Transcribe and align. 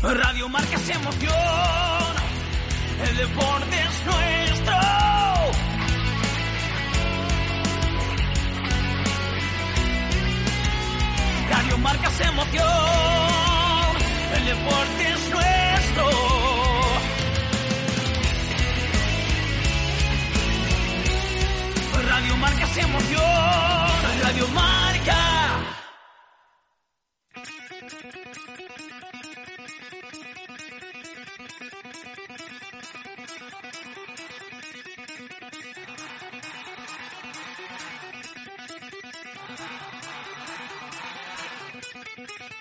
Radio 0.00 0.48
Marca 0.48 0.76
es 0.76 0.88
emoción, 0.90 1.34
el 3.08 3.16
deporte 3.16 3.76
es 3.80 4.06
nuestro. 4.06 4.76
Radio 11.50 11.78
Marca 11.78 12.08
es 12.08 12.20
emoción, 12.20 12.64
el 14.36 14.44
deporte 14.44 15.08
es 15.08 15.30
nuestro. 15.30 16.10
Radio 22.08 22.36
Marca 22.36 22.64
es 22.64 22.76
emoción, 22.76 24.22
Radio 24.22 24.48
Marca. 24.48 24.97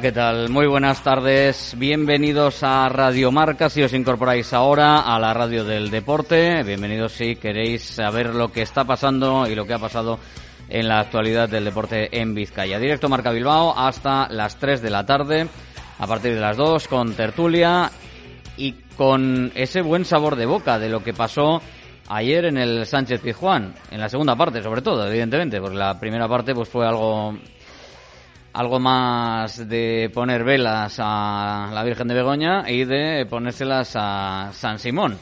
¿Qué 0.00 0.12
tal? 0.12 0.48
Muy 0.48 0.68
buenas 0.68 1.02
tardes. 1.02 1.74
Bienvenidos 1.76 2.62
a 2.62 2.88
Radio 2.88 3.32
Marca. 3.32 3.68
Si 3.68 3.82
os 3.82 3.92
incorporáis 3.92 4.52
ahora 4.52 5.00
a 5.00 5.18
la 5.18 5.34
radio 5.34 5.64
del 5.64 5.90
deporte, 5.90 6.62
bienvenidos 6.62 7.12
si 7.12 7.34
queréis 7.34 7.82
saber 7.82 8.32
lo 8.32 8.52
que 8.52 8.62
está 8.62 8.84
pasando 8.84 9.48
y 9.48 9.56
lo 9.56 9.66
que 9.66 9.74
ha 9.74 9.78
pasado 9.78 10.20
en 10.68 10.86
la 10.86 11.00
actualidad 11.00 11.48
del 11.48 11.64
deporte 11.64 12.20
en 12.20 12.32
Vizcaya. 12.32 12.78
Directo 12.78 13.08
Marca 13.08 13.32
Bilbao 13.32 13.76
hasta 13.76 14.28
las 14.28 14.56
3 14.56 14.82
de 14.82 14.90
la 14.90 15.04
tarde, 15.04 15.48
a 15.98 16.06
partir 16.06 16.34
de 16.34 16.40
las 16.40 16.56
2 16.56 16.86
con 16.86 17.14
tertulia 17.14 17.90
y 18.56 18.72
con 18.96 19.50
ese 19.56 19.82
buen 19.82 20.04
sabor 20.04 20.36
de 20.36 20.46
boca 20.46 20.78
de 20.78 20.90
lo 20.90 21.02
que 21.02 21.12
pasó 21.12 21.60
ayer 22.08 22.44
en 22.44 22.58
el 22.58 22.86
Sánchez 22.86 23.20
Pizjuán, 23.20 23.74
en 23.90 24.00
la 24.00 24.08
segunda 24.08 24.36
parte 24.36 24.62
sobre 24.62 24.82
todo, 24.82 25.08
evidentemente, 25.08 25.60
porque 25.60 25.76
la 25.76 25.98
primera 25.98 26.28
parte 26.28 26.54
pues 26.54 26.68
fue 26.68 26.86
algo 26.86 27.36
algo 28.52 28.80
más 28.80 29.68
de 29.68 30.10
poner 30.12 30.44
velas 30.44 30.96
a 30.98 31.70
la 31.72 31.84
Virgen 31.84 32.08
de 32.08 32.14
Begoña 32.14 32.70
y 32.70 32.84
de 32.84 33.26
ponérselas 33.26 33.92
a 33.94 34.50
San 34.52 34.78
Simón. 34.78 35.18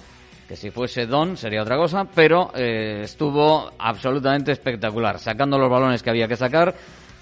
Que 0.49 0.57
si 0.57 0.71
fuese 0.71 1.07
Don 1.07 1.37
sería 1.37 1.63
otra 1.63 1.77
cosa, 1.77 2.07
pero 2.15 2.53
eh, 2.55 3.01
estuvo 3.03 3.73
absolutamente 3.79 4.53
espectacular, 4.53 5.19
sacando 5.19 5.59
los 5.59 5.71
balones 5.71 6.03
que 6.03 6.11
había 6.11 6.29
que 6.29 6.37
sacar 6.37 6.75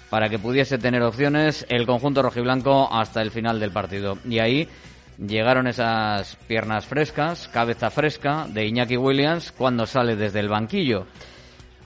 para 0.09 0.29
que 0.29 0.39
pudiese 0.39 0.77
tener 0.77 1.01
opciones 1.01 1.65
el 1.69 1.85
conjunto 1.85 2.21
rojiblanco 2.21 2.87
hasta 2.91 3.21
el 3.21 3.31
final 3.31 3.59
del 3.59 3.71
partido. 3.71 4.17
Y 4.29 4.39
ahí 4.39 4.69
llegaron 5.17 5.67
esas 5.67 6.35
piernas 6.47 6.85
frescas, 6.85 7.47
cabeza 7.47 7.89
fresca 7.89 8.45
de 8.47 8.65
Iñaki 8.67 8.97
Williams 8.97 9.51
cuando 9.51 9.85
sale 9.85 10.15
desde 10.15 10.39
el 10.39 10.49
banquillo. 10.49 11.07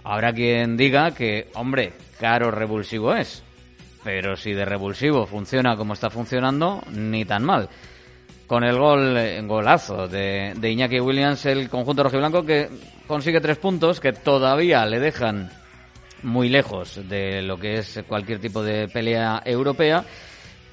Habrá 0.03 0.34
quien 0.34 0.75
diga 0.78 1.12
que, 1.12 1.50
hombre, 1.56 1.94
caro 2.19 2.51
revulsivo 2.51 3.13
es, 3.13 3.44
pero 4.03 4.35
si 4.35 4.53
de 4.53 4.65
revulsivo 4.65 5.25
funciona 5.25 5.75
como 5.75 5.93
está 5.93 6.09
funcionando, 6.09 6.81
ni 6.91 7.25
tan 7.25 7.43
mal. 7.43 7.69
Con 8.47 8.63
el 8.63 8.77
gol, 8.77 9.17
eh, 9.17 9.41
golazo 9.43 10.07
de, 10.07 10.53
de 10.57 10.71
Iñaki 10.71 10.99
Williams, 10.99 11.45
el 11.45 11.69
conjunto 11.69 12.03
rojiblanco 12.03 12.45
que 12.45 12.69
consigue 13.07 13.41
tres 13.41 13.57
puntos 13.57 13.99
que 13.99 14.13
todavía 14.13 14.85
le 14.85 14.99
dejan 14.99 15.51
muy 16.23 16.49
lejos 16.49 17.07
de 17.07 17.41
lo 17.41 17.57
que 17.57 17.79
es 17.79 18.03
cualquier 18.07 18.39
tipo 18.39 18.63
de 18.63 18.88
pelea 18.88 19.41
europea, 19.45 20.03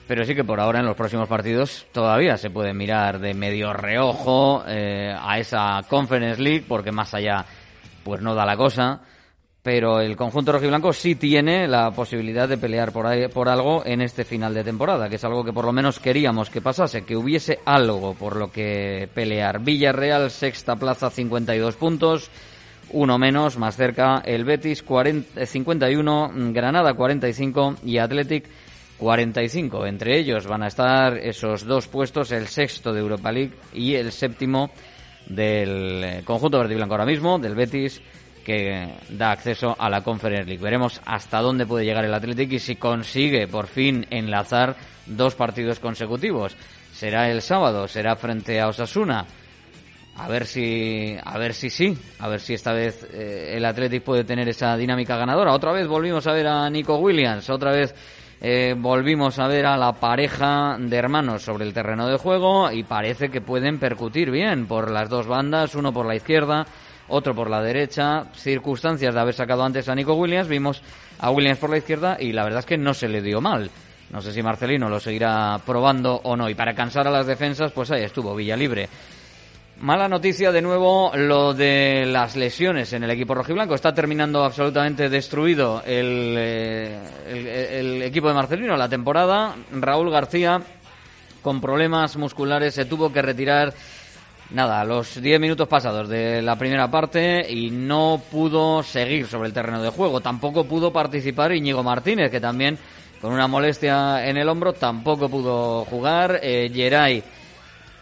pero 0.07 0.25
sí 0.25 0.35
que 0.35 0.45
por 0.45 0.61
ahora 0.61 0.81
en 0.81 0.87
los 0.87 0.97
próximos 0.97 1.29
partidos 1.29 1.87
todavía 1.93 2.37
se 2.37 2.51
puede 2.51 2.73
mirar 2.73 3.19
de 3.19 3.35
medio 3.35 3.73
reojo 3.73 4.65
eh, 4.67 5.15
a 5.19 5.39
esa 5.39 5.83
Conference 5.89 6.41
League, 6.41 6.65
porque 6.67 6.93
más 6.93 7.13
allá 7.15 7.45
pues 8.05 8.21
no 8.23 8.35
da 8.35 8.47
la 8.47 8.57
cosa 8.57 9.01
pero 9.67 10.01
el 10.01 10.17
conjunto 10.17 10.53
rojiblanco 10.53 10.93
sí 10.93 11.17
tiene 11.17 11.67
la 11.67 11.91
posibilidad 11.91 12.49
de 12.49 12.57
pelear 12.57 12.93
por, 12.93 13.09
por 13.31 13.49
algo 13.49 13.85
en 13.85 14.01
este 14.01 14.23
final 14.23 14.55
de 14.55 14.63
temporada, 14.63 15.09
que 15.09 15.17
es 15.17 15.25
algo 15.25 15.43
que 15.43 15.53
por 15.53 15.65
lo 15.65 15.73
menos 15.73 15.99
queríamos 15.99 16.51
que 16.51 16.61
pasase, 16.61 17.03
que 17.03 17.17
hubiese 17.17 17.59
algo 17.65 18.15
por 18.15 18.37
lo 18.37 18.53
que 18.53 19.09
pelear. 19.13 19.59
Villarreal, 19.59 20.31
sexta 20.31 20.77
plaza, 20.77 21.11
52 21.11 21.75
puntos, 21.75 22.31
uno 22.91 23.19
menos, 23.19 23.59
más 23.59 23.75
cerca 23.75 24.23
el 24.25 24.45
Betis, 24.45 24.85
40, 24.85 25.45
51, 25.45 26.31
Granada 26.53 26.95
45 26.95 27.79
y 27.85 27.99
Athletic 27.99 28.45
45. 28.99 29.85
Entre 29.85 30.17
ellos 30.17 30.47
van 30.47 30.63
a 30.63 30.69
estar 30.69 31.19
esos 31.19 31.67
dos 31.67 31.89
puestos, 31.89 32.31
el 32.31 32.47
sexto 32.47 32.93
de 32.93 33.01
Europa 33.01 33.33
League 33.33 33.55
y 33.75 33.95
el 33.95 34.13
séptimo 34.13 34.71
del 35.29 36.23
conjunto 36.25 36.61
verde 36.61 36.75
y 36.75 36.77
blanco 36.77 36.95
ahora 36.95 37.05
mismo, 37.05 37.41
del 37.41 37.57
Betis 37.57 38.01
que 38.47 38.95
da 39.09 39.33
acceso 39.33 39.75
a 39.77 39.91
la 39.91 40.03
Conference 40.03 40.47
League. 40.49 40.63
Veremos 40.63 41.01
hasta 41.05 41.41
dónde 41.41 41.67
puede 41.67 41.85
llegar 41.85 42.05
el 42.05 42.15
Athletic 42.15 42.53
y 42.53 42.59
si 42.61 42.77
consigue 42.77 43.49
por 43.49 43.67
fin 43.67 44.07
enlazar 44.09 44.77
dos 45.05 45.35
partidos 45.35 45.81
consecutivos. 45.81 46.57
Será 46.95 47.29
el 47.29 47.43
sábado, 47.43 47.89
será 47.89 48.15
frente 48.15 48.61
a 48.61 48.69
Osasuna. 48.69 49.27
A 50.19 50.29
ver 50.29 50.47
si, 50.47 51.17
a 51.21 51.37
ver 51.39 51.55
si 51.55 51.71
sí, 51.71 51.99
a 52.21 52.29
ver 52.29 52.39
si 52.39 52.55
esta 52.55 52.73
vez 52.73 53.05
eh, 53.13 53.55
el 53.57 53.65
Athletic 53.65 54.05
puede 54.05 54.23
tener 54.23 54.49
esa 54.49 54.77
dinámica 54.77 55.17
ganadora. 55.17 55.53
Otra 55.53 55.73
vez 55.73 55.89
volvimos 55.89 56.25
a 56.29 56.33
ver 56.33 56.47
a 56.47 56.71
Nico 56.71 56.99
Williams, 56.99 57.51
otra 57.51 57.73
vez 57.73 57.97
eh, 58.41 58.77
volvimos 58.79 59.41
a 59.41 59.49
ver 59.49 59.67
a 59.67 59.77
la 59.77 59.95
pareja 59.95 60.77
de 60.79 60.97
hermanos 60.97 61.43
sobre 61.43 61.65
el 61.65 61.75
terreno 61.75 62.07
de 62.07 62.17
juego 62.17 62.71
y 62.71 62.85
parece 62.85 63.29
que 63.29 63.41
pueden 63.41 63.81
percutir 63.81 64.31
bien 64.31 64.69
por 64.69 64.93
las 64.93 65.09
dos 65.09 65.27
bandas, 65.27 65.75
uno 65.75 65.93
por 65.93 66.07
la 66.07 66.15
izquierda, 66.15 66.65
otro 67.09 67.35
por 67.35 67.51
la 67.51 67.63
derecha. 67.63 68.27
Circunstancias 68.35 69.15
de 69.15 69.21
haber 69.21 69.35
sacado 69.35 69.65
antes 69.65 69.89
a 69.89 69.95
Nico 69.95 70.15
Williams, 70.15 70.49
vimos 70.49 70.83
a 71.19 71.31
Williams 71.31 71.59
por 71.59 71.71
la 71.71 71.79
izquierda 71.79 72.17
y 72.21 72.33
la 72.33 72.45
verdad 72.45 72.61
es 72.61 72.67
que 72.67 72.79
no 72.79 72.95
se 72.95 73.09
le 73.09 73.23
dio 73.23 73.41
mal. 73.41 73.71
No 74.11 74.21
sé 74.21 74.33
si 74.33 74.43
Marcelino 74.43 74.89
lo 74.89 75.01
seguirá 75.01 75.61
probando 75.65 76.21
o 76.23 76.37
no. 76.37 76.49
Y 76.49 76.55
para 76.55 76.75
cansar 76.75 77.07
a 77.09 77.11
las 77.11 77.27
defensas, 77.27 77.73
pues 77.73 77.91
ahí 77.91 78.05
estuvo 78.05 78.35
Villa 78.35 78.57
Libre. 78.57 78.89
Mala 79.81 80.09
noticia 80.09 80.53
de 80.53 80.63
nuevo 80.63 81.13
lo 81.15 81.53
de 81.53 82.07
las 82.07 82.35
lesiones 82.35 82.93
en 82.95 83.05
el 83.05 83.11
equipo 83.11 83.35
rojiblanco. 83.35 83.75
Está 83.75 83.93
terminando 83.93 84.43
absolutamente 84.43 85.11
destruido 85.11 85.83
el, 85.85 86.35
eh, 86.39 86.99
el, 87.29 87.47
el 87.47 88.03
equipo 88.03 88.29
de 88.29 88.35
Marcelino 88.35 88.77
la 88.77 88.89
temporada. 88.89 89.55
Raúl 89.73 90.11
García 90.11 90.63
con 91.43 91.61
problemas 91.61 92.17
musculares 92.17 92.75
se 92.75 92.87
tuvo 92.87 93.13
que 93.13 93.23
retirar 93.23 93.75
nada, 94.51 94.85
los 94.85 95.21
10 95.21 95.41
minutos 95.41 95.69
pasados 95.69 96.09
de 96.09 96.43
la 96.43 96.57
primera 96.57 96.91
parte 96.91 97.47
y 97.51 97.71
no 97.71 98.23
pudo 98.31 98.83
seguir 98.83 99.27
sobre 99.27 99.49
el 99.49 99.55
terreno 99.55 99.83
de 99.83 99.91
juego. 99.91 100.21
Tampoco 100.21 100.65
pudo 100.65 100.93
participar 100.93 101.53
Íñigo 101.53 101.83
Martínez, 101.83 102.31
que 102.31 102.41
también 102.41 102.79
con 103.21 103.33
una 103.33 103.49
molestia 103.49 104.27
en 104.27 104.37
el 104.37 104.49
hombro 104.49 104.73
tampoco 104.73 105.29
pudo 105.29 105.85
jugar. 105.85 106.41
Eh, 106.43 106.71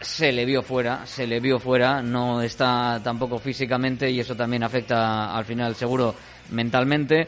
se 0.00 0.32
le 0.32 0.44
vio 0.44 0.62
fuera, 0.62 1.06
se 1.06 1.26
le 1.26 1.40
vio 1.40 1.58
fuera, 1.58 2.02
no 2.02 2.42
está 2.42 3.00
tampoco 3.02 3.38
físicamente 3.38 4.10
y 4.10 4.20
eso 4.20 4.36
también 4.36 4.62
afecta 4.62 5.34
al 5.34 5.44
final 5.44 5.74
seguro 5.74 6.14
mentalmente. 6.50 7.26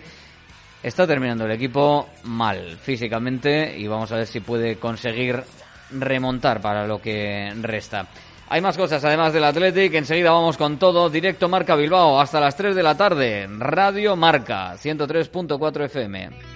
Está 0.83 1.07
terminando 1.07 1.47
el 1.47 1.53
equipo 1.53 2.11
mal 2.25 2.77
físicamente 2.77 3.77
y 3.77 3.87
vamos 3.87 4.13
a 4.13 4.17
ver 4.17 4.27
si 4.27 4.41
puede 4.41 4.77
conseguir 4.77 5.43
remontar 5.91 6.61
para 6.61 6.87
lo 6.87 7.01
que 7.01 7.53
resta. 7.63 8.07
Hay 8.49 8.61
más 8.61 8.77
cosas 8.77 9.05
además 9.05 9.33
del 9.33 9.45
Athletic. 9.45 9.95
Enseguida 9.95 10.31
vamos 10.31 10.57
con 10.57 10.79
todo. 10.79 11.11
Directo 11.11 11.49
Marca 11.49 11.75
Bilbao 11.75 12.21
hasta 12.21 12.39
las 12.39 12.57
3 12.57 12.77
de 12.77 12.83
la 12.83 12.97
tarde. 12.97 13.49
Radio 13.59 14.15
Marca 14.15 14.75
103.4 14.77 15.85
FM. 15.87 16.56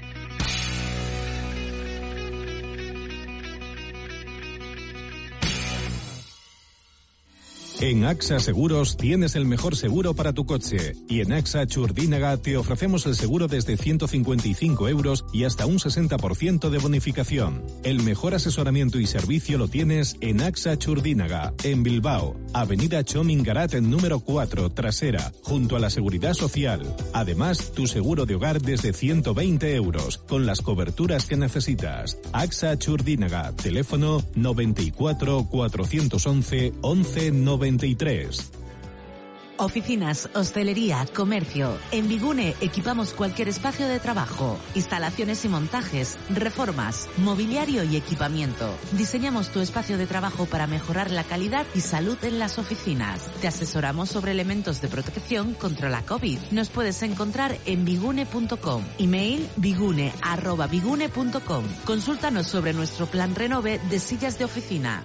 En 7.83 8.05
AXA 8.05 8.41
Seguros 8.41 8.99
tienes 8.99 9.37
el 9.37 9.47
mejor 9.47 9.75
seguro 9.75 10.13
para 10.13 10.35
tu 10.35 10.45
coche 10.45 10.97
y 11.09 11.23
en 11.23 11.33
AXA 11.33 11.67
Churdínaga 11.67 12.37
te 12.37 12.59
ofrecemos 12.59 13.07
el 13.07 13.15
seguro 13.15 13.49
desde 13.49 13.79
155 13.79 14.87
euros 14.91 15.25
y 15.33 15.45
hasta 15.45 15.65
un 15.65 15.79
60% 15.79 16.69
de 16.69 16.77
bonificación. 16.77 17.63
El 17.83 18.03
mejor 18.03 18.35
asesoramiento 18.35 19.01
y 19.01 19.07
servicio 19.07 19.57
lo 19.57 19.67
tienes 19.67 20.19
en 20.21 20.43
AXA 20.43 20.77
Churdínaga, 20.77 21.55
en 21.65 21.83
Bilbao, 21.83 22.37
Avenida 22.53 23.03
Chomingarat 23.03 23.73
en 23.73 23.89
número 23.89 24.21
4, 24.21 24.69
trasera, 24.73 25.33
junto 25.43 25.75
a 25.75 25.81
la 25.81 25.89
Seguridad 25.89 26.35
Social. 26.35 26.83
Además, 27.15 27.73
tu 27.73 27.87
seguro 27.87 28.27
de 28.27 28.35
hogar 28.35 28.61
desde 28.61 28.93
120 28.93 29.75
euros, 29.75 30.19
con 30.29 30.45
las 30.45 30.61
coberturas 30.61 31.25
que 31.25 31.39
necesitas. 31.39 32.19
AXA 32.33 32.79
Churdínaga, 32.79 33.53
teléfono 33.57 34.23
94 34.35 35.47
411 35.49 36.75
1190. 36.83 37.70
Oficinas, 39.61 40.29
hostelería, 40.35 41.07
comercio. 41.15 41.79
En 41.93 42.09
Bigune 42.09 42.57
equipamos 42.63 43.13
cualquier 43.13 43.51
espacio 43.51 43.87
de 43.87 44.01
trabajo, 44.01 44.59
instalaciones 44.75 45.45
y 45.45 45.51
montajes, 45.51 46.17
reformas, 46.31 47.11
mobiliario 47.19 47.85
y 47.85 47.97
equipamiento. 47.97 48.75
Diseñamos 48.93 49.51
tu 49.51 49.61
espacio 49.61 49.99
de 49.99 50.07
trabajo 50.07 50.47
para 50.47 50.67
mejorar 50.67 51.11
la 51.11 51.25
calidad 51.25 51.67
y 51.75 51.83
salud 51.83 52.17
en 52.23 52.39
las 52.39 52.59
oficinas. 52.59 53.31
Te 53.43 53.49
asesoramos 53.49 54.09
sobre 54.09 54.33
elementos 54.33 54.81
de 54.81 54.89
protección 54.89 55.53
contra 55.53 55.91
la 55.91 56.07
COVID. 56.07 56.39
Nos 56.53 56.71
puedes 56.71 57.03
encontrar 57.03 57.59
en 57.67 57.85
bigune.com. 57.85 58.83
Email 58.97 59.47
bigune@bigune.com. 59.59 61.65
Consúltanos 61.85 62.47
sobre 62.47 62.73
nuestro 62.73 63.05
plan 63.05 63.35
Renove 63.35 63.79
de 63.91 63.99
sillas 63.99 64.39
de 64.39 64.47
oficina. 64.47 65.03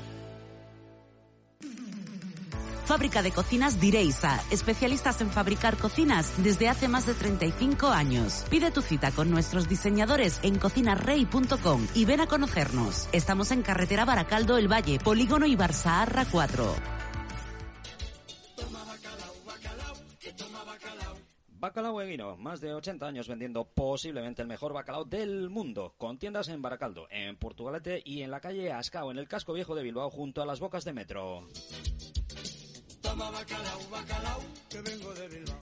Fábrica 2.86 3.22
de 3.22 3.32
Cocinas 3.32 3.80
Direisa, 3.80 4.44
especialistas 4.52 5.20
en 5.22 5.32
fabricar 5.32 5.78
cocinas 5.78 6.32
desde 6.44 6.70
hace 6.70 6.88
más 6.88 7.06
de 7.06 7.16
35 7.16 7.88
años. 7.88 8.46
Pide 8.50 8.72
tu 8.72 8.82
cita 8.82 9.12
con 9.12 9.32
nuestros 9.32 9.68
diseñadores 9.68 10.40
en 10.44 10.60
cocinarrey.com 10.60 11.88
y 11.96 12.06
ven 12.06 12.22
a 12.22 12.28
conocernos. 12.28 13.10
Estamos 13.12 13.52
en 13.52 13.64
carretera 13.64 14.06
Baracaldo 14.06 14.58
El 14.58 14.72
Valle, 14.72 15.00
Polígono 15.00 15.46
y 15.46 15.58
Arra 15.86 16.26
4. 16.32 16.76
Bacalao 21.58 22.00
Eguino, 22.00 22.38
más 22.38 22.62
de 22.62 22.76
80 22.76 23.08
años 23.08 23.28
vendiendo 23.28 23.66
posiblemente 23.66 24.44
el 24.44 24.48
mejor 24.48 24.74
bacalao 24.74 25.04
del 25.04 25.50
mundo, 25.50 25.96
con 25.98 26.20
tiendas 26.20 26.48
en 26.50 26.62
Baracaldo, 26.62 27.08
en 27.10 27.38
Portugalete 27.38 28.04
y 28.06 28.22
en 28.22 28.30
la 28.30 28.40
calle 28.40 28.72
Ascao, 28.72 29.10
en 29.10 29.18
el 29.18 29.28
casco 29.28 29.54
viejo 29.54 29.74
de 29.74 29.82
Bilbao, 29.82 30.12
junto 30.12 30.44
a 30.44 30.46
las 30.46 30.60
bocas 30.60 30.86
de 30.86 30.94
metro. 30.94 31.48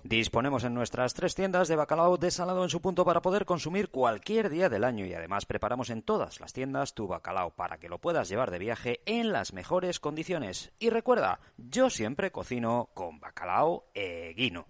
Disponemos 0.04 0.64
en 0.64 0.74
nuestras 0.74 1.14
tres 1.14 1.34
tiendas 1.34 1.68
de 1.68 1.76
bacalao 1.76 2.18
desalado 2.18 2.64
en 2.64 2.70
su 2.70 2.82
punto 2.82 3.06
para 3.06 3.22
poder 3.22 3.46
consumir 3.46 3.90
cualquier 3.90 4.50
día 4.50 4.70
del 4.70 4.84
año 4.84 5.06
y 5.06 5.14
además 5.14 5.46
preparamos 5.46 5.90
en 5.90 6.02
todas 6.02 6.40
las 6.40 6.54
tiendas 6.54 6.94
tu 6.94 7.08
bacalao 7.08 7.52
para 7.52 7.80
que 7.80 7.90
lo 7.90 8.00
puedas 8.00 8.30
llevar 8.30 8.52
de 8.52 8.60
viaje 8.60 9.02
en 9.06 9.32
las 9.32 9.54
mejores 9.54 10.00
condiciones. 10.00 10.72
Y 10.80 10.90
recuerda, 10.90 11.40
yo 11.58 11.90
siempre 11.90 12.32
cocino 12.32 12.90
con 12.94 13.20
bacalao 13.20 13.86
eguino. 13.94 14.68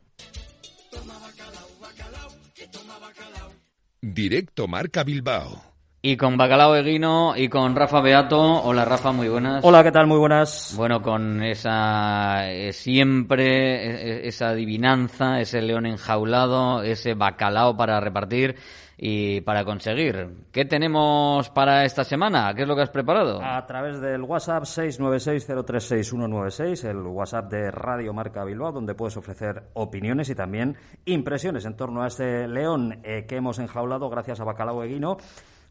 Directo 4.02 4.68
Marca 4.68 5.04
Bilbao 5.04 5.73
y 6.06 6.18
con 6.18 6.36
Bacalao 6.36 6.76
Eguino 6.76 7.32
y 7.34 7.48
con 7.48 7.78
Rafa 7.78 8.02
Beato. 8.02 8.62
Hola 8.62 8.84
Rafa, 8.84 9.14
muy 9.14 9.30
buenas. 9.30 9.64
Hola, 9.64 9.86
¿qué 9.86 9.92
tal? 9.94 10.06
Muy 10.06 10.18
buenas. 10.18 10.74
Bueno, 10.76 11.02
con 11.02 11.42
esa 11.42 12.52
eh, 12.52 12.74
siempre 12.74 13.86
e, 13.86 14.26
e, 14.26 14.28
esa 14.28 14.50
adivinanza, 14.50 15.40
ese 15.40 15.62
león 15.62 15.86
enjaulado, 15.86 16.84
ese 16.84 17.14
bacalao 17.14 17.78
para 17.78 18.02
repartir 18.02 18.58
y 18.98 19.40
para 19.42 19.64
conseguir. 19.64 20.48
¿Qué 20.52 20.66
tenemos 20.66 21.50
para 21.52 21.86
esta 21.86 22.04
semana? 22.04 22.54
¿Qué 22.54 22.64
es 22.64 22.68
lo 22.68 22.76
que 22.76 22.82
has 22.82 22.90
preparado? 22.90 23.42
A 23.42 23.66
través 23.66 24.02
del 24.02 24.24
WhatsApp 24.24 24.64
696036196, 24.64 26.84
el 26.84 26.98
WhatsApp 26.98 27.50
de 27.50 27.72
Radio 27.72 28.14
Marca 28.14 28.44
Bilbao, 28.44 28.74
donde 28.74 28.94
puedes 28.94 29.16
ofrecer 29.16 29.70
opiniones 29.72 30.30
y 30.30 30.36
también 30.36 30.76
impresiones 31.06 31.64
en 31.64 31.78
torno 31.78 32.04
a 32.04 32.08
este 32.08 32.46
león 32.50 33.00
eh, 33.04 33.26
que 33.26 33.38
hemos 33.38 33.58
enjaulado 33.60 34.10
gracias 34.10 34.42
a 34.42 34.44
Bacalao 34.44 34.84
Eguino 34.84 35.16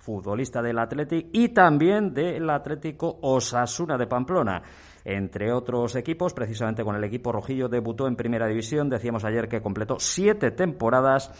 futbolista 0.03 0.61
del 0.61 0.81
Atlético 0.81 1.29
y 1.33 1.51
también 1.51 2.13
del 2.13 2.51
Atlético 2.51 3.21
Osasuna 3.23 3.97
de 3.97 4.09
Pamplona. 4.09 4.61
Entre 5.05 5.53
otros 5.53 5.95
equipos, 5.95 6.35
precisamente 6.35 6.83
con 6.83 6.97
el 6.97 7.05
equipo 7.05 7.31
rojillo 7.31 7.69
debutó 7.69 8.09
en 8.09 8.17
Primera 8.17 8.49
División. 8.49 8.91
Decíamos 8.91 9.25
ayer 9.25 9.49
que 9.49 9.63
completó 9.63 10.01
siete 10.01 10.51
temporadas 10.51 11.31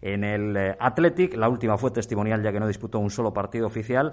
en 0.00 0.24
el 0.24 0.56
eh, 0.56 0.76
Athletic. 0.80 1.36
La 1.36 1.50
última 1.50 1.76
fue 1.76 1.90
testimonial 1.90 2.42
ya 2.42 2.52
que 2.52 2.60
no 2.60 2.66
disputó 2.66 3.00
un 3.00 3.10
solo 3.10 3.34
partido 3.34 3.66
oficial. 3.66 4.12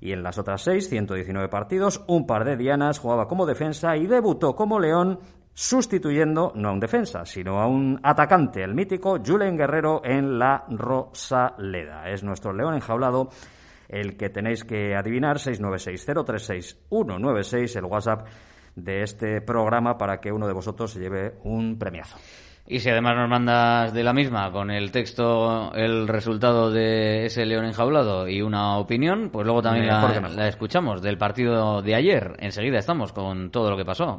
Y 0.00 0.12
en 0.12 0.24
las 0.24 0.38
otras 0.38 0.62
seis, 0.62 0.88
119 0.88 1.48
partidos, 1.48 2.04
un 2.08 2.26
par 2.26 2.44
de 2.44 2.56
dianas, 2.56 2.98
jugaba 2.98 3.28
como 3.28 3.46
defensa 3.46 3.96
y 3.96 4.06
debutó 4.06 4.54
como 4.56 4.80
León 4.80 5.20
sustituyendo 5.56 6.52
no 6.54 6.68
a 6.68 6.72
un 6.72 6.80
defensa, 6.80 7.24
sino 7.24 7.60
a 7.60 7.66
un 7.66 7.98
atacante, 8.02 8.62
el 8.62 8.74
mítico 8.74 9.18
Julen 9.24 9.56
Guerrero 9.56 10.02
en 10.04 10.38
la 10.38 10.66
Rosaleda. 10.68 12.10
Es 12.10 12.22
nuestro 12.22 12.52
león 12.52 12.74
enjaulado 12.74 13.30
el 13.88 14.18
que 14.18 14.28
tenéis 14.28 14.64
que 14.64 14.94
adivinar 14.94 15.38
696036196 15.38 17.74
el 17.74 17.86
WhatsApp 17.86 18.26
de 18.74 19.02
este 19.02 19.40
programa 19.40 19.96
para 19.96 20.20
que 20.20 20.30
uno 20.30 20.46
de 20.46 20.52
vosotros 20.52 20.90
se 20.90 21.00
lleve 21.00 21.38
un 21.44 21.78
premiazo. 21.78 22.18
Y 22.66 22.80
si 22.80 22.90
además 22.90 23.16
nos 23.16 23.30
mandas 23.30 23.94
de 23.94 24.04
la 24.04 24.12
misma 24.12 24.52
con 24.52 24.70
el 24.70 24.90
texto 24.90 25.72
el 25.72 26.06
resultado 26.06 26.70
de 26.70 27.24
ese 27.26 27.46
león 27.46 27.64
enjaulado 27.64 28.28
y 28.28 28.42
una 28.42 28.76
opinión, 28.76 29.30
pues 29.32 29.46
luego 29.46 29.62
también 29.62 29.86
la, 29.86 30.20
la 30.34 30.48
escuchamos 30.48 31.00
del 31.00 31.16
partido 31.16 31.80
de 31.80 31.94
ayer. 31.94 32.36
Enseguida 32.40 32.78
estamos 32.78 33.14
con 33.14 33.50
todo 33.50 33.70
lo 33.70 33.78
que 33.78 33.86
pasó. 33.86 34.18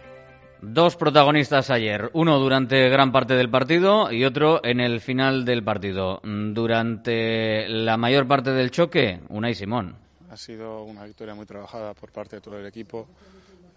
Dos 0.61 0.95
protagonistas 0.95 1.69
ayer, 1.69 2.09
uno 2.13 2.39
durante 2.39 2.87
gran 2.87 3.11
parte 3.11 3.33
del 3.33 3.49
partido 3.49 4.09
y 4.09 4.23
otro 4.23 4.61
en 4.63 4.79
el 4.79 5.01
final 5.01 5.43
del 5.43 5.65
partido. 5.65 6.21
Durante 6.23 7.67
la 7.67 7.97
mayor 7.97 8.25
parte 8.25 8.51
del 8.51 8.71
choque, 8.71 9.19
Unai 9.27 9.53
Simón. 9.53 10.04
Ha 10.35 10.37
sido 10.37 10.83
una 10.83 11.05
victoria 11.05 11.33
muy 11.33 11.45
trabajada 11.45 11.93
por 11.93 12.11
parte 12.11 12.35
de 12.35 12.41
todo 12.41 12.59
el 12.59 12.65
equipo. 12.65 13.07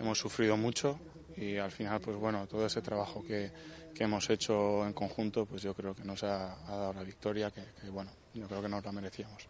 Hemos 0.01 0.19
sufrido 0.19 0.57
mucho 0.57 0.99
y 1.37 1.57
al 1.57 1.71
final, 1.71 2.01
pues 2.01 2.17
bueno, 2.17 2.49
todo 2.49 2.67
ese 2.67 2.83
trabajo 2.83 3.23
que, 3.23 3.53
que 3.95 4.03
hemos 4.03 4.29
hecho 4.29 4.85
en 4.85 4.93
conjunto, 4.93 5.47
pues 5.47 5.63
yo 5.63 5.73
creo 5.73 5.95
que 5.95 6.03
nos 6.03 6.25
ha, 6.25 6.57
dado 6.67 6.95
la 6.95 7.05
victoria 7.05 7.53
que, 7.53 7.63
que, 7.81 7.91
bueno, 7.91 8.11
yo 8.35 8.49
creo 8.49 8.61
que 8.61 8.69
nos 8.69 8.85
la 8.85 8.91
merecíamos. 8.91 9.47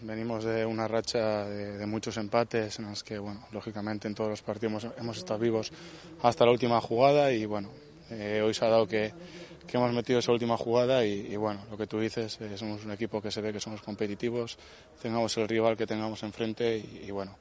Venimos 0.00 0.44
de 0.44 0.64
una 0.64 0.86
racha 0.86 1.44
de, 1.46 1.84
muchos 1.86 2.16
empates 2.18 2.78
en 2.78 2.88
los 2.88 3.02
que, 3.02 3.18
bueno, 3.18 3.44
lógicamente 3.50 4.06
en 4.06 4.14
todos 4.14 4.30
los 4.30 4.40
partidos 4.40 4.86
hemos, 4.96 5.18
estado 5.18 5.40
vivos 5.40 5.72
hasta 6.22 6.44
la 6.44 6.52
última 6.52 6.80
jugada 6.80 7.32
y, 7.32 7.46
bueno, 7.46 7.68
eh, 8.10 8.42
hoy 8.44 8.54
se 8.54 8.64
ha 8.64 8.68
dado 8.68 8.86
que, 8.86 9.12
que, 9.68 9.76
hemos 9.76 9.92
metido 9.92 10.18
esa 10.18 10.32
última 10.32 10.56
jugada 10.56 11.04
y, 11.04 11.36
bueno, 11.36 11.64
lo 11.70 11.76
que 11.76 11.86
tú 11.86 12.00
dices, 12.00 12.40
eh, 12.40 12.56
somos 12.56 12.84
un 12.84 12.92
equipo 12.92 13.20
que 13.22 13.30
se 13.30 13.40
ve 13.40 13.52
que 13.52 13.60
somos 13.60 13.82
competitivos, 13.82 14.58
tengamos 15.00 15.36
el 15.36 15.48
rival 15.48 15.76
que 15.76 15.86
tengamos 15.86 16.22
enfrente 16.22 16.76
y, 16.78 17.10
bueno, 17.10 17.36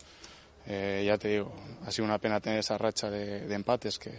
eh, 0.68 1.04
ya 1.06 1.18
te 1.18 1.30
digo, 1.30 1.54
ha 1.86 1.92
sido 1.92 2.06
una 2.06 2.20
pena 2.20 2.40
tener 2.40 2.60
esa 2.60 2.78
racha 2.78 3.10
de, 3.10 3.54
empates 3.54 3.98
que, 3.98 4.12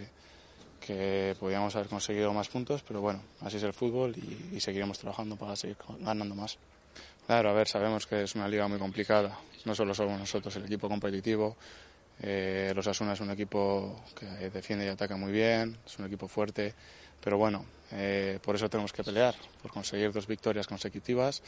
que 0.81 1.37
podíamos 1.38 1.77
haber 1.77 1.88
conseguido 1.88 2.33
más 2.33 2.49
puntos, 2.49 2.83
pero 2.87 3.00
bueno, 3.00 3.21
así 3.41 3.59
es 3.59 3.62
el 3.62 3.73
fútbol 3.73 4.15
y, 4.17 4.57
y 4.57 4.61
seguiremos 4.61 4.99
trabajando 4.99 5.37
para 5.37 5.55
seguir 5.57 5.77
ganando 6.00 6.35
más. 6.35 6.59
Claro, 7.29 7.50
a 7.50 7.53
ver, 7.53 7.69
sabemos 7.69 8.07
que 8.07 8.23
es 8.23 8.35
una 8.37 8.49
liga 8.49 8.67
muy 8.69 8.79
complicada. 8.79 9.38
No 9.67 9.75
solo 9.75 9.93
somos 9.93 10.19
nosotros 10.19 10.57
el 10.57 10.65
equipo 10.65 10.88
competitivo. 10.88 11.59
Eh, 12.21 12.73
los 12.75 12.87
Asuna 12.87 13.13
es 13.13 13.21
un 13.21 13.31
equipo 13.31 14.05
que 14.19 14.51
defiende 14.51 14.85
y 14.85 14.89
ataca 14.89 15.17
muy 15.17 15.33
bien, 15.33 15.77
es 15.87 15.99
un 15.99 16.07
equipo 16.07 16.29
fuerte. 16.29 16.75
Pero 17.23 17.37
bueno, 17.37 17.65
eh, 17.93 18.39
por 18.43 18.55
eso 18.55 18.69
tenemos 18.69 18.93
que 18.93 19.03
pelear, 19.03 19.35
por 19.61 19.71
conseguir 19.73 20.13
dos 20.13 20.27
victorias 20.27 20.67
consecutivas. 20.67 21.43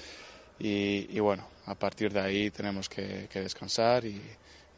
Y, 0.58 1.18
bueno, 1.20 1.46
a 1.66 1.74
partir 1.74 2.12
de 2.12 2.20
ahí 2.20 2.50
tenemos 2.50 2.86
que 2.88 3.28
descansar 3.32 4.04
y, 4.04 4.20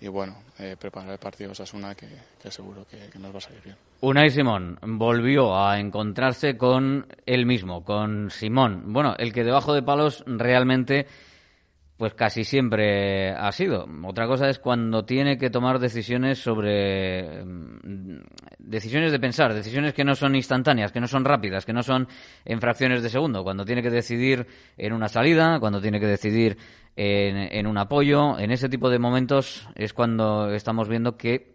bueno, 0.08 0.36
eh, 0.58 0.76
preparar 0.78 1.10
el 1.10 1.18
partido 1.18 1.48
de 1.48 1.52
Osasuna 1.52 1.94
que, 1.94 2.08
seguro 2.50 2.86
que, 2.88 3.18
nos 3.18 3.32
va 3.32 3.38
a 3.38 3.40
salir 3.40 3.62
bien. 3.62 3.76
Unai 4.00 4.30
Simón 4.30 4.78
volvió 4.82 5.56
a 5.56 5.78
encontrarse 5.78 6.56
con 6.56 7.06
él 7.24 7.46
mismo, 7.46 7.84
con 7.84 8.30
Simón. 8.30 8.92
Bueno, 8.92 9.14
el 9.16 9.32
que 9.32 9.44
debajo 9.44 9.74
de 9.74 9.82
palos 9.82 10.24
realmente 10.26 11.06
pues 12.02 12.14
casi 12.14 12.42
siempre 12.42 13.30
ha 13.30 13.52
sido. 13.52 13.86
Otra 14.04 14.26
cosa 14.26 14.48
es 14.48 14.58
cuando 14.58 15.04
tiene 15.04 15.38
que 15.38 15.50
tomar 15.50 15.78
decisiones 15.78 16.40
sobre 16.40 17.44
mm, 17.44 18.22
decisiones 18.58 19.12
de 19.12 19.20
pensar, 19.20 19.54
decisiones 19.54 19.94
que 19.94 20.02
no 20.02 20.16
son 20.16 20.34
instantáneas, 20.34 20.90
que 20.90 20.98
no 20.98 21.06
son 21.06 21.24
rápidas, 21.24 21.64
que 21.64 21.72
no 21.72 21.84
son 21.84 22.08
en 22.44 22.60
fracciones 22.60 23.04
de 23.04 23.08
segundo. 23.08 23.44
Cuando 23.44 23.64
tiene 23.64 23.84
que 23.84 23.90
decidir 23.90 24.48
en 24.76 24.94
una 24.94 25.06
salida, 25.06 25.60
cuando 25.60 25.80
tiene 25.80 26.00
que 26.00 26.08
decidir 26.08 26.58
en, 26.96 27.68
un 27.68 27.78
apoyo, 27.78 28.36
en 28.36 28.50
ese 28.50 28.68
tipo 28.68 28.90
de 28.90 28.98
momentos 28.98 29.68
es 29.76 29.92
cuando 29.92 30.52
estamos 30.52 30.88
viendo 30.88 31.16
que 31.16 31.54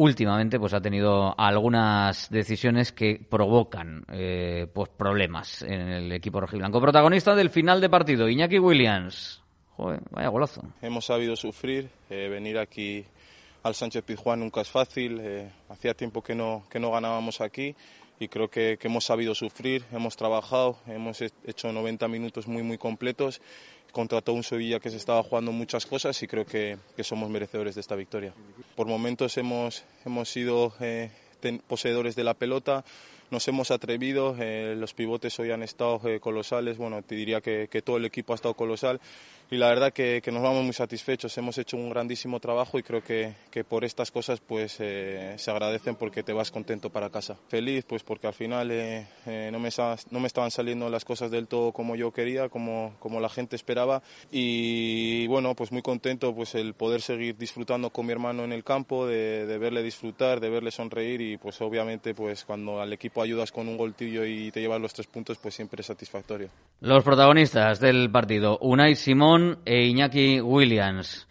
últimamente 0.00 0.58
pues 0.58 0.72
ha 0.72 0.80
tenido 0.80 1.38
algunas 1.38 2.30
decisiones 2.30 2.90
que 2.90 3.20
provocan 3.28 4.02
eh, 4.10 4.66
pues 4.72 4.88
problemas 4.88 5.60
en 5.60 5.88
el 5.88 6.12
equipo 6.12 6.40
rojiblanco. 6.40 6.80
Protagonista 6.80 7.34
del 7.34 7.50
final 7.50 7.82
de 7.82 7.90
partido, 7.90 8.26
Iñaki 8.26 8.58
Williams. 8.58 9.42
Joder, 9.76 10.00
vaya 10.10 10.28
golazo. 10.28 10.62
Hemos 10.80 11.04
sabido 11.04 11.36
sufrir, 11.36 11.90
eh, 12.08 12.28
venir 12.30 12.58
aquí 12.58 13.04
al 13.62 13.74
Sánchez 13.74 14.02
Pizjuán 14.02 14.40
nunca 14.40 14.62
es 14.62 14.70
fácil. 14.70 15.20
Eh, 15.20 15.50
hacía 15.68 15.92
tiempo 15.92 16.22
que 16.22 16.34
no, 16.34 16.64
que 16.70 16.80
no 16.80 16.90
ganábamos 16.90 17.42
aquí 17.42 17.76
y 18.18 18.28
creo 18.28 18.48
que, 18.48 18.78
que, 18.80 18.88
hemos 18.88 19.04
sabido 19.04 19.34
sufrir, 19.34 19.84
hemos 19.92 20.16
trabajado, 20.16 20.78
hemos 20.86 21.20
hecho 21.20 21.72
90 21.72 22.08
minutos 22.08 22.48
muy, 22.48 22.62
muy 22.62 22.78
completos 22.78 23.42
contra 23.92 24.20
todo 24.20 24.36
un 24.36 24.42
Sevilla 24.42 24.80
que 24.80 24.90
se 24.90 24.96
estaba 24.96 25.22
jugando 25.22 25.52
muchas 25.52 25.86
cosas 25.86 26.22
y 26.22 26.26
creo 26.26 26.44
que, 26.46 26.78
somos 27.02 27.30
merecedores 27.30 27.74
de 27.74 27.80
esta 27.80 27.96
victoria. 27.96 28.32
Por 28.76 28.86
momentos 28.86 29.36
hemos, 29.38 29.84
hemos 30.04 30.28
sido 30.28 30.72
eh, 30.80 31.10
poseedores 31.66 32.14
de 32.16 32.24
la 32.24 32.34
pelota, 32.34 32.84
nos 33.30 33.46
hemos 33.48 33.70
atrevido, 33.70 34.36
eh, 34.38 34.74
los 34.76 34.92
pivotes 34.92 35.38
hoy 35.38 35.50
han 35.52 35.62
estado 35.62 36.00
eh, 36.08 36.20
colosales, 36.20 36.78
bueno, 36.78 37.02
te 37.02 37.14
diría 37.14 37.40
que, 37.40 37.68
que, 37.70 37.80
todo 37.80 37.96
el 37.96 38.04
equipo 38.04 38.32
ha 38.32 38.36
estado 38.36 38.54
colosal 38.54 39.00
y 39.50 39.56
la 39.56 39.68
verdad 39.68 39.92
que, 39.92 40.20
que, 40.22 40.30
nos 40.30 40.42
vamos 40.42 40.62
muy 40.62 40.72
satisfechos. 40.72 41.36
Hemos 41.36 41.58
hecho 41.58 41.76
un 41.76 41.90
grandísimo 41.90 42.38
trabajo 42.38 42.78
y 42.78 42.84
creo 42.84 43.02
que, 43.02 43.34
que 43.50 43.64
por 43.64 43.84
estas 43.84 44.12
cosas 44.12 44.40
pues 44.40 44.76
eh, 44.78 45.34
se 45.38 45.50
agradecen 45.50 45.96
porque 45.96 46.22
te 46.22 46.32
vas 46.32 46.52
contento 46.52 46.90
para 46.90 47.10
casa. 47.10 47.36
Feliz 47.48 47.84
pues 47.84 48.04
porque 48.04 48.28
al 48.28 48.32
final 48.32 48.70
eh, 48.70 49.08
eh, 49.26 49.48
no, 49.50 49.58
me, 49.58 49.70
no 50.10 50.20
me 50.20 50.26
estaban 50.28 50.52
saliendo 50.52 50.88
las 50.88 51.04
cosas 51.04 51.32
del 51.32 51.48
todo 51.48 51.72
como 51.72 51.96
yo 51.96 52.12
quería, 52.12 52.48
como, 52.48 52.94
como 53.00 53.18
la 53.18 53.28
gente 53.28 53.56
esperaba 53.56 54.02
y 54.30 55.26
bueno 55.26 55.56
pues 55.56 55.72
muy 55.72 55.82
contento 55.82 56.32
pues 56.32 56.54
el 56.54 56.74
poder 56.74 57.02
seguir 57.02 57.36
disfrutando 57.36 57.90
con 57.90 58.06
mi 58.06 58.12
hermano 58.12 58.44
en 58.44 58.52
el 58.52 58.62
campo, 58.62 59.06
de, 59.06 59.46
de 59.46 59.58
verle 59.58 59.82
disfrutar, 59.82 60.38
de 60.38 60.48
verle 60.48 60.70
sonreír 60.70 61.20
y 61.20 61.36
pues 61.38 61.60
obviamente 61.60 62.14
pues 62.14 62.44
cuando 62.44 62.80
al 62.80 62.92
equipo 62.92 63.20
ayudas 63.20 63.50
con 63.50 63.66
un 63.66 63.76
goltillo 63.76 64.24
y 64.24 64.52
te 64.52 64.60
llevas 64.60 64.80
los 64.80 64.92
tres 64.92 65.08
puntos 65.08 65.38
pues 65.38 65.56
siempre 65.56 65.80
es 65.80 65.86
satisfactorio. 65.86 66.50
Los 66.80 67.02
protagonistas 67.02 67.80
del 67.80 68.10
partido, 68.10 68.56
Unai 68.60 68.94
Simón 68.94 69.39
e 69.64 69.86
Iñaki 69.86 70.40
Williams. 70.40 71.26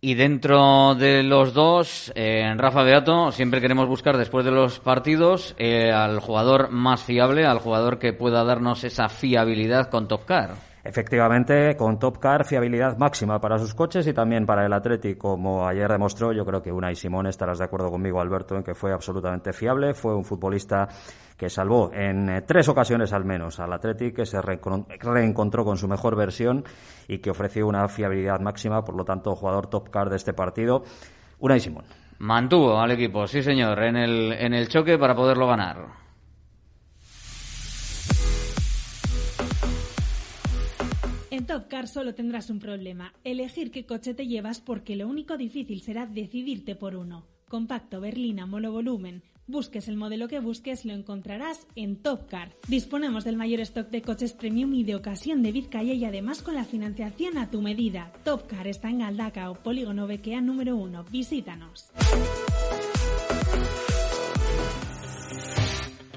Y 0.00 0.14
dentro 0.14 0.96
de 0.96 1.22
los 1.22 1.54
dos, 1.54 2.10
en 2.16 2.58
Rafa 2.58 2.82
Beato, 2.82 3.30
siempre 3.30 3.60
queremos 3.60 3.86
buscar 3.86 4.16
después 4.16 4.44
de 4.44 4.50
los 4.50 4.80
partidos 4.80 5.54
eh, 5.58 5.92
al 5.92 6.18
jugador 6.18 6.70
más 6.70 7.04
fiable, 7.04 7.46
al 7.46 7.60
jugador 7.60 8.00
que 8.00 8.12
pueda 8.12 8.42
darnos 8.42 8.82
esa 8.82 9.08
fiabilidad 9.08 9.90
con 9.90 10.08
Topcar. 10.08 10.71
Efectivamente, 10.84 11.76
con 11.76 11.96
Top 12.00 12.18
Car, 12.18 12.44
fiabilidad 12.44 12.98
máxima 12.98 13.40
para 13.40 13.56
sus 13.56 13.72
coches 13.72 14.04
y 14.08 14.12
también 14.12 14.44
para 14.44 14.66
el 14.66 14.72
Atleti, 14.72 15.14
como 15.14 15.64
ayer 15.64 15.88
demostró, 15.88 16.32
yo 16.32 16.44
creo 16.44 16.60
que 16.60 16.72
Unai 16.72 16.96
Simón 16.96 17.28
estarás 17.28 17.58
de 17.58 17.64
acuerdo 17.64 17.88
conmigo, 17.88 18.20
Alberto, 18.20 18.56
en 18.56 18.64
que 18.64 18.74
fue 18.74 18.92
absolutamente 18.92 19.52
fiable, 19.52 19.94
fue 19.94 20.12
un 20.12 20.24
futbolista 20.24 20.88
que 21.36 21.48
salvó 21.48 21.92
en 21.92 22.28
eh, 22.28 22.42
tres 22.42 22.68
ocasiones 22.68 23.12
al 23.12 23.24
menos 23.24 23.60
al 23.60 23.72
Atleti, 23.72 24.12
que 24.12 24.26
se 24.26 24.42
reencontró 24.42 25.64
con 25.64 25.76
su 25.76 25.86
mejor 25.86 26.16
versión 26.16 26.64
y 27.06 27.18
que 27.18 27.30
ofreció 27.30 27.68
una 27.68 27.86
fiabilidad 27.86 28.40
máxima, 28.40 28.84
por 28.84 28.96
lo 28.96 29.04
tanto, 29.04 29.36
jugador 29.36 29.68
Top 29.68 29.88
Car 29.88 30.10
de 30.10 30.16
este 30.16 30.32
partido, 30.32 30.82
Unai 31.38 31.60
Simón. 31.60 31.84
Mantuvo 32.18 32.80
al 32.80 32.90
equipo, 32.90 33.28
sí 33.28 33.40
señor, 33.40 33.80
en 33.84 33.96
el, 33.96 34.32
en 34.32 34.52
el 34.52 34.68
choque 34.68 34.98
para 34.98 35.14
poderlo 35.14 35.46
ganar. 35.46 36.01
Top 41.52 41.68
Car 41.68 41.86
solo 41.86 42.14
tendrás 42.14 42.48
un 42.48 42.60
problema, 42.60 43.12
elegir 43.24 43.70
qué 43.70 43.84
coche 43.84 44.14
te 44.14 44.26
llevas 44.26 44.58
porque 44.58 44.96
lo 44.96 45.06
único 45.06 45.36
difícil 45.36 45.82
será 45.82 46.06
decidirte 46.06 46.74
por 46.76 46.96
uno. 46.96 47.26
Compacto, 47.46 48.00
berlina, 48.00 48.46
monovolumen. 48.46 49.22
Busques 49.46 49.86
el 49.88 49.98
modelo 49.98 50.28
que 50.28 50.40
busques, 50.40 50.86
lo 50.86 50.94
encontrarás 50.94 51.66
en 51.76 51.96
Top 51.96 52.26
Car. 52.26 52.52
Disponemos 52.68 53.24
del 53.24 53.36
mayor 53.36 53.60
stock 53.60 53.90
de 53.90 54.00
coches 54.00 54.32
premium 54.32 54.72
y 54.72 54.84
de 54.84 54.94
ocasión 54.94 55.42
de 55.42 55.52
Vizcaya 55.52 55.92
y 55.92 56.06
además 56.06 56.40
con 56.40 56.54
la 56.54 56.64
financiación 56.64 57.36
a 57.36 57.50
tu 57.50 57.60
medida. 57.60 58.14
Top 58.24 58.46
Car 58.46 58.66
está 58.66 58.88
en 58.88 59.00
Galdacao, 59.00 59.56
Polígono 59.56 60.06
Bequea 60.06 60.40
número 60.40 60.74
1. 60.76 61.04
Visítanos. 61.10 61.90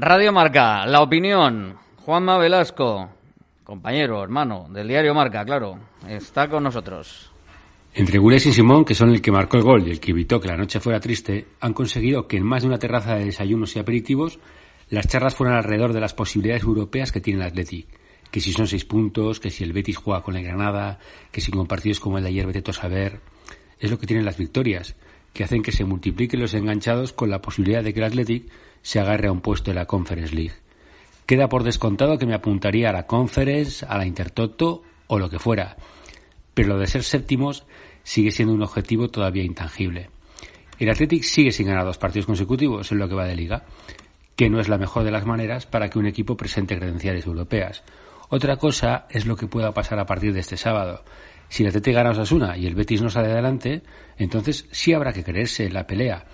Radio 0.00 0.32
Marca, 0.32 0.86
la 0.86 1.02
opinión. 1.02 1.76
Juanma 1.96 2.38
Velasco, 2.38 3.10
compañero, 3.64 4.22
hermano 4.22 4.68
del 4.70 4.86
diario 4.86 5.12
Marca, 5.12 5.44
claro, 5.44 5.76
está 6.06 6.48
con 6.48 6.62
nosotros. 6.62 7.32
Entre 7.94 8.20
Gules 8.20 8.46
y 8.46 8.52
Simón, 8.52 8.84
que 8.84 8.94
son 8.94 9.10
el 9.10 9.20
que 9.20 9.32
marcó 9.32 9.56
el 9.56 9.64
gol 9.64 9.88
y 9.88 9.90
el 9.90 9.98
que 9.98 10.12
evitó 10.12 10.40
que 10.40 10.46
la 10.46 10.56
noche 10.56 10.78
fuera 10.78 11.00
triste, 11.00 11.48
han 11.58 11.72
conseguido 11.72 12.28
que 12.28 12.36
en 12.36 12.44
más 12.44 12.62
de 12.62 12.68
una 12.68 12.78
terraza 12.78 13.16
de 13.16 13.24
desayunos 13.24 13.74
y 13.74 13.80
aperitivos 13.80 14.38
las 14.88 15.08
charlas 15.08 15.34
fueran 15.34 15.56
alrededor 15.56 15.92
de 15.92 16.00
las 16.00 16.14
posibilidades 16.14 16.62
europeas 16.62 17.10
que 17.10 17.20
tiene 17.20 17.40
el 17.40 17.48
Athletic. 17.48 17.88
Que 18.30 18.38
si 18.38 18.52
son 18.52 18.68
seis 18.68 18.84
puntos, 18.84 19.40
que 19.40 19.50
si 19.50 19.64
el 19.64 19.72
Betis 19.72 19.96
juega 19.96 20.22
con 20.22 20.36
el 20.36 20.44
Granada, 20.44 21.00
que 21.32 21.40
si 21.40 21.50
con 21.50 21.66
partidos 21.66 21.98
como 21.98 22.18
el 22.18 22.22
de 22.22 22.30
ayer 22.30 22.46
vete 22.46 22.70
a 22.70 22.72
saber. 22.72 23.18
Es 23.80 23.90
lo 23.90 23.98
que 23.98 24.06
tienen 24.06 24.24
las 24.24 24.38
victorias, 24.38 24.94
que 25.32 25.42
hacen 25.42 25.60
que 25.60 25.72
se 25.72 25.84
multipliquen 25.84 26.38
los 26.38 26.54
enganchados 26.54 27.12
con 27.12 27.30
la 27.30 27.42
posibilidad 27.42 27.82
de 27.82 27.92
que 27.92 27.98
el 27.98 28.06
Athletic 28.06 28.48
se 28.82 29.00
agarre 29.00 29.28
a 29.28 29.32
un 29.32 29.40
puesto 29.40 29.70
en 29.70 29.76
la 29.76 29.86
Conference 29.86 30.34
League. 30.34 30.54
Queda 31.26 31.48
por 31.48 31.62
descontado 31.62 32.18
que 32.18 32.26
me 32.26 32.34
apuntaría 32.34 32.90
a 32.90 32.92
la 32.92 33.06
Conference, 33.06 33.84
a 33.86 33.98
la 33.98 34.06
Intertoto 34.06 34.82
o 35.06 35.18
lo 35.18 35.28
que 35.28 35.38
fuera. 35.38 35.76
Pero 36.54 36.68
lo 36.68 36.78
de 36.78 36.86
ser 36.86 37.02
séptimos 37.02 37.66
sigue 38.02 38.30
siendo 38.30 38.54
un 38.54 38.62
objetivo 38.62 39.10
todavía 39.10 39.42
intangible. 39.42 40.10
El 40.78 40.90
Athletic 40.90 41.24
sigue 41.24 41.52
sin 41.52 41.66
ganar 41.66 41.84
dos 41.84 41.98
partidos 41.98 42.26
consecutivos 42.26 42.90
en 42.92 42.98
lo 42.98 43.08
que 43.08 43.14
va 43.14 43.26
de 43.26 43.36
liga, 43.36 43.64
que 44.36 44.48
no 44.48 44.60
es 44.60 44.68
la 44.68 44.78
mejor 44.78 45.04
de 45.04 45.10
las 45.10 45.26
maneras 45.26 45.66
para 45.66 45.90
que 45.90 45.98
un 45.98 46.06
equipo 46.06 46.36
presente 46.36 46.78
credenciales 46.78 47.26
europeas. 47.26 47.82
Otra 48.28 48.56
cosa 48.56 49.06
es 49.10 49.26
lo 49.26 49.36
que 49.36 49.48
pueda 49.48 49.74
pasar 49.74 49.98
a 49.98 50.06
partir 50.06 50.32
de 50.32 50.40
este 50.40 50.56
sábado. 50.56 51.02
Si 51.48 51.62
el 51.62 51.70
Athletic 51.70 51.94
gana 51.94 52.10
a 52.10 52.12
Osasuna 52.12 52.56
y 52.56 52.66
el 52.66 52.74
Betis 52.74 53.02
no 53.02 53.10
sale 53.10 53.32
adelante, 53.32 53.82
entonces 54.16 54.66
sí 54.70 54.92
habrá 54.92 55.12
que 55.12 55.24
creerse 55.24 55.66
en 55.66 55.74
la 55.74 55.86
pelea, 55.86 56.26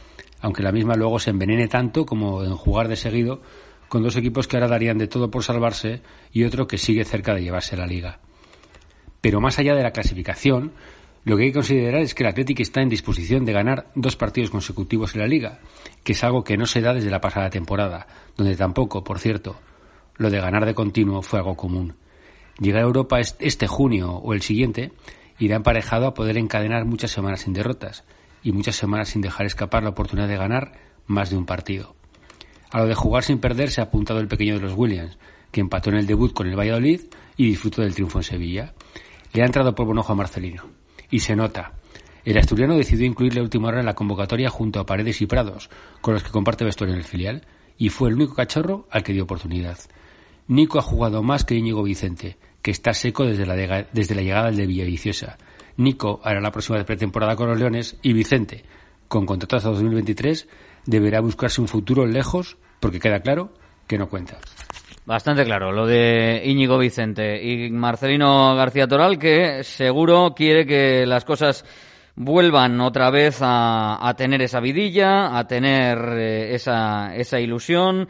aunque 0.45 0.63
la 0.63 0.73
misma 0.73 0.95
luego 0.95 1.19
se 1.19 1.31
envenene 1.31 1.69
tanto 1.69 2.05
como 2.05 2.45
en 2.45 2.55
jugar 2.55 2.89
de 2.89 2.97
seguido 2.97 3.41
con 3.89 4.03
dos 4.03 4.15
equipos 4.15 4.47
que 4.47 4.59
ahora 4.59 4.69
darían 4.69 4.99
de 4.99 5.09
todo 5.09 5.31
por 5.31 5.43
salvarse 5.43 6.03
y 6.33 6.45
otro 6.45 6.67
que 6.67 6.77
sigue 6.77 7.03
cerca 7.07 7.33
de 7.35 7.43
llevarse 7.43 7.79
la 7.79 7.87
liga. 7.87 8.21
Pero 9.23 9.41
más 9.41 9.59
allá 9.59 9.75
de 9.75 9.83
la 9.83 9.93
clasificación, 9.93 10.73
lo 11.25 11.39
que 11.39 11.45
hay 11.45 11.49
que 11.49 11.55
considerar 11.55 12.03
es 12.03 12.15
que 12.15 12.25
el 12.25 12.29
Atlético 12.29 12.61
está 12.61 12.83
en 12.83 12.91
disposición 12.91 13.47
de 13.47 13.55
ganar 13.55 13.87
dos 13.95 14.17
partidos 14.17 14.51
consecutivos 14.51 15.15
en 15.15 15.23
la 15.23 15.27
liga, 15.27 15.61
que 16.03 16.13
es 16.13 16.23
algo 16.23 16.45
que 16.45 16.59
no 16.59 16.67
se 16.67 16.83
da 16.83 16.93
desde 16.93 17.11
la 17.11 17.23
pasada 17.23 17.49
temporada, 17.49 18.07
donde 18.37 18.55
tampoco, 18.55 19.03
por 19.03 19.21
cierto, 19.21 19.57
lo 20.17 20.29
de 20.29 20.41
ganar 20.41 20.67
de 20.67 20.75
continuo 20.75 21.23
fue 21.23 21.39
algo 21.39 21.57
común. 21.57 21.95
Llegar 22.59 22.83
a 22.83 22.87
Europa 22.87 23.19
este 23.19 23.67
junio 23.67 24.11
o 24.11 24.35
el 24.35 24.43
siguiente 24.43 24.93
irá 25.39 25.57
emparejado 25.57 26.07
a 26.07 26.13
poder 26.13 26.37
encadenar 26.37 26.85
muchas 26.85 27.13
semanas 27.13 27.41
sin 27.41 27.55
derrotas 27.55 28.05
y 28.45 28.53
muchas 28.53 28.77
semanas 28.77 29.09
sin 29.09 29.23
dejar 29.23 29.47
escapar 29.47 29.83
la 29.83 29.89
oportunidad 29.89 30.29
de 30.29 30.37
ganar 30.37 30.73
más 31.07 31.31
de 31.31 31.37
un 31.37 31.47
partido. 31.47 31.97
A 32.71 32.79
lo 32.79 32.87
de 32.87 32.95
jugar 32.95 33.25
sin 33.25 33.39
perder 33.39 33.71
se 33.71 33.81
ha 33.81 33.85
apuntado 33.85 34.21
el 34.21 34.29
pequeño 34.29 34.55
de 34.55 34.61
los 34.61 34.75
Williams, 34.75 35.19
que 35.51 35.61
empató 35.61 35.91
en 35.91 35.97
el 35.97 36.07
debut 36.07 36.33
con 36.33 36.47
el 36.47 36.59
Valladolid 36.59 37.01
y 37.37 37.47
disfrutó 37.47 37.83
del 37.83 37.95
triunfo 37.95 38.19
en 38.19 38.25
Sevilla. 38.25 38.75
Le 39.33 39.43
ha 39.43 39.47
entrado 39.47 39.75
por 39.75 39.87
buen 39.87 39.99
ojo 39.99 40.13
a 40.13 40.17
Marcelino. 40.17 40.65
Y 41.11 41.21
se 41.21 41.37
nota. 41.37 41.73
El 42.25 42.39
asturiano 42.39 42.77
decidió 42.77 43.07
incluirle 43.07 43.41
a 43.41 43.45
última 43.45 43.69
hora 43.69 43.81
en 43.81 43.87
la 43.87 43.95
convocatoria 43.95 44.51
junto 44.51 44.81
a 44.81 44.87
Paredes 44.87 45.21
y 45.23 45.27
Prados, 45.27 45.71
con 46.01 46.15
los 46.15 46.23
que 46.23 46.31
comparte 46.31 46.65
vestuario 46.65 46.95
en 46.95 47.01
el 47.01 47.07
filial, 47.07 47.47
y 47.79 47.89
fue 47.89 48.09
el 48.09 48.17
único 48.17 48.35
cachorro 48.35 48.89
al 48.91 49.03
que 49.03 49.13
dio 49.13 49.25
oportunidad. 49.25 49.79
Nico 50.49 50.79
ha 50.79 50.83
jugado 50.83 51.23
más 51.23 51.45
que 51.45 51.55
Íñigo 51.55 51.83
Vicente, 51.83 52.37
que 52.63 52.71
está 52.71 52.95
seco 52.95 53.25
desde 53.25 53.47
la, 53.47 53.85
desde 53.93 54.15
la 54.15 54.23
llegada 54.23 54.47
del 54.47 54.57
de 54.57 54.67
Villaviciosa. 54.67 55.39
Nico 55.77 56.21
hará 56.23 56.41
la 56.41 56.53
próxima 56.53 56.83
pretemporada 56.85 57.37
con 57.37 57.49
los 57.49 57.59
Leones 57.59 57.97
y 58.03 58.13
Vicente, 58.13 58.65
con 59.09 59.27
contrato 59.27 59.57
hasta 59.57 59.71
2023, 59.71 60.49
deberá 60.87 61.21
buscarse 61.21 61.61
un 61.61 61.69
futuro 61.69 62.07
lejos 62.07 62.57
porque 62.81 63.01
queda 63.01 63.21
claro 63.21 63.53
que 63.87 63.99
no 63.99 64.09
cuenta. 64.09 64.39
Bastante 65.07 65.45
claro, 65.45 65.71
lo 65.71 65.87
de 65.87 66.43
Íñigo 66.45 66.79
Vicente 66.79 67.43
y 67.43 67.71
Marcelino 67.71 68.55
García 68.57 68.87
Toral, 68.87 69.19
que 69.19 69.63
seguro 69.63 70.33
quiere 70.35 70.65
que 70.65 71.05
las 71.05 71.27
cosas 71.27 71.65
vuelvan 72.17 72.81
otra 72.81 73.11
vez 73.11 73.39
a, 73.43 74.15
tener 74.17 74.41
esa 74.41 74.61
vidilla, 74.61 75.37
a 75.37 75.47
tener 75.47 75.99
eh, 76.17 76.55
esa, 76.55 77.15
esa 77.15 77.39
ilusión. 77.39 78.09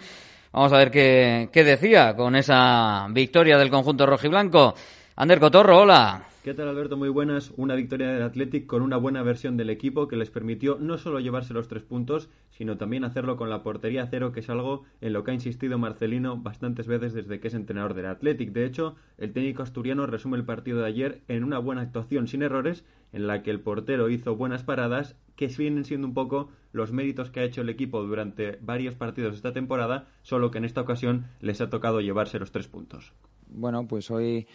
Vamos 0.52 0.72
a 0.72 0.78
ver 0.78 0.92
qué, 0.92 1.48
qué 1.52 1.64
decía 1.64 2.14
con 2.14 2.36
esa 2.36 3.08
victoria 3.10 3.58
del 3.58 3.70
conjunto 3.70 4.06
rojiblanco. 4.06 4.74
Ander 5.16 5.40
Cotorro, 5.40 5.78
hola. 5.80 6.33
¿Qué 6.44 6.52
tal 6.52 6.68
Alberto? 6.68 6.98
Muy 6.98 7.08
buenas. 7.08 7.54
Una 7.56 7.74
victoria 7.74 8.12
del 8.12 8.22
Athletic 8.22 8.66
con 8.66 8.82
una 8.82 8.98
buena 8.98 9.22
versión 9.22 9.56
del 9.56 9.70
equipo 9.70 10.08
que 10.08 10.16
les 10.16 10.28
permitió 10.28 10.76
no 10.78 10.98
solo 10.98 11.18
llevarse 11.18 11.54
los 11.54 11.68
tres 11.68 11.84
puntos, 11.84 12.28
sino 12.50 12.76
también 12.76 13.04
hacerlo 13.04 13.38
con 13.38 13.48
la 13.48 13.62
portería 13.62 14.06
cero, 14.10 14.30
que 14.30 14.40
es 14.40 14.50
algo 14.50 14.82
en 15.00 15.14
lo 15.14 15.24
que 15.24 15.30
ha 15.30 15.34
insistido 15.34 15.78
Marcelino 15.78 16.36
bastantes 16.36 16.86
veces 16.86 17.14
desde 17.14 17.40
que 17.40 17.48
es 17.48 17.54
entrenador 17.54 17.94
del 17.94 18.04
Athletic. 18.04 18.52
De 18.52 18.66
hecho, 18.66 18.94
el 19.16 19.32
técnico 19.32 19.62
asturiano 19.62 20.04
resume 20.04 20.36
el 20.36 20.44
partido 20.44 20.80
de 20.80 20.86
ayer 20.86 21.22
en 21.28 21.44
una 21.44 21.58
buena 21.58 21.80
actuación 21.80 22.28
sin 22.28 22.42
errores, 22.42 22.84
en 23.14 23.26
la 23.26 23.42
que 23.42 23.50
el 23.50 23.60
portero 23.60 24.10
hizo 24.10 24.36
buenas 24.36 24.64
paradas, 24.64 25.16
que 25.36 25.46
vienen 25.46 25.86
siendo 25.86 26.06
un 26.06 26.12
poco 26.12 26.50
los 26.72 26.92
méritos 26.92 27.30
que 27.30 27.40
ha 27.40 27.44
hecho 27.44 27.62
el 27.62 27.70
equipo 27.70 28.02
durante 28.02 28.58
varios 28.60 28.96
partidos 28.96 29.34
esta 29.34 29.54
temporada, 29.54 30.08
solo 30.20 30.50
que 30.50 30.58
en 30.58 30.66
esta 30.66 30.82
ocasión 30.82 31.24
les 31.40 31.62
ha 31.62 31.70
tocado 31.70 32.02
llevarse 32.02 32.38
los 32.38 32.52
tres 32.52 32.68
puntos. 32.68 33.14
Bueno, 33.48 33.86
pues 33.88 34.10
hoy 34.10 34.46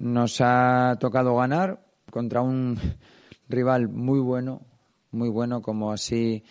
nos 0.00 0.40
ha 0.40 0.96
tocado 0.98 1.36
ganar 1.36 1.86
contra 2.10 2.40
un 2.40 2.76
rival 3.48 3.88
muy 3.88 4.18
bueno, 4.18 4.66
muy 5.12 5.28
bueno, 5.28 5.62
como 5.62 5.92
así 5.92 6.42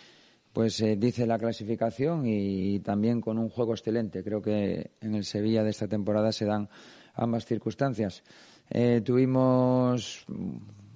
pues 0.52 0.80
eh, 0.80 0.96
dice 0.96 1.26
la 1.26 1.38
clasificación 1.38 2.26
y, 2.26 2.80
también 2.80 3.20
con 3.20 3.38
un 3.38 3.48
juego 3.48 3.72
excelente. 3.72 4.24
Creo 4.24 4.42
que 4.42 4.92
en 5.00 5.14
el 5.14 5.24
Sevilla 5.24 5.62
de 5.62 5.70
esta 5.70 5.86
temporada 5.86 6.32
se 6.32 6.44
dan 6.44 6.68
ambas 7.14 7.46
circunstancias. 7.46 8.24
Eh, 8.68 9.00
tuvimos, 9.04 10.26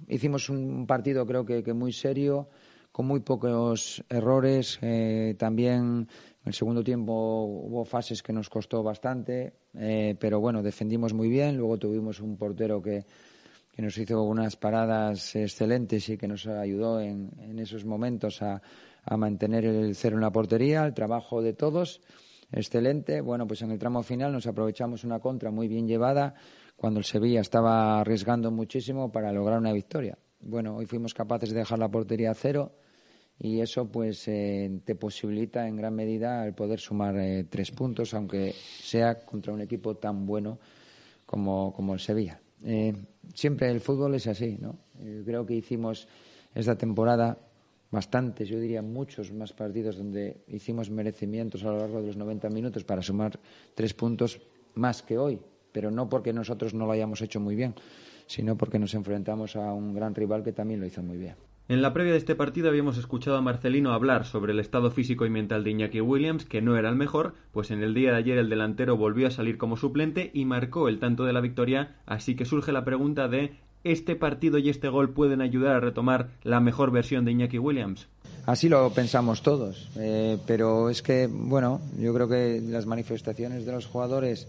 hicimos 0.07 0.49
un 0.49 0.85
partido 0.85 1.25
creo 1.25 1.45
que, 1.45 1.73
muy 1.73 1.93
serio, 1.93 2.49
con 2.95 3.07
muy 3.07 3.19
pocos 3.19 4.01
errores. 4.07 4.79
Eh, 4.81 5.35
también 5.37 6.07
en 6.07 6.45
el 6.45 6.53
segundo 6.53 6.81
tiempo 6.81 7.43
hubo 7.43 7.83
fases 7.83 8.23
que 8.23 8.31
nos 8.31 8.49
costó 8.49 8.83
bastante. 8.83 9.51
Eh, 9.73 10.15
pero 10.17 10.39
bueno, 10.39 10.63
defendimos 10.63 11.13
muy 11.13 11.27
bien. 11.27 11.57
Luego 11.57 11.77
tuvimos 11.77 12.21
un 12.21 12.37
portero 12.37 12.81
que, 12.81 13.05
que, 13.69 13.81
nos 13.81 13.97
hizo 13.97 14.23
unas 14.23 14.55
paradas 14.55 15.35
excelentes 15.35 16.07
y 16.07 16.17
que 16.17 16.25
nos 16.25 16.47
ayudó 16.47 17.01
en, 17.01 17.31
en 17.37 17.59
esos 17.59 17.83
momentos 17.83 18.41
a, 18.41 18.61
a, 19.03 19.17
mantener 19.17 19.65
el 19.65 19.93
cero 19.93 20.15
en 20.15 20.21
la 20.21 20.31
portería. 20.31 20.85
El 20.85 20.93
trabajo 20.93 21.41
de 21.41 21.51
todos, 21.51 21.99
excelente. 22.49 23.19
Bueno, 23.19 23.45
pues 23.45 23.61
en 23.61 23.71
el 23.71 23.77
tramo 23.77 24.03
final 24.03 24.31
nos 24.31 24.47
aprovechamos 24.47 25.03
una 25.03 25.19
contra 25.19 25.51
muy 25.51 25.67
bien 25.67 25.85
llevada 25.85 26.33
cuando 26.77 26.99
el 26.99 27.05
Sevilla 27.05 27.41
estaba 27.41 27.99
arriesgando 27.99 28.51
muchísimo 28.51 29.11
para 29.11 29.33
lograr 29.33 29.59
una 29.59 29.73
victoria. 29.73 30.17
Bueno, 30.39 30.77
hoy 30.77 30.85
fuimos 30.85 31.13
capaces 31.13 31.49
de 31.49 31.59
dejar 31.59 31.79
la 31.79 31.91
portería 31.91 32.31
a 32.31 32.35
cero 32.35 32.71
y 33.39 33.59
eso 33.59 33.87
pues 33.87 34.27
eh, 34.27 34.79
te 34.85 34.95
posibilita 34.95 35.67
en 35.67 35.75
gran 35.75 35.93
medida 35.93 36.45
el 36.45 36.53
poder 36.53 36.79
sumar 36.79 37.17
eh, 37.17 37.45
tres 37.49 37.71
puntos, 37.71 38.13
aunque 38.13 38.53
sea 38.53 39.25
contra 39.25 39.53
un 39.53 39.61
equipo 39.61 39.95
tan 39.95 40.25
bueno 40.25 40.59
como, 41.25 41.73
como 41.73 41.93
el 41.93 41.99
Sevilla. 41.99 42.39
Eh, 42.63 42.93
siempre 43.33 43.69
el 43.69 43.81
fútbol 43.81 44.15
es 44.15 44.27
así, 44.27 44.57
¿no? 44.59 44.79
creo 45.25 45.45
que 45.45 45.53
hicimos 45.53 46.07
esta 46.53 46.77
temporada 46.77 47.37
bastantes, 47.91 48.47
yo 48.47 48.59
diría 48.59 48.81
muchos 48.81 49.31
más 49.31 49.51
partidos 49.51 49.97
donde 49.97 50.37
hicimos 50.47 50.89
merecimientos 50.89 51.63
a 51.63 51.71
lo 51.71 51.79
largo 51.79 51.99
de 51.99 52.07
los 52.07 52.17
90 52.17 52.49
minutos 52.49 52.83
para 52.83 53.01
sumar 53.01 53.37
tres 53.75 53.93
puntos 53.93 54.41
más 54.73 55.03
que 55.03 55.17
hoy, 55.17 55.39
pero 55.71 55.91
no 55.91 56.07
porque 56.07 56.31
nosotros 56.31 56.73
no 56.73 56.85
lo 56.85 56.93
hayamos 56.93 57.21
hecho 57.21 57.39
muy 57.39 57.55
bien, 57.55 57.75
sino 58.25 58.57
porque 58.57 58.79
nos 58.79 58.93
enfrentamos 58.93 59.55
a 59.57 59.73
un 59.73 59.93
gran 59.93 60.15
rival 60.15 60.43
que 60.43 60.53
también 60.53 60.79
lo 60.79 60.85
hizo 60.85 61.03
muy 61.03 61.17
bien. 61.17 61.35
En 61.67 61.81
la 61.81 61.93
previa 61.93 62.11
de 62.11 62.19
este 62.19 62.35
partido 62.35 62.69
habíamos 62.69 62.99
escuchado 62.99 63.37
a 63.37 63.41
Marcelino 63.41 63.91
hablar 63.91 64.25
sobre 64.25 64.53
el 64.53 64.59
estado 64.59 64.91
físico 64.91 65.25
y 65.25 65.31
mental 65.31 65.63
de 65.63 65.71
Iñaki 65.71 65.99
Williams, 65.99 66.45
que 66.45 66.61
no 66.61 66.77
era 66.77 66.89
el 66.89 66.95
mejor, 66.95 67.33
pues 67.51 67.71
en 67.71 67.81
el 67.81 67.95
día 67.95 68.11
de 68.11 68.17
ayer 68.17 68.37
el 68.37 68.51
delantero 68.51 68.97
volvió 68.97 69.25
a 69.25 69.31
salir 69.31 69.57
como 69.57 69.75
suplente 69.75 70.29
y 70.31 70.45
marcó 70.45 70.87
el 70.87 70.99
tanto 70.99 71.25
de 71.25 71.33
la 71.33 71.41
victoria, 71.41 71.95
así 72.05 72.35
que 72.35 72.45
surge 72.45 72.71
la 72.71 72.85
pregunta 72.85 73.27
de 73.27 73.55
¿este 73.83 74.15
partido 74.15 74.59
y 74.59 74.69
este 74.69 74.89
gol 74.89 75.09
pueden 75.09 75.41
ayudar 75.41 75.75
a 75.75 75.79
retomar 75.79 76.29
la 76.43 76.59
mejor 76.59 76.91
versión 76.91 77.25
de 77.25 77.31
Iñaki 77.31 77.57
Williams? 77.57 78.07
Así 78.45 78.69
lo 78.69 78.87
pensamos 78.91 79.41
todos, 79.41 79.89
eh, 79.97 80.37
pero 80.45 80.91
es 80.91 81.01
que, 81.01 81.27
bueno, 81.27 81.81
yo 81.97 82.13
creo 82.13 82.29
que 82.29 82.61
las 82.61 82.85
manifestaciones 82.85 83.65
de 83.65 83.71
los 83.71 83.87
jugadores 83.87 84.47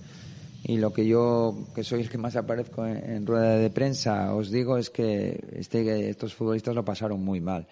y 0.69 0.79
lo 0.79 0.93
que 0.93 1.07
yo, 1.07 1.55
que 1.77 1.85
soy 1.85 2.01
el 2.01 2.11
que 2.11 2.19
más 2.19 2.35
aparezco 2.35 2.85
en, 2.85 3.25
rueda 3.25 3.57
de 3.57 3.71
prensa, 3.71 4.35
os 4.35 4.51
digo 4.51 4.77
es 4.77 4.91
que 4.91 5.39
este, 5.53 6.11
estos 6.11 6.35
futbolistas 6.35 6.75
lo 6.75 6.85
pasaron 6.85 7.25
muy 7.25 7.41
mal. 7.41 7.69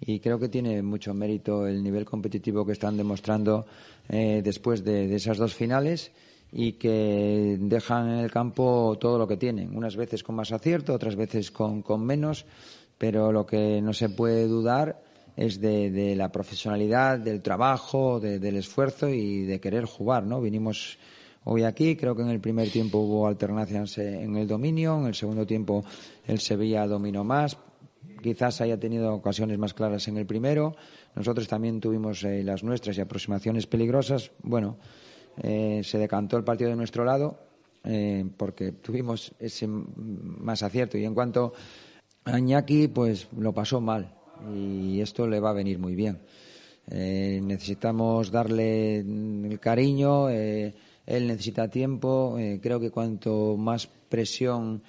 Y 0.00 0.20
creo 0.20 0.38
que 0.38 0.48
tiene 0.48 0.80
mucho 0.80 1.12
mérito 1.12 1.66
el 1.66 1.82
nivel 1.82 2.04
competitivo 2.04 2.64
que 2.64 2.72
están 2.72 2.96
demostrando 2.96 3.66
eh, 4.08 4.42
después 4.44 4.84
de, 4.84 5.12
esas 5.12 5.38
dos 5.38 5.54
finales 5.54 6.12
y 6.52 6.74
que 6.74 7.56
dejan 7.58 8.10
en 8.10 8.18
el 8.18 8.30
campo 8.30 8.96
todo 9.00 9.18
lo 9.18 9.26
que 9.26 9.36
tienen. 9.36 9.76
Unas 9.76 9.96
veces 9.96 10.22
con 10.22 10.36
más 10.36 10.52
acierto, 10.52 10.94
otras 10.94 11.16
veces 11.16 11.50
con, 11.50 11.82
menos, 12.06 12.44
pero 12.96 13.32
lo 13.32 13.44
que 13.44 13.80
no 13.82 13.92
se 13.92 14.08
puede 14.08 14.46
dudar 14.46 15.02
es 15.36 15.60
de, 15.60 16.14
la 16.14 16.30
profesionalidad, 16.30 17.18
del 17.18 17.42
trabajo, 17.42 18.20
del 18.20 18.56
esfuerzo 18.56 19.08
y 19.08 19.40
de 19.46 19.58
querer 19.58 19.84
jugar, 19.84 20.22
¿no? 20.22 20.40
Vinimos 20.40 20.96
hoy 21.46 21.62
aquí. 21.62 21.96
Creo 21.96 22.14
que 22.14 22.22
en 22.22 22.30
el 22.30 22.40
primer 22.40 22.70
tiempo 22.70 22.98
hubo 22.98 23.26
alternancias 23.26 23.98
en 23.98 24.36
el 24.36 24.46
dominio, 24.46 24.98
en 24.98 25.06
el 25.06 25.14
segundo 25.14 25.46
tiempo 25.46 25.84
el 26.26 26.40
Sevilla 26.40 26.86
dominó 26.86 27.24
más. 27.24 27.56
Quizás 28.22 28.60
haya 28.60 28.78
tenido 28.78 29.14
ocasiones 29.14 29.58
más 29.58 29.74
claras 29.74 30.08
en 30.08 30.16
el 30.16 30.26
primero. 30.26 30.74
Nosotros 31.14 31.46
también 31.48 31.80
tuvimos 31.80 32.24
eh, 32.24 32.42
las 32.42 32.62
nuestras 32.62 32.98
y 32.98 33.00
aproximaciones 33.00 33.66
peligrosas. 33.66 34.32
Bueno, 34.42 34.76
eh, 35.42 35.82
se 35.84 35.98
decantó 35.98 36.36
el 36.36 36.44
partido 36.44 36.70
de 36.70 36.76
nuestro 36.76 37.04
lado 37.04 37.38
eh, 37.84 38.24
porque 38.36 38.72
tuvimos 38.72 39.32
ese 39.38 39.66
más 39.68 40.62
acierto. 40.62 40.98
Y 40.98 41.04
en 41.04 41.14
cuanto 41.14 41.52
a 42.24 42.38
Iñaki, 42.38 42.88
pues 42.88 43.28
lo 43.38 43.52
pasó 43.52 43.80
mal 43.80 44.12
y 44.52 45.00
esto 45.00 45.26
le 45.26 45.40
va 45.40 45.50
a 45.50 45.54
venir 45.54 45.78
muy 45.78 45.94
bien. 45.94 46.18
necesitamos 46.88 48.30
darle 48.30 48.98
el 48.98 49.58
cariño, 49.60 50.28
él 51.06 51.26
necesita 51.26 51.68
tiempo. 51.68 52.36
Eh, 52.38 52.60
creo 52.62 52.80
que 52.80 52.90
cuanto 52.90 53.56
más 53.56 53.86
presión 53.86 54.82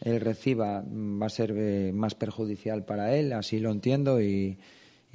él 0.00 0.20
reciba 0.20 0.84
va 0.86 1.26
a 1.26 1.30
ser 1.30 1.52
eh, 1.56 1.92
más 1.92 2.14
perjudicial 2.14 2.84
para 2.84 3.16
él, 3.16 3.32
así 3.32 3.58
lo 3.58 3.70
entiendo 3.70 4.20
y, 4.20 4.58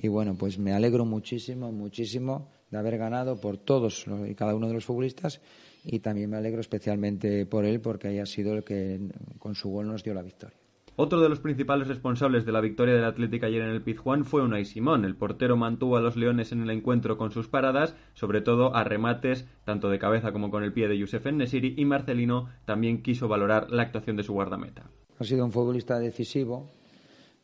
bueno, 0.03 0.35
pues 0.35 0.57
me 0.57 0.73
alegro 0.73 1.05
muchísimo, 1.05 1.71
muchísimo 1.71 2.49
de 2.71 2.77
haber 2.77 2.97
ganado 2.97 3.39
por 3.39 3.57
todos 3.57 4.05
y 4.27 4.35
cada 4.35 4.55
uno 4.55 4.67
de 4.67 4.73
los 4.73 4.85
futbolistas 4.85 5.41
y 5.83 5.99
también 5.99 6.29
me 6.29 6.37
alegro 6.37 6.61
especialmente 6.61 7.45
por 7.45 7.65
él 7.65 7.81
porque 7.81 8.09
haya 8.09 8.25
sido 8.25 8.53
el 8.53 8.63
que 8.63 8.99
con 9.37 9.55
su 9.55 9.69
gol 9.69 9.87
nos 9.87 10.03
dio 10.03 10.13
la 10.13 10.21
victoria. 10.21 10.58
Otro 11.01 11.21
de 11.21 11.29
los 11.29 11.39
principales 11.39 11.87
responsables 11.87 12.45
de 12.45 12.51
la 12.51 12.59
victoria 12.59 12.93
del 12.93 13.05
Atlético 13.05 13.45
ayer 13.45 13.61
en 13.61 13.69
el 13.69 13.81
Pizjuán 13.81 14.25
fue 14.25 14.41
Unai 14.41 14.65
Simón. 14.65 15.05
El 15.05 15.15
portero 15.15 15.55
mantuvo 15.55 15.95
a 15.95 16.01
los 16.01 16.17
Leones 16.17 16.51
en 16.51 16.61
el 16.61 16.69
encuentro 16.71 17.17
con 17.17 17.31
sus 17.31 17.47
paradas, 17.47 17.95
sobre 18.15 18.41
todo 18.41 18.75
a 18.75 18.83
remates 18.83 19.47
tanto 19.63 19.89
de 19.89 19.97
cabeza 19.97 20.33
como 20.33 20.51
con 20.51 20.61
el 20.61 20.73
pie 20.73 20.89
de 20.89 20.97
Youssef 20.97 21.25
Nesiri 21.27 21.75
y 21.77 21.85
Marcelino 21.85 22.49
también 22.65 23.01
quiso 23.01 23.29
valorar 23.29 23.71
la 23.71 23.83
actuación 23.83 24.17
de 24.17 24.23
su 24.23 24.33
guardameta. 24.33 24.91
Ha 25.17 25.23
sido 25.23 25.45
un 25.45 25.53
futbolista 25.53 25.97
decisivo 25.99 26.69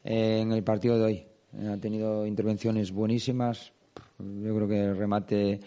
eh, 0.04 0.42
en 0.42 0.52
el 0.52 0.62
partido 0.66 0.98
de 0.98 1.04
hoy. 1.06 1.24
Ha 1.66 1.78
tenido 1.78 2.28
intervenciones 2.28 2.92
buenísimas. 2.92 3.72
Yo 4.20 4.54
creo 4.54 4.68
que 4.68 4.84
el 4.84 4.98
remate 4.98 5.62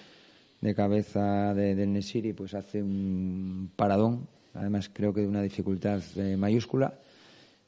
de 0.60 0.74
cabeza 0.74 1.54
de, 1.54 1.74
del 1.74 1.94
Nesiri 1.94 2.34
pues 2.34 2.52
hace 2.52 2.82
un 2.82 3.70
paradón. 3.74 4.28
Además 4.52 4.90
creo 4.92 5.14
que 5.14 5.22
de 5.22 5.28
una 5.28 5.40
dificultad 5.40 6.02
eh, 6.16 6.36
mayúscula 6.36 6.92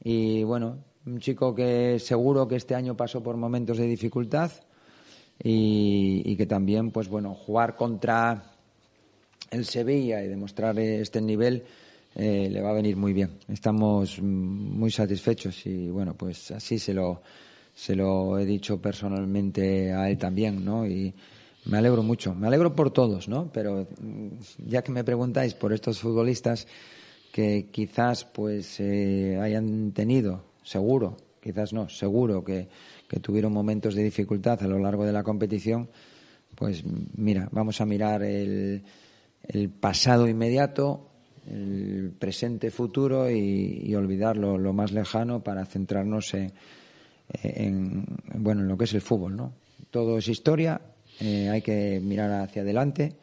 y 0.03 0.43
bueno, 0.45 0.79
un 1.07 1.19
chico 1.21 1.55
que 1.55 1.99
seguro 1.99 2.47
que 2.47 2.57
este 2.57 2.75
año 2.75 2.97
pasó 2.97 3.23
por 3.23 3.37
momentos 3.37 3.79
de 3.79 3.87
dificultad 3.87 4.51
y, 5.43 6.37
que 6.37 6.47
también, 6.47 6.91
pues 6.91 7.09
bueno, 7.09 7.35
jugar 7.35 7.75
contra 7.75 8.43
el 9.51 9.65
Sevilla 9.65 10.23
y 10.23 10.29
demostrar 10.29 10.79
este 10.79 11.21
nivel 11.21 11.65
eh, 12.15 12.49
le 12.51 12.61
va 12.61 12.71
a 12.71 12.75
venir 12.75 12.97
muy 12.97 13.13
bien. 13.13 13.39
Estamos 13.49 14.21
muy 14.21 14.91
satisfechos 14.91 15.67
y 15.67 15.89
bueno, 15.89 16.15
pues 16.15 16.51
así 16.51 16.79
se 16.79 16.93
lo, 16.93 17.23
se 17.75 17.97
lo 17.97 18.39
he 18.39 18.45
dicho 18.45 18.81
personalmente 18.81 19.93
a 19.93 20.11
él 20.11 20.19
también, 20.19 20.65
¿no? 20.65 20.87
Y 20.87 21.15
me 21.65 21.79
alegro 21.79 22.03
mucho, 22.03 22.35
me 22.35 22.47
alegro 22.47 22.75
por 22.75 22.91
todos, 22.91 23.29
¿no? 23.29 23.51
Pero 23.53 23.87
ya 24.67 24.83
que 24.83 24.93
me 24.93 25.05
preguntáis 25.05 25.55
por 25.55 25.73
estos 25.73 26.01
futbolistas, 26.01 26.67
que 27.33 27.69
quizás 27.71 28.25
pues 28.25 28.81
eh, 28.81 29.39
hayan 29.41 29.93
tenido, 29.93 30.45
seguro, 30.63 31.17
quizás 31.41 31.73
no, 31.73 31.89
seguro 31.89 32.45
que, 32.45 32.69
tuvieron 33.23 33.53
momentos 33.53 33.95
de 33.95 34.05
dificultad 34.05 34.63
a 34.63 34.69
lo 34.69 34.79
largo 34.79 35.05
de 35.05 35.13
la 35.13 35.25
competición, 35.25 35.89
pues 36.55 36.85
mira, 37.17 37.49
vamos 37.51 37.81
a 37.81 37.87
mirar 37.87 38.23
el, 38.23 38.85
el 39.49 39.69
pasado 39.69 40.29
inmediato, 40.29 41.09
el 41.49 42.13
presente 42.17 42.71
futuro 42.71 43.31
y, 43.31 43.93
olvidar 43.95 44.37
lo, 44.37 44.73
más 44.73 44.93
lejano 44.93 45.43
para 45.43 45.65
centrarnos 45.67 46.35
en, 46.35 48.07
bueno 48.35 48.63
en 48.63 48.69
lo 48.69 48.77
que 48.77 48.85
es 48.85 48.95
el 48.95 49.01
fútbol, 49.01 49.37
¿no? 49.37 49.53
Todo 49.91 50.19
es 50.19 50.29
historia, 50.29 50.81
eh, 51.21 51.49
hay 51.49 51.63
que 51.63 52.01
mirar 52.01 52.31
hacia 52.43 52.63
adelante 52.63 53.17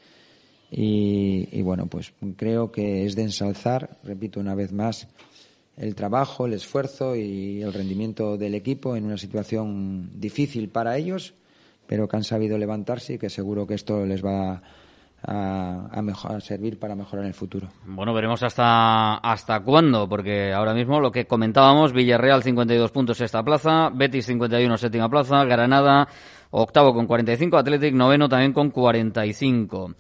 y, 0.70 1.62
bueno, 1.62 1.88
pues 1.88 2.14
creo 2.36 2.72
que 2.72 3.06
es 3.06 3.16
de 3.16 3.24
ensalzar, 3.24 3.98
repito 4.04 4.40
una 4.40 4.56
vez 4.56 4.74
más, 4.74 5.08
el 5.78 5.96
trabajo, 5.96 6.46
el 6.46 6.54
esfuerzo 6.54 7.16
y 7.16 7.62
el 7.62 7.72
rendimiento 7.72 8.38
del 8.38 8.56
equipo 8.56 8.96
en 8.96 9.06
una 9.06 9.18
situación 9.18 10.10
difícil 10.20 10.70
para 10.70 10.98
ellos, 10.98 11.34
pero 11.86 12.08
que 12.08 12.18
han 12.18 12.24
sabido 12.24 12.58
levantarse 12.58 13.14
y 13.14 13.18
que 13.18 13.30
seguro 13.30 13.66
que 13.66 13.76
esto 13.76 14.06
les 14.06 14.26
va 14.26 14.62
a, 15.24 16.02
a, 16.02 16.42
servir 16.42 16.80
para 16.80 16.96
mejorar 16.96 17.24
en 17.24 17.30
el 17.30 17.34
futuro. 17.34 17.70
Bueno, 17.86 18.14
veremos 18.14 18.44
hasta, 18.44 19.16
hasta 19.16 19.62
cuándo, 19.62 20.10
porque 20.10 20.52
ahora 20.52 20.74
mismo 20.74 21.00
lo 21.00 21.12
que 21.12 21.26
comentábamos, 21.26 21.94
Villarreal 21.94 22.44
52 22.44 22.92
puntos 22.92 23.18
sexta 23.18 23.44
plaza, 23.44 23.90
Betis 23.94 24.26
51 24.26 24.78
séptima 24.78 25.10
plaza, 25.10 25.46
Granada 25.46 26.08
octavo 26.52 26.94
con 26.94 27.08
45, 27.08 27.58
Athletic 27.58 27.94
noveno 27.94 28.28
también 28.28 28.54
con 28.54 28.70
45. 28.72 29.96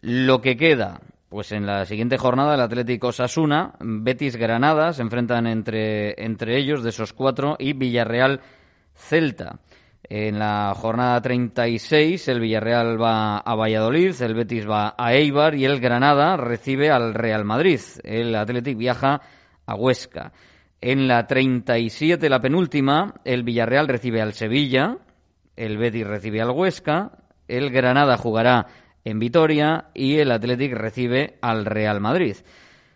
Lo 0.00 0.40
que 0.40 0.56
queda, 0.56 1.00
pues 1.28 1.52
en 1.52 1.66
la 1.66 1.84
siguiente 1.84 2.18
jornada 2.18 2.54
el 2.54 2.60
Atlético 2.60 3.12
Sasuna, 3.12 3.74
Betis 3.80 4.36
Granada 4.36 4.92
se 4.92 5.02
enfrentan 5.02 5.46
entre, 5.46 6.22
entre 6.24 6.58
ellos 6.58 6.82
de 6.82 6.90
esos 6.90 7.12
cuatro 7.12 7.56
y 7.58 7.72
Villarreal 7.72 8.40
Celta. 8.94 9.58
En 10.04 10.38
la 10.38 10.72
jornada 10.74 11.20
36 11.20 12.28
el 12.28 12.40
Villarreal 12.40 13.00
va 13.00 13.38
a 13.38 13.54
Valladolid, 13.56 14.14
el 14.22 14.34
Betis 14.34 14.68
va 14.68 14.94
a 14.96 15.12
Eibar 15.14 15.54
y 15.54 15.64
el 15.64 15.80
Granada 15.80 16.36
recibe 16.36 16.90
al 16.90 17.12
Real 17.12 17.44
Madrid. 17.44 17.80
El 18.04 18.34
Atlético 18.34 18.78
viaja 18.78 19.20
a 19.66 19.74
Huesca. 19.74 20.32
En 20.80 21.08
la 21.08 21.26
37, 21.26 22.30
la 22.30 22.40
penúltima, 22.40 23.14
el 23.24 23.42
Villarreal 23.42 23.88
recibe 23.88 24.22
al 24.22 24.32
Sevilla, 24.32 24.96
el 25.56 25.76
Betis 25.76 26.06
recibe 26.06 26.40
al 26.40 26.50
Huesca, 26.50 27.10
el 27.48 27.70
Granada 27.70 28.16
jugará 28.16 28.66
en 29.08 29.18
Vitoria 29.18 29.86
y 29.94 30.18
el 30.18 30.30
Athletic 30.30 30.72
recibe 30.74 31.38
al 31.40 31.64
Real 31.64 32.00
Madrid. 32.00 32.36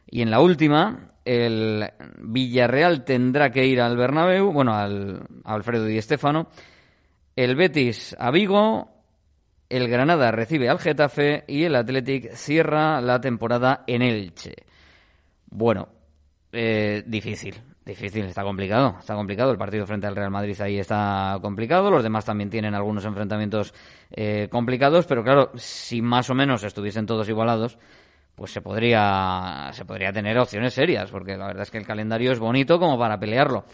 Y 0.06 0.20
en 0.20 0.30
la 0.30 0.40
última, 0.40 1.08
el 1.24 1.90
Villarreal 2.18 3.04
tendrá 3.04 3.50
que 3.50 3.66
ir 3.66 3.80
al 3.80 3.96
Bernabéu, 3.96 4.52
bueno, 4.52 4.74
al 4.74 5.22
Alfredo 5.44 5.86
Di 5.86 6.00
Stéfano, 6.02 6.48
el 7.34 7.56
Betis 7.56 8.14
a 8.18 8.30
Vigo, 8.30 8.90
el 9.70 9.88
Granada 9.88 10.30
recibe 10.32 10.68
al 10.68 10.78
Getafe 10.78 11.44
y 11.48 11.64
el 11.64 11.76
Athletic 11.76 12.34
cierra 12.34 13.00
la 13.00 13.18
temporada 13.18 13.84
en 13.86 14.02
Elche. 14.02 14.54
Bueno, 15.46 15.88
eh, 16.52 17.04
difícil, 17.06 17.54
Difícil, 17.84 18.26
está 18.26 18.44
complicado, 18.44 18.96
está 19.00 19.14
complicado. 19.14 19.50
El 19.50 19.58
partido 19.58 19.86
frente 19.86 20.06
al 20.06 20.14
Real 20.14 20.30
Madrid 20.30 20.60
ahí 20.60 20.78
está 20.78 21.36
complicado. 21.42 21.90
Los 21.90 22.04
demás 22.04 22.24
también 22.24 22.48
tienen 22.48 22.74
algunos 22.74 23.04
enfrentamientos 23.04 23.74
eh, 24.12 24.46
complicados, 24.50 25.06
pero 25.06 25.24
claro, 25.24 25.50
si 25.56 26.00
más 26.00 26.30
o 26.30 26.34
menos 26.34 26.62
estuviesen 26.62 27.06
todos 27.06 27.28
igualados, 27.28 27.78
pues 28.36 28.52
se 28.52 28.60
podría, 28.60 29.70
se 29.72 29.84
podría 29.84 30.12
tener 30.12 30.38
opciones 30.38 30.74
serias, 30.74 31.10
porque 31.10 31.36
la 31.36 31.48
verdad 31.48 31.64
es 31.64 31.72
que 31.72 31.78
el 31.78 31.86
calendario 31.86 32.30
es 32.30 32.38
bonito 32.38 32.78
como 32.78 32.96
para 32.96 33.18
pelearlo. 33.18 33.64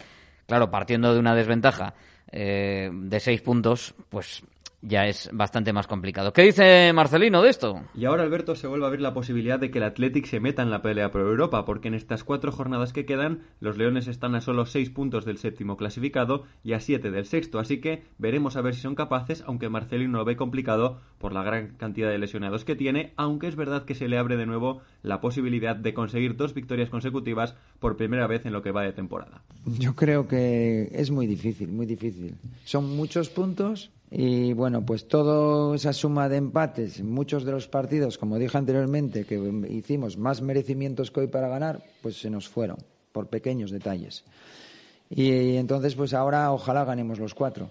Claro, 0.47 0.71
partiendo 0.71 1.13
de 1.13 1.19
una 1.19 1.35
desventaja 1.35 1.93
eh, 2.31 2.89
de 2.91 3.19
seis 3.19 3.41
puntos, 3.41 3.93
pues 4.09 4.41
ya 4.81 5.07
es 5.07 5.29
bastante 5.33 5.73
más 5.73 5.87
complicado. 5.87 6.33
¿Qué 6.33 6.43
dice 6.43 6.93
Marcelino 6.93 7.41
de 7.41 7.49
esto? 7.49 7.81
Y 7.95 8.05
ahora, 8.05 8.23
Alberto, 8.23 8.55
se 8.55 8.67
vuelve 8.67 8.85
a 8.85 8.89
ver 8.89 9.01
la 9.01 9.13
posibilidad 9.13 9.59
de 9.59 9.71
que 9.71 9.79
el 9.79 9.83
Athletic 9.83 10.25
se 10.25 10.39
meta 10.39 10.61
en 10.61 10.71
la 10.71 10.81
pelea 10.81 11.11
por 11.11 11.21
Europa, 11.21 11.65
porque 11.65 11.89
en 11.89 11.93
estas 11.93 12.23
cuatro 12.23 12.51
jornadas 12.51 12.93
que 12.93 13.05
quedan, 13.05 13.43
los 13.59 13.77
Leones 13.77 14.07
están 14.07 14.35
a 14.35 14.41
solo 14.41 14.65
seis 14.65 14.89
puntos 14.89 15.25
del 15.25 15.37
séptimo 15.37 15.77
clasificado 15.77 16.43
y 16.63 16.73
a 16.73 16.79
siete 16.79 17.11
del 17.11 17.25
sexto, 17.25 17.59
así 17.59 17.81
que 17.81 18.03
veremos 18.17 18.55
a 18.55 18.61
ver 18.61 18.75
si 18.75 18.81
son 18.81 18.95
capaces, 18.95 19.43
aunque 19.45 19.69
Marcelino 19.69 20.17
lo 20.17 20.25
ve 20.25 20.35
complicado 20.35 20.99
por 21.17 21.33
la 21.33 21.43
gran 21.43 21.75
cantidad 21.75 22.09
de 22.09 22.17
lesionados 22.17 22.65
que 22.65 22.75
tiene, 22.75 23.13
aunque 23.17 23.47
es 23.47 23.55
verdad 23.55 23.85
que 23.85 23.95
se 23.95 24.07
le 24.07 24.17
abre 24.17 24.37
de 24.37 24.45
nuevo 24.45 24.81
la 25.03 25.21
posibilidad 25.21 25.75
de 25.75 25.93
conseguir 25.93 26.35
dos 26.35 26.53
victorias 26.53 26.89
consecutivas 26.89 27.55
por 27.79 27.97
primera 27.97 28.27
vez 28.27 28.45
en 28.45 28.53
lo 28.53 28.61
que 28.61 28.71
va 28.71 28.83
de 28.83 28.93
temporada. 28.93 29.41
Yo 29.65 29.95
creo 29.95 30.27
que 30.27 30.89
es 30.93 31.11
muy 31.11 31.27
difícil, 31.27 31.69
muy 31.69 31.85
difícil. 31.85 32.35
Son 32.63 32.95
muchos 32.95 33.29
puntos 33.29 33.91
Y 34.11 34.53
bueno, 34.53 34.83
pues 34.83 35.07
toda 35.07 35.75
esa 35.75 35.93
suma 35.93 36.29
de 36.29 36.37
empates, 36.37 37.03
muchos 37.03 37.45
de 37.45 37.51
los 37.51 37.67
partidos, 37.67 38.17
como 38.17 38.39
dije 38.39 38.57
anteriormente, 38.57 39.25
que 39.25 39.37
hicimos 39.69 40.17
más 40.17 40.41
merecimientos 40.41 41.11
que 41.11 41.21
hoy 41.21 41.27
para 41.27 41.47
ganar, 41.47 41.83
pues 42.01 42.19
se 42.19 42.29
nos 42.29 42.47
fueron 42.47 42.77
por 43.11 43.27
pequeños 43.27 43.69
detalles. 43.69 44.23
Y 45.09 45.55
entonces, 45.57 45.95
pues 45.95 46.13
ahora 46.13 46.51
ojalá 46.51 46.85
ganemos 46.85 47.19
los 47.19 47.35
cuatro. 47.35 47.69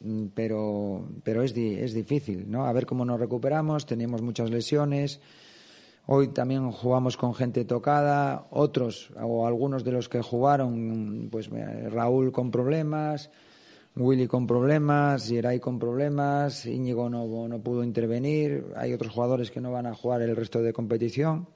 Mm, 0.00 0.26
pero, 0.34 1.08
pero 1.22 1.42
es, 1.42 1.56
es 1.56 1.94
difícil, 1.94 2.50
¿no? 2.50 2.66
A 2.66 2.72
ver 2.72 2.86
cómo 2.86 3.04
nos 3.04 3.20
recuperamos, 3.20 3.86
tenemos 3.86 4.22
muchas 4.22 4.50
lesiones. 4.50 5.20
Hoy 6.06 6.28
también 6.28 6.70
jugamos 6.70 7.16
con 7.16 7.34
gente 7.34 7.64
tocada, 7.64 8.46
otros 8.50 9.10
o 9.20 9.46
algunos 9.46 9.82
de 9.82 9.92
los 9.92 10.08
que 10.08 10.22
jugaron, 10.22 11.28
pues 11.32 11.50
Raúl 11.90 12.30
con 12.30 12.52
problemas, 12.52 13.30
Willy 13.96 14.26
con 14.26 14.46
problemas, 14.46 15.28
Yeray 15.28 15.58
con 15.58 15.78
problemas, 15.78 16.66
Íñigo 16.66 17.08
no, 17.08 17.48
no 17.48 17.58
pudo 17.60 17.82
intervenir, 17.82 18.66
hay 18.76 18.92
otros 18.92 19.12
jugadores 19.12 19.50
que 19.50 19.62
no 19.62 19.72
van 19.72 19.86
a 19.86 19.94
jugar 19.94 20.20
el 20.20 20.36
resto 20.36 20.60
de 20.60 20.74
competición. 20.74 21.48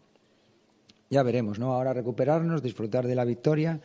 Ya 1.11 1.23
veremos, 1.23 1.59
¿no? 1.59 1.75
Ahora 1.75 1.93
recuperarnos, 1.93 2.63
disfrutar 2.63 3.07
de 3.07 3.15
la 3.15 3.27
victoria 3.27 3.81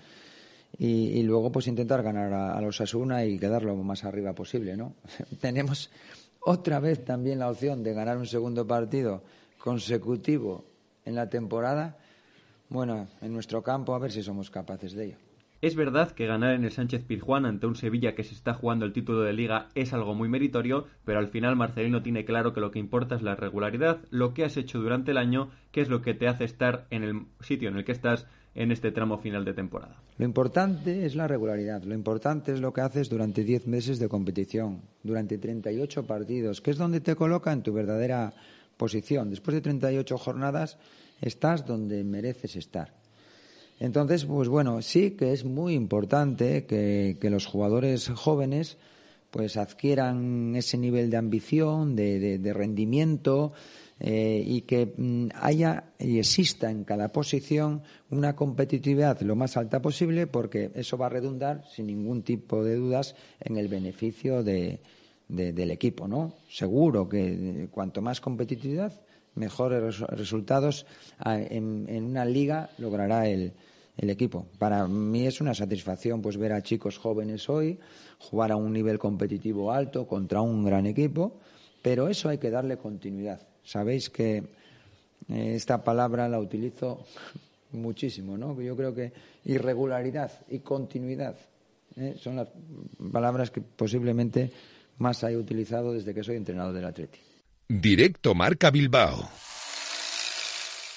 y, 0.77 1.21
luego 1.23 1.51
pues 1.51 1.67
intentar 1.67 2.01
ganar 2.01 2.31
a, 2.31 2.61
los 2.61 2.79
Asuna 2.79 3.25
y 3.25 3.37
quedar 3.37 3.63
lo 3.63 3.75
más 3.75 4.05
arriba 4.05 4.33
posible, 4.33 4.77
¿no? 4.77 4.93
Tenemos 5.41 5.89
otra 6.39 6.79
vez 6.79 7.03
también 7.03 7.39
la 7.39 7.49
opción 7.49 7.83
de 7.83 7.93
ganar 7.93 8.17
un 8.17 8.27
segundo 8.27 8.65
partido 8.65 9.21
consecutivo 9.57 10.63
en 11.03 11.15
la 11.15 11.29
temporada. 11.29 11.97
Bueno, 12.69 13.07
en 13.21 13.33
nuestro 13.33 13.61
campo 13.61 13.93
a 13.95 13.99
ver 13.99 14.13
si 14.13 14.23
somos 14.23 14.49
capaces 14.49 14.93
de 14.93 15.05
ello. 15.05 15.24
Es 15.65 15.75
verdad 15.75 16.11
que 16.11 16.27
ganar 16.27 16.53
en 16.53 16.63
el 16.63 16.71
Sánchez 16.71 17.05
Pizjuán 17.05 17.47
ante 17.47 17.65
un 17.65 17.75
Sevilla 17.75 18.13
que 18.13 18.23
se 18.23 18.35
está 18.35 18.53
jugando 18.53 18.85
el 18.85 18.93
título 18.93 19.21
de 19.23 19.33
liga 19.33 19.69
es 19.73 19.93
algo 19.93 20.13
muy 20.13 20.29
meritorio, 20.29 20.85
pero 21.05 21.17
al 21.17 21.29
final 21.29 21.55
Marcelino 21.55 22.03
tiene 22.03 22.23
claro 22.23 22.53
que 22.53 22.59
lo 22.59 22.69
que 22.69 22.77
importa 22.77 23.15
es 23.15 23.23
la 23.23 23.33
regularidad, 23.35 23.97
lo 24.11 24.35
que 24.35 24.45
has 24.45 24.57
hecho 24.57 24.77
durante 24.77 25.09
el 25.09 25.17
año, 25.17 25.49
que 25.71 25.81
es 25.81 25.89
lo 25.89 26.03
que 26.03 26.13
te 26.13 26.27
hace 26.27 26.43
estar 26.43 26.85
en 26.91 27.01
el 27.01 27.25
sitio 27.39 27.69
en 27.69 27.77
el 27.77 27.83
que 27.83 27.93
estás 27.93 28.27
en 28.53 28.71
este 28.71 28.91
tramo 28.91 29.17
final 29.17 29.43
de 29.43 29.55
temporada. 29.55 29.95
Lo 30.19 30.25
importante 30.25 31.03
es 31.03 31.15
la 31.15 31.27
regularidad, 31.27 31.81
lo 31.81 31.95
importante 31.95 32.53
es 32.53 32.59
lo 32.59 32.71
que 32.71 32.81
haces 32.81 33.09
durante 33.09 33.43
10 33.43 33.65
meses 33.65 33.97
de 33.97 34.07
competición, 34.07 34.81
durante 35.01 35.39
38 35.39 36.05
partidos, 36.05 36.61
que 36.61 36.69
es 36.69 36.77
donde 36.77 37.01
te 37.01 37.15
coloca 37.15 37.51
en 37.51 37.63
tu 37.63 37.73
verdadera 37.73 38.35
posición. 38.77 39.31
Después 39.31 39.55
de 39.55 39.61
38 39.61 40.15
jornadas 40.15 40.77
estás 41.21 41.65
donde 41.65 42.03
mereces 42.03 42.55
estar. 42.55 43.04
Entonces, 43.79 44.25
pues 44.25 44.47
bueno, 44.47 44.81
sí 44.81 45.11
que 45.11 45.33
es 45.33 45.43
muy 45.43 45.73
importante 45.73 46.65
que, 46.65 47.17
los 47.29 47.45
jugadores 47.45 48.09
jóvenes 48.09 48.77
pues 49.31 49.57
adquieran 49.57 50.55
ese 50.55 50.77
nivel 50.77 51.09
de 51.09 51.17
ambición, 51.17 51.95
de, 51.95 52.51
rendimiento 52.53 53.51
eh, 53.99 54.41
y 54.45 54.61
que 54.61 54.93
mm, 54.95 55.27
haya 55.35 55.91
y 55.99 56.19
exista 56.19 56.71
en 56.71 56.85
cada 56.85 57.11
posición 57.11 57.81
una 58.11 58.35
competitividad 58.35 59.19
lo 59.21 59.35
más 59.35 59.57
alta 59.57 59.81
posible 59.81 60.27
porque 60.27 60.71
eso 60.75 60.97
va 60.97 61.07
a 61.07 61.09
redundar 61.09 61.65
sin 61.67 61.87
ningún 61.87 62.21
tipo 62.21 62.63
de 62.63 62.75
dudas 62.75 63.15
en 63.41 63.57
el 63.57 63.67
beneficio 63.67 64.41
del 64.41 64.79
equipo, 65.71 66.07
¿no? 66.07 66.35
Seguro 66.49 67.09
que 67.09 67.27
eh, 67.27 67.67
cuanto 67.69 68.01
más 68.01 68.21
competitividad, 68.21 68.93
mejores 69.35 69.99
resultados 69.99 70.85
ah, 71.19 71.37
en 71.37 72.05
una 72.05 72.23
liga 72.23 72.69
logrará 72.77 73.27
el, 73.27 73.51
el 73.97 74.09
equipo. 74.09 74.47
Para 74.57 74.87
mí 74.87 75.25
es 75.25 75.41
una 75.41 75.53
satisfacción 75.53 76.21
pues 76.21 76.37
ver 76.37 76.53
a 76.53 76.61
chicos 76.61 76.97
jóvenes 76.97 77.49
hoy 77.49 77.79
jugar 78.19 78.51
a 78.51 78.55
un 78.55 78.73
nivel 78.73 78.99
competitivo 78.99 79.71
alto 79.71 80.07
contra 80.07 80.41
un 80.41 80.65
gran 80.65 80.85
equipo, 80.85 81.39
pero 81.81 82.07
eso 82.07 82.29
hay 82.29 82.37
que 82.37 82.49
darle 82.49 82.77
continuidad. 82.77 83.47
Sabéis 83.63 84.09
que 84.09 84.37
eh, 85.29 85.53
esta 85.55 85.83
palabra 85.83 86.27
la 86.29 86.39
utilizo 86.39 87.05
muchísimo, 87.71 88.37
¿no? 88.37 88.59
Yo 88.61 88.75
creo 88.75 88.93
que 88.93 89.13
irregularidad 89.45 90.31
y 90.49 90.59
continuidad 90.59 91.35
¿eh? 91.97 92.15
son 92.17 92.37
las 92.37 92.47
palabras 93.11 93.51
que 93.51 93.61
posiblemente 93.61 94.51
más 94.97 95.23
he 95.23 95.35
utilizado 95.35 95.93
desde 95.93 96.13
que 96.13 96.23
soy 96.23 96.37
entrenador 96.37 96.73
del 96.73 96.85
Atleti. 96.85 97.19
Directo 97.67 98.33
Marca 98.33 98.69
Bilbao. 98.71 99.29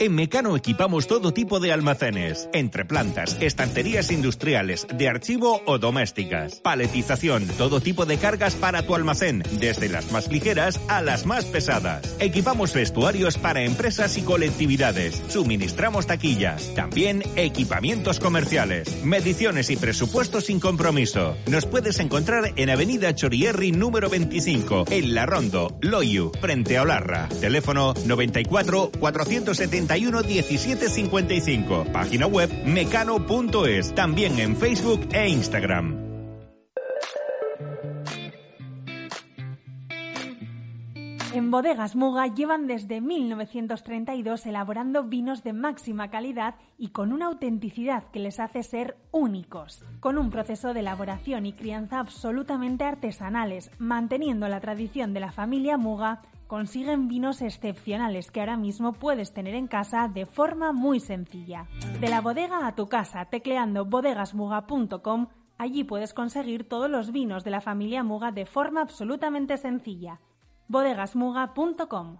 En 0.00 0.14
Mecano 0.14 0.56
equipamos 0.56 1.08
todo 1.08 1.34
tipo 1.34 1.58
de 1.58 1.72
almacenes, 1.72 2.48
entre 2.52 2.84
plantas, 2.84 3.36
estanterías 3.40 4.12
industriales, 4.12 4.86
de 4.94 5.08
archivo 5.08 5.60
o 5.66 5.78
domésticas. 5.78 6.60
Paletización, 6.60 7.48
todo 7.58 7.80
tipo 7.80 8.06
de 8.06 8.16
cargas 8.16 8.54
para 8.54 8.86
tu 8.86 8.94
almacén, 8.94 9.42
desde 9.58 9.88
las 9.88 10.12
más 10.12 10.28
ligeras 10.28 10.80
a 10.86 11.02
las 11.02 11.26
más 11.26 11.46
pesadas. 11.46 12.16
Equipamos 12.20 12.72
vestuarios 12.72 13.38
para 13.38 13.64
empresas 13.64 14.16
y 14.18 14.22
colectividades. 14.22 15.20
Suministramos 15.26 16.06
taquillas, 16.06 16.72
también 16.76 17.24
equipamientos 17.34 18.20
comerciales, 18.20 19.04
mediciones 19.04 19.68
y 19.70 19.76
presupuestos 19.76 20.44
sin 20.44 20.60
compromiso. 20.60 21.36
Nos 21.48 21.66
puedes 21.66 21.98
encontrar 21.98 22.52
en 22.54 22.70
Avenida 22.70 23.16
Chorierri 23.16 23.72
número 23.72 24.08
25, 24.08 24.84
en 24.90 25.14
La 25.14 25.26
Rondo, 25.26 25.76
Loyu, 25.80 26.30
frente 26.40 26.78
a 26.78 26.82
Olarra. 26.82 27.28
Teléfono 27.40 27.94
94 28.06 28.92
470 28.98 29.94
1755. 29.94 31.86
Página 31.92 32.26
web 32.26 32.50
mecano.es. 32.64 33.94
También 33.94 34.38
en 34.38 34.56
Facebook 34.56 35.08
e 35.12 35.28
Instagram. 35.28 36.08
En 41.38 41.52
Bodegas 41.52 41.94
Muga 41.94 42.26
llevan 42.26 42.66
desde 42.66 43.00
1932 43.00 44.46
elaborando 44.46 45.04
vinos 45.04 45.44
de 45.44 45.52
máxima 45.52 46.10
calidad 46.10 46.56
y 46.78 46.88
con 46.88 47.12
una 47.12 47.26
autenticidad 47.26 48.10
que 48.10 48.18
les 48.18 48.40
hace 48.40 48.62
ser 48.62 48.96
únicos, 49.12 49.84
con 50.00 50.18
un 50.18 50.30
proceso 50.30 50.74
de 50.74 50.80
elaboración 50.80 51.46
y 51.46 51.52
crianza 51.52 52.00
absolutamente 52.00 52.84
artesanales, 52.84 53.70
manteniendo 53.78 54.48
la 54.48 54.58
tradición 54.58 55.12
de 55.12 55.20
la 55.20 55.30
familia 55.30 55.76
Muga 55.76 56.22
consiguen 56.48 57.06
vinos 57.06 57.40
excepcionales 57.42 58.32
que 58.32 58.40
ahora 58.40 58.56
mismo 58.56 58.94
puedes 58.94 59.32
tener 59.32 59.54
en 59.54 59.68
casa 59.68 60.08
de 60.08 60.26
forma 60.26 60.72
muy 60.72 60.98
sencilla. 60.98 61.68
De 62.00 62.08
la 62.08 62.20
bodega 62.20 62.66
a 62.66 62.74
tu 62.74 62.88
casa, 62.88 63.26
tecleando 63.26 63.84
bodegasmuga.com, 63.84 65.28
allí 65.58 65.84
puedes 65.84 66.12
conseguir 66.12 66.68
todos 66.68 66.90
los 66.90 67.12
vinos 67.12 67.44
de 67.44 67.52
la 67.52 67.60
familia 67.60 68.02
Muga 68.02 68.32
de 68.32 68.46
forma 68.46 68.80
absolutamente 68.80 69.56
sencilla. 69.58 70.20
bodegasmuga.com 70.66 72.18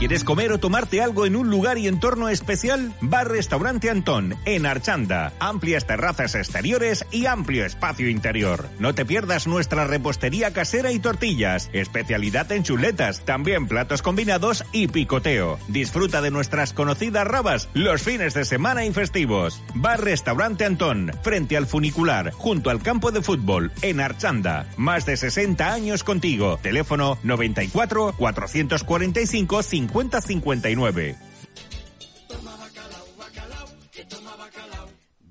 ¿Quieres 0.00 0.24
comer 0.24 0.50
o 0.50 0.58
tomarte 0.58 1.02
algo 1.02 1.26
en 1.26 1.36
un 1.36 1.50
lugar 1.50 1.76
y 1.76 1.86
entorno 1.86 2.30
especial? 2.30 2.94
Bar 3.02 3.28
Restaurante 3.28 3.90
Antón, 3.90 4.34
en 4.46 4.64
Archanda. 4.64 5.34
Amplias 5.38 5.86
terrazas 5.86 6.34
exteriores 6.34 7.04
y 7.10 7.26
amplio 7.26 7.66
espacio 7.66 8.08
interior. 8.08 8.66
No 8.78 8.94
te 8.94 9.04
pierdas 9.04 9.46
nuestra 9.46 9.84
repostería 9.84 10.54
casera 10.54 10.90
y 10.90 11.00
tortillas. 11.00 11.68
Especialidad 11.74 12.50
en 12.50 12.62
chuletas, 12.62 13.26
también 13.26 13.68
platos 13.68 14.00
combinados 14.00 14.64
y 14.72 14.88
picoteo. 14.88 15.58
Disfruta 15.68 16.22
de 16.22 16.30
nuestras 16.30 16.72
conocidas 16.72 17.26
rabas 17.26 17.68
los 17.74 18.00
fines 18.00 18.32
de 18.32 18.46
semana 18.46 18.86
y 18.86 18.94
festivos. 18.94 19.62
Bar 19.74 20.02
Restaurante 20.02 20.64
Antón, 20.64 21.12
frente 21.22 21.58
al 21.58 21.66
funicular, 21.66 22.32
junto 22.32 22.70
al 22.70 22.80
campo 22.80 23.12
de 23.12 23.20
fútbol, 23.20 23.70
en 23.82 24.00
Archanda. 24.00 24.66
Más 24.78 25.04
de 25.04 25.18
60 25.18 25.70
años 25.70 26.04
contigo. 26.04 26.58
Teléfono 26.62 27.18
94 27.22 28.14
445 28.16 29.62
50 29.62 29.89
5059. 29.92 31.16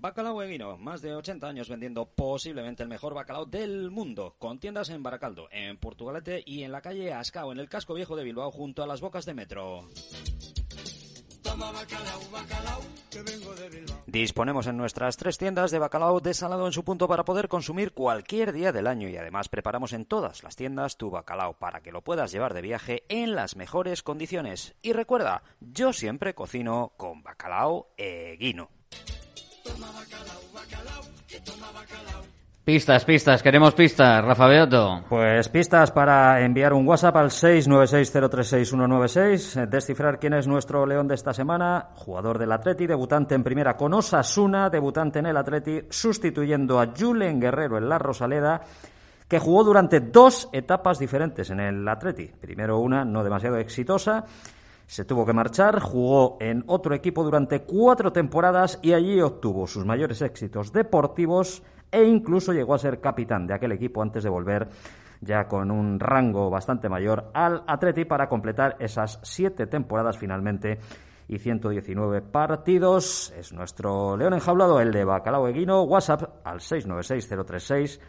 Bacalao 0.01 0.41
Eguino, 0.41 0.77
más 0.77 1.01
de 1.01 1.13
80 1.13 1.47
años 1.47 1.67
vendiendo 1.67 2.05
posiblemente 2.05 2.83
el 2.83 2.89
mejor 2.89 3.13
bacalao 3.13 3.45
del 3.45 3.91
mundo, 3.91 4.35
con 4.39 4.59
tiendas 4.59 4.89
en 4.89 5.03
Baracaldo, 5.03 5.49
en 5.51 5.77
Portugalete 5.77 6.41
y 6.45 6.63
en 6.63 6.71
la 6.71 6.81
calle 6.81 7.13
Ascao, 7.13 7.51
en 7.51 7.59
el 7.59 7.67
casco 7.67 7.93
viejo 7.93 8.15
de 8.15 8.23
Bilbao, 8.23 8.49
junto 8.51 8.81
a 8.81 8.87
las 8.87 9.01
bocas 9.01 9.25
de 9.25 9.33
metro. 9.33 9.89
Disponemos 14.05 14.67
en 14.67 14.77
nuestras 14.77 15.17
tres 15.17 15.37
tiendas 15.37 15.71
de 15.71 15.79
bacalao 15.79 16.19
desalado 16.19 16.65
en 16.65 16.73
su 16.73 16.83
punto 16.83 17.07
para 17.07 17.25
poder 17.25 17.47
consumir 17.47 17.93
cualquier 17.93 18.53
día 18.53 18.71
del 18.71 18.87
año 18.87 19.07
y 19.07 19.17
además 19.17 19.49
preparamos 19.49 19.93
en 19.93 20.05
todas 20.05 20.43
las 20.43 20.55
tiendas 20.55 20.97
tu 20.97 21.09
bacalao 21.09 21.53
para 21.53 21.81
que 21.81 21.91
lo 21.91 22.01
puedas 22.01 22.31
llevar 22.31 22.53
de 22.53 22.61
viaje 22.61 23.03
en 23.09 23.35
las 23.35 23.55
mejores 23.55 24.03
condiciones. 24.03 24.75
Y 24.81 24.93
recuerda, 24.93 25.43
yo 25.59 25.93
siempre 25.93 26.33
cocino 26.33 26.93
con 26.97 27.21
bacalao 27.23 27.89
eguino. 27.97 28.69
Pistas, 32.69 33.01
pistas, 33.03 33.41
queremos 33.41 33.73
pistas, 33.73 34.23
Rafa 34.23 34.45
Beato. 34.45 35.01
Pues 35.09 35.49
pistas 35.49 35.89
para 35.89 36.45
enviar 36.45 36.71
un 36.71 36.87
WhatsApp 36.87 37.15
al 37.15 37.31
696036196, 37.31 39.67
descifrar 39.67 40.19
quién 40.19 40.35
es 40.35 40.47
nuestro 40.47 40.85
león 40.85 41.07
de 41.07 41.15
esta 41.15 41.33
semana, 41.33 41.87
jugador 41.95 42.37
del 42.37 42.51
Atleti, 42.51 42.85
debutante 42.85 43.33
en 43.33 43.41
primera 43.41 43.75
con 43.75 43.95
Osasuna, 43.95 44.69
debutante 44.69 45.17
en 45.17 45.25
el 45.25 45.37
Atleti, 45.37 45.81
sustituyendo 45.89 46.79
a 46.79 46.93
Julen 46.95 47.39
Guerrero 47.39 47.79
en 47.79 47.89
la 47.89 47.97
Rosaleda, 47.97 48.61
que 49.27 49.39
jugó 49.39 49.63
durante 49.63 50.01
dos 50.01 50.47
etapas 50.53 50.99
diferentes 50.99 51.49
en 51.49 51.61
el 51.61 51.87
Atleti. 51.87 52.27
Primero 52.27 52.77
una 52.77 53.03
no 53.03 53.23
demasiado 53.23 53.57
exitosa, 53.57 54.25
se 54.85 55.05
tuvo 55.05 55.25
que 55.25 55.33
marchar, 55.33 55.79
jugó 55.79 56.37
en 56.39 56.63
otro 56.67 56.93
equipo 56.93 57.23
durante 57.23 57.61
cuatro 57.61 58.13
temporadas 58.13 58.77
y 58.83 58.93
allí 58.93 59.19
obtuvo 59.21 59.65
sus 59.65 59.85
mayores 59.85 60.21
éxitos 60.21 60.71
deportivos 60.71 61.63
e 61.91 62.03
incluso 62.03 62.53
llegó 62.53 62.75
a 62.75 62.79
ser 62.79 62.99
capitán 62.99 63.47
de 63.47 63.53
aquel 63.53 63.71
equipo 63.71 64.01
antes 64.01 64.23
de 64.23 64.29
volver 64.29 64.69
ya 65.21 65.47
con 65.47 65.71
un 65.71 65.99
rango 65.99 66.49
bastante 66.49 66.89
mayor 66.89 67.29
al 67.33 67.63
Atleti 67.67 68.05
para 68.05 68.29
completar 68.29 68.77
esas 68.79 69.19
siete 69.23 69.67
temporadas 69.67 70.17
finalmente 70.17 70.79
y 71.27 71.37
119 71.37 72.21
partidos. 72.21 73.33
Es 73.37 73.53
nuestro 73.53 74.17
león 74.17 74.33
enjaulado, 74.33 74.79
el 74.79 74.91
de 74.91 75.05
Bacalao 75.05 75.47
Eguino. 75.47 75.83
WhatsApp 75.83 76.41
al 76.43 76.61
696 76.61 77.99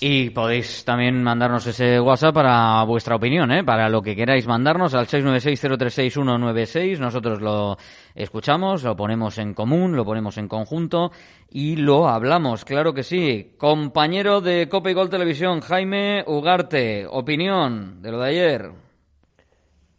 y 0.00 0.30
podéis 0.30 0.84
también 0.84 1.22
mandarnos 1.22 1.66
ese 1.66 2.00
WhatsApp 2.00 2.34
para 2.34 2.82
vuestra 2.84 3.16
opinión, 3.16 3.52
¿eh? 3.52 3.62
para 3.62 3.88
lo 3.88 4.02
que 4.02 4.16
queráis 4.16 4.46
mandarnos 4.46 4.94
al 4.94 5.06
696-036-196. 5.06 6.98
Nosotros 6.98 7.40
lo 7.40 7.76
escuchamos, 8.14 8.82
lo 8.82 8.96
ponemos 8.96 9.38
en 9.38 9.54
común, 9.54 9.94
lo 9.94 10.04
ponemos 10.04 10.36
en 10.38 10.48
conjunto 10.48 11.12
y 11.48 11.76
lo 11.76 12.08
hablamos, 12.08 12.64
claro 12.64 12.92
que 12.92 13.04
sí. 13.04 13.52
Compañero 13.56 14.40
de 14.40 14.68
Copa 14.68 14.90
y 14.90 14.94
Gol 14.94 15.10
Televisión, 15.10 15.60
Jaime 15.60 16.24
Ugarte, 16.26 17.06
opinión 17.08 18.02
de 18.02 18.10
lo 18.10 18.20
de 18.20 18.28
ayer. 18.28 18.81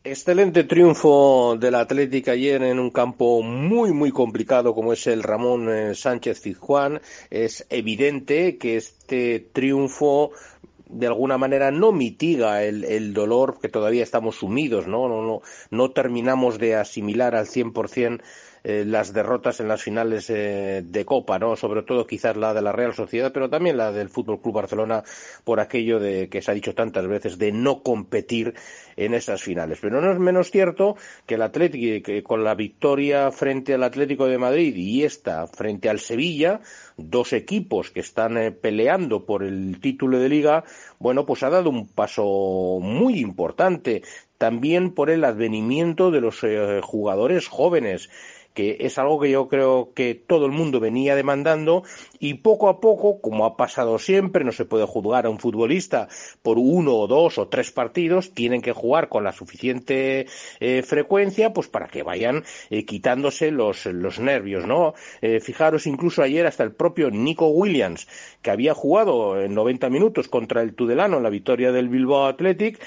Excelente 0.05 0.65
triunfo 0.65 1.55
del 1.57 1.75
Atlético 1.75 2.31
ayer 2.31 2.61
en 2.63 2.77
un 2.77 2.89
campo 2.89 3.41
muy, 3.41 3.93
muy 3.93 4.11
complicado 4.11 4.75
como 4.75 4.91
es 4.91 5.07
el 5.07 5.23
Ramón 5.23 5.69
eh, 5.69 5.95
Sánchez 5.95 6.41
Fizjuán. 6.41 6.99
Es 7.29 7.65
evidente 7.69 8.57
que 8.57 8.75
este 8.75 9.39
triunfo 9.39 10.31
de 10.89 11.07
alguna 11.07 11.37
manera 11.37 11.71
no 11.71 11.93
mitiga 11.93 12.65
el, 12.65 12.83
el, 12.83 13.13
dolor 13.13 13.59
que 13.61 13.69
todavía 13.69 14.03
estamos 14.03 14.35
sumidos, 14.35 14.87
¿no? 14.87 15.07
No, 15.07 15.21
no, 15.21 15.41
no 15.71 15.91
terminamos 15.91 16.59
de 16.59 16.75
asimilar 16.75 17.33
al 17.33 17.45
100% 17.45 18.21
eh, 18.65 18.86
las 18.86 19.12
derrotas 19.12 19.60
en 19.60 19.67
las 19.67 19.84
finales 19.84 20.30
eh, 20.30 20.84
de 20.86 21.04
Copa, 21.04 21.38
¿no? 21.38 21.58
Sobre 21.58 21.84
todo 21.84 22.08
quizás 22.08 22.38
la 22.38 22.54
de 22.54 22.62
la 22.62 22.71
Real 22.71 22.93
Sociedad, 22.93 23.34
pero 23.34 23.49
también 23.49 23.76
la 23.76 23.91
del 23.91 24.08
Fútbol 24.08 24.39
Club 24.39 24.56
Barcelona 24.56 25.04
por 25.43 25.60
aquello 25.60 25.99
de 25.99 26.30
que 26.30 26.41
se 26.41 26.49
ha 26.49 26.54
dicho 26.54 26.73
tantas 26.73 27.06
veces 27.06 27.38
de 27.38 27.52
no 27.52 27.84
competir 27.84 28.54
en 28.95 29.15
esas 29.15 29.43
finales. 29.43 29.80
Pero 29.82 29.99
no 29.99 30.13
es 30.13 30.17
menos 30.17 30.49
cierto 30.49 30.95
que 31.26 31.36
el 31.36 31.41
Atlético, 31.41 32.06
que 32.06 32.23
con 32.23 32.45
la 32.45 32.56
victoria 32.56 33.32
frente 33.32 33.73
al 33.73 33.84
Atlético 33.84 34.28
de 34.28 34.38
Madrid 34.38 34.73
y 34.78 35.04
esta 35.04 35.45
frente 35.47 35.89
al 35.89 35.99
Sevilla, 35.99 36.62
dos 36.95 37.34
equipos 37.34 37.91
que 37.91 37.99
están 37.99 38.38
eh, 38.38 38.52
peleando 38.52 39.26
por 39.26 39.43
el 39.43 39.82
título 39.82 40.19
de 40.19 40.30
liga, 40.30 40.63
bueno, 40.99 41.26
pues 41.26 41.43
ha 41.43 41.49
dado 41.49 41.69
un 41.69 41.89
paso 41.89 42.80
muy 42.82 43.19
importante 43.19 44.04
también 44.38 44.93
por 44.93 45.10
el 45.10 45.26
advenimiento 45.26 46.12
de 46.12 46.21
los 46.21 46.41
jugadores 46.82 47.47
jóvenes 47.47 48.10
que 48.53 48.77
es 48.81 48.97
algo 48.97 49.19
que 49.19 49.31
yo 49.31 49.47
creo 49.47 49.91
que 49.93 50.15
todo 50.15 50.45
el 50.45 50.51
mundo 50.51 50.79
venía 50.79 51.15
demandando 51.15 51.83
y 52.19 52.35
poco 52.35 52.69
a 52.69 52.79
poco, 52.79 53.19
como 53.19 53.45
ha 53.45 53.57
pasado 53.57 53.99
siempre, 53.99 54.43
no 54.43 54.51
se 54.51 54.65
puede 54.65 54.85
juzgar 54.85 55.25
a 55.25 55.29
un 55.29 55.39
futbolista 55.39 56.07
por 56.41 56.57
uno 56.57 56.95
o 56.95 57.07
dos 57.07 57.37
o 57.37 57.47
tres 57.47 57.71
partidos, 57.71 58.31
tienen 58.31 58.61
que 58.61 58.71
jugar 58.71 59.09
con 59.09 59.23
la 59.23 59.31
suficiente 59.31 60.27
eh, 60.59 60.83
frecuencia 60.83 61.51
pues 61.51 61.67
para 61.67 61.87
que 61.87 62.03
vayan 62.03 62.43
eh, 62.69 62.85
quitándose 62.85 63.51
los, 63.51 63.85
los 63.87 64.19
nervios, 64.19 64.65
¿no? 64.65 64.93
Eh, 65.21 65.39
fijaros 65.39 65.87
incluso 65.87 66.21
ayer 66.21 66.45
hasta 66.45 66.63
el 66.63 66.71
propio 66.71 67.09
Nico 67.09 67.47
Williams, 67.47 68.07
que 68.41 68.51
había 68.51 68.73
jugado 68.73 69.41
en 69.41 69.53
90 69.53 69.89
minutos 69.89 70.27
contra 70.27 70.61
el 70.61 70.75
Tudelano 70.75 71.17
en 71.17 71.23
la 71.23 71.29
victoria 71.29 71.71
del 71.71 71.89
Bilbao 71.89 72.27
Athletic, 72.27 72.79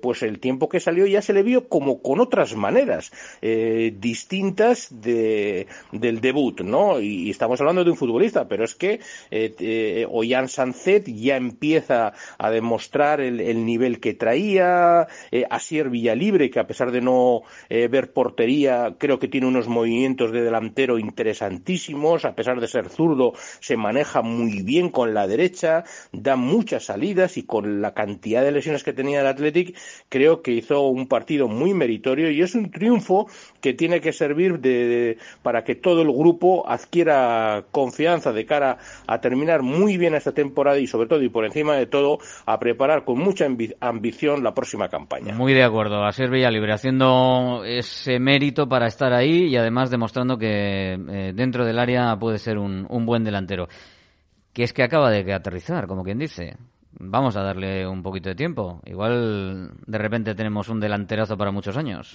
pues 0.00 0.22
el 0.22 0.38
tiempo 0.38 0.68
que 0.68 0.80
salió 0.80 1.06
ya 1.06 1.22
se 1.22 1.32
le 1.32 1.42
vio 1.42 1.68
como 1.68 2.02
con 2.02 2.20
otras 2.20 2.54
maneras 2.54 3.12
distintas 3.40 4.85
de, 4.90 5.66
del 5.92 6.20
debut, 6.20 6.60
¿no? 6.60 7.00
Y, 7.00 7.30
estamos 7.30 7.60
hablando 7.60 7.84
de 7.84 7.90
un 7.90 7.96
futbolista, 7.96 8.48
pero 8.48 8.64
es 8.64 8.74
que 8.74 9.00
eh, 9.30 9.54
eh, 9.58 10.48
Sancet 10.48 11.06
ya 11.08 11.36
empieza 11.36 12.12
a 12.38 12.50
demostrar 12.50 13.20
el, 13.20 13.64
nivel 13.64 14.00
que 14.00 14.14
traía, 14.14 15.06
eh, 15.30 15.44
Asier 15.50 15.90
Villalibre, 15.90 16.50
que 16.50 16.60
a 16.60 16.66
pesar 16.66 16.92
de 16.92 17.00
no 17.00 17.42
eh, 17.68 17.88
ver 17.88 18.12
portería, 18.12 18.96
creo 18.98 19.18
que 19.18 19.28
tiene 19.28 19.46
unos 19.46 19.68
movimientos 19.68 20.32
de 20.32 20.42
delantero 20.42 20.98
interesantísimos, 20.98 22.24
a 22.24 22.34
pesar 22.34 22.60
de 22.60 22.68
ser 22.68 22.88
zurdo, 22.88 23.32
se 23.60 23.76
maneja 23.76 24.22
muy 24.22 24.62
bien 24.62 24.90
con 24.90 25.14
la 25.14 25.26
derecha, 25.26 25.84
da 26.12 26.36
muchas 26.36 26.84
salidas 26.84 27.36
y 27.36 27.42
con 27.42 27.80
la 27.80 27.94
cantidad 27.94 28.42
de 28.42 28.52
lesiones 28.52 28.84
que 28.84 28.92
tenía 28.92 29.20
el 29.20 29.26
Athletic, 29.26 29.76
creo 30.08 30.42
que 30.42 30.52
hizo 30.52 30.88
un 30.88 31.08
partido 31.08 31.48
muy 31.48 31.74
meritorio 31.74 32.30
y 32.30 32.42
es 32.42 32.54
un 32.54 32.70
triunfo 32.70 33.28
que 33.60 33.74
tiene 33.74 34.00
que 34.00 34.12
servir 34.12 34.60
de 34.60 34.75
para 35.42 35.64
que 35.64 35.74
todo 35.74 36.02
el 36.02 36.12
grupo 36.12 36.68
adquiera 36.68 37.64
confianza 37.70 38.32
de 38.32 38.46
cara 38.46 38.78
a 39.06 39.20
terminar 39.20 39.62
muy 39.62 39.96
bien 39.96 40.14
esta 40.14 40.32
temporada 40.32 40.78
y 40.78 40.86
sobre 40.86 41.08
todo 41.08 41.22
y 41.22 41.28
por 41.28 41.44
encima 41.44 41.74
de 41.76 41.86
todo 41.86 42.18
a 42.44 42.58
preparar 42.58 43.04
con 43.04 43.18
mucha 43.18 43.46
ambición 43.80 44.42
la 44.42 44.54
próxima 44.54 44.88
campaña. 44.88 45.34
Muy 45.34 45.54
de 45.54 45.64
acuerdo, 45.64 46.04
a 46.04 46.12
ser 46.12 46.30
Libre 46.30 46.72
haciendo 46.72 47.62
ese 47.64 48.18
mérito 48.18 48.68
para 48.68 48.86
estar 48.86 49.12
ahí 49.12 49.46
y 49.46 49.56
además 49.56 49.90
demostrando 49.90 50.38
que 50.38 50.94
eh, 50.94 51.32
dentro 51.34 51.64
del 51.64 51.78
área 51.78 52.16
puede 52.18 52.38
ser 52.38 52.58
un, 52.58 52.86
un 52.88 53.06
buen 53.06 53.24
delantero. 53.24 53.68
Que 54.52 54.62
es 54.62 54.72
que 54.72 54.82
acaba 54.82 55.10
de 55.10 55.32
aterrizar, 55.32 55.86
como 55.86 56.02
quien 56.02 56.18
dice. 56.18 56.56
Vamos 56.98 57.36
a 57.36 57.42
darle 57.42 57.86
un 57.86 58.02
poquito 58.02 58.30
de 58.30 58.34
tiempo. 58.34 58.80
Igual 58.86 59.72
de 59.86 59.98
repente 59.98 60.34
tenemos 60.34 60.68
un 60.68 60.80
delanterazo 60.80 61.36
para 61.36 61.50
muchos 61.50 61.76
años. 61.76 62.14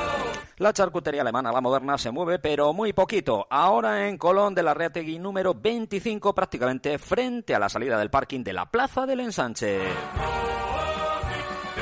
La 0.57 0.73
charcutería 0.73 1.21
alemana, 1.21 1.51
la 1.51 1.61
moderna, 1.61 1.97
se 1.97 2.11
mueve, 2.11 2.39
pero 2.39 2.73
muy 2.73 2.93
poquito. 2.93 3.47
Ahora 3.49 4.07
en 4.07 4.17
Colón 4.17 4.53
de 4.53 4.63
la 4.63 4.73
Reategui 4.73 5.17
número 5.19 5.53
25, 5.53 6.35
prácticamente 6.35 6.97
frente 6.99 7.55
a 7.55 7.59
la 7.59 7.69
salida 7.69 7.97
del 7.97 8.09
parking 8.09 8.43
de 8.43 8.53
la 8.53 8.69
Plaza 8.69 9.05
del 9.05 9.21
Ensanche. 9.21 9.79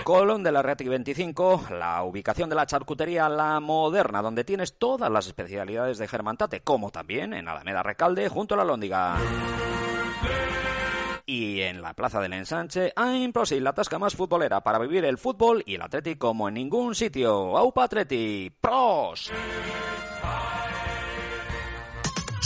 Colón 0.04 0.44
de 0.44 0.52
la 0.52 0.62
Reategui 0.62 0.90
25, 0.90 1.68
la 1.72 2.04
ubicación 2.04 2.50
de 2.50 2.56
la 2.56 2.66
charcutería 2.66 3.30
La 3.30 3.60
Moderna, 3.60 4.22
donde 4.22 4.44
tienes 4.44 4.78
todas 4.78 5.12
las 5.12 5.28
especialidades 5.28 5.98
de 5.98 6.08
Germantate, 6.08 6.62
como 6.62 6.90
también 6.90 7.34
en 7.34 7.48
Alameda 7.48 7.84
Recalde, 7.84 8.30
junto 8.30 8.56
a 8.56 8.58
la 8.58 8.64
Lóndiga. 8.64 9.18
Y 11.32 11.62
en 11.62 11.84
la 11.84 11.94
Plaza 11.94 12.20
del 12.20 12.34
Ensanche, 12.34 12.92
a 12.96 13.16
Imposil, 13.16 13.64
la 13.64 13.74
tasca 13.74 14.00
más 14.00 14.16
futbolera 14.16 14.62
para 14.62 14.80
vivir 14.80 15.06
el 15.06 15.20
fútbol 15.20 15.62
y 15.64 15.76
el 15.76 15.84
Atleti 15.84 16.16
como 16.16 16.48
en 16.48 16.56
ningún 16.56 16.96
sitio. 16.96 17.56
¡Aupa 17.56 17.84
Atleti! 17.84 18.52
¡Pros! 18.60 19.32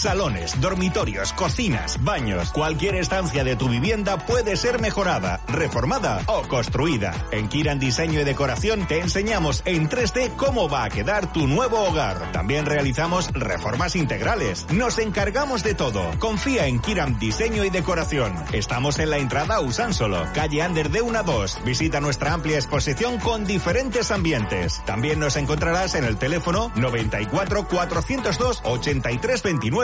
Salones, 0.03 0.59
dormitorios, 0.59 1.31
cocinas, 1.31 2.03
baños. 2.03 2.51
Cualquier 2.51 2.95
estancia 2.95 3.45
de 3.45 3.55
tu 3.55 3.69
vivienda 3.69 4.17
puede 4.17 4.57
ser 4.57 4.81
mejorada, 4.81 5.39
reformada 5.47 6.21
o 6.27 6.41
construida. 6.41 7.13
En 7.31 7.47
Kiran 7.47 7.79
Diseño 7.79 8.19
y 8.19 8.25
Decoración 8.25 8.85
te 8.85 8.99
enseñamos 8.99 9.61
en 9.63 9.87
3D 9.87 10.35
cómo 10.35 10.67
va 10.67 10.83
a 10.83 10.89
quedar 10.89 11.31
tu 11.31 11.47
nuevo 11.47 11.79
hogar. 11.79 12.33
También 12.33 12.65
realizamos 12.65 13.31
reformas 13.31 13.95
integrales. 13.95 14.67
Nos 14.73 14.97
encargamos 14.97 15.63
de 15.63 15.73
todo. 15.73 16.11
Confía 16.19 16.67
en 16.67 16.81
Kiran 16.81 17.17
Diseño 17.17 17.63
y 17.63 17.69
Decoración. 17.69 18.35
Estamos 18.51 18.99
en 18.99 19.09
la 19.09 19.19
entrada 19.19 19.61
Usánsolo, 19.61 20.27
calle 20.33 20.63
Ander 20.63 20.89
de 20.89 21.01
1 21.01 21.17
a 21.17 21.23
2. 21.23 21.59
Visita 21.63 22.01
nuestra 22.01 22.33
amplia 22.33 22.57
exposición 22.57 23.19
con 23.19 23.45
diferentes 23.45 24.11
ambientes. 24.11 24.83
También 24.85 25.21
nos 25.21 25.37
encontrarás 25.37 25.95
en 25.95 26.03
el 26.03 26.17
teléfono 26.17 26.73
94 26.75 27.69
402 27.69 28.61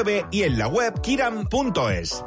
8329 0.10 0.26
y 0.32 0.44
en 0.44 0.58
la 0.58 0.68
web 0.68 1.02
kiram.es. 1.02 2.26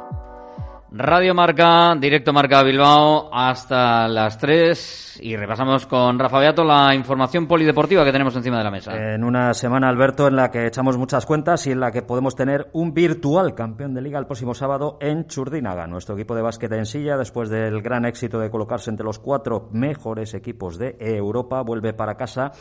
Radio 0.95 1.33
Marca, 1.33 1.95
directo 1.99 2.31
Marca 2.31 2.61
Bilbao, 2.61 3.29
hasta 3.33 4.07
las 4.07 4.37
3 4.37 5.19
y 5.23 5.35
repasamos 5.35 5.87
con 5.87 6.19
Rafa 6.19 6.37
Beato 6.37 6.63
la 6.63 6.93
información 6.93 7.47
polideportiva 7.47 8.05
que 8.05 8.11
tenemos 8.11 8.35
encima 8.35 8.59
de 8.59 8.63
la 8.63 8.69
mesa. 8.69 8.95
En 8.95 9.23
una 9.23 9.55
semana, 9.55 9.89
Alberto, 9.89 10.27
en 10.27 10.35
la 10.35 10.51
que 10.51 10.67
echamos 10.67 10.95
muchas 10.97 11.25
cuentas 11.25 11.65
y 11.65 11.71
en 11.71 11.79
la 11.79 11.91
que 11.91 12.03
podemos 12.03 12.35
tener 12.35 12.69
un 12.73 12.93
virtual 12.93 13.55
campeón 13.55 13.95
de 13.95 14.01
liga 14.01 14.19
el 14.19 14.27
próximo 14.27 14.53
sábado 14.53 14.99
en 15.01 15.25
Churdínaga. 15.25 15.87
Nuestro 15.87 16.13
equipo 16.13 16.35
de 16.35 16.43
básquet 16.43 16.71
en 16.73 16.85
silla, 16.85 17.17
después 17.17 17.49
del 17.49 17.81
gran 17.81 18.05
éxito 18.05 18.39
de 18.39 18.51
colocarse 18.51 18.91
entre 18.91 19.05
los 19.05 19.17
cuatro 19.17 19.69
mejores 19.71 20.35
equipos 20.35 20.77
de 20.77 20.95
Europa, 20.99 21.61
vuelve 21.63 21.93
para 21.93 22.15
casa 22.15 22.51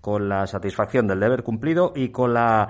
con 0.00 0.28
la 0.28 0.46
satisfacción 0.48 1.06
del 1.06 1.20
deber 1.20 1.44
cumplido 1.44 1.92
y 1.94 2.08
con 2.08 2.34
la 2.34 2.68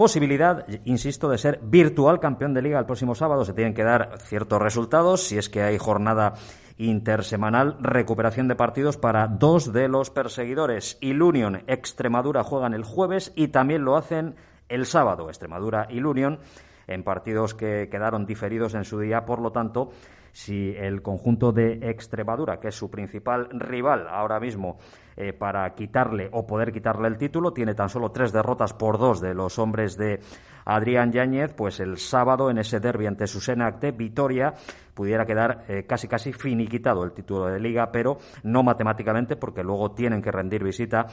posibilidad, 0.00 0.66
insisto, 0.86 1.28
de 1.28 1.36
ser 1.36 1.60
virtual 1.62 2.20
campeón 2.20 2.54
de 2.54 2.62
liga 2.62 2.78
el 2.78 2.86
próximo 2.86 3.14
sábado. 3.14 3.44
Se 3.44 3.52
tienen 3.52 3.74
que 3.74 3.84
dar 3.84 4.16
ciertos 4.16 4.58
resultados 4.58 5.24
si 5.24 5.36
es 5.36 5.50
que 5.50 5.62
hay 5.62 5.76
jornada 5.76 6.32
intersemanal, 6.78 7.76
recuperación 7.82 8.48
de 8.48 8.54
partidos 8.54 8.96
para 8.96 9.28
dos 9.28 9.74
de 9.74 9.88
los 9.88 10.08
perseguidores. 10.08 10.96
Ilunion, 11.02 11.64
Extremadura 11.66 12.42
juegan 12.42 12.72
el 12.72 12.82
jueves 12.82 13.34
y 13.36 13.48
también 13.48 13.84
lo 13.84 13.94
hacen 13.94 14.36
el 14.70 14.86
sábado. 14.86 15.28
Extremadura 15.28 15.86
y 15.90 16.02
Union 16.02 16.38
en 16.86 17.02
partidos 17.02 17.52
que 17.52 17.90
quedaron 17.90 18.24
diferidos 18.24 18.72
en 18.72 18.86
su 18.86 19.00
día, 19.00 19.26
por 19.26 19.38
lo 19.38 19.52
tanto, 19.52 19.90
si 20.32 20.74
el 20.78 21.02
conjunto 21.02 21.52
de 21.52 21.90
Extremadura, 21.90 22.58
que 22.58 22.68
es 22.68 22.74
su 22.74 22.90
principal 22.90 23.50
rival 23.50 24.06
ahora 24.08 24.40
mismo 24.40 24.78
eh, 25.20 25.34
para 25.34 25.74
quitarle 25.74 26.30
o 26.32 26.46
poder 26.46 26.72
quitarle 26.72 27.06
el 27.06 27.18
título, 27.18 27.52
tiene 27.52 27.74
tan 27.74 27.90
solo 27.90 28.10
tres 28.10 28.32
derrotas 28.32 28.72
por 28.72 28.96
dos 28.96 29.20
de 29.20 29.34
los 29.34 29.58
hombres 29.58 29.98
de 29.98 30.18
Adrián 30.64 31.12
Yáñez, 31.12 31.52
pues 31.52 31.78
el 31.80 31.98
sábado 31.98 32.48
en 32.48 32.56
ese 32.56 32.80
derbi 32.80 33.04
ante 33.04 33.26
Susenac 33.26 33.78
de 33.80 33.92
Vitoria 33.92 34.54
pudiera 34.94 35.26
quedar 35.26 35.64
eh, 35.68 35.84
casi 35.86 36.08
casi 36.08 36.32
finiquitado 36.32 37.04
el 37.04 37.12
título 37.12 37.48
de 37.48 37.60
liga, 37.60 37.92
pero 37.92 38.16
no 38.44 38.62
matemáticamente 38.62 39.36
porque 39.36 39.62
luego 39.62 39.90
tienen 39.90 40.22
que 40.22 40.32
rendir 40.32 40.64
visita 40.64 41.06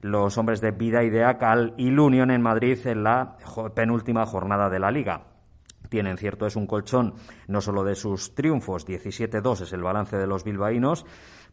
los 0.00 0.38
hombres 0.38 0.62
de 0.62 0.70
Vida 0.70 1.02
y 1.02 1.10
de 1.10 1.24
Acal 1.24 1.74
y 1.76 1.90
Unión 1.90 2.30
en 2.30 2.40
Madrid 2.40 2.78
en 2.86 3.04
la 3.04 3.36
penúltima 3.74 4.24
jornada 4.24 4.70
de 4.70 4.78
la 4.78 4.90
liga. 4.90 5.24
Tienen, 5.90 6.16
cierto, 6.16 6.46
es 6.46 6.56
un 6.56 6.66
colchón 6.66 7.14
no 7.48 7.60
solo 7.60 7.82
de 7.82 7.96
sus 7.96 8.34
triunfos, 8.34 8.86
17-2 8.86 9.62
es 9.62 9.72
el 9.72 9.82
balance 9.82 10.16
de 10.16 10.26
los 10.26 10.44
bilbaínos, 10.44 11.04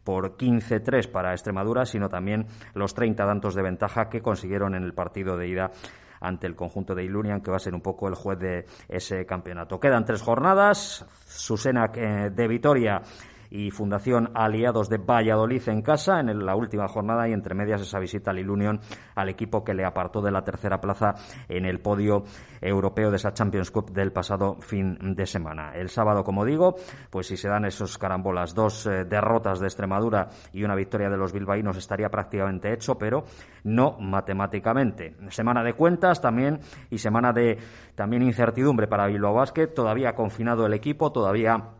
por 0.08 0.38
15-3 0.38 1.10
para 1.10 1.32
Extremadura, 1.32 1.84
sino 1.84 2.08
también 2.08 2.46
los 2.72 2.94
30 2.94 3.26
tantos 3.26 3.54
de 3.54 3.60
ventaja 3.60 4.08
que 4.08 4.22
consiguieron 4.22 4.74
en 4.74 4.82
el 4.82 4.94
partido 4.94 5.36
de 5.36 5.48
ida 5.48 5.70
ante 6.18 6.46
el 6.46 6.56
conjunto 6.56 6.94
de 6.94 7.04
Ilunian, 7.04 7.42
que 7.42 7.50
va 7.50 7.58
a 7.58 7.60
ser 7.60 7.74
un 7.74 7.82
poco 7.82 8.08
el 8.08 8.14
juez 8.14 8.38
de 8.38 8.64
ese 8.88 9.26
campeonato. 9.26 9.78
Quedan 9.78 10.06
tres 10.06 10.22
jornadas. 10.22 11.04
Susena 11.26 11.90
eh, 11.94 12.30
de 12.34 12.48
Vitoria 12.48 13.02
y 13.50 13.70
Fundación 13.70 14.30
Aliados 14.34 14.88
de 14.88 14.98
Valladolid 14.98 15.68
en 15.68 15.82
casa 15.82 16.20
en 16.20 16.44
la 16.44 16.56
última 16.56 16.88
jornada 16.88 17.28
y 17.28 17.32
entre 17.32 17.54
medias 17.54 17.80
esa 17.80 17.98
visita 17.98 18.30
al 18.30 18.38
Ilunion 18.38 18.80
al 19.14 19.28
equipo 19.28 19.64
que 19.64 19.74
le 19.74 19.84
apartó 19.84 20.20
de 20.20 20.30
la 20.30 20.42
tercera 20.42 20.80
plaza 20.80 21.14
en 21.48 21.64
el 21.64 21.80
podio 21.80 22.24
europeo 22.60 23.10
de 23.10 23.16
esa 23.16 23.32
Champions 23.32 23.70
Cup 23.70 23.90
del 23.90 24.12
pasado 24.12 24.56
fin 24.60 24.98
de 25.14 25.26
semana. 25.26 25.72
El 25.74 25.88
sábado, 25.88 26.24
como 26.24 26.44
digo, 26.44 26.76
pues 27.10 27.26
si 27.26 27.36
se 27.36 27.48
dan 27.48 27.64
esos 27.64 27.98
carambolas, 27.98 28.54
dos 28.54 28.86
eh, 28.86 29.04
derrotas 29.04 29.60
de 29.60 29.66
Extremadura 29.66 30.28
y 30.52 30.64
una 30.64 30.74
victoria 30.74 31.08
de 31.08 31.16
los 31.16 31.32
bilbaínos 31.32 31.76
estaría 31.76 32.08
prácticamente 32.08 32.72
hecho, 32.72 32.96
pero 32.98 33.24
no 33.64 33.96
matemáticamente. 33.98 35.16
Semana 35.30 35.62
de 35.62 35.74
cuentas 35.74 36.20
también 36.20 36.60
y 36.90 36.98
semana 36.98 37.32
de 37.32 37.58
también 37.94 38.22
incertidumbre 38.22 38.86
para 38.86 39.06
Bilbao 39.06 39.34
Basket, 39.34 39.68
todavía 39.68 40.14
confinado 40.14 40.66
el 40.66 40.74
equipo, 40.74 41.12
todavía 41.12 41.77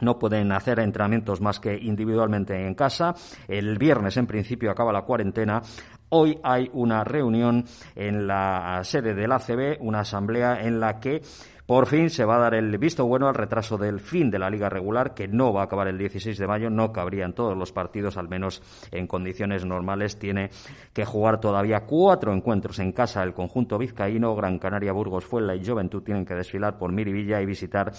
no 0.00 0.18
pueden 0.18 0.52
hacer 0.52 0.80
entrenamientos 0.80 1.40
más 1.40 1.60
que 1.60 1.76
individualmente 1.76 2.66
en 2.66 2.74
casa. 2.74 3.14
El 3.48 3.78
viernes, 3.78 4.16
en 4.16 4.26
principio, 4.26 4.70
acaba 4.70 4.92
la 4.92 5.02
cuarentena. 5.02 5.62
Hoy 6.10 6.38
hay 6.42 6.70
una 6.72 7.02
reunión 7.04 7.64
en 7.94 8.26
la 8.26 8.80
sede 8.84 9.14
del 9.14 9.32
ACB, 9.32 9.78
una 9.80 10.00
asamblea 10.00 10.60
en 10.62 10.78
la 10.78 11.00
que 11.00 11.22
por 11.66 11.86
fin 11.86 12.10
se 12.10 12.26
va 12.26 12.36
a 12.36 12.40
dar 12.40 12.54
el 12.54 12.76
visto 12.76 13.06
bueno 13.06 13.26
al 13.26 13.34
retraso 13.34 13.78
del 13.78 13.98
fin 13.98 14.30
de 14.30 14.38
la 14.38 14.50
liga 14.50 14.68
regular, 14.68 15.14
que 15.14 15.28
no 15.28 15.50
va 15.52 15.62
a 15.62 15.64
acabar 15.64 15.88
el 15.88 15.96
16 15.96 16.36
de 16.36 16.46
mayo, 16.46 16.68
no 16.68 16.92
cabría 16.92 17.24
en 17.24 17.32
todos 17.32 17.56
los 17.56 17.72
partidos, 17.72 18.18
al 18.18 18.28
menos 18.28 18.62
en 18.90 19.06
condiciones 19.06 19.64
normales. 19.64 20.18
Tiene 20.18 20.50
que 20.92 21.06
jugar 21.06 21.40
todavía 21.40 21.86
cuatro 21.86 22.34
encuentros 22.34 22.78
en 22.80 22.92
casa 22.92 23.22
el 23.22 23.32
conjunto 23.32 23.78
vizcaíno, 23.78 24.36
Gran 24.36 24.58
Canaria, 24.58 24.92
Burgos, 24.92 25.24
Fuenla 25.24 25.56
y 25.56 25.64
Juventud 25.64 26.02
tienen 26.02 26.26
que 26.26 26.34
desfilar 26.34 26.76
por 26.76 26.92
Miribilla 26.92 27.40
y 27.40 27.46
visitar 27.46 27.92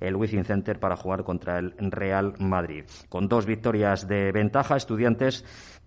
el 0.00 0.16
Wizzing 0.16 0.44
Center 0.44 0.80
para 0.80 0.96
jugar 0.96 1.24
contra 1.24 1.58
el 1.58 1.74
Real 1.78 2.34
Madrid. 2.38 2.84
Con 3.08 3.28
dos 3.28 3.46
victorias 3.46 4.08
de 4.08 4.32
ventaja, 4.32 4.76
estudiantes 4.76 5.44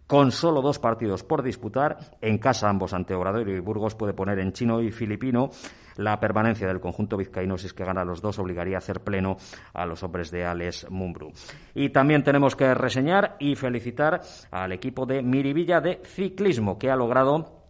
con 0.08 0.32
solo 0.32 0.62
dos 0.62 0.80
partidos 0.80 1.24
por 1.24 1.44
disputar, 1.44 1.98
en 2.22 2.38
casa 2.38 2.70
ambos 2.70 2.94
ante 2.94 3.14
Obrador 3.14 3.50
y 3.50 3.60
Burgos 3.60 3.96
puede 3.96 4.14
poner 4.14 4.40
en 4.40 4.52
chino 4.52 4.82
y 4.82 4.92
filipino 4.92 5.50
la 5.96 6.20
permanencia 6.20 6.68
del 6.68 6.80
conjunto 6.80 7.18
vizcaíno 7.18 7.58
si 7.58 7.68
es 7.68 7.74
que 7.74 7.86
gana 7.86 8.04
los 8.04 8.22
dos 8.22 8.40
obligaría 8.40 8.76
a 8.76 8.80
hacer 8.80 9.02
pleno 9.02 9.38
a 9.74 9.86
los 9.86 10.04
hombres 10.04 10.32
de 10.32 10.46
Alex 10.46 10.88
Mumbru. 10.90 11.32
Y 11.74 11.90
también 11.90 12.24
tenemos 12.24 12.56
que 12.56 12.74
reseñar 12.74 13.36
y 13.40 13.56
felicitar 13.56 14.22
al 14.52 14.72
equipo 14.72 15.06
de 15.06 15.22
Miribilla 15.22 15.82
de 15.82 16.02
ciclismo 16.04 16.78
que 16.78 16.90
ha 16.90 16.96
logrado 16.96 17.63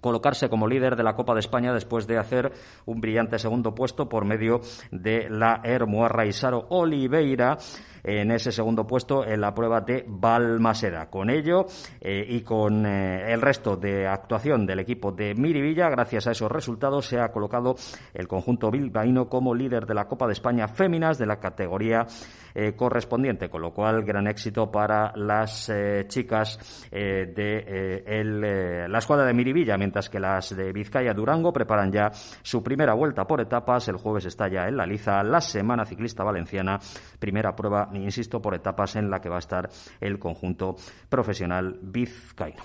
colocarse 0.00 0.48
como 0.48 0.68
líder 0.68 0.96
de 0.96 1.02
la 1.02 1.14
Copa 1.14 1.34
de 1.34 1.40
España 1.40 1.72
después 1.72 2.06
de 2.06 2.18
hacer 2.18 2.52
un 2.86 3.00
brillante 3.00 3.38
segundo 3.38 3.74
puesto 3.74 4.08
por 4.08 4.24
medio 4.24 4.60
de 4.90 5.28
la 5.30 5.60
Hermoarra 5.64 6.26
Isaro 6.26 6.66
Oliveira 6.70 7.58
en 8.02 8.30
ese 8.30 8.52
segundo 8.52 8.86
puesto 8.86 9.24
en 9.24 9.40
la 9.40 9.54
prueba 9.54 9.80
de 9.80 10.04
Balmaseda. 10.06 11.10
Con 11.10 11.30
ello 11.30 11.66
eh, 12.00 12.24
y 12.28 12.40
con 12.42 12.86
eh, 12.86 13.32
el 13.32 13.40
resto 13.40 13.76
de 13.76 14.06
actuación 14.06 14.66
del 14.66 14.80
equipo 14.80 15.12
de 15.12 15.34
Miribilla, 15.34 15.88
gracias 15.88 16.26
a 16.26 16.32
esos 16.32 16.50
resultados 16.50 17.06
se 17.06 17.20
ha 17.20 17.30
colocado 17.30 17.74
el 18.14 18.28
conjunto 18.28 18.70
bilbaíno 18.70 19.28
como 19.28 19.54
líder 19.54 19.86
de 19.86 19.94
la 19.94 20.06
Copa 20.06 20.26
de 20.26 20.32
España 20.32 20.68
Féminas 20.68 21.18
de 21.18 21.26
la 21.26 21.38
categoría 21.38 22.06
eh, 22.54 22.72
correspondiente, 22.74 23.48
con 23.48 23.62
lo 23.62 23.72
cual 23.72 24.04
gran 24.04 24.26
éxito 24.26 24.70
para 24.70 25.12
las 25.16 25.70
chicas 26.08 26.58
de 26.90 28.86
la 28.88 28.98
escuadra 28.98 29.26
de 29.26 29.34
Miribilla, 29.34 29.76
mientras 29.76 30.08
que 30.08 30.18
las 30.18 30.56
de 30.56 30.72
Vizcaya 30.72 31.14
Durango 31.14 31.52
preparan 31.52 31.92
ya 31.92 32.10
su 32.42 32.62
primera 32.62 32.94
vuelta 32.94 33.24
por 33.26 33.40
etapas. 33.40 33.88
El 33.88 33.96
jueves 33.96 34.24
está 34.24 34.48
ya 34.48 34.66
en 34.66 34.76
la 34.76 34.86
liza 34.86 35.22
la 35.22 35.40
Semana 35.40 35.84
Ciclista 35.84 36.24
Valenciana, 36.24 36.78
primera 37.18 37.54
prueba 37.54 37.89
insisto, 37.94 38.40
por 38.40 38.54
etapas 38.54 38.96
en 38.96 39.10
la 39.10 39.20
que 39.20 39.28
va 39.28 39.36
a 39.36 39.40
estar 39.40 39.70
el 40.00 40.18
conjunto 40.18 40.76
profesional 41.08 41.78
vizcaíno. 41.82 42.62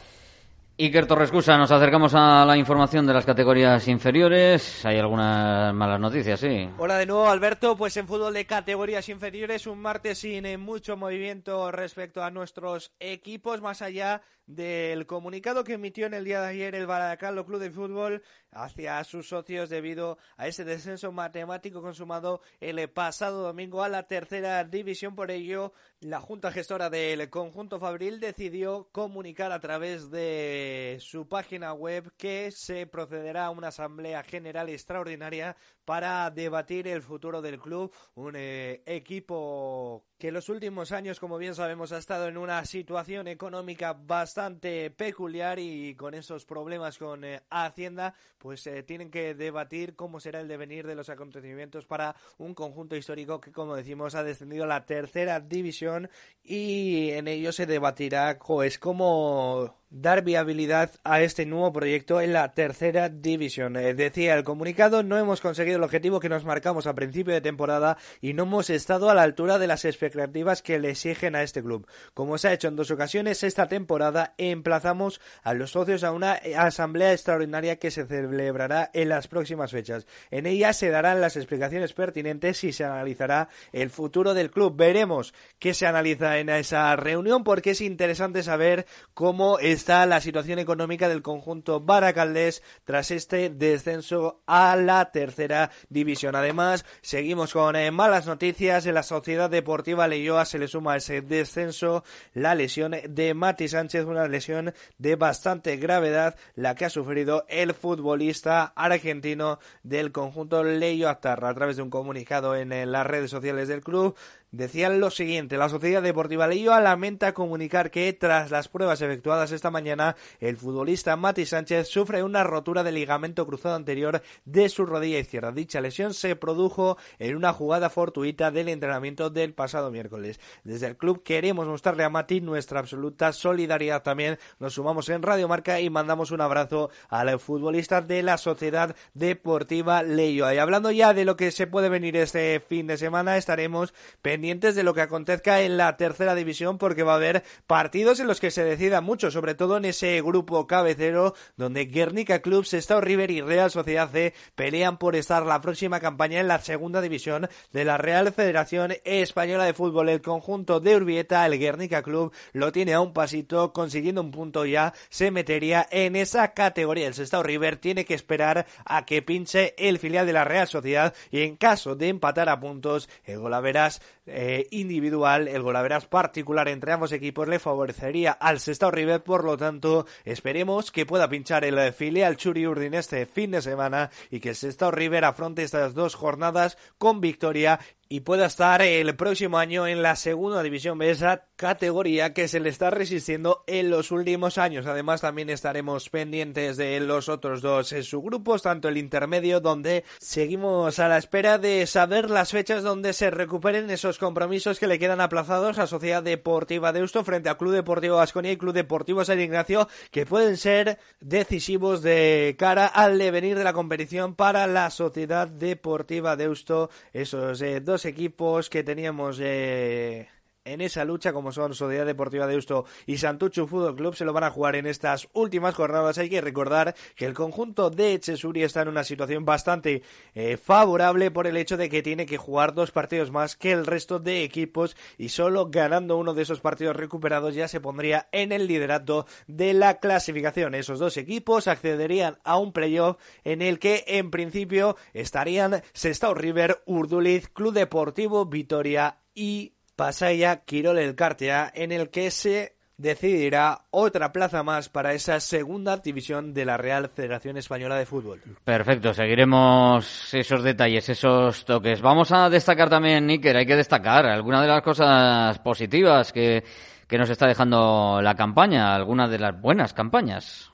Iker 0.78 1.08
Torrescusa, 1.08 1.58
nos 1.58 1.72
acercamos 1.72 2.14
a 2.16 2.44
la 2.44 2.58
información 2.58 3.08
de 3.08 3.14
las 3.14 3.26
categorías 3.26 3.88
inferiores. 3.88 4.86
Hay 4.86 4.98
algunas 4.98 5.74
malas 5.74 6.02
noticias, 6.02 6.38
sí. 6.38 6.70
Hola 6.78 6.98
de 6.98 7.06
nuevo, 7.06 7.30
Alberto. 7.30 7.78
Pues 7.78 7.96
en 7.96 8.06
fútbol 8.06 8.34
de 8.34 8.46
categorías 8.46 9.08
inferiores, 9.08 9.68
un 9.68 9.80
martes 9.80 10.18
sin 10.18 10.46
eh, 10.46 10.58
mucho 10.58 10.98
movimiento 10.98 11.72
respecto 11.72 12.22
a 12.22 12.30
nuestros 12.30 12.92
equipos, 13.00 13.62
más 13.62 13.82
allá 13.82 14.22
del 14.48 15.06
comunicado 15.06 15.64
que 15.64 15.76
emitió 15.76 16.08
en 16.08 16.14
el 16.14 16.26
día 16.26 16.42
de 16.42 16.50
ayer 16.50 16.76
el 16.76 16.88
Baracaldo 16.88 17.46
Club 17.46 17.62
de 17.62 17.72
Fútbol 17.72 18.22
hacia 18.56 19.04
sus 19.04 19.28
socios 19.28 19.70
debido 19.70 20.18
a 20.38 20.48
ese 20.48 20.64
descenso 20.64 21.12
matemático 21.12 21.82
consumado 21.82 22.42
el 22.60 22.90
pasado 22.90 23.44
domingo 23.44 23.84
a 23.84 23.90
la 23.90 24.08
tercera 24.08 24.64
división. 24.64 25.16
Por 25.16 25.30
ello, 25.30 25.74
la 26.00 26.20
Junta 26.22 26.52
Gestora 26.52 26.90
del 26.90 27.30
conjunto 27.30 27.80
Fabril 27.80 28.20
decidió 28.20 28.90
comunicar 28.92 29.52
a 29.52 29.60
través 29.60 30.10
de 30.10 30.98
su 31.02 31.28
página 31.28 31.74
web 31.74 32.12
que 32.18 32.52
se 32.52 32.88
procederá 32.88 33.46
a 33.46 33.50
una 33.52 33.68
asamblea 33.68 34.24
general 34.24 34.70
extraordinaria 34.70 35.58
para 35.86 36.30
debatir 36.32 36.88
el 36.88 37.02
futuro 37.02 37.42
del 37.42 37.60
club, 37.60 37.94
un 38.16 38.36
eh, 38.36 38.82
equipo 38.86 40.04
que 40.18 40.30
en 40.30 40.34
los 40.34 40.50
últimos 40.50 40.92
años, 40.92 41.20
como 41.20 41.38
bien 41.38 41.56
sabemos, 41.56 41.92
ha 41.92 41.98
estado 41.98 42.28
en 42.28 42.38
una 42.38 42.64
situación 42.66 43.28
económica 43.28 43.94
bastante 43.94 44.90
peculiar 44.90 45.60
y 45.60 45.96
con 45.96 46.14
esos 46.14 46.46
problemas 46.46 46.98
con 46.98 47.24
eh, 47.24 47.42
Hacienda, 47.50 48.14
pues 48.38 48.66
eh, 48.68 48.84
tienen 48.84 49.12
que 49.12 49.36
debatir 49.36 49.96
cómo 49.96 50.20
será 50.20 50.40
el 50.40 50.48
devenir 50.48 50.88
de 50.88 50.96
los 50.96 51.10
acontecimientos 51.10 51.86
para 51.86 52.16
un 52.38 52.54
conjunto 52.54 52.96
histórico 52.96 53.42
que, 53.42 53.52
como 53.52 53.76
decimos, 53.76 54.16
ha 54.16 54.24
descendido 54.24 54.64
a 54.64 54.68
la 54.68 54.86
tercera 54.86 55.40
división 55.40 56.10
y 56.44 57.12
en 57.12 57.28
ello 57.28 57.52
se 57.52 57.66
debatirá 57.66 58.40
pues, 58.40 58.80
cómo 58.80 59.76
dar 59.90 60.24
viabilidad 60.24 60.92
a 61.04 61.22
este 61.22 61.46
nuevo 61.46 61.72
proyecto 61.72 62.20
en 62.20 62.34
la 62.34 62.54
tercera 62.54 63.08
división. 63.08 63.78
Eh, 63.78 63.94
decía 63.94 64.36
el 64.36 64.44
comunicado, 64.44 65.04
no 65.04 65.18
hemos 65.18 65.40
conseguido 65.40 65.75
el 65.78 65.84
objetivo 65.84 66.20
que 66.20 66.30
nos 66.30 66.44
marcamos 66.44 66.88
a 66.88 66.96
principio 66.96 67.34
de 67.34 67.42
temporada 67.42 67.98
y 68.22 68.34
no 68.34 68.44
hemos 68.44 68.70
estado 68.70 69.10
a 69.10 69.14
la 69.14 69.22
altura 69.22 69.60
de 69.60 69.68
las 69.68 69.86
expectativas 69.86 70.62
que 70.62 70.80
le 70.80 70.90
exigen 70.90 71.36
a 71.36 71.44
este 71.44 71.62
club. 71.62 71.88
Como 72.14 72.38
se 72.38 72.48
ha 72.48 72.54
hecho 72.54 72.68
en 72.68 72.76
dos 72.76 72.92
ocasiones 72.92 73.44
esta 73.44 73.68
temporada, 73.68 74.34
emplazamos 74.38 75.22
a 75.44 75.54
los 75.54 75.72
socios 75.72 76.04
a 76.04 76.12
una 76.12 76.40
asamblea 76.58 77.14
extraordinaria 77.14 77.78
que 77.78 77.92
se 77.92 78.06
celebrará 78.06 78.90
en 78.94 79.10
las 79.10 79.28
próximas 79.28 79.72
fechas. 79.72 80.08
En 80.32 80.46
ella 80.46 80.74
se 80.74 80.90
darán 80.90 81.22
las 81.22 81.38
explicaciones 81.38 81.94
pertinentes 81.94 82.64
y 82.64 82.74
se 82.74 82.86
analizará 82.86 83.50
el 83.72 83.92
futuro 83.92 84.34
del 84.34 84.50
club. 84.50 84.76
Veremos 84.76 85.34
qué 85.60 85.74
se 85.74 85.86
analiza 85.86 86.40
en 86.40 86.50
esa 86.50 86.96
reunión 86.96 87.44
porque 87.44 87.72
es 87.72 87.82
interesante 87.82 88.42
saber 88.42 88.88
cómo 89.14 89.60
es 89.60 89.76
está 89.76 90.06
la 90.06 90.22
situación 90.22 90.58
económica 90.58 91.10
del 91.10 91.22
conjunto 91.22 91.82
baracaldés 91.82 92.64
tras 92.86 93.12
este 93.12 93.50
descenso 93.50 94.42
a 94.48 94.76
la 94.78 95.12
tercera 95.12 95.65
división. 95.90 96.36
Además, 96.36 96.86
seguimos 97.02 97.54
con 97.54 97.76
eh, 97.76 97.92
malas 97.92 98.26
noticias. 98.26 98.86
En 98.86 98.96
la 98.96 99.04
Sociedad 99.04 99.50
Deportiva 99.50 100.08
Leyoa 100.08 100.46
se 100.46 100.60
le 100.60 100.68
suma 100.68 100.98
ese 100.98 101.22
descenso 101.22 102.04
la 102.34 102.56
lesión 102.56 102.96
de 103.08 103.34
Mati 103.34 103.68
Sánchez, 103.68 104.06
una 104.06 104.28
lesión 104.28 104.74
de 104.98 105.16
bastante 105.16 105.78
gravedad, 105.78 106.36
la 106.56 106.76
que 106.76 106.86
ha 106.86 106.90
sufrido 106.90 107.46
el 107.50 107.74
futbolista 107.74 108.74
argentino 108.76 109.60
del 109.84 110.12
conjunto 110.12 110.64
Leyo 110.64 111.10
Atarra. 111.10 111.50
A 111.50 111.54
través 111.54 111.78
de 111.78 111.84
un 111.84 111.90
comunicado 111.90 112.56
en 112.56 112.72
eh, 112.72 112.86
las 112.86 113.06
redes 113.06 113.32
sociales 113.32 113.68
del 113.68 113.82
club, 113.82 114.16
decían 114.56 115.00
lo 115.00 115.12
siguiente. 115.12 115.58
La 115.58 115.70
Sociedad 115.70 116.02
Deportiva 116.02 116.48
Leyoa 116.48 116.80
lamenta 116.80 117.34
comunicar 117.34 117.92
que 117.92 118.12
tras 118.14 118.52
las 118.52 118.68
pruebas 118.68 119.02
efectuadas 119.02 119.52
esta 119.52 119.72
mañana, 119.72 120.16
el 120.40 120.58
futbolista 120.58 121.16
Mati 121.16 121.46
Sánchez 121.46 121.88
sufre 121.88 122.24
una 122.24 122.44
rotura 122.44 122.84
del 122.84 122.96
ligamento 122.96 123.46
cruzado 123.46 123.76
anterior 123.76 124.22
de 124.46 124.70
su 124.70 124.86
rodilla 124.86 125.20
izquierda. 125.20 125.52
Dicha 125.52 125.82
lesión 125.82 126.14
se 126.14 126.36
produjo 126.36 126.98
en 127.20 127.36
una 127.36 127.54
jugada 127.54 127.90
fortuita 127.90 128.52
del 128.52 128.70
entrenamiento 128.70 129.30
del 129.30 129.54
pasado 129.54 129.92
miércoles. 129.92 130.40
Desde 130.64 130.88
el 130.88 130.98
club 130.98 131.24
queremos 131.24 131.68
mostrarle 131.68 132.04
a 132.04 132.10
Mati 132.10 132.40
nuestra 132.42 132.80
absoluta 132.80 133.34
solidaridad 133.34 134.04
también. 134.04 134.40
Nos 134.60 134.76
sumamos 134.76 135.10
en 135.10 135.22
Radio 135.22 135.48
Marca 135.48 135.82
y 135.82 135.90
mandamos 135.90 136.32
un 136.32 136.42
abrazo 136.42 136.90
al 137.10 137.40
futbolista 137.40 138.02
de 138.02 138.24
la 138.24 138.38
Sociedad 138.38 138.96
Deportiva 139.14 140.02
Leyoa. 140.04 140.56
Y 140.56 140.60
hablando 140.60 140.92
ya 140.92 141.14
de 141.14 141.26
lo 141.26 141.36
que 141.36 141.52
se 141.52 141.68
puede 141.68 141.90
venir 141.90 142.16
este 142.16 142.62
fin 142.62 142.88
de 142.88 142.98
semana, 142.98 143.38
estaremos 143.38 143.94
pendientes 144.22 144.45
de 144.46 144.84
lo 144.84 144.94
que 144.94 145.02
acontezca 145.02 145.62
en 145.62 145.76
la 145.76 145.98
tercera 145.98 146.36
división 146.36 146.78
porque 146.78 147.02
va 147.02 147.14
a 147.14 147.16
haber 147.16 147.44
partidos 147.66 148.20
en 148.20 148.28
los 148.28 148.40
que 148.40 148.52
se 148.52 148.64
decida 148.64 149.02
mucho, 149.02 149.32
sobre 149.32 149.56
todo 149.56 149.78
en 149.78 149.86
ese 149.86 150.22
grupo 150.22 150.68
cabecero 150.68 151.34
donde 151.58 151.86
Guernica 151.86 152.44
Club, 152.44 152.64
Sestao 152.64 153.02
River 153.02 153.32
y 153.32 153.42
Real 153.42 153.72
Sociedad 153.72 154.08
C 154.12 154.36
pelean 154.54 155.00
por 155.00 155.16
estar 155.16 155.44
la 155.48 155.62
próxima 155.62 156.00
campaña 156.00 156.40
en 156.40 156.48
la 156.48 156.60
segunda 156.60 157.02
división 157.02 157.50
de 157.74 157.86
la 157.86 157.98
Real 157.98 158.32
Federación 158.34 158.94
Española 159.04 159.66
de 159.66 159.74
Fútbol. 159.74 160.10
El 160.10 160.22
conjunto 160.22 160.80
de 160.80 160.96
Urbieta, 160.96 161.44
el 161.48 161.58
Guernica 161.58 162.04
Club, 162.04 162.32
lo 162.54 162.72
tiene 162.72 162.94
a 162.94 163.02
un 163.02 163.14
pasito, 163.14 163.74
consiguiendo 163.74 164.22
un 164.22 164.30
punto 164.30 164.64
ya, 164.68 164.94
se 165.10 165.32
metería 165.32 165.88
en 165.90 166.16
esa 166.16 166.54
categoría. 166.54 167.08
El 167.08 167.16
Sestao 167.16 167.42
River 167.42 167.78
tiene 167.78 168.06
que 168.06 168.14
esperar 168.14 168.68
a 168.86 169.06
que 169.06 169.24
pinche 169.24 169.74
el 169.80 169.98
filial 169.98 170.28
de 170.28 170.34
la 170.34 170.44
Real 170.44 170.68
Sociedad 170.68 171.16
y 171.32 171.42
en 171.42 171.56
caso 171.56 171.96
de 171.96 172.10
empatar 172.10 172.48
a 172.48 172.60
puntos, 172.60 173.10
el 173.24 173.40
Golaveras 173.40 174.02
eh, 174.28 174.68
individual, 174.72 175.48
el 175.48 175.62
golaveras 175.62 176.06
particular 176.06 176.68
entre 176.68 176.92
ambos 176.92 177.12
equipos 177.12 177.48
le 177.48 177.60
favorecería 177.60 178.32
al 178.32 178.60
Sestao 178.60 178.92
River, 178.92 179.24
por 179.24 179.44
lo 179.44 179.58
tanto, 179.58 180.06
esperemos 180.24 180.92
que 180.92 181.06
pueda 181.06 181.30
pinchar 181.30 181.64
el 181.64 181.94
filial 181.94 182.38
Churi 182.38 182.66
Urdin 182.66 182.96
este 182.96 183.26
fin 183.26 183.52
de 183.52 183.62
semana 183.62 184.10
y 184.32 184.40
que 184.40 184.50
el 184.50 184.56
Sestao 184.56 184.92
River 184.92 185.26
afronte 185.26 185.64
estas 185.64 185.94
dos 185.94 186.16
jornadas 186.16 186.78
con 186.98 187.22
victoria 187.22 187.80
y 188.08 188.22
pueda 188.22 188.46
estar 188.46 188.82
el 188.82 189.16
próximo 189.16 189.58
año 189.58 189.88
en 189.88 190.04
la 190.04 190.16
segunda 190.16 190.62
división 190.62 190.98
B, 190.98 191.10
esa 191.10 191.46
categoría 191.56 192.34
que 192.34 192.48
se 192.48 192.60
le 192.60 192.70
está 192.70 192.90
resistiendo 192.90 193.64
en 193.66 193.90
los 193.90 194.12
últimos 194.12 194.58
años. 194.58 194.86
Además, 194.86 195.22
también 195.22 195.50
estaremos 195.50 196.10
pendientes 196.10 196.78
de 196.78 197.00
los 197.00 197.30
otros 197.30 197.62
dos 197.62 197.90
subgrupos, 198.04 198.62
tanto 198.62 198.90
el 198.90 198.98
intermedio, 198.98 199.60
donde 199.60 200.04
seguimos 200.20 201.00
a 201.00 201.08
la 201.08 201.18
espera 201.18 201.58
de 201.58 201.88
saber 201.88 202.30
las 202.30 202.52
fechas 202.52 202.84
donde 202.84 203.14
se 203.14 203.32
recuperen 203.32 203.90
esos 203.90 204.20
compromisos 204.20 204.80
que 204.80 204.88
le 204.88 205.00
quedan 205.00 205.22
aplazados 205.22 205.80
a 205.80 205.88
Sociedad 205.88 206.22
Deportiva 206.22 206.92
de 206.92 207.00
Deusto 207.00 207.24
frente 207.24 207.50
a 207.50 207.58
Club 207.58 207.74
Deportivo 207.74 208.18
Vasconia 208.18 208.52
y 208.52 208.58
Club 208.58 208.74
Deportivo 208.74 209.26
San 209.26 209.40
Ignacio, 209.40 209.88
que 210.12 210.26
pueden 210.26 210.58
ser 210.58 211.00
decisivos 211.20 212.02
de 212.02 212.56
cara 212.58 212.86
al 212.86 213.18
devenir 213.18 213.58
de 213.58 213.64
la 213.64 213.74
competición 213.74 214.36
para 214.36 214.68
la 214.68 214.90
Sociedad 214.90 215.48
Deportiva 215.48 216.36
de 216.36 216.46
Deusto. 216.46 216.90
Esos 217.14 217.62
eh, 217.62 217.82
equipos 218.04 218.70
que 218.70 218.84
teníamos 218.84 219.40
eh, 219.42 220.28
en 220.66 220.82
esa 220.82 221.06
lucha, 221.06 221.32
como 221.32 221.52
son 221.52 221.76
Sociedad 221.76 222.06
Deportiva 222.08 222.48
de 222.48 222.58
Usto 222.58 222.86
y 223.06 223.18
Santucho 223.18 223.68
Fútbol 223.68 223.96
Club, 223.96 224.16
se 224.16 224.26
lo 224.26 224.34
van 224.34 224.44
a 224.44 224.50
jugar 224.50 224.76
en 224.76 224.88
estas 224.88 225.30
últimas 225.34 225.76
jornadas. 225.76 226.18
Hay 226.18 226.30
que 226.30 226.42
recordar 226.42 226.96
que 227.16 227.26
el 227.26 227.36
conjunto 227.36 227.92
de 227.92 228.14
Echesuri 228.14 228.64
está 228.64 228.82
en 228.82 228.88
una 228.88 229.04
situación 229.04 229.46
bastante 229.46 230.02
eh, 230.34 230.58
favorable 230.58 231.30
por 231.30 231.46
el 231.46 231.56
hecho 231.56 231.78
de 231.78 231.88
que 231.88 232.02
tiene 232.02 232.26
que 232.26 232.38
jugar 232.38 232.74
dos 232.74 232.92
partidos 232.92 233.30
más 233.30 233.56
que 233.56 233.72
el 233.72 233.86
resto 233.86 234.20
de 234.20 234.44
equipos 234.44 234.98
y 235.20 235.30
solo 235.30 235.70
ganando 235.70 236.18
uno 236.18 236.34
de 236.34 236.42
esos 236.42 236.62
partidos 236.62 236.96
recuperados 236.96 237.54
ya 237.54 237.68
se 237.68 237.80
pondría 237.80 238.28
en 238.32 238.52
el 238.52 238.66
liderato 238.66 239.28
de 239.46 239.74
la 239.74 240.00
clasificación. 240.00 240.74
Esos 240.74 240.98
dos 240.98 241.16
equipos 241.18 241.68
accederían 241.68 242.40
a 242.44 242.58
un 242.58 242.74
playoff 242.74 243.18
en 243.44 243.62
el 243.62 243.78
que 243.78 244.04
en 244.08 244.32
principio 244.32 244.98
estarían 245.14 245.84
Sestao 245.94 246.34
River, 246.34 246.82
Urduliz, 246.88 247.50
Club 247.50 247.74
Deportivo 247.74 248.48
Vitoria 248.48 249.20
y 249.36 249.76
Pasaya 249.96 250.64
Quirol 250.66 251.00
el 251.00 251.16
Cartea, 251.16 251.72
en 251.74 251.92
el 251.92 252.10
que 252.10 252.32
se 252.32 252.76
decidirá 252.98 253.82
otra 253.92 254.32
plaza 254.32 254.64
más 254.64 254.90
para 254.90 255.14
esa 255.14 255.40
segunda 255.40 255.98
división 255.98 256.54
de 256.54 256.66
la 256.66 256.78
Real 256.78 257.10
Federación 257.10 257.58
Española 257.58 257.98
de 257.98 258.06
Fútbol. 258.06 258.42
Perfecto, 258.64 259.14
seguiremos 259.14 260.34
esos 260.34 260.64
detalles, 260.64 261.10
esos 261.10 261.66
toques. 261.66 262.02
Vamos 262.02 262.32
a 262.32 262.50
destacar 262.50 262.90
también, 262.90 263.26
Níker, 263.26 263.58
hay 263.58 263.66
que 263.66 263.76
destacar 263.76 264.26
algunas 264.26 264.62
de 264.62 264.68
las 264.68 264.82
cosas 264.82 265.60
positivas 265.60 266.32
que, 266.32 266.64
que 267.08 267.18
nos 267.18 267.30
está 267.30 267.48
dejando 267.48 268.22
la 268.22 268.36
campaña, 268.36 268.96
algunas 268.96 269.30
de 269.30 269.40
las 269.40 269.60
buenas 269.60 269.94
campañas. 269.94 270.72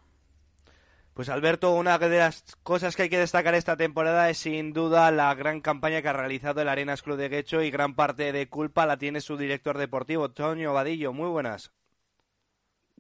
Pues 1.13 1.27
Alberto, 1.27 1.73
una 1.73 1.97
de 1.97 2.17
las 2.17 2.55
cosas 2.63 2.95
que 2.95 3.03
hay 3.03 3.09
que 3.09 3.17
destacar 3.17 3.53
esta 3.53 3.75
temporada 3.75 4.29
es 4.29 4.37
sin 4.37 4.71
duda 4.71 5.11
la 5.11 5.35
gran 5.35 5.59
campaña 5.59 6.01
que 6.01 6.07
ha 6.07 6.13
realizado 6.13 6.61
el 6.61 6.69
Arenas 6.69 7.01
Club 7.01 7.17
de 7.17 7.27
Guecho 7.27 7.61
y 7.61 7.69
gran 7.69 7.95
parte 7.95 8.31
de 8.31 8.47
culpa 8.47 8.85
la 8.85 8.97
tiene 8.97 9.19
su 9.19 9.35
director 9.35 9.77
deportivo, 9.77 10.31
Toño 10.31 10.73
Vadillo. 10.73 11.11
Muy 11.11 11.27
buenas. 11.27 11.73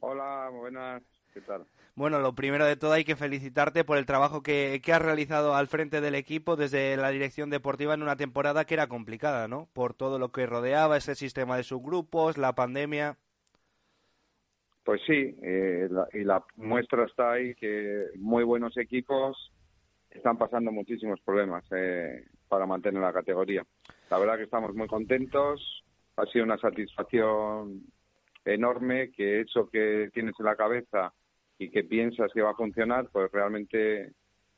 Hola, 0.01 0.49
buenas. 0.51 1.03
¿Qué 1.33 1.39
tal? 1.39 1.65
Bueno, 1.95 2.19
lo 2.19 2.35
primero 2.35 2.65
de 2.65 2.75
todo 2.75 2.91
hay 2.93 3.05
que 3.05 3.15
felicitarte 3.15 3.85
por 3.85 3.97
el 3.97 4.05
trabajo 4.05 4.43
que, 4.43 4.81
que 4.83 4.91
has 4.91 5.01
realizado 5.01 5.55
al 5.55 5.67
frente 5.67 6.01
del 6.01 6.15
equipo 6.15 6.57
desde 6.57 6.97
la 6.97 7.11
dirección 7.11 7.49
deportiva 7.49 7.93
en 7.93 8.01
una 8.01 8.17
temporada 8.17 8.65
que 8.65 8.73
era 8.73 8.87
complicada, 8.87 9.47
¿no? 9.47 9.69
Por 9.71 9.93
todo 9.93 10.19
lo 10.19 10.33
que 10.33 10.45
rodeaba 10.45 10.97
ese 10.97 11.15
sistema 11.15 11.55
de 11.55 11.63
subgrupos, 11.63 12.37
la 12.37 12.55
pandemia. 12.55 13.17
Pues 14.83 15.01
sí, 15.05 15.35
eh, 15.43 15.87
y 16.13 16.23
la 16.23 16.43
muestra 16.55 17.05
está 17.05 17.33
ahí 17.33 17.53
que 17.55 18.07
muy 18.15 18.43
buenos 18.43 18.75
equipos 18.77 19.51
están 20.09 20.37
pasando 20.37 20.71
muchísimos 20.71 21.19
problemas 21.21 21.63
eh, 21.71 22.25
para 22.47 22.65
mantener 22.65 23.01
la 23.01 23.13
categoría. 23.13 23.63
La 24.09 24.17
verdad 24.17 24.37
que 24.37 24.43
estamos 24.43 24.73
muy 24.75 24.87
contentos, 24.87 25.83
ha 26.17 26.25
sido 26.25 26.45
una 26.45 26.57
satisfacción 26.57 27.83
enorme 28.43 29.11
que 29.11 29.41
eso 29.41 29.69
que 29.69 30.09
tienes 30.13 30.33
en 30.39 30.45
la 30.45 30.55
cabeza 30.55 31.13
y 31.59 31.69
que 31.69 31.83
piensas 31.83 32.31
que 32.33 32.41
va 32.41 32.51
a 32.51 32.55
funcionar, 32.55 33.07
pues 33.11 33.31
realmente 33.31 34.13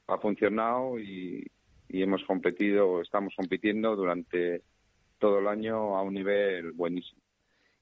ha 0.07 0.17
funcionado 0.17 0.97
y, 0.99 1.45
y 1.89 2.01
hemos 2.01 2.23
competido, 2.23 3.01
estamos 3.01 3.33
compitiendo 3.35 3.95
durante 3.95 4.63
todo 5.19 5.39
el 5.39 5.47
año 5.47 5.97
a 5.97 6.01
un 6.01 6.13
nivel 6.13 6.71
buenísimo. 6.71 7.22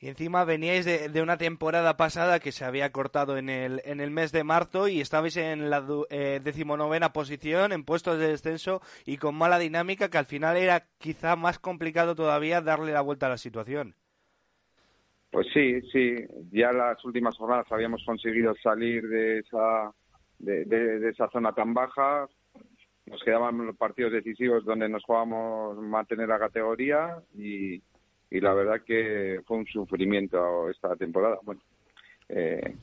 Y 0.02 0.08
encima 0.08 0.44
veníais 0.46 0.84
de, 0.84 1.22
una 1.22 1.38
temporada 1.38 1.96
pasada 1.96 2.40
que 2.40 2.52
se 2.52 2.66
había 2.66 2.92
cortado 2.92 3.38
en 3.38 3.50
el, 3.50 3.84
en 3.86 4.00
el 4.00 4.10
mes 4.10 4.32
de 4.32 4.44
marzo 4.44 4.88
y 4.88 5.00
estabais 5.00 5.38
en 5.38 5.70
la 5.70 5.86
eh, 6.10 6.42
decimonovena 6.44 7.14
posición, 7.14 7.72
en 7.72 7.86
puestos 7.86 8.18
de 8.18 8.30
descenso 8.30 8.82
y 9.06 9.18
con 9.18 9.36
mala 9.36 9.60
dinámica 9.60 10.10
que 10.10 10.18
al 10.18 10.26
final 10.26 10.58
era 10.58 10.88
quizá 10.98 11.36
más 11.36 11.60
complicado 11.60 12.16
todavía 12.16 12.62
darle 12.62 12.94
la 12.94 13.02
vuelta 13.02 13.28
a 13.28 13.30
la 13.30 13.38
situación. 13.38 13.94
Pues 15.30 15.46
sí, 15.54 15.80
sí. 15.92 16.16
Ya 16.52 16.72
las 16.72 17.06
últimas 17.06 17.38
jornadas 17.38 17.72
habíamos 17.72 18.04
conseguido 18.04 18.56
salir 18.56 19.08
de 19.08 19.40
esa, 19.40 19.94
de, 20.40 21.10
esa 21.10 21.30
zona 21.30 21.54
tan 21.54 21.76
baja. 21.76 22.28
Nos 23.06 23.24
quedaban 23.24 23.68
los 23.68 23.78
partidos 23.78 24.14
decisivos 24.14 24.66
donde 24.66 24.90
nos 24.90 25.04
jugábamos 25.04 25.78
mantener 25.78 26.28
la 26.28 26.40
categoría 26.40 27.22
y, 27.38 27.84
y 28.32 28.40
la 28.40 28.54
verdad 28.54 28.82
que 28.82 29.42
fue 29.46 29.58
un 29.58 29.66
sufrimiento 29.68 30.70
esta 30.70 30.96
temporada. 30.96 31.38
Bueno, 31.44 31.62
eh, 32.30 32.76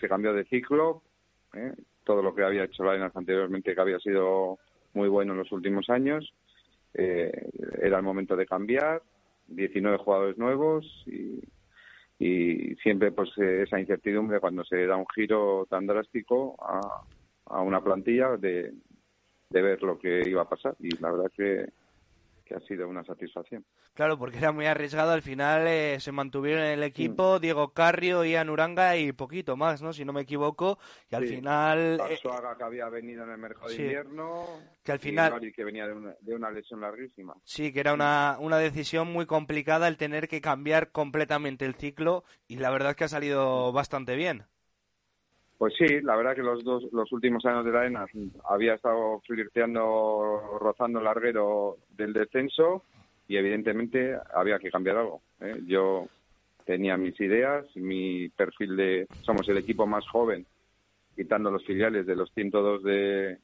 se 0.00 0.08
cambió 0.08 0.32
de 0.32 0.46
ciclo, 0.46 1.02
¿eh? 1.52 1.72
todo 2.02 2.22
lo 2.22 2.34
que 2.34 2.42
había 2.42 2.64
hecho 2.64 2.82
Lainas 2.82 3.14
anteriormente, 3.14 3.74
que 3.74 3.80
había 3.80 3.98
sido 3.98 4.58
muy 4.94 5.08
bueno 5.08 5.32
en 5.32 5.38
los 5.38 5.52
últimos 5.52 5.90
años, 5.90 6.32
eh, 6.94 7.50
era 7.80 7.98
el 7.98 8.02
momento 8.02 8.36
de 8.36 8.46
cambiar, 8.46 9.02
19 9.48 9.98
jugadores 9.98 10.38
nuevos 10.38 11.04
y, 11.06 11.42
y 12.18 12.74
siempre 12.76 13.12
pues 13.12 13.36
esa 13.36 13.78
incertidumbre 13.78 14.40
cuando 14.40 14.64
se 14.64 14.86
da 14.86 14.96
un 14.96 15.06
giro 15.14 15.66
tan 15.68 15.86
drástico 15.86 16.56
a, 16.58 17.02
a 17.46 17.60
una 17.60 17.82
plantilla 17.84 18.38
de, 18.38 18.72
de 19.50 19.62
ver 19.62 19.82
lo 19.82 19.98
que 19.98 20.22
iba 20.26 20.42
a 20.42 20.48
pasar 20.48 20.74
y 20.78 20.96
la 20.96 21.10
verdad 21.10 21.30
que 21.36 21.66
que 22.44 22.54
ha 22.54 22.60
sido 22.60 22.88
una 22.88 23.04
satisfacción. 23.04 23.64
Claro, 23.94 24.18
porque 24.18 24.38
era 24.38 24.52
muy 24.52 24.66
arriesgado. 24.66 25.12
Al 25.12 25.22
final 25.22 25.66
eh, 25.66 25.98
se 26.00 26.12
mantuvieron 26.12 26.64
en 26.64 26.72
el 26.72 26.82
equipo 26.82 27.38
Diego 27.38 27.72
Carrio, 27.72 28.24
Ian 28.24 28.50
Uranga 28.50 28.96
y 28.96 29.12
poquito 29.12 29.56
más, 29.56 29.82
¿no? 29.82 29.92
Si 29.92 30.04
no 30.04 30.12
me 30.12 30.22
equivoco. 30.22 30.78
Y 31.10 31.14
al 31.14 31.26
final. 31.26 32.00
Eh, 32.08 32.18
que 32.20 32.64
había 32.64 32.88
venido 32.88 33.24
en 33.24 33.30
el 33.30 33.38
mercado 33.38 33.68
de 33.68 33.76
invierno. 33.76 34.46
Que 34.82 34.92
al 34.92 34.98
final. 34.98 35.42
Y 35.42 35.52
que 35.52 35.64
venía 35.64 35.86
de 35.86 35.94
una, 35.94 36.14
de 36.20 36.34
una 36.34 36.50
lesión 36.50 36.80
larguísima. 36.80 37.34
Sí, 37.44 37.72
que 37.72 37.80
era 37.80 37.94
una, 37.94 38.36
una 38.40 38.58
decisión 38.58 39.12
muy 39.12 39.26
complicada 39.26 39.88
el 39.88 39.96
tener 39.96 40.28
que 40.28 40.40
cambiar 40.40 40.90
completamente 40.90 41.64
el 41.64 41.74
ciclo. 41.74 42.24
Y 42.46 42.56
la 42.56 42.70
verdad 42.70 42.90
es 42.90 42.96
que 42.96 43.04
ha 43.04 43.08
salido 43.08 43.72
bastante 43.72 44.16
bien. 44.16 44.44
Pues 45.56 45.74
sí, 45.78 46.00
la 46.02 46.16
verdad 46.16 46.34
que 46.34 46.42
los 46.42 46.64
dos, 46.64 46.84
los 46.92 47.10
últimos 47.12 47.44
años 47.46 47.64
de 47.64 47.72
la 47.72 47.86
ENA 47.86 48.06
había 48.48 48.74
estado 48.74 49.20
flirteando, 49.26 50.58
rozando 50.60 50.98
el 50.98 51.04
larguero 51.04 51.76
del 51.96 52.12
descenso 52.12 52.82
y 53.28 53.36
evidentemente 53.36 54.16
había 54.34 54.58
que 54.58 54.70
cambiar 54.70 54.96
algo. 54.96 55.22
¿eh? 55.40 55.60
Yo 55.66 56.08
tenía 56.64 56.96
mis 56.96 57.18
ideas, 57.20 57.64
mi 57.76 58.28
perfil 58.30 58.76
de, 58.76 59.06
somos 59.22 59.48
el 59.48 59.58
equipo 59.58 59.86
más 59.86 60.06
joven, 60.08 60.44
quitando 61.14 61.50
los 61.50 61.64
filiales 61.64 62.04
de 62.06 62.16
los 62.16 62.32
102 62.32 62.82
de, 62.82 63.38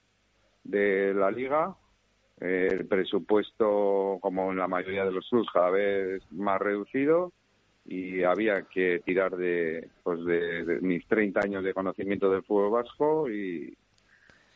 de 0.65 1.15
la 1.15 1.31
liga, 1.31 1.77
el 2.41 2.87
presupuesto, 2.87 4.19
como 4.21 4.51
en 4.51 4.59
la 4.59 4.67
mayoría 4.67 5.05
de 5.05 5.13
los 5.13 5.29
clubes, 5.29 5.49
cada 5.53 5.71
vez 5.71 6.23
más 6.33 6.61
reducido 6.61 7.33
y 7.85 8.23
había 8.23 8.63
que 8.63 9.01
tirar 9.05 9.37
de, 9.37 9.89
pues 10.03 10.25
de, 10.25 10.79
mis 10.83 11.07
30 11.07 11.41
años 11.41 11.65
de 11.65 11.75
conocimiento 11.75 12.31
del 12.31 12.43
fútbol 12.43 12.71
vasco 12.71 13.31
y, 13.31 13.77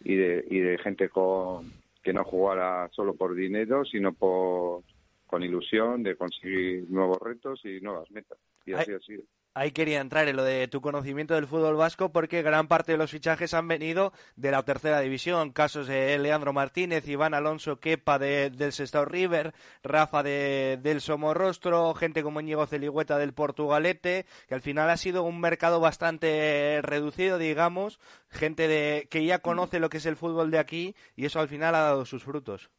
y, 0.05 0.15
de, 0.15 0.45
y 0.49 0.59
de 0.61 0.79
gente 0.79 1.09
con, 1.09 1.73
que 2.03 2.13
no 2.13 2.25
jugara 2.25 2.89
solo 2.93 3.15
por 3.15 3.35
dinero, 3.35 3.85
sino 3.85 4.13
por, 4.13 4.83
con 5.27 5.43
ilusión 5.43 6.03
de 6.03 6.17
conseguir 6.17 6.89
nuevos 6.91 7.19
retos 7.21 7.61
y 7.65 7.81
nuevas 7.81 8.11
metas. 8.11 8.39
Y 8.67 8.73
así 8.73 8.93
ha 8.93 9.01
sido 9.01 9.23
ahí 9.55 9.71
quería 9.71 10.01
entrar 10.01 10.29
en 10.29 10.37
lo 10.37 10.43
de 10.43 10.69
tu 10.69 10.81
conocimiento 10.81 11.35
del 11.35 11.47
fútbol 11.47 11.77
vasco 11.77 12.11
porque 12.11 12.43
gran 12.43 12.67
parte 12.67 12.93
de 12.93 12.99
los 12.99 13.11
fichajes 13.11 13.55
han 13.55 13.69
venido 13.69 14.13
de 14.37 14.51
la 14.51 14.65
tercera 14.65 15.01
división. 15.01 15.53
Casos 15.53 15.87
de 15.87 16.19
Leandro 16.19 16.53
Martínez, 16.53 17.09
Iván 17.09 17.35
Alonso 17.35 17.79
Kepa 17.79 18.19
del 18.19 18.73
Sestao 18.73 19.05
River, 19.05 19.55
Rafa 19.83 20.23
de, 20.23 20.79
del 20.83 21.01
Somorrostro, 21.01 21.95
gente 21.95 22.23
como 22.23 22.41
Íñigo 22.41 22.67
Celigüeta 22.67 23.17
del 23.17 23.33
Portugalete, 23.33 24.27
que 24.49 24.55
al 24.55 24.61
final 24.61 24.91
ha 24.91 24.97
sido 24.97 25.23
un 25.23 25.41
mercado 25.41 25.81
bastante 25.81 26.81
reducido, 26.83 27.39
digamos, 27.39 28.01
gente 28.29 28.67
de, 28.69 29.07
que 29.11 29.25
ya 29.25 29.39
conoce 29.39 29.79
lo 29.79 29.89
que 29.89 29.99
es 29.99 30.07
el 30.07 30.17
fútbol 30.17 30.51
de 30.51 30.59
aquí 30.59 30.95
y 31.15 31.27
eso 31.27 31.39
al 31.41 31.49
final 31.49 31.75
ha 31.77 31.81
dado 31.81 32.05
sus 32.05 32.25
frutos. 32.25 32.71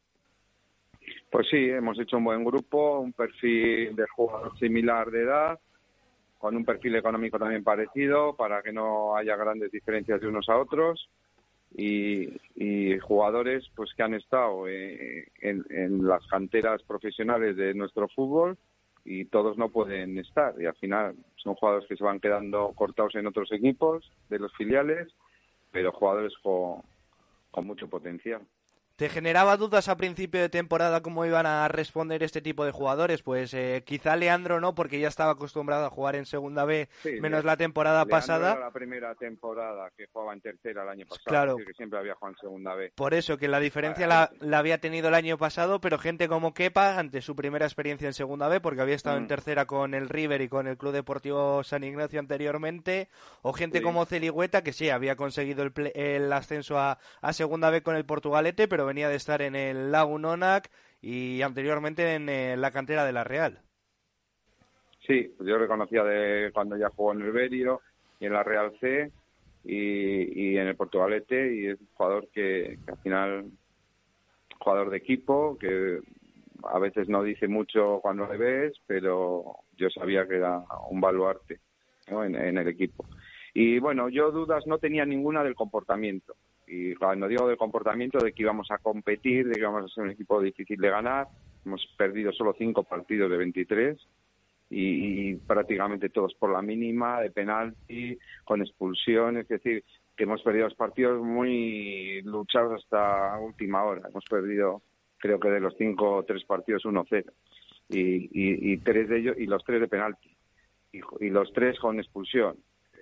Pues 1.30 1.46
sí, 1.50 1.70
hemos 1.70 1.98
hecho 1.98 2.18
un 2.18 2.24
buen 2.24 2.44
grupo, 2.44 3.00
un 3.00 3.12
perfil 3.12 3.94
de 3.96 4.06
jugador 4.14 4.58
similar 4.58 5.10
de 5.10 5.22
edad 5.22 5.58
con 6.46 6.56
un 6.56 6.64
perfil 6.64 6.94
económico 6.94 7.40
también 7.40 7.64
parecido 7.64 8.36
para 8.36 8.62
que 8.62 8.72
no 8.72 9.16
haya 9.16 9.34
grandes 9.34 9.72
diferencias 9.72 10.20
de 10.20 10.28
unos 10.28 10.48
a 10.48 10.56
otros 10.56 11.10
y, 11.76 12.28
jugadores 13.00 13.68
pues 13.74 13.92
que 13.94 14.04
han 14.04 14.14
estado 14.14 14.68
eh, 14.68 15.26
en, 15.40 16.06
las 16.06 16.24
canteras 16.28 16.84
profesionales 16.84 17.56
de 17.56 17.74
nuestro 17.74 18.06
fútbol 18.06 18.56
y 19.04 19.24
todos 19.24 19.58
no 19.58 19.70
pueden 19.70 20.18
estar 20.18 20.54
y 20.60 20.66
al 20.66 20.76
final 20.76 21.16
son 21.34 21.56
jugadores 21.56 21.88
que 21.88 21.96
se 21.96 22.04
van 22.04 22.20
quedando 22.20 22.72
cortados 22.76 23.16
en 23.16 23.26
otros 23.26 23.50
equipos 23.50 24.08
de 24.30 24.38
los 24.38 24.52
filiales 24.54 25.12
pero 25.72 25.90
jugadores 25.90 26.32
con 26.42 27.66
mucho 27.66 27.88
potencial. 27.88 28.42
¿Te 28.96 29.10
generaba 29.10 29.58
dudas 29.58 29.90
a 29.90 29.98
principio 29.98 30.40
de 30.40 30.48
temporada 30.48 31.02
cómo 31.02 31.26
iban 31.26 31.44
a 31.44 31.68
responder 31.68 32.22
este 32.22 32.40
tipo 32.40 32.64
de 32.64 32.72
jugadores? 32.72 33.22
Pues 33.22 33.52
eh, 33.52 33.82
quizá 33.84 34.16
Leandro 34.16 34.58
no, 34.58 34.74
porque 34.74 34.98
ya 34.98 35.08
estaba 35.08 35.32
acostumbrado 35.32 35.84
a 35.84 35.90
jugar 35.90 36.16
en 36.16 36.24
segunda 36.24 36.64
B, 36.64 36.88
menos 37.20 37.44
la 37.44 37.58
temporada 37.58 38.06
pasada. 38.06 38.52
Era 38.52 38.60
la 38.60 38.70
primera 38.70 39.14
temporada 39.14 39.90
que 39.94 40.06
jugaba 40.06 40.32
en 40.32 40.40
tercera 40.40 40.82
el 40.84 40.88
año 40.88 41.04
pasado, 41.04 41.24
claro. 41.26 41.56
que 41.58 41.74
siempre 41.74 41.98
había 41.98 42.14
jugado 42.14 42.36
en 42.36 42.40
segunda 42.40 42.74
B. 42.74 42.92
Por 42.94 43.12
eso, 43.12 43.36
que 43.36 43.48
la 43.48 43.60
diferencia 43.60 44.06
la, 44.06 44.58
había 44.58 44.78
tenido 44.78 45.08
el 45.08 45.14
año 45.14 45.36
pasado, 45.36 45.78
pero 45.78 45.98
gente 45.98 46.26
como 46.26 46.54
Kepa, 46.54 46.98
ante 46.98 47.20
su 47.20 47.36
primera 47.36 47.66
experiencia 47.66 48.06
en 48.06 48.14
segunda 48.14 48.48
B, 48.48 48.60
porque 48.60 48.80
había 48.80 48.94
estado 48.94 49.18
en 49.18 49.24
mm. 49.24 49.28
tercera 49.28 49.66
con 49.66 49.92
el 49.92 50.08
River 50.08 50.40
y 50.40 50.48
con 50.48 50.68
el 50.68 50.78
Club 50.78 50.94
Deportivo 50.94 51.62
San 51.64 51.84
Ignacio 51.84 52.18
anteriormente, 52.18 53.10
o 53.42 53.52
gente 53.52 53.82
como 53.82 54.06
Celigüeta, 54.06 54.62
que 54.62 54.72
sí, 54.72 54.88
había 54.88 55.16
conseguido 55.16 55.64
el, 55.64 55.92
el 55.94 56.32
ascenso 56.32 56.78
a, 56.78 56.98
a 57.20 57.32
segunda 57.34 57.68
B 57.68 57.82
con 57.82 57.94
el 57.94 58.06
Portugalete, 58.06 58.68
pero 58.68 58.85
venía 58.86 59.08
de 59.08 59.16
estar 59.16 59.42
en 59.42 59.54
el 59.54 59.92
Lago 59.92 60.18
Nonac 60.18 60.70
y 61.02 61.42
anteriormente 61.42 62.14
en 62.14 62.28
eh, 62.28 62.56
la 62.56 62.70
cantera 62.70 63.04
de 63.04 63.12
la 63.12 63.24
Real. 63.24 63.60
Sí, 65.06 65.34
yo 65.40 65.58
reconocía 65.58 66.02
de 66.02 66.50
cuando 66.52 66.76
ya 66.76 66.90
jugó 66.90 67.12
en 67.12 67.22
el 67.22 67.32
Berio 67.32 67.80
y 68.18 68.26
en 68.26 68.32
la 68.32 68.42
Real 68.42 68.72
C 68.80 69.12
y, 69.64 70.56
en 70.56 70.66
el 70.66 70.76
Portugalete 70.76 71.54
y 71.54 71.66
es 71.66 71.80
un 71.80 71.88
jugador 71.94 72.28
que, 72.32 72.78
al 72.86 72.98
final 72.98 73.44
jugador 74.58 74.90
de 74.90 74.96
equipo 74.96 75.56
que 75.58 76.00
a 76.64 76.78
veces 76.78 77.08
no 77.08 77.22
dice 77.22 77.46
mucho 77.46 78.00
cuando 78.00 78.26
le 78.26 78.36
ves 78.38 78.72
pero 78.86 79.44
yo 79.76 79.90
sabía 79.90 80.26
que 80.26 80.36
era 80.36 80.64
un 80.88 81.00
baluarte 81.00 81.60
en 82.08 82.58
el 82.58 82.68
equipo. 82.68 83.04
Y 83.54 83.78
bueno 83.78 84.08
yo 84.08 84.30
dudas 84.30 84.66
no 84.66 84.78
tenía 84.78 85.04
ninguna 85.04 85.44
del 85.44 85.54
comportamiento 85.54 86.34
y 86.66 86.94
cuando 86.94 87.28
digo 87.28 87.48
de 87.48 87.56
comportamiento, 87.56 88.18
de 88.18 88.32
que 88.32 88.42
íbamos 88.42 88.70
a 88.70 88.78
competir, 88.78 89.46
de 89.46 89.54
que 89.54 89.60
íbamos 89.60 89.84
a 89.84 89.94
ser 89.94 90.04
un 90.04 90.10
equipo 90.10 90.40
difícil 90.40 90.80
de 90.80 90.90
ganar, 90.90 91.28
hemos 91.64 91.86
perdido 91.96 92.32
solo 92.32 92.54
cinco 92.58 92.82
partidos 92.82 93.30
de 93.30 93.36
23 93.36 94.08
y, 94.70 95.34
prácticamente 95.36 96.08
todos 96.08 96.34
por 96.34 96.52
la 96.52 96.62
mínima, 96.62 97.20
de 97.20 97.30
penalti, 97.30 98.18
con 98.44 98.62
expulsión, 98.62 99.36
es 99.36 99.46
decir, 99.46 99.84
que 100.16 100.24
hemos 100.24 100.42
perdido 100.42 100.64
los 100.64 100.74
partidos 100.74 101.22
muy 101.22 102.20
luchados 102.22 102.82
hasta 102.82 103.38
última 103.38 103.84
hora. 103.84 104.08
Hemos 104.08 104.24
perdido, 104.24 104.82
creo 105.18 105.38
que 105.38 105.50
de 105.50 105.60
los 105.60 105.76
cinco, 105.76 106.24
tres 106.26 106.44
partidos, 106.44 106.84
1-0. 106.84 107.30
Y, 107.88 108.72
y, 108.72 108.76
tres 108.78 109.08
de 109.08 109.18
ellos, 109.18 109.36
y 109.38 109.46
los 109.46 109.62
tres 109.62 109.80
de 109.80 109.86
penalti. 109.86 110.36
Y, 110.90 111.00
y 111.20 111.30
los 111.30 111.52
tres 111.52 111.78
con 111.78 112.00
expulsión, 112.00 112.56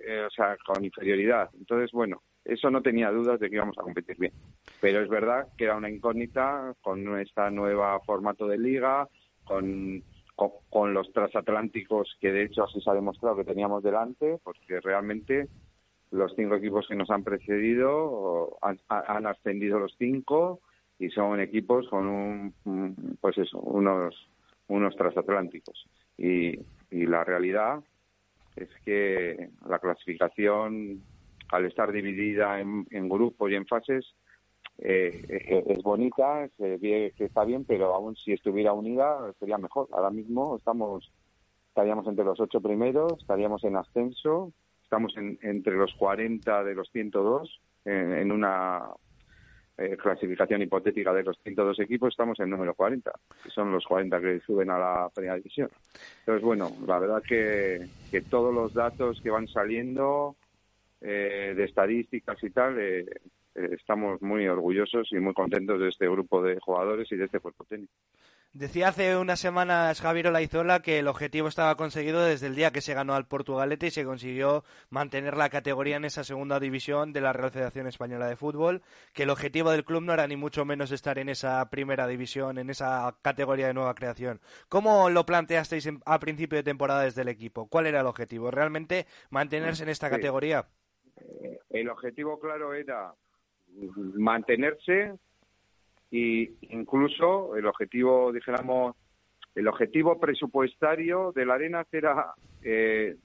eh, 0.05 0.25
o 0.27 0.29
sea, 0.29 0.55
con 0.63 0.85
inferioridad. 0.85 1.49
Entonces, 1.57 1.91
bueno, 1.91 2.21
eso 2.45 2.69
no 2.69 2.81
tenía 2.81 3.11
dudas 3.11 3.39
de 3.39 3.49
que 3.49 3.55
íbamos 3.55 3.77
a 3.77 3.81
competir 3.81 4.17
bien. 4.17 4.33
Pero 4.79 5.01
es 5.01 5.09
verdad 5.09 5.47
que 5.57 5.65
era 5.65 5.75
una 5.75 5.89
incógnita 5.89 6.75
con 6.81 7.19
esta 7.19 7.49
nueva 7.49 7.99
formato 8.01 8.47
de 8.47 8.59
liga, 8.59 9.09
con, 9.43 10.03
con, 10.35 10.93
los 10.93 11.11
transatlánticos 11.11 12.17
que 12.21 12.31
de 12.31 12.43
hecho 12.43 12.63
así 12.63 12.79
se 12.81 12.89
ha 12.89 12.93
demostrado 12.93 13.35
que 13.35 13.43
teníamos 13.43 13.83
delante, 13.83 14.37
porque 14.43 14.79
realmente 14.79 15.47
los 16.11 16.33
cinco 16.35 16.55
equipos 16.55 16.87
que 16.87 16.95
nos 16.95 17.09
han 17.09 17.23
precedido 17.23 18.57
han, 18.61 18.79
han 18.89 19.25
ascendido 19.25 19.79
los 19.79 19.95
cinco 19.97 20.61
y 20.99 21.09
son 21.09 21.39
equipos 21.39 21.87
con 21.89 22.07
un, 22.07 23.17
pues 23.19 23.35
unos, 23.53 24.29
unos 24.67 24.95
transatlánticos. 24.95 25.87
Y, 26.17 26.59
y 26.91 27.05
la 27.07 27.23
realidad 27.23 27.83
es 28.55 28.69
que 28.85 29.49
la 29.67 29.79
clasificación 29.79 31.01
al 31.49 31.65
estar 31.65 31.91
dividida 31.91 32.59
en, 32.59 33.09
grupos 33.09 33.51
y 33.51 33.55
en 33.55 33.65
fases, 33.65 34.15
eh, 34.77 35.25
eh, 35.29 35.63
es 35.67 35.83
bonita, 35.83 36.47
se 36.57 36.77
ve 36.77 37.13
que 37.17 37.25
está 37.25 37.45
bien, 37.45 37.65
pero 37.65 37.93
aún 37.93 38.15
si 38.15 38.33
estuviera 38.33 38.73
unida 38.73 39.33
sería 39.39 39.57
mejor. 39.57 39.87
Ahora 39.91 40.09
mismo 40.09 40.57
estamos 40.57 41.11
estaríamos 41.75 42.07
entre 42.07 42.23
los 42.23 42.39
ocho 42.39 42.61
primeros, 42.61 43.19
estaríamos 43.19 43.61
en 43.65 43.75
ascenso, 43.75 44.53
estamos 44.81 45.13
entre 45.17 45.75
los 45.75 45.93
40 45.95 46.63
de 46.63 46.73
los 46.73 46.89
102 46.89 47.61
en, 47.83 48.31
una 48.31 48.83
eh, 49.77 49.97
clasificación 49.97 50.61
hipotética 50.61 51.11
de 51.11 51.23
los 51.23 51.37
102 51.43 51.79
equipos, 51.81 52.13
estamos 52.13 52.39
en 52.39 52.49
número 52.49 52.73
40, 52.75 53.11
que 53.43 53.49
son 53.49 53.73
los 53.73 53.85
40 53.85 54.21
que 54.21 54.39
suben 54.39 54.69
a 54.69 54.79
la 54.79 55.09
primera 55.13 55.35
división. 55.35 55.69
Entonces, 56.19 56.43
bueno, 56.43 56.71
la 56.87 56.97
verdad 56.97 57.21
que, 57.21 57.87
que 58.09 58.21
todos 58.21 58.53
los 58.53 58.73
datos 58.73 59.19
que 59.21 59.29
van 59.29 59.49
saliendo 59.49 60.37
eh, 61.01 61.53
de 61.55 61.63
estadísticas 61.63 62.41
y 62.43 62.49
tal, 62.49 62.79
eh, 62.79 63.05
estamos 63.53 64.21
muy 64.21 64.47
orgullosos 64.47 65.07
y 65.11 65.19
muy 65.19 65.33
contentos 65.33 65.79
de 65.79 65.89
este 65.89 66.07
grupo 66.07 66.41
de 66.41 66.59
jugadores 66.59 67.11
y 67.11 67.15
de 67.15 67.25
este 67.25 67.39
cuerpo 67.39 67.63
técnico. 67.65 67.93
Decía 68.55 68.87
hace 68.87 69.17
unas 69.17 69.41
semanas 69.41 69.99
Javier 69.99 70.27
Olaizola 70.27 70.81
que 70.81 70.99
el 70.99 71.09
objetivo 71.09 71.49
estaba 71.49 71.75
conseguido 71.75 72.23
desde 72.23 72.47
el 72.47 72.55
día 72.55 72.71
que 72.71 72.79
se 72.79 72.93
ganó 72.93 73.13
al 73.13 73.27
Portugalete 73.27 73.87
y 73.87 73.91
se 73.91 74.05
consiguió 74.05 74.63
mantener 74.89 75.35
la 75.35 75.49
categoría 75.49 75.97
en 75.97 76.05
esa 76.05 76.23
segunda 76.23 76.57
división 76.57 77.11
de 77.11 77.19
la 77.19 77.33
Real 77.33 77.51
Federación 77.51 77.85
Española 77.85 78.27
de 78.27 78.37
Fútbol, 78.37 78.81
que 79.11 79.23
el 79.23 79.29
objetivo 79.29 79.71
del 79.71 79.83
club 79.83 80.03
no 80.03 80.13
era 80.13 80.25
ni 80.25 80.37
mucho 80.37 80.63
menos 80.63 80.93
estar 80.93 81.19
en 81.19 81.27
esa 81.27 81.69
primera 81.69 82.07
división, 82.07 82.57
en 82.57 82.69
esa 82.69 83.17
categoría 83.21 83.67
de 83.67 83.73
nueva 83.73 83.93
creación. 83.93 84.39
¿Cómo 84.69 85.09
lo 85.09 85.25
planteasteis 85.25 85.89
a 86.05 86.19
principio 86.21 86.55
de 86.55 86.63
temporada 86.63 87.01
desde 87.01 87.23
el 87.23 87.27
equipo? 87.27 87.67
¿Cuál 87.67 87.87
era 87.87 87.99
el 87.99 88.07
objetivo? 88.07 88.51
¿Realmente 88.51 89.05
mantenerse 89.31 89.83
en 89.83 89.89
esta 89.89 90.09
categoría? 90.09 90.65
Eh, 91.21 91.59
el 91.69 91.89
objetivo 91.89 92.39
claro 92.39 92.73
era 92.73 93.13
mantenerse 94.15 95.13
y 96.11 96.51
incluso 96.73 97.55
el 97.55 97.65
objetivo, 97.65 98.31
dijéramos, 98.31 98.95
el 99.55 99.67
objetivo 99.67 100.19
presupuestario 100.19 101.31
de 101.33 101.45
la 101.45 101.55
Arena 101.55 101.85
era 101.91 102.33
eh, 102.61 103.15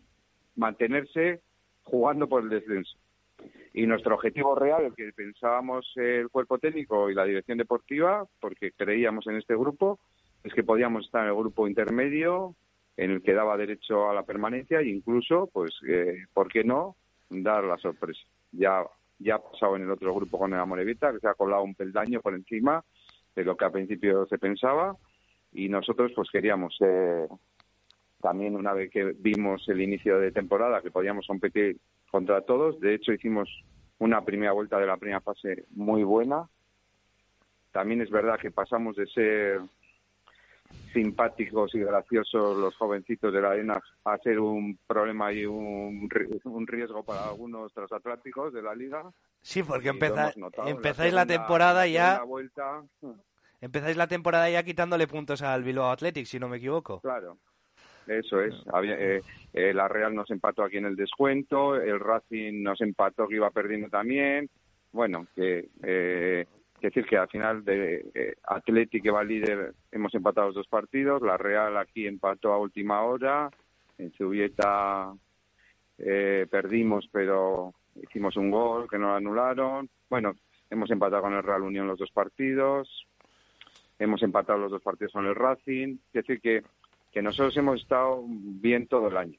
mantenerse 0.57 1.41
jugando 1.83 2.29
por 2.29 2.43
el 2.43 2.49
descenso. 2.49 2.97
Y 3.73 3.87
nuestro 3.87 4.15
objetivo 4.15 4.55
real, 4.55 4.85
el 4.85 4.95
que 4.95 5.13
pensábamos 5.13 5.93
el 5.97 6.29
cuerpo 6.29 6.59
técnico 6.59 7.11
y 7.11 7.15
la 7.15 7.25
dirección 7.25 7.59
deportiva, 7.59 8.27
porque 8.41 8.73
creíamos 8.73 9.27
en 9.27 9.37
este 9.37 9.55
grupo, 9.55 9.99
es 10.45 10.53
que 10.53 10.65
podíamos 10.65 11.05
estar 11.05 11.23
en 11.23 11.29
el 11.29 11.37
grupo 11.37 11.69
intermedio, 11.69 12.55
en 12.97 13.13
el 13.13 13.23
que 13.23 13.33
daba 13.33 13.57
derecho 13.57 14.11
a 14.11 14.15
la 14.15 14.25
permanencia 14.25 14.81
e 14.81 14.89
incluso, 14.89 15.49
pues, 15.53 15.73
eh, 15.89 16.27
¿por 16.35 16.49
qué 16.49 16.65
no?, 16.65 16.97
dar 17.31 17.65
la 17.65 17.79
sorpresa. 17.79 18.21
Ya 18.53 18.85
ya 19.21 19.35
ha 19.37 19.39
pasado 19.39 19.77
en 19.77 19.83
el 19.83 19.91
otro 19.91 20.15
grupo 20.15 20.39
con 20.39 20.53
el 20.53 20.59
Amorevita, 20.59 21.13
que 21.13 21.21
se 21.21 21.29
ha 21.29 21.35
colado 21.35 21.63
un 21.63 21.75
peldaño 21.75 22.21
por 22.21 22.35
encima 22.35 22.83
de 23.37 23.45
lo 23.45 23.57
que 23.57 23.67
al 23.67 23.73
principio 23.73 24.27
se 24.27 24.39
pensaba 24.39 24.97
y 25.53 25.69
nosotros 25.69 26.13
pues 26.17 26.31
queríamos 26.31 26.77
eh, 26.81 27.29
también 28.21 28.57
una 28.57 28.73
vez 28.73 28.91
que 28.91 29.15
vimos 29.19 29.69
el 29.69 29.81
inicio 29.81 30.19
de 30.19 30.33
temporada 30.33 30.81
que 30.81 30.91
podíamos 30.91 31.27
competir 31.27 31.77
contra 32.11 32.41
todos, 32.43 32.81
de 32.81 32.95
hecho 32.95 33.13
hicimos 33.13 33.49
una 33.99 34.25
primera 34.25 34.53
vuelta 34.53 34.79
de 34.79 34.87
la 34.87 34.97
primera 34.97 35.21
fase 35.21 35.67
muy 35.71 36.03
buena. 36.03 36.49
También 37.71 38.01
es 38.01 38.11
verdad 38.11 38.39
que 38.41 38.51
pasamos 38.51 38.97
de 38.97 39.07
ser 39.07 39.61
simpáticos 40.93 41.75
y 41.75 41.81
graciosos 41.81 42.59
los 42.59 42.77
jovencitos 42.77 43.33
de 43.33 43.41
la 43.41 43.51
arena 43.51 43.81
a 44.05 44.19
ser 44.19 44.41
un 44.41 44.79
problema 44.87 45.33
y 45.33 45.47
un, 45.47 46.09
un 46.45 46.67
riesgo 46.67 47.05
para 47.05 47.29
algunos 47.29 47.73
transatlánticos 47.73 48.53
de 48.53 48.63
la 48.63 48.75
liga. 48.75 49.11
Sí, 49.41 49.63
porque 49.63 49.89
empezáis 49.89 51.13
la, 51.13 51.27
temporada 51.27 51.87
ya... 51.87 52.21
Empezáis 53.61 53.97
la 53.97 54.07
temporada 54.07 54.49
ya 54.49 54.63
quitándole 54.63 55.07
puntos 55.07 55.43
al 55.43 55.63
Bilbao 55.63 55.91
Athletic, 55.91 56.25
si 56.25 56.39
no 56.39 56.49
me 56.49 56.57
equivoco. 56.57 57.01
Claro, 57.01 57.37
eso 58.07 58.41
es. 58.41 58.55
Eh, 58.83 59.21
eh, 59.53 59.75
la 59.75 59.87
Real 59.87 60.15
nos 60.15 60.31
empató 60.31 60.63
aquí 60.65 60.79
en 60.79 60.87
el 60.87 60.97
descuento, 60.97 61.77
el 61.77 62.01
Racing 62.01 62.63
nos 62.63 62.81
empató 62.81 63.29
que 63.29 63.37
iba 63.37 63.51
perdiendo 63.51 63.89
también. 63.89 64.49
Bueno, 64.93 65.27
que 65.35 65.69
eh, 65.83 66.47
es 66.81 66.95
decir, 66.95 67.05
que 67.05 67.19
al 67.19 67.29
final 67.29 67.63
de 67.63 68.07
eh, 68.15 68.37
Atleti, 68.45 69.03
que 69.03 69.11
va 69.11 69.23
líder, 69.23 69.75
hemos 69.93 70.15
empatado 70.15 70.47
los 70.47 70.57
dos 70.57 70.67
partidos. 70.67 71.21
La 71.21 71.37
Real 71.37 71.77
aquí 71.77 72.07
empató 72.07 72.55
a 72.55 72.59
última 72.59 73.03
hora. 73.03 73.51
En 73.99 74.11
Subieta 74.15 75.13
eh, 75.99 76.47
perdimos, 76.51 77.07
pero 77.13 77.75
hicimos 78.03 78.35
un 78.39 78.51
gol 78.51 78.89
que 78.89 78.97
no 78.97 79.09
lo 79.09 79.15
anularon. 79.15 79.91
Bueno, 80.09 80.37
hemos 80.71 80.91
empatado 80.91 81.21
con 81.21 81.35
el 81.35 81.43
Real 81.43 81.63
Unión 81.63 81.87
los 81.87 81.99
dos 81.99 82.11
partidos. 82.13 83.07
Hemos 83.99 84.23
empatado 84.23 84.59
los 84.59 84.71
dos 84.71 84.83
partidos 84.83 85.13
con 85.13 85.27
el 85.27 85.35
Racing. 85.35 85.99
Es 86.07 86.13
decir, 86.27 86.41
que, 86.41 86.63
que 87.13 87.21
nosotros 87.21 87.55
hemos 87.59 87.83
estado 87.83 88.25
bien 88.27 88.87
todo 88.87 89.09
el 89.09 89.19
año. 89.19 89.39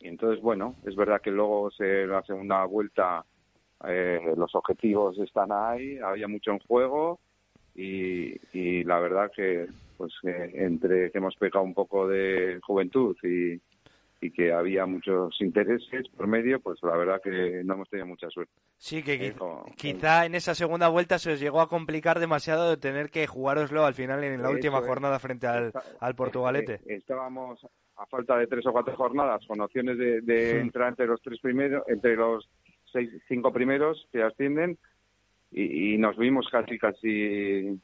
Y 0.00 0.08
entonces, 0.08 0.40
bueno, 0.40 0.76
es 0.86 0.96
verdad 0.96 1.20
que 1.20 1.30
luego 1.30 1.70
se, 1.72 2.06
la 2.06 2.22
segunda 2.22 2.64
vuelta 2.64 3.26
eh, 3.86 4.34
los 4.36 4.54
objetivos 4.54 5.18
están 5.18 5.52
ahí, 5.52 5.98
había 5.98 6.28
mucho 6.28 6.50
en 6.50 6.58
juego 6.60 7.20
y, 7.74 8.82
la 8.84 8.98
verdad 8.98 9.30
que 9.34 9.66
pues 9.96 10.12
entre 10.24 11.10
que 11.10 11.18
hemos 11.18 11.36
pecado 11.36 11.64
un 11.64 11.74
poco 11.74 12.08
de 12.08 12.58
juventud 12.62 13.16
y, 13.22 13.60
que 14.30 14.52
había 14.52 14.84
muchos 14.84 15.40
intereses 15.40 16.08
por 16.16 16.26
medio, 16.26 16.60
pues 16.60 16.80
la 16.82 16.96
verdad 16.96 17.20
que 17.22 17.62
no 17.64 17.74
hemos 17.74 17.88
tenido 17.88 18.06
mucha 18.06 18.28
suerte. 18.30 18.52
Sí, 18.76 19.02
que 19.02 19.34
quizá, 19.76 20.26
en 20.26 20.34
esa 20.34 20.54
segunda 20.54 20.88
vuelta 20.88 21.18
se 21.18 21.32
os 21.32 21.40
llegó 21.40 21.60
a 21.60 21.68
complicar 21.68 22.18
demasiado 22.18 22.68
de 22.68 22.76
tener 22.76 23.10
que 23.10 23.26
jugároslo 23.26 23.84
al 23.84 23.94
final 23.94 24.22
en 24.24 24.42
la 24.42 24.50
última 24.50 24.80
jornada 24.80 25.18
frente 25.18 25.46
al, 25.46 25.72
al 26.00 26.14
Portugalete. 26.14 26.74
Eh, 26.86 26.96
estábamos 26.96 27.64
a 27.98 28.06
falta 28.06 28.36
de 28.36 28.46
tres 28.46 28.64
o 28.66 28.72
cuatro 28.72 28.96
jornadas 28.96 29.44
con 29.46 29.60
opciones 29.60 29.98
de, 29.98 30.60
entrar 30.60 30.88
entre 30.88 31.06
los 31.06 31.20
tres 31.20 31.40
primeros, 31.40 31.82
entre 31.88 32.14
los 32.16 32.48
seis, 32.92 33.10
cinco 33.28 33.52
primeros 33.52 34.06
que 34.12 34.22
ascienden 34.22 34.78
y, 35.50 35.96
nos 35.98 36.16
vimos 36.16 36.46
casi, 36.50 36.78
casi, 36.78 37.80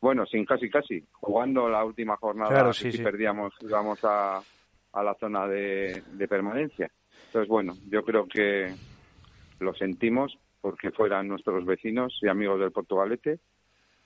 bueno, 0.00 0.26
sin 0.26 0.44
casi, 0.44 0.68
casi, 0.68 1.02
jugando 1.12 1.68
la 1.68 1.84
última 1.84 2.16
jornada 2.16 2.50
claro, 2.50 2.72
sí, 2.72 2.90
perdíamos, 2.98 3.54
íbamos 3.60 3.98
a, 4.04 4.42
a 4.92 5.02
la 5.02 5.14
zona 5.14 5.46
de, 5.46 6.02
de 6.12 6.28
permanencia. 6.28 6.90
Entonces, 7.26 7.48
bueno, 7.48 7.76
yo 7.88 8.04
creo 8.04 8.26
que 8.26 8.74
lo 9.60 9.74
sentimos 9.74 10.38
porque 10.60 10.90
fueran 10.90 11.28
nuestros 11.28 11.64
vecinos 11.64 12.18
y 12.22 12.28
amigos 12.28 12.60
del 12.60 12.72
Portugalete, 12.72 13.38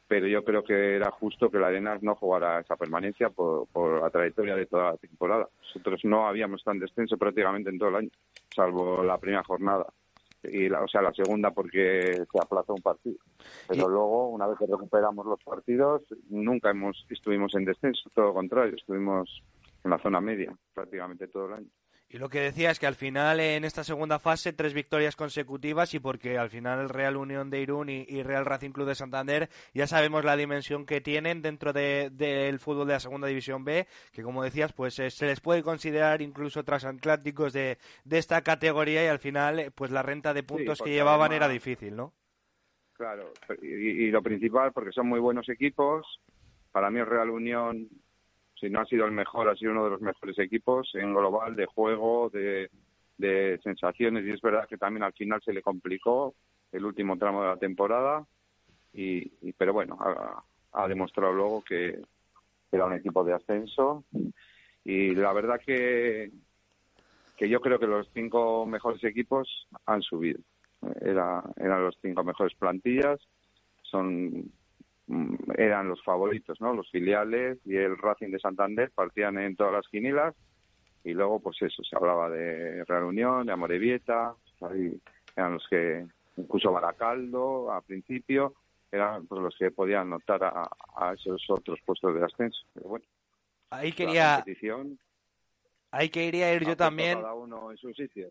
pero 0.06 0.26
yo 0.26 0.44
creo 0.44 0.62
que 0.62 0.96
era 0.96 1.10
justo 1.10 1.50
que 1.50 1.58
la 1.58 1.68
Arenas 1.68 2.02
no 2.02 2.14
jugara 2.14 2.60
esa 2.60 2.76
permanencia 2.76 3.30
por, 3.30 3.66
por, 3.68 4.00
la 4.00 4.10
trayectoria 4.10 4.54
de 4.54 4.66
toda 4.66 4.92
la 4.92 4.96
temporada. 4.96 5.48
Nosotros 5.60 6.00
no 6.04 6.26
habíamos 6.26 6.62
en 6.66 6.78
descenso 6.78 7.16
prácticamente 7.16 7.70
en 7.70 7.78
todo 7.78 7.88
el 7.88 7.96
año, 7.96 8.10
salvo 8.54 9.02
la 9.02 9.18
primera 9.18 9.42
jornada 9.42 9.86
y 10.44 10.68
la, 10.68 10.82
o 10.82 10.88
sea 10.88 11.02
la 11.02 11.12
segunda 11.12 11.50
porque 11.50 12.24
se 12.30 12.38
aplazó 12.40 12.74
un 12.74 12.82
partido. 12.82 13.18
Pero 13.68 13.88
luego 13.88 14.28
una 14.28 14.46
vez 14.46 14.58
que 14.58 14.66
recuperamos 14.66 15.26
los 15.26 15.42
partidos 15.44 16.02
nunca 16.28 16.70
hemos 16.70 17.06
estuvimos 17.10 17.54
en 17.54 17.64
descenso 17.64 18.10
todo 18.14 18.26
lo 18.26 18.34
contrario 18.34 18.76
estuvimos 18.76 19.42
en 19.84 19.90
la 19.90 19.98
zona 19.98 20.20
media 20.20 20.54
prácticamente 20.74 21.28
todo 21.28 21.46
el 21.46 21.52
año 21.54 21.68
y 22.12 22.18
lo 22.18 22.28
que 22.28 22.40
decía 22.40 22.70
es 22.70 22.78
que 22.78 22.86
al 22.86 22.94
final 22.94 23.40
en 23.40 23.64
esta 23.64 23.84
segunda 23.84 24.18
fase 24.18 24.52
tres 24.52 24.74
victorias 24.74 25.16
consecutivas 25.16 25.94
y 25.94 25.98
porque 25.98 26.36
al 26.36 26.50
final 26.50 26.80
el 26.80 26.90
Real 26.90 27.16
Unión 27.16 27.48
de 27.48 27.62
Irún 27.62 27.88
y, 27.88 28.22
Real 28.22 28.44
Racing 28.44 28.72
Club 28.72 28.86
de 28.86 28.94
Santander 28.94 29.48
ya 29.72 29.86
sabemos 29.86 30.22
la 30.22 30.36
dimensión 30.36 30.84
que 30.84 31.00
tienen 31.00 31.40
dentro 31.40 31.72
del 31.72 32.58
fútbol 32.58 32.86
de 32.86 32.92
la 32.92 33.00
segunda 33.00 33.28
división 33.28 33.64
B, 33.64 33.86
que 34.12 34.22
como 34.22 34.44
decías 34.44 34.74
pues 34.74 34.98
eh, 34.98 35.10
se 35.10 35.24
les 35.24 35.40
puede 35.40 35.62
considerar 35.62 36.20
incluso 36.20 36.64
transatlánticos 36.64 37.54
de, 37.54 37.78
de 38.04 38.18
esta 38.18 38.42
categoría 38.42 39.02
y 39.02 39.08
al 39.08 39.18
final 39.18 39.58
eh, 39.58 39.70
pues 39.70 39.90
la 39.90 40.02
renta 40.02 40.34
de 40.34 40.42
puntos 40.42 40.82
que 40.82 40.90
llevaban 40.90 41.32
era 41.32 41.48
difícil, 41.48 41.96
¿no? 41.96 42.12
Claro, 42.92 43.32
y, 43.62 43.68
y 43.68 44.10
lo 44.10 44.22
principal 44.22 44.70
porque 44.72 44.92
son 44.92 45.08
muy 45.08 45.18
buenos 45.18 45.48
equipos. 45.48 46.20
Para 46.72 46.90
mí 46.90 47.00
el 47.00 47.06
Real 47.06 47.30
Unión 47.30 47.88
si 48.62 48.70
no 48.70 48.78
ha 48.78 48.86
sido 48.86 49.06
el 49.06 49.10
mejor, 49.10 49.48
ha 49.48 49.56
sido 49.56 49.72
uno 49.72 49.84
de 49.84 49.90
los 49.90 50.00
mejores 50.00 50.38
equipos 50.38 50.88
en 50.94 51.12
global 51.12 51.56
de 51.56 51.66
juego, 51.66 52.30
de, 52.30 52.70
sensaciones. 53.64 54.24
Y 54.24 54.30
es 54.30 54.40
verdad 54.40 54.68
que 54.68 54.78
también 54.78 55.02
al 55.02 55.12
final 55.14 55.42
se 55.44 55.52
le 55.52 55.62
complicó 55.62 56.34
el 56.70 56.84
último 56.84 57.18
tramo 57.18 57.42
de 57.42 57.48
la 57.48 57.56
temporada. 57.56 58.24
Y, 58.94 59.52
pero 59.54 59.72
bueno 59.72 59.98
ha, 60.72 60.86
demostrado 60.86 61.32
luego 61.32 61.64
que 61.64 62.02
era 62.70 62.86
un 62.86 62.92
equipo 62.92 63.24
de 63.24 63.32
ascenso. 63.32 64.04
Y 64.84 65.12
la 65.16 65.32
verdad 65.32 65.60
que 65.60 66.30
que 67.36 67.48
yo 67.48 67.60
creo 67.60 67.80
que 67.80 67.88
los 67.88 68.08
cinco 68.14 68.64
mejores 68.66 69.02
equipos 69.02 69.66
han 69.86 70.02
subido. 70.02 70.38
Era, 71.00 71.42
eran 71.56 71.82
los 71.82 71.98
cinco 72.00 72.22
mejores 72.22 72.54
plantillas. 72.54 73.18
Son 73.82 74.52
eran 75.56 75.88
los 75.88 76.02
favoritos, 76.02 76.60
¿no? 76.60 76.74
Los 76.74 76.90
filiales 76.90 77.58
y 77.64 77.76
el 77.76 77.98
Racing 77.98 78.30
de 78.30 78.38
Santander 78.38 78.90
partían 78.94 79.38
en 79.38 79.56
todas 79.56 79.72
las 79.72 79.88
quinilas 79.88 80.34
y 81.04 81.12
luego, 81.12 81.40
pues 81.40 81.60
eso, 81.62 81.82
se 81.82 81.96
hablaba 81.96 82.30
de 82.30 82.84
Real 82.84 83.04
Unión, 83.04 83.46
de 83.46 83.52
Amorebieta, 83.52 84.34
eran 85.36 85.54
los 85.54 85.66
que, 85.68 86.06
incluso 86.36 86.70
Baracaldo 86.70 87.72
a 87.72 87.80
principio, 87.80 88.54
eran 88.90 89.26
pues, 89.26 89.40
los 89.40 89.56
que 89.58 89.70
podían 89.70 90.10
notar 90.10 90.44
a, 90.44 91.12
esos 91.14 91.42
otros 91.48 91.80
puestos 91.84 92.14
de 92.14 92.24
ascenso. 92.24 92.60
Pero 92.74 92.88
bueno, 92.90 93.04
ahí 93.70 93.92
quería, 93.92 94.44
Ahí 95.90 96.08
quería 96.08 96.54
ir 96.54 96.64
yo 96.64 96.76
también. 96.76 97.20
Cada 97.20 97.34
uno 97.34 97.70
en 97.70 97.76
su 97.76 97.92
sitio. 97.92 98.30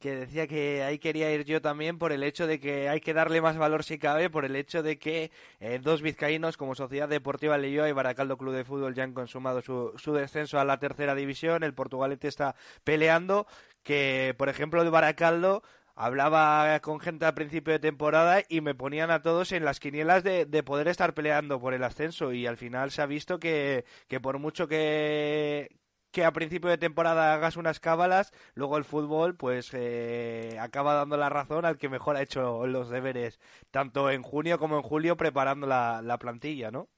Que 0.00 0.16
decía 0.16 0.46
que 0.46 0.82
ahí 0.82 0.98
quería 0.98 1.32
ir 1.32 1.44
yo 1.44 1.60
también 1.60 1.98
por 1.98 2.12
el 2.12 2.22
hecho 2.22 2.46
de 2.46 2.60
que 2.60 2.88
hay 2.88 3.00
que 3.00 3.14
darle 3.14 3.40
más 3.40 3.56
valor 3.56 3.84
si 3.84 3.98
cabe, 3.98 4.30
por 4.30 4.44
el 4.44 4.56
hecho 4.56 4.82
de 4.82 4.98
que 4.98 5.30
eh, 5.60 5.78
dos 5.82 6.02
vizcaínos 6.02 6.56
como 6.56 6.74
Sociedad 6.74 7.08
Deportiva 7.08 7.58
Leyoa 7.58 7.88
y 7.88 7.92
Baracaldo 7.92 8.36
Club 8.36 8.54
de 8.54 8.64
Fútbol 8.64 8.94
ya 8.94 9.04
han 9.04 9.14
consumado 9.14 9.62
su, 9.62 9.92
su 9.96 10.12
descenso 10.12 10.58
a 10.58 10.64
la 10.64 10.78
tercera 10.78 11.14
división, 11.14 11.62
el 11.62 11.74
Portugalete 11.74 12.28
está 12.28 12.54
peleando, 12.84 13.46
que 13.82 14.34
por 14.38 14.48
ejemplo 14.48 14.82
el 14.82 14.90
Baracaldo 14.90 15.62
hablaba 15.98 16.78
con 16.80 17.00
gente 17.00 17.26
al 17.26 17.34
principio 17.34 17.72
de 17.72 17.80
temporada 17.80 18.42
y 18.48 18.60
me 18.60 18.74
ponían 18.74 19.10
a 19.10 19.20
todos 19.20 19.50
en 19.50 19.64
las 19.64 19.80
quinielas 19.80 20.22
de, 20.22 20.46
de, 20.46 20.62
poder 20.62 20.86
estar 20.86 21.12
peleando 21.12 21.60
por 21.60 21.74
el 21.74 21.82
ascenso. 21.82 22.32
Y 22.32 22.46
al 22.46 22.56
final 22.56 22.92
se 22.92 23.02
ha 23.02 23.06
visto 23.06 23.40
que, 23.40 23.84
que 24.06 24.20
por 24.20 24.38
mucho 24.38 24.68
que, 24.68 25.68
que 26.10 26.24
a 26.24 26.32
principio 26.32 26.70
de 26.70 26.78
temporada 26.78 27.34
hagas 27.34 27.56
unas 27.56 27.80
cábalas, 27.80 28.32
luego 28.54 28.78
el 28.78 28.84
fútbol 28.84 29.36
pues 29.36 29.72
eh, 29.74 30.56
acaba 30.60 30.94
dando 30.94 31.16
la 31.16 31.28
razón 31.28 31.64
al 31.64 31.78
que 31.78 31.88
mejor 31.88 32.16
ha 32.16 32.22
hecho 32.22 32.66
los 32.66 32.90
deberes, 32.90 33.40
tanto 33.70 34.10
en 34.10 34.22
junio 34.22 34.58
como 34.58 34.76
en 34.76 34.82
julio 34.82 35.16
preparando 35.16 35.66
la, 35.66 36.00
la 36.02 36.18
plantilla, 36.18 36.70
¿no? 36.70 36.88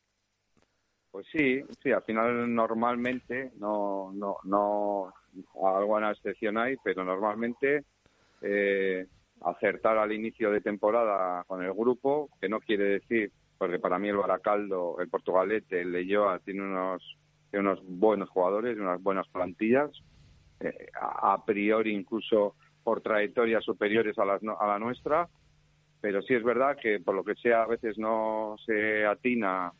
Pues 1.10 1.26
sí, 1.32 1.60
sí, 1.82 1.90
al 1.90 2.02
final 2.02 2.54
normalmente, 2.54 3.50
no, 3.58 4.12
no, 4.14 4.36
no, 4.44 5.12
alguna 5.60 6.12
excepción 6.12 6.56
hay, 6.56 6.76
pero 6.84 7.04
normalmente 7.04 7.84
eh, 8.42 9.06
acertar 9.40 9.98
al 9.98 10.12
inicio 10.12 10.52
de 10.52 10.60
temporada 10.60 11.42
con 11.44 11.64
el 11.64 11.72
grupo, 11.72 12.30
que 12.40 12.48
no 12.48 12.60
quiere 12.60 12.84
decir, 12.84 13.32
porque 13.58 13.80
para 13.80 13.98
mí 13.98 14.08
el 14.08 14.18
Baracaldo, 14.18 15.00
el 15.00 15.08
Portugalete, 15.08 15.80
el 15.80 15.90
Leyoa 15.90 16.38
tiene 16.38 16.62
unos 16.62 17.02
tiene 17.50 17.68
unos 17.68 17.80
buenos 17.86 18.28
jugadores, 18.30 18.78
unas 18.78 19.02
buenas 19.02 19.28
plantillas, 19.28 19.90
eh, 20.60 20.88
a, 21.00 21.44
priori 21.44 21.94
incluso 21.94 22.54
por 22.82 23.00
trayectorias 23.00 23.64
superiores 23.64 24.18
a, 24.18 24.24
las, 24.24 24.42
a 24.42 24.66
la 24.66 24.78
nuestra, 24.78 25.28
pero 26.00 26.22
sí 26.22 26.34
es 26.34 26.42
verdad 26.42 26.76
que 26.80 27.00
por 27.00 27.14
lo 27.14 27.24
que 27.24 27.34
sea 27.34 27.62
a 27.62 27.66
veces 27.66 27.98
no 27.98 28.56
se 28.64 29.04
atina 29.04 29.72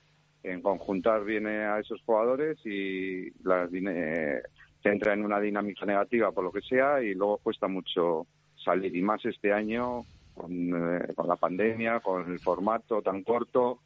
en 0.43 0.63
conjuntar 0.63 1.25
bien 1.25 1.47
a 1.47 1.79
esos 1.79 2.03
jugadores 2.03 2.59
y 2.65 3.31
las, 3.43 3.71
eh, 3.73 4.43
se 4.83 4.89
entra 4.89 5.13
en 5.13 5.25
una 5.25 5.41
dinámica 5.41 5.85
negativa 5.85 6.33
por 6.33 6.45
lo 6.45 6.53
que 6.53 6.63
sea 6.63 7.03
y 7.03 7.15
luego 7.15 7.39
cuesta 7.39 7.69
mucho 7.69 8.27
salir. 8.57 8.95
Y 8.95 9.03
más 9.03 9.25
este 9.25 9.53
año 9.53 10.05
con, 10.35 10.53
eh, 10.53 11.13
con 11.15 11.29
la 11.29 11.37
pandemia, 11.37 12.01
con 12.01 12.31
el 12.31 12.39
formato 12.39 13.03
tan 13.03 13.23
corto, 13.23 13.81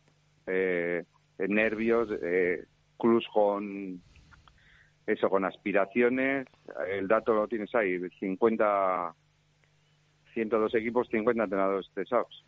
eh, 0.47 1.05
nervios, 1.39 2.09
eh, 2.23 2.65
Cruz 3.05 3.27
con 3.31 4.01
eso, 5.07 5.29
con 5.29 5.45
aspiraciones. 5.45 6.47
El 6.89 7.07
dato 7.07 7.35
lo 7.35 7.47
tienes 7.47 7.75
ahí, 7.75 8.01
50, 8.19 9.15
102 10.33 10.75
equipos, 10.75 11.09
50 11.11 11.45
entrenadores 11.45 11.91
cesados. 11.95 12.47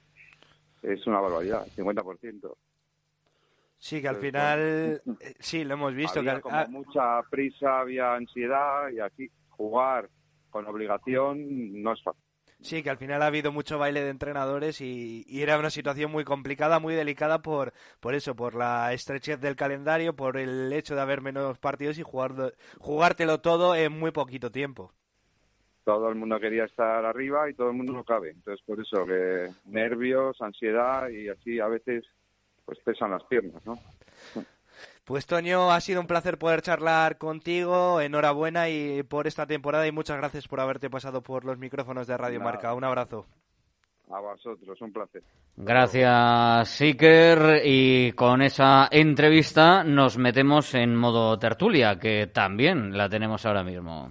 Es 0.82 1.06
una 1.06 1.20
barbaridad, 1.20 1.66
50%. 1.76 2.56
Sí, 3.76 4.00
que 4.00 4.08
al 4.08 4.16
final, 4.16 4.58
eh, 5.20 5.34
sí, 5.38 5.62
lo 5.62 5.74
hemos 5.74 5.94
visto. 5.94 6.20
Había 6.20 6.36
que, 6.36 6.40
como 6.40 6.56
ah, 6.56 6.66
mucha 6.70 7.22
prisa, 7.30 7.80
había 7.80 8.14
ansiedad 8.14 8.88
y 8.88 9.00
aquí 9.00 9.28
jugar 9.50 10.08
con 10.48 10.66
obligación 10.66 11.82
no 11.82 11.92
es 11.92 12.02
fácil. 12.02 12.25
Sí, 12.60 12.82
que 12.82 12.90
al 12.90 12.96
final 12.96 13.22
ha 13.22 13.26
habido 13.26 13.52
mucho 13.52 13.78
baile 13.78 14.02
de 14.02 14.10
entrenadores 14.10 14.80
y, 14.80 15.24
era 15.30 15.58
una 15.58 15.70
situación 15.70 16.10
muy 16.10 16.24
complicada, 16.24 16.80
muy 16.80 16.94
delicada 16.94 17.42
por, 17.42 17.72
por 18.00 18.14
eso, 18.14 18.34
por 18.34 18.54
la 18.54 18.92
estrechez 18.92 19.40
del 19.40 19.56
calendario, 19.56 20.16
por 20.16 20.38
el 20.38 20.72
hecho 20.72 20.94
de 20.94 21.02
haber 21.02 21.20
menos 21.20 21.58
partidos 21.58 21.98
y 21.98 22.02
jugar, 22.02 22.54
jugártelo 22.78 23.40
todo 23.40 23.74
en 23.74 23.92
muy 23.92 24.10
poquito 24.10 24.50
tiempo. 24.50 24.92
Todo 25.84 26.08
el 26.08 26.16
mundo 26.16 26.40
quería 26.40 26.64
estar 26.64 27.04
arriba 27.04 27.48
y 27.48 27.54
todo 27.54 27.70
el 27.70 27.76
mundo 27.76 27.92
no 27.92 28.02
cabe. 28.02 28.30
Entonces, 28.30 28.64
por 28.66 28.80
eso 28.80 29.04
que 29.06 29.48
nervios, 29.66 30.40
ansiedad 30.40 31.08
y 31.10 31.28
así 31.28 31.60
a 31.60 31.68
veces 31.68 32.04
pues 32.64 32.80
pesan 32.80 33.12
las 33.12 33.22
piernas, 33.24 33.64
¿no? 33.64 33.78
Pues 35.06 35.24
Toño, 35.24 35.70
ha 35.70 35.80
sido 35.80 36.00
un 36.00 36.08
placer 36.08 36.36
poder 36.36 36.62
charlar 36.62 37.16
contigo. 37.16 38.00
Enhorabuena 38.00 38.68
y 38.68 39.04
por 39.04 39.28
esta 39.28 39.46
temporada 39.46 39.86
y 39.86 39.92
muchas 39.92 40.16
gracias 40.16 40.48
por 40.48 40.58
haberte 40.58 40.90
pasado 40.90 41.22
por 41.22 41.44
los 41.44 41.58
micrófonos 41.58 42.08
de 42.08 42.16
Radio 42.16 42.40
Nada. 42.40 42.50
Marca. 42.50 42.74
Un 42.74 42.82
abrazo. 42.82 43.24
A 44.10 44.18
vosotros, 44.18 44.80
un 44.80 44.92
placer. 44.92 45.22
Gracias, 45.56 46.80
Iker. 46.80 47.62
Y 47.64 48.12
con 48.12 48.42
esa 48.42 48.88
entrevista 48.90 49.84
nos 49.84 50.18
metemos 50.18 50.74
en 50.74 50.96
modo 50.96 51.38
tertulia, 51.38 52.00
que 52.00 52.26
también 52.26 52.98
la 52.98 53.08
tenemos 53.08 53.46
ahora 53.46 53.62
mismo. 53.62 54.08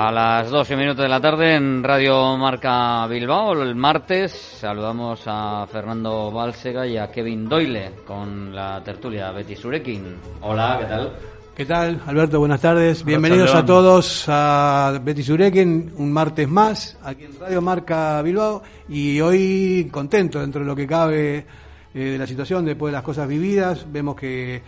A 0.00 0.12
las 0.12 0.48
12 0.48 0.76
minutos 0.76 1.02
de 1.02 1.08
la 1.08 1.20
tarde 1.20 1.56
en 1.56 1.82
Radio 1.82 2.36
Marca 2.36 3.04
Bilbao, 3.08 3.60
el 3.60 3.74
martes, 3.74 4.30
saludamos 4.30 5.22
a 5.26 5.66
Fernando 5.66 6.30
Bálsega 6.30 6.86
y 6.86 6.96
a 6.96 7.10
Kevin 7.10 7.48
Doyle 7.48 7.94
con 8.06 8.54
la 8.54 8.80
tertulia 8.84 9.32
Betty 9.32 9.56
Surekin. 9.56 10.14
Hola, 10.42 10.76
¿qué 10.78 10.86
tal? 10.86 11.12
¿Qué 11.56 11.66
tal, 11.66 12.00
Alberto? 12.06 12.38
Buenas 12.38 12.60
tardes. 12.60 13.04
Bienvenidos 13.04 13.52
a 13.56 13.66
todos 13.66 14.26
a 14.28 15.00
Betty 15.02 15.24
Surekin, 15.24 15.92
un 15.96 16.12
martes 16.12 16.48
más, 16.48 16.96
aquí 17.02 17.24
en 17.24 17.36
Radio 17.36 17.60
Marca 17.60 18.22
Bilbao, 18.22 18.62
y 18.88 19.20
hoy 19.20 19.88
contento 19.90 20.38
dentro 20.38 20.60
de 20.60 20.66
lo 20.68 20.76
que 20.76 20.86
cabe 20.86 21.38
eh, 21.38 21.44
de 21.92 22.18
la 22.18 22.26
situación, 22.28 22.64
después 22.64 22.92
de 22.92 22.98
las 22.98 23.02
cosas 23.02 23.26
vividas. 23.26 23.84
Vemos 23.90 24.14
que 24.14 24.62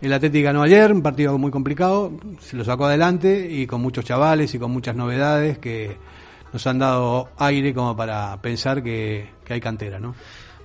el 0.00 0.12
Atlético 0.12 0.44
ganó 0.44 0.62
ayer, 0.62 0.92
un 0.92 1.02
partido 1.02 1.36
muy 1.38 1.50
complicado, 1.50 2.12
se 2.40 2.56
lo 2.56 2.64
sacó 2.64 2.86
adelante 2.86 3.48
y 3.50 3.66
con 3.66 3.80
muchos 3.80 4.04
chavales 4.04 4.54
y 4.54 4.58
con 4.58 4.70
muchas 4.70 4.96
novedades 4.96 5.58
que 5.58 5.96
nos 6.52 6.66
han 6.66 6.78
dado 6.78 7.30
aire 7.38 7.74
como 7.74 7.96
para 7.96 8.36
pensar 8.40 8.82
que, 8.82 9.30
que 9.44 9.54
hay 9.54 9.60
cantera, 9.60 9.98
¿no? 9.98 10.14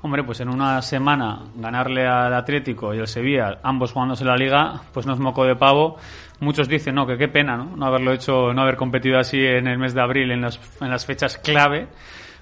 Hombre, 0.02 0.24
pues 0.24 0.40
en 0.40 0.48
una 0.48 0.82
semana 0.82 1.44
ganarle 1.56 2.08
al 2.08 2.34
Atlético 2.34 2.94
y 2.94 3.00
al 3.00 3.08
Sevilla, 3.08 3.60
ambos 3.64 3.92
jugándose 3.92 4.24
la 4.24 4.38
liga, 4.38 4.82
pues 4.94 5.06
no 5.06 5.14
es 5.14 5.20
moco 5.20 5.44
de 5.44 5.58
pavo. 5.58 5.98
Muchos 6.40 6.70
dicen, 6.70 6.96
no, 6.96 7.06
que 7.06 7.18
qué 7.18 7.28
pena, 7.28 7.58
¿no? 7.58 7.86
Haberlo 7.86 8.14
hecho, 8.14 8.54
no 8.54 8.62
haber 8.62 8.78
competido 8.78 9.20
así 9.20 9.46
en 9.46 9.68
el 9.68 9.78
mes 9.78 9.94
de 9.94 10.02
abril, 10.02 10.32
en 10.32 10.40
las, 10.40 10.58
en 10.80 10.90
las 10.90 11.06
fechas 11.06 11.38
clave. 11.38 11.90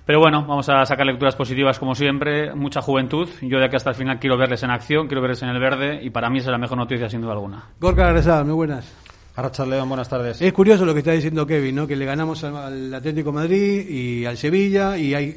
Pero 0.08 0.22
bueno, 0.22 0.46
vamos 0.48 0.70
a 0.70 0.86
sacar 0.86 1.06
lecturas 1.06 1.36
positivas 1.36 1.78
como 1.80 1.94
siempre, 1.94 2.56
mucha 2.56 2.82
juventud. 2.82 3.28
Yo 3.42 3.60
de 3.60 3.66
aquí 3.66 3.76
hasta 3.76 3.90
el 3.90 3.96
final 3.98 4.20
quiero 4.20 4.38
verles 4.38 4.64
en 4.64 4.72
acción, 4.72 5.08
quiero 5.08 5.22
verles 5.22 5.44
en 5.44 5.50
el 5.50 5.60
verde 5.60 6.00
y 6.02 6.12
para 6.12 6.30
mí 6.30 6.38
esa 6.38 6.48
es 6.48 6.52
la 6.54 6.58
mejor 6.58 6.78
noticia 6.78 7.10
sin 7.10 7.20
duda 7.20 7.34
alguna. 7.34 7.66
Gorka 7.78 8.06
Regresada, 8.08 8.46
muy 8.46 8.54
buenas. 8.54 8.90
Arrachar 9.36 9.68
León, 9.68 9.90
buenas 9.90 10.08
tardes. 10.08 10.42
Es 10.42 10.54
curioso 10.54 10.86
lo 10.86 10.94
que 10.94 11.00
está 11.00 11.12
diciendo 11.12 11.46
Kevin, 11.46 11.76
¿no? 11.76 11.86
Que 11.86 11.98
le 11.98 12.06
ganamos 12.06 12.42
al, 12.46 12.56
al 12.56 12.94
Atlético 12.94 13.32
de 13.32 13.36
Madrid 13.36 13.90
y 13.90 14.26
al 14.26 14.38
Sevilla 14.38 14.98
y 14.98 15.14
hay 15.14 15.36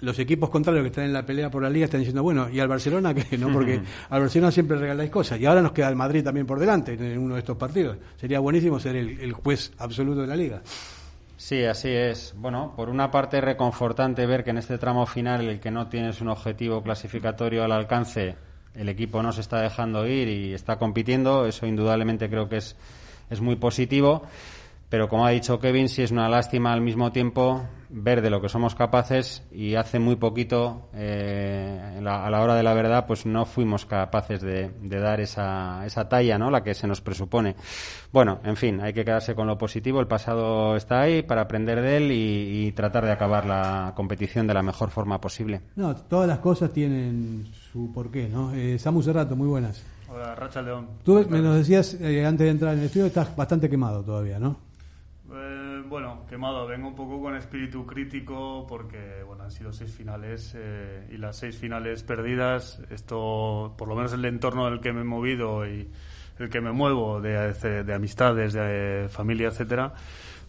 los 0.00 0.18
equipos 0.18 0.48
contrarios 0.48 0.82
que 0.82 0.88
están 0.88 1.04
en 1.04 1.12
la 1.12 1.26
pelea 1.26 1.50
por 1.50 1.62
la 1.62 1.68
liga 1.68 1.84
están 1.84 2.00
diciendo, 2.00 2.22
bueno, 2.22 2.48
¿y 2.48 2.58
al 2.58 2.68
Barcelona 2.68 3.12
qué? 3.14 3.36
¿No? 3.36 3.52
Porque 3.52 3.82
al 4.08 4.20
Barcelona 4.22 4.50
siempre 4.50 4.78
regaláis 4.78 5.10
cosas. 5.10 5.38
Y 5.38 5.44
ahora 5.44 5.60
nos 5.60 5.72
queda 5.72 5.90
el 5.90 5.96
Madrid 5.96 6.24
también 6.24 6.46
por 6.46 6.58
delante 6.58 6.94
en 6.94 7.18
uno 7.18 7.34
de 7.34 7.40
estos 7.40 7.58
partidos. 7.58 7.98
Sería 8.18 8.40
buenísimo 8.40 8.80
ser 8.80 8.96
el, 8.96 9.20
el 9.20 9.34
juez 9.34 9.72
absoluto 9.76 10.22
de 10.22 10.26
la 10.26 10.36
liga. 10.36 10.62
Sí, 11.36 11.64
así 11.64 11.90
es. 11.90 12.34
Bueno, 12.36 12.72
por 12.74 12.88
una 12.88 13.10
parte 13.10 13.40
reconfortante 13.42 14.24
ver 14.24 14.42
que 14.42 14.50
en 14.50 14.58
este 14.58 14.78
tramo 14.78 15.04
final 15.06 15.46
el 15.46 15.60
que 15.60 15.70
no 15.70 15.88
tienes 15.88 16.20
un 16.22 16.28
objetivo 16.28 16.82
clasificatorio 16.82 17.62
al 17.62 17.72
alcance, 17.72 18.36
el 18.74 18.88
equipo 18.88 19.22
no 19.22 19.32
se 19.32 19.42
está 19.42 19.60
dejando 19.60 20.06
ir 20.06 20.28
y 20.28 20.54
está 20.54 20.78
compitiendo. 20.78 21.46
Eso 21.46 21.66
indudablemente 21.66 22.30
creo 22.30 22.48
que 22.48 22.56
es, 22.56 22.76
es 23.28 23.40
muy 23.40 23.56
positivo. 23.56 24.22
Pero 24.96 25.10
como 25.10 25.26
ha 25.26 25.30
dicho 25.30 25.60
Kevin, 25.60 25.90
sí 25.90 26.00
es 26.00 26.10
una 26.10 26.26
lástima 26.26 26.72
al 26.72 26.80
mismo 26.80 27.12
tiempo 27.12 27.62
ver 27.90 28.22
de 28.22 28.30
lo 28.30 28.40
que 28.40 28.48
somos 28.48 28.74
capaces 28.74 29.42
y 29.52 29.74
hace 29.74 29.98
muy 29.98 30.16
poquito, 30.16 30.88
eh, 30.94 31.98
la, 32.00 32.24
a 32.24 32.30
la 32.30 32.40
hora 32.40 32.54
de 32.54 32.62
la 32.62 32.72
verdad, 32.72 33.04
pues 33.06 33.26
no 33.26 33.44
fuimos 33.44 33.84
capaces 33.84 34.40
de, 34.40 34.70
de, 34.70 34.98
dar 34.98 35.20
esa, 35.20 35.84
esa 35.84 36.08
talla, 36.08 36.38
¿no? 36.38 36.50
La 36.50 36.62
que 36.62 36.72
se 36.72 36.86
nos 36.86 37.02
presupone. 37.02 37.56
Bueno, 38.10 38.40
en 38.42 38.56
fin, 38.56 38.80
hay 38.80 38.94
que 38.94 39.04
quedarse 39.04 39.34
con 39.34 39.46
lo 39.46 39.58
positivo. 39.58 40.00
El 40.00 40.06
pasado 40.06 40.76
está 40.76 41.02
ahí 41.02 41.22
para 41.22 41.42
aprender 41.42 41.82
de 41.82 41.96
él 41.98 42.10
y, 42.10 42.68
y 42.68 42.72
tratar 42.72 43.04
de 43.04 43.12
acabar 43.12 43.44
la 43.44 43.92
competición 43.94 44.46
de 44.46 44.54
la 44.54 44.62
mejor 44.62 44.88
forma 44.88 45.20
posible. 45.20 45.60
No, 45.74 45.94
todas 45.94 46.26
las 46.26 46.38
cosas 46.38 46.72
tienen 46.72 47.48
su 47.70 47.92
porqué, 47.92 48.30
¿no? 48.30 48.54
Eh, 48.54 48.78
Samu 48.78 49.02
Cerrato, 49.02 49.36
muy 49.36 49.46
buenas. 49.48 49.84
Hola, 50.08 50.34
Racha 50.34 50.62
León. 50.62 50.86
Tú 51.04 51.22
me 51.28 51.42
nos 51.42 51.56
decías 51.56 51.98
eh, 52.00 52.24
antes 52.24 52.46
de 52.46 52.50
entrar 52.50 52.72
en 52.72 52.78
el 52.78 52.86
estudio, 52.86 53.04
estás 53.04 53.36
bastante 53.36 53.68
quemado 53.68 54.02
todavía, 54.02 54.38
¿no? 54.38 54.64
Eh, 55.86 55.88
bueno, 55.88 56.24
quemado. 56.28 56.66
Vengo 56.66 56.88
un 56.88 56.94
poco 56.94 57.20
con 57.20 57.36
espíritu 57.36 57.86
crítico 57.86 58.66
porque, 58.68 59.22
bueno, 59.24 59.44
han 59.44 59.50
sido 59.50 59.72
seis 59.72 59.92
finales 59.92 60.54
eh, 60.56 61.08
y 61.12 61.16
las 61.16 61.36
seis 61.36 61.56
finales 61.56 62.02
perdidas. 62.02 62.82
Esto, 62.90 63.74
por 63.78 63.88
lo 63.88 63.94
menos 63.94 64.12
el 64.12 64.24
entorno 64.24 64.66
en 64.66 64.74
el 64.74 64.80
que 64.80 64.92
me 64.92 65.02
he 65.02 65.04
movido 65.04 65.66
y 65.66 65.88
el 66.38 66.50
que 66.50 66.60
me 66.60 66.72
muevo, 66.72 67.20
de, 67.20 67.54
de 67.84 67.94
amistades, 67.94 68.52
de 68.52 69.08
familia, 69.10 69.48
etcétera, 69.48 69.94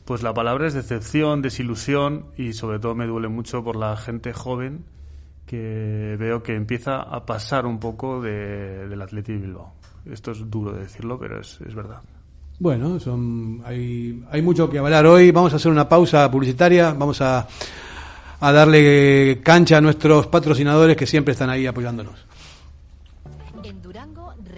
pues 0.04 0.22
la 0.22 0.34
palabra 0.34 0.68
es 0.68 0.74
decepción, 0.74 1.42
desilusión 1.42 2.26
y 2.36 2.54
sobre 2.54 2.80
todo 2.80 2.94
me 2.94 3.08
duele 3.08 3.30
mucho 3.30 3.64
por 3.64 3.78
la 3.78 3.96
gente 3.96 4.34
joven 4.34 4.84
que 5.46 6.18
veo 6.20 6.44
que 6.44 6.56
empieza 6.56 7.02
a 7.02 7.26
pasar 7.26 7.66
un 7.66 7.80
poco 7.80 8.22
de, 8.22 8.90
del 8.90 9.02
Athletic 9.02 9.40
Bilbao. 9.40 9.76
Esto 10.06 10.32
es 10.32 10.50
duro 10.50 10.74
de 10.74 10.82
decirlo, 10.82 11.18
pero 11.18 11.40
es, 11.40 11.62
es 11.62 11.74
verdad. 11.74 12.02
Bueno, 12.60 13.00
son, 13.00 13.62
hay, 13.66 14.24
hay 14.32 14.42
mucho 14.42 14.70
que 14.70 14.80
hablar 14.80 15.06
hoy. 15.06 15.32
Vamos 15.32 15.54
a 15.54 15.58
hacer 15.58 15.72
una 15.72 15.88
pausa 15.88 16.30
publicitaria. 16.32 16.92
Vamos 16.94 17.22
a, 17.22 17.48
a 18.40 18.52
darle 18.52 19.42
cancha 19.44 19.78
a 19.78 19.82
nuestros 19.82 20.28
patrocinadores 20.28 20.98
que 20.98 21.06
siempre 21.06 21.34
están 21.34 21.52
ahí 21.52 21.68
apoyándonos. 21.68 22.27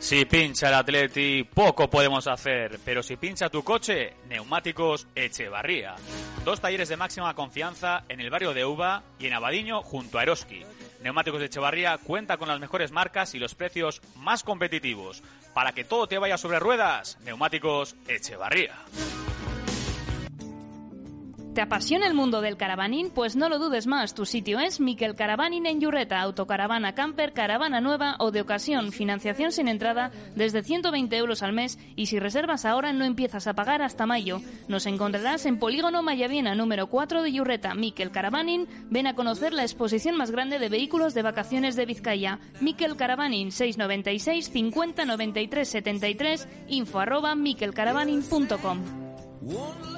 Si 0.00 0.24
pincha 0.24 0.68
el 0.68 0.74
Atleti, 0.74 1.42
poco 1.42 1.90
podemos 1.90 2.28
hacer, 2.28 2.78
pero 2.84 3.02
si 3.02 3.16
pincha 3.16 3.50
tu 3.50 3.64
coche, 3.64 4.14
Neumáticos 4.28 5.08
Echevarría. 5.14 5.96
Dos 6.44 6.60
talleres 6.60 6.88
de 6.88 6.96
máxima 6.96 7.34
confianza 7.34 8.04
en 8.08 8.20
el 8.20 8.30
barrio 8.30 8.54
de 8.54 8.64
Uva 8.64 9.02
y 9.18 9.26
en 9.26 9.34
Abadiño 9.34 9.82
junto 9.82 10.18
a 10.18 10.22
Eroski. 10.22 10.62
Neumáticos 11.02 11.42
Echevarría 11.42 11.98
cuenta 11.98 12.36
con 12.36 12.48
las 12.48 12.60
mejores 12.60 12.92
marcas 12.92 13.34
y 13.34 13.38
los 13.38 13.56
precios 13.56 14.00
más 14.16 14.44
competitivos. 14.44 15.22
Para 15.52 15.72
que 15.72 15.84
todo 15.84 16.06
te 16.06 16.18
vaya 16.18 16.38
sobre 16.38 16.60
ruedas, 16.60 17.18
Neumáticos 17.24 17.96
Echevarría. 18.06 18.76
¿Te 21.58 21.62
apasiona 21.62 22.06
el 22.06 22.14
mundo 22.14 22.40
del 22.40 22.56
caravaning? 22.56 23.10
Pues 23.10 23.34
no 23.34 23.48
lo 23.48 23.58
dudes 23.58 23.88
más, 23.88 24.14
tu 24.14 24.24
sitio 24.24 24.60
es 24.60 24.78
Miquel 24.78 25.16
Caravaning 25.16 25.66
en 25.66 25.80
Yurreta, 25.80 26.20
autocaravana 26.20 26.94
camper, 26.94 27.32
caravana 27.32 27.80
nueva 27.80 28.14
o 28.20 28.30
de 28.30 28.40
ocasión, 28.40 28.92
financiación 28.92 29.50
sin 29.50 29.66
entrada 29.66 30.12
desde 30.36 30.62
120 30.62 31.16
euros 31.16 31.42
al 31.42 31.52
mes 31.52 31.76
y 31.96 32.06
si 32.06 32.20
reservas 32.20 32.64
ahora 32.64 32.92
no 32.92 33.04
empiezas 33.04 33.48
a 33.48 33.54
pagar 33.54 33.82
hasta 33.82 34.06
mayo. 34.06 34.40
Nos 34.68 34.86
encontrarás 34.86 35.46
en 35.46 35.58
Polígono 35.58 36.00
Mayaviena 36.00 36.54
número 36.54 36.86
4 36.86 37.24
de 37.24 37.32
Yurreta, 37.32 37.74
Miquel 37.74 38.12
Caravaning, 38.12 38.68
ven 38.88 39.08
a 39.08 39.16
conocer 39.16 39.52
la 39.52 39.62
exposición 39.62 40.16
más 40.16 40.30
grande 40.30 40.60
de 40.60 40.68
vehículos 40.68 41.12
de 41.12 41.22
vacaciones 41.22 41.74
de 41.74 41.86
Vizcaya. 41.86 42.38
Miquel 42.60 42.94
Caravaning 42.94 43.50
696 43.50 44.52
50 44.52 45.04
93 45.04 45.68
73 45.68 46.48
info 46.68 47.00
arroba 47.00 47.34
miquelcaravaning.com. 47.34 49.97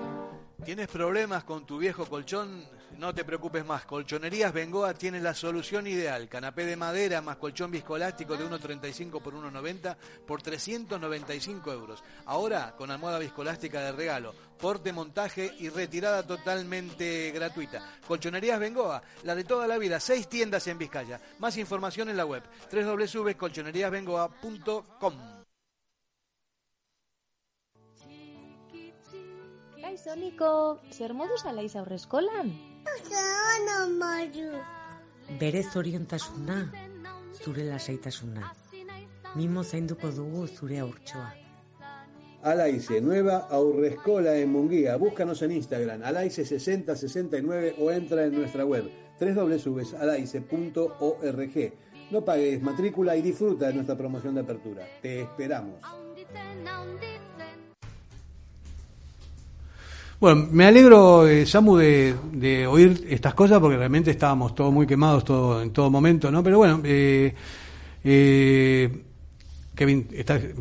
¿Tienes 0.63 0.89
problemas 0.89 1.43
con 1.43 1.65
tu 1.65 1.79
viejo 1.79 2.05
colchón? 2.05 2.63
No 2.99 3.15
te 3.15 3.25
preocupes 3.25 3.65
más. 3.65 3.83
Colchonerías 3.85 4.53
Bengoa 4.53 4.93
tiene 4.93 5.19
la 5.19 5.33
solución 5.33 5.87
ideal. 5.87 6.29
Canapé 6.29 6.65
de 6.65 6.75
madera 6.75 7.19
más 7.19 7.37
colchón 7.37 7.71
viscoelástico 7.71 8.37
de 8.37 8.45
1,35 8.45 9.19
por 9.21 9.33
1,90 9.33 9.97
por 10.27 10.43
395 10.43 11.71
euros. 11.71 12.03
Ahora 12.25 12.75
con 12.77 12.91
almohada 12.91 13.17
viscoelástica 13.17 13.81
de 13.81 13.91
regalo. 13.91 14.35
Porte, 14.59 14.93
montaje 14.93 15.51
y 15.57 15.69
retirada 15.69 16.21
totalmente 16.21 17.31
gratuita. 17.31 17.97
Colchonerías 18.07 18.59
Bengoa, 18.59 19.01
la 19.23 19.33
de 19.33 19.45
toda 19.45 19.65
la 19.65 19.79
vida. 19.79 19.99
Seis 19.99 20.29
tiendas 20.29 20.67
en 20.67 20.77
Vizcaya. 20.77 21.19
Más 21.39 21.57
información 21.57 22.07
en 22.09 22.17
la 22.17 22.25
web 22.25 22.43
www.colchoneríasbengoa.com. 22.71 25.40
Kaixo, 29.91 30.79
zer 30.95 31.11
moduz 31.13 31.45
alaiz 31.45 31.75
aurreskolan? 31.75 32.47
Oso 32.87 33.89
modu. 33.99 34.55
Bere 35.39 35.63
zoriontasuna, 35.63 36.71
zure 37.35 37.63
lasaitasuna. 37.67 38.53
Mimo 39.35 39.63
zainduko 39.63 40.11
dugu 40.15 40.47
zure 40.47 40.79
aurtsoa. 40.79 41.33
Alaize, 42.41 43.01
nueva 43.01 43.47
aurrescola 43.49 44.37
en 44.37 44.53
Munguía. 44.53 44.95
Búscanos 44.95 45.41
en 45.41 45.51
Instagram, 45.51 46.03
alaice6069 46.03 47.75
o 47.77 47.91
entra 47.91 48.23
en 48.23 48.33
nuestra 48.33 48.65
web 48.65 48.89
www.alaice.org. 49.19 51.73
No 52.11 52.23
pagues 52.23 52.61
matrícula 52.61 53.17
y 53.17 53.21
disfruta 53.21 53.67
de 53.67 53.73
nuestra 53.73 53.97
promoción 53.97 54.35
de 54.35 54.41
apertura. 54.41 54.87
Te 55.01 55.21
esperamos. 55.21 55.81
Bueno, 60.21 60.47
me 60.51 60.65
alegro, 60.67 61.27
eh, 61.27 61.47
Samu, 61.47 61.77
de, 61.77 62.13
de, 62.31 62.67
oír 62.67 63.07
estas 63.09 63.33
cosas 63.33 63.59
porque 63.59 63.75
realmente 63.75 64.11
estábamos 64.11 64.53
todos 64.53 64.71
muy 64.71 64.85
quemados 64.85 65.25
todo, 65.25 65.63
en 65.63 65.73
todo 65.73 65.89
momento, 65.89 66.29
¿no? 66.29 66.43
Pero 66.43 66.59
bueno, 66.59 66.79
eh, 66.83 67.33
eh, 68.03 69.03
Kevin, 69.73 70.07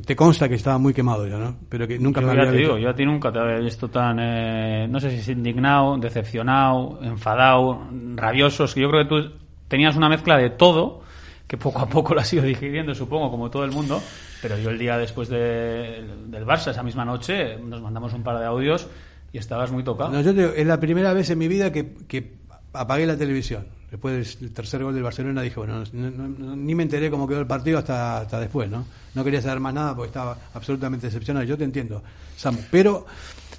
te 0.06 0.16
consta 0.16 0.48
que 0.48 0.54
estaba 0.54 0.78
muy 0.78 0.94
quemado 0.94 1.26
yo, 1.28 1.38
¿no? 1.38 1.56
Pero 1.68 1.86
que 1.86 1.98
nunca 1.98 2.22
yo 2.22 2.28
me 2.28 2.32
había 2.32 2.44
había 2.44 2.52
te 2.52 2.56
visto. 2.56 2.74
digo, 2.76 2.84
yo 2.86 2.88
a 2.88 2.94
ti 2.94 3.04
nunca 3.04 3.30
te 3.30 3.38
había 3.38 3.58
visto 3.58 3.88
tan, 3.88 4.18
eh, 4.18 4.88
no 4.88 4.98
sé 4.98 5.10
si 5.10 5.16
es 5.16 5.28
indignado, 5.28 5.98
decepcionado, 5.98 6.98
enfadado, 7.02 7.82
rabioso. 8.14 8.64
Es 8.64 8.72
que 8.72 8.80
yo 8.80 8.88
creo 8.88 9.02
que 9.02 9.08
tú 9.10 9.30
tenías 9.68 9.94
una 9.94 10.08
mezcla 10.08 10.38
de 10.38 10.48
todo 10.48 11.02
que 11.46 11.58
poco 11.58 11.80
a 11.80 11.86
poco 11.86 12.14
lo 12.14 12.22
has 12.22 12.32
ido 12.32 12.44
digiriendo, 12.44 12.94
supongo, 12.94 13.30
como 13.30 13.50
todo 13.50 13.66
el 13.66 13.72
mundo. 13.72 14.00
Pero 14.40 14.56
yo 14.56 14.70
el 14.70 14.78
día 14.78 14.96
después 14.96 15.28
de, 15.28 16.02
del 16.28 16.46
Barça, 16.46 16.70
esa 16.70 16.82
misma 16.82 17.04
noche, 17.04 17.58
nos 17.58 17.82
mandamos 17.82 18.14
un 18.14 18.22
par 18.22 18.38
de 18.38 18.46
audios 18.46 18.88
y 19.32 19.38
estabas 19.38 19.70
muy 19.70 19.82
tocado. 19.84 20.10
No, 20.10 20.20
yo 20.20 20.34
te 20.34 20.40
digo, 20.42 20.52
es 20.54 20.66
la 20.66 20.78
primera 20.80 21.12
vez 21.12 21.30
en 21.30 21.38
mi 21.38 21.48
vida 21.48 21.70
que, 21.72 21.94
que 22.08 22.34
apagué 22.72 23.06
la 23.06 23.16
televisión. 23.16 23.66
Después 23.90 24.38
del 24.40 24.52
tercer 24.52 24.84
gol 24.84 24.94
del 24.94 25.02
Barcelona 25.02 25.42
dije, 25.42 25.56
bueno, 25.56 25.82
no- 25.92 26.10
no- 26.10 26.54
ni 26.56 26.74
me 26.76 26.84
enteré 26.84 27.10
cómo 27.10 27.26
quedó 27.26 27.40
el 27.40 27.46
partido 27.46 27.78
hasta, 27.78 28.18
hasta 28.18 28.38
después, 28.38 28.70
¿no? 28.70 28.86
No 29.14 29.24
quería 29.24 29.42
saber 29.42 29.58
más 29.58 29.74
nada 29.74 29.96
porque 29.96 30.08
estaba 30.08 30.38
absolutamente 30.54 31.08
decepcionado. 31.08 31.44
Yo 31.44 31.58
te 31.58 31.64
entiendo, 31.64 32.02
Samu. 32.36 32.58
Pero 32.70 33.06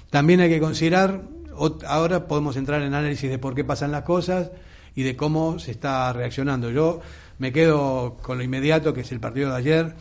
también 0.08 0.40
hay 0.40 0.48
que 0.48 0.58
considerar, 0.60 1.20
ahora 1.86 2.26
podemos 2.26 2.56
entrar 2.56 2.80
en 2.80 2.94
análisis 2.94 3.28
de 3.28 3.38
por 3.38 3.54
qué 3.54 3.62
pasan 3.62 3.92
las 3.92 4.02
cosas 4.04 4.50
y 4.94 5.02
de 5.02 5.16
cómo 5.16 5.58
se 5.58 5.70
está 5.72 6.10
reaccionando. 6.14 6.70
Yo 6.70 7.00
me 7.38 7.52
quedo 7.52 8.16
con 8.22 8.38
lo 8.38 8.44
inmediato, 8.44 8.94
que 8.94 9.02
es 9.02 9.12
el 9.12 9.20
partido 9.20 9.50
de 9.50 9.56
ayer. 9.56 9.94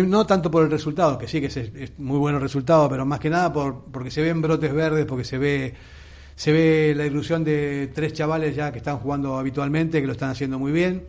No, 0.00 0.26
tanto 0.26 0.50
por 0.50 0.64
el 0.64 0.70
resultado, 0.70 1.18
que 1.18 1.28
sí 1.28 1.38
que 1.38 1.48
es, 1.48 1.98
muy 1.98 2.18
bueno 2.18 2.38
resultado, 2.38 2.88
pero 2.88 3.04
más 3.04 3.20
que 3.20 3.28
nada 3.28 3.52
por, 3.52 3.84
porque 3.92 4.10
se 4.10 4.22
ven 4.22 4.40
brotes 4.40 4.72
verdes, 4.72 5.04
porque 5.04 5.24
se 5.24 5.36
ve 5.36 5.74
se 6.34 6.50
ve 6.50 6.94
la 6.96 7.04
ilusión 7.04 7.44
de 7.44 7.90
tres 7.94 8.14
chavales 8.14 8.56
ya 8.56 8.72
que 8.72 8.78
están 8.78 8.98
jugando 8.98 9.38
habitualmente, 9.38 10.00
que 10.00 10.06
lo 10.06 10.14
están 10.14 10.30
haciendo 10.30 10.58
muy 10.58 10.72
bien. 10.72 11.04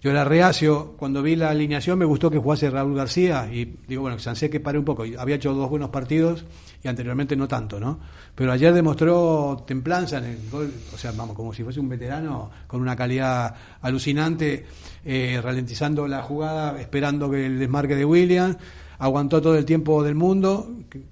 Yo 0.00 0.10
era 0.10 0.24
reacio, 0.24 0.94
cuando 0.98 1.22
vi 1.22 1.36
la 1.36 1.50
alineación 1.50 1.98
me 1.98 2.04
gustó 2.04 2.30
que 2.30 2.38
jugase 2.38 2.70
Raúl 2.70 2.94
García 2.94 3.48
y 3.52 3.76
digo, 3.86 4.02
bueno, 4.02 4.18
Sansé 4.18 4.48
que 4.48 4.60
pare 4.60 4.78
un 4.78 4.84
poco. 4.84 5.04
Había 5.18 5.36
hecho 5.36 5.52
dos 5.52 5.68
buenos 5.68 5.90
partidos 5.90 6.44
y 6.82 6.88
anteriormente 6.88 7.34
no 7.34 7.48
tanto, 7.48 7.80
¿no? 7.80 7.98
Pero 8.34 8.52
ayer 8.52 8.72
demostró 8.72 9.64
templanza 9.66 10.18
en 10.18 10.24
el 10.24 10.50
gol, 10.50 10.72
o 10.94 10.98
sea, 10.98 11.12
vamos, 11.12 11.34
como 11.34 11.52
si 11.52 11.64
fuese 11.64 11.80
un 11.80 11.88
veterano 11.88 12.50
con 12.66 12.80
una 12.80 12.94
calidad 12.94 13.54
alucinante, 13.80 14.66
eh, 15.08 15.40
ralentizando 15.40 16.08
la 16.08 16.22
jugada, 16.22 16.80
esperando 16.80 17.30
que 17.30 17.46
el 17.46 17.60
desmarque 17.60 17.94
de 17.94 18.04
Williams 18.04 18.56
aguantó 18.98 19.40
todo 19.40 19.56
el 19.56 19.64
tiempo 19.64 20.02
del 20.02 20.16
mundo 20.16 20.68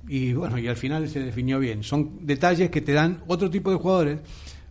y 0.09 0.33
bueno, 0.33 0.59
y 0.59 0.67
al 0.67 0.77
final 0.77 1.09
se 1.09 1.21
definió 1.21 1.61
bien. 1.61 1.85
Son 1.85 2.27
detalles 2.27 2.71
que 2.71 2.81
te 2.81 2.93
dan 2.93 3.23
otro 3.29 3.51
tipo 3.51 3.71
de 3.71 3.77
jugadores, 3.77 4.19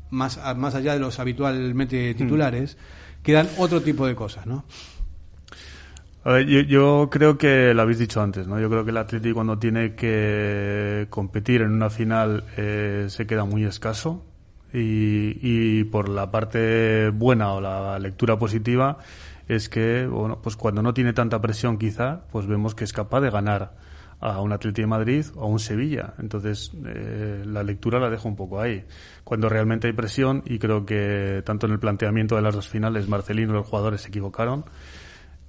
más, 0.09 0.39
más 0.57 0.75
allá 0.75 0.93
de 0.93 0.99
los 0.99 1.19
habitualmente 1.19 2.13
titulares, 2.15 2.77
que 3.21 3.31
dan 3.31 3.47
otro 3.57 3.81
tipo 3.81 4.05
de 4.05 4.15
cosas, 4.15 4.45
¿no? 4.45 4.65
A 6.25 6.31
ver, 6.33 6.47
yo, 6.47 6.59
yo 6.61 7.09
creo 7.09 7.37
que 7.37 7.73
lo 7.73 7.81
habéis 7.81 7.99
dicho 7.99 8.21
antes, 8.21 8.47
¿no? 8.47 8.59
Yo 8.59 8.69
creo 8.69 8.83
que 8.83 8.91
el 8.91 8.97
Atlético 8.97 9.35
cuando 9.35 9.57
tiene 9.57 9.95
que 9.95 11.07
competir 11.09 11.61
en 11.61 11.71
una 11.71 11.89
final 11.89 12.43
eh, 12.57 13.05
se 13.09 13.25
queda 13.25 13.45
muy 13.45 13.63
escaso. 13.63 14.25
Y, 14.73 15.83
por 15.85 16.09
la 16.09 16.31
parte 16.31 17.09
buena 17.09 17.53
o 17.53 17.61
la 17.61 17.99
lectura 17.99 18.39
positiva 18.39 18.97
es 19.47 19.69
que, 19.69 20.07
bueno, 20.07 20.39
pues 20.41 20.55
cuando 20.55 20.81
no 20.81 20.93
tiene 20.93 21.13
tanta 21.13 21.39
presión 21.41 21.77
quizá, 21.77 22.21
pues 22.31 22.47
vemos 22.47 22.75
que 22.75 22.83
es 22.83 22.93
capaz 22.93 23.21
de 23.21 23.29
ganar 23.29 23.73
a 24.19 24.39
un 24.39 24.53
Atlético 24.53 24.83
de 24.83 24.87
Madrid 24.87 25.25
o 25.35 25.43
a 25.43 25.47
un 25.47 25.59
Sevilla. 25.59 26.13
Entonces, 26.17 26.71
eh, 26.85 27.43
la 27.45 27.61
lectura 27.61 27.99
la 27.99 28.09
dejo 28.09 28.29
un 28.29 28.37
poco 28.37 28.61
ahí. 28.61 28.85
Cuando 29.23 29.49
realmente 29.49 29.87
hay 29.87 29.93
presión, 29.93 30.43
y 30.45 30.59
creo 30.59 30.85
que 30.85 31.41
tanto 31.45 31.67
en 31.67 31.73
el 31.73 31.79
planteamiento 31.79 32.35
de 32.35 32.41
las 32.41 32.55
dos 32.55 32.69
finales, 32.69 33.09
Marcelino 33.09 33.51
y 33.51 33.55
los 33.55 33.67
jugadores 33.67 34.01
se 34.01 34.07
equivocaron, 34.07 34.63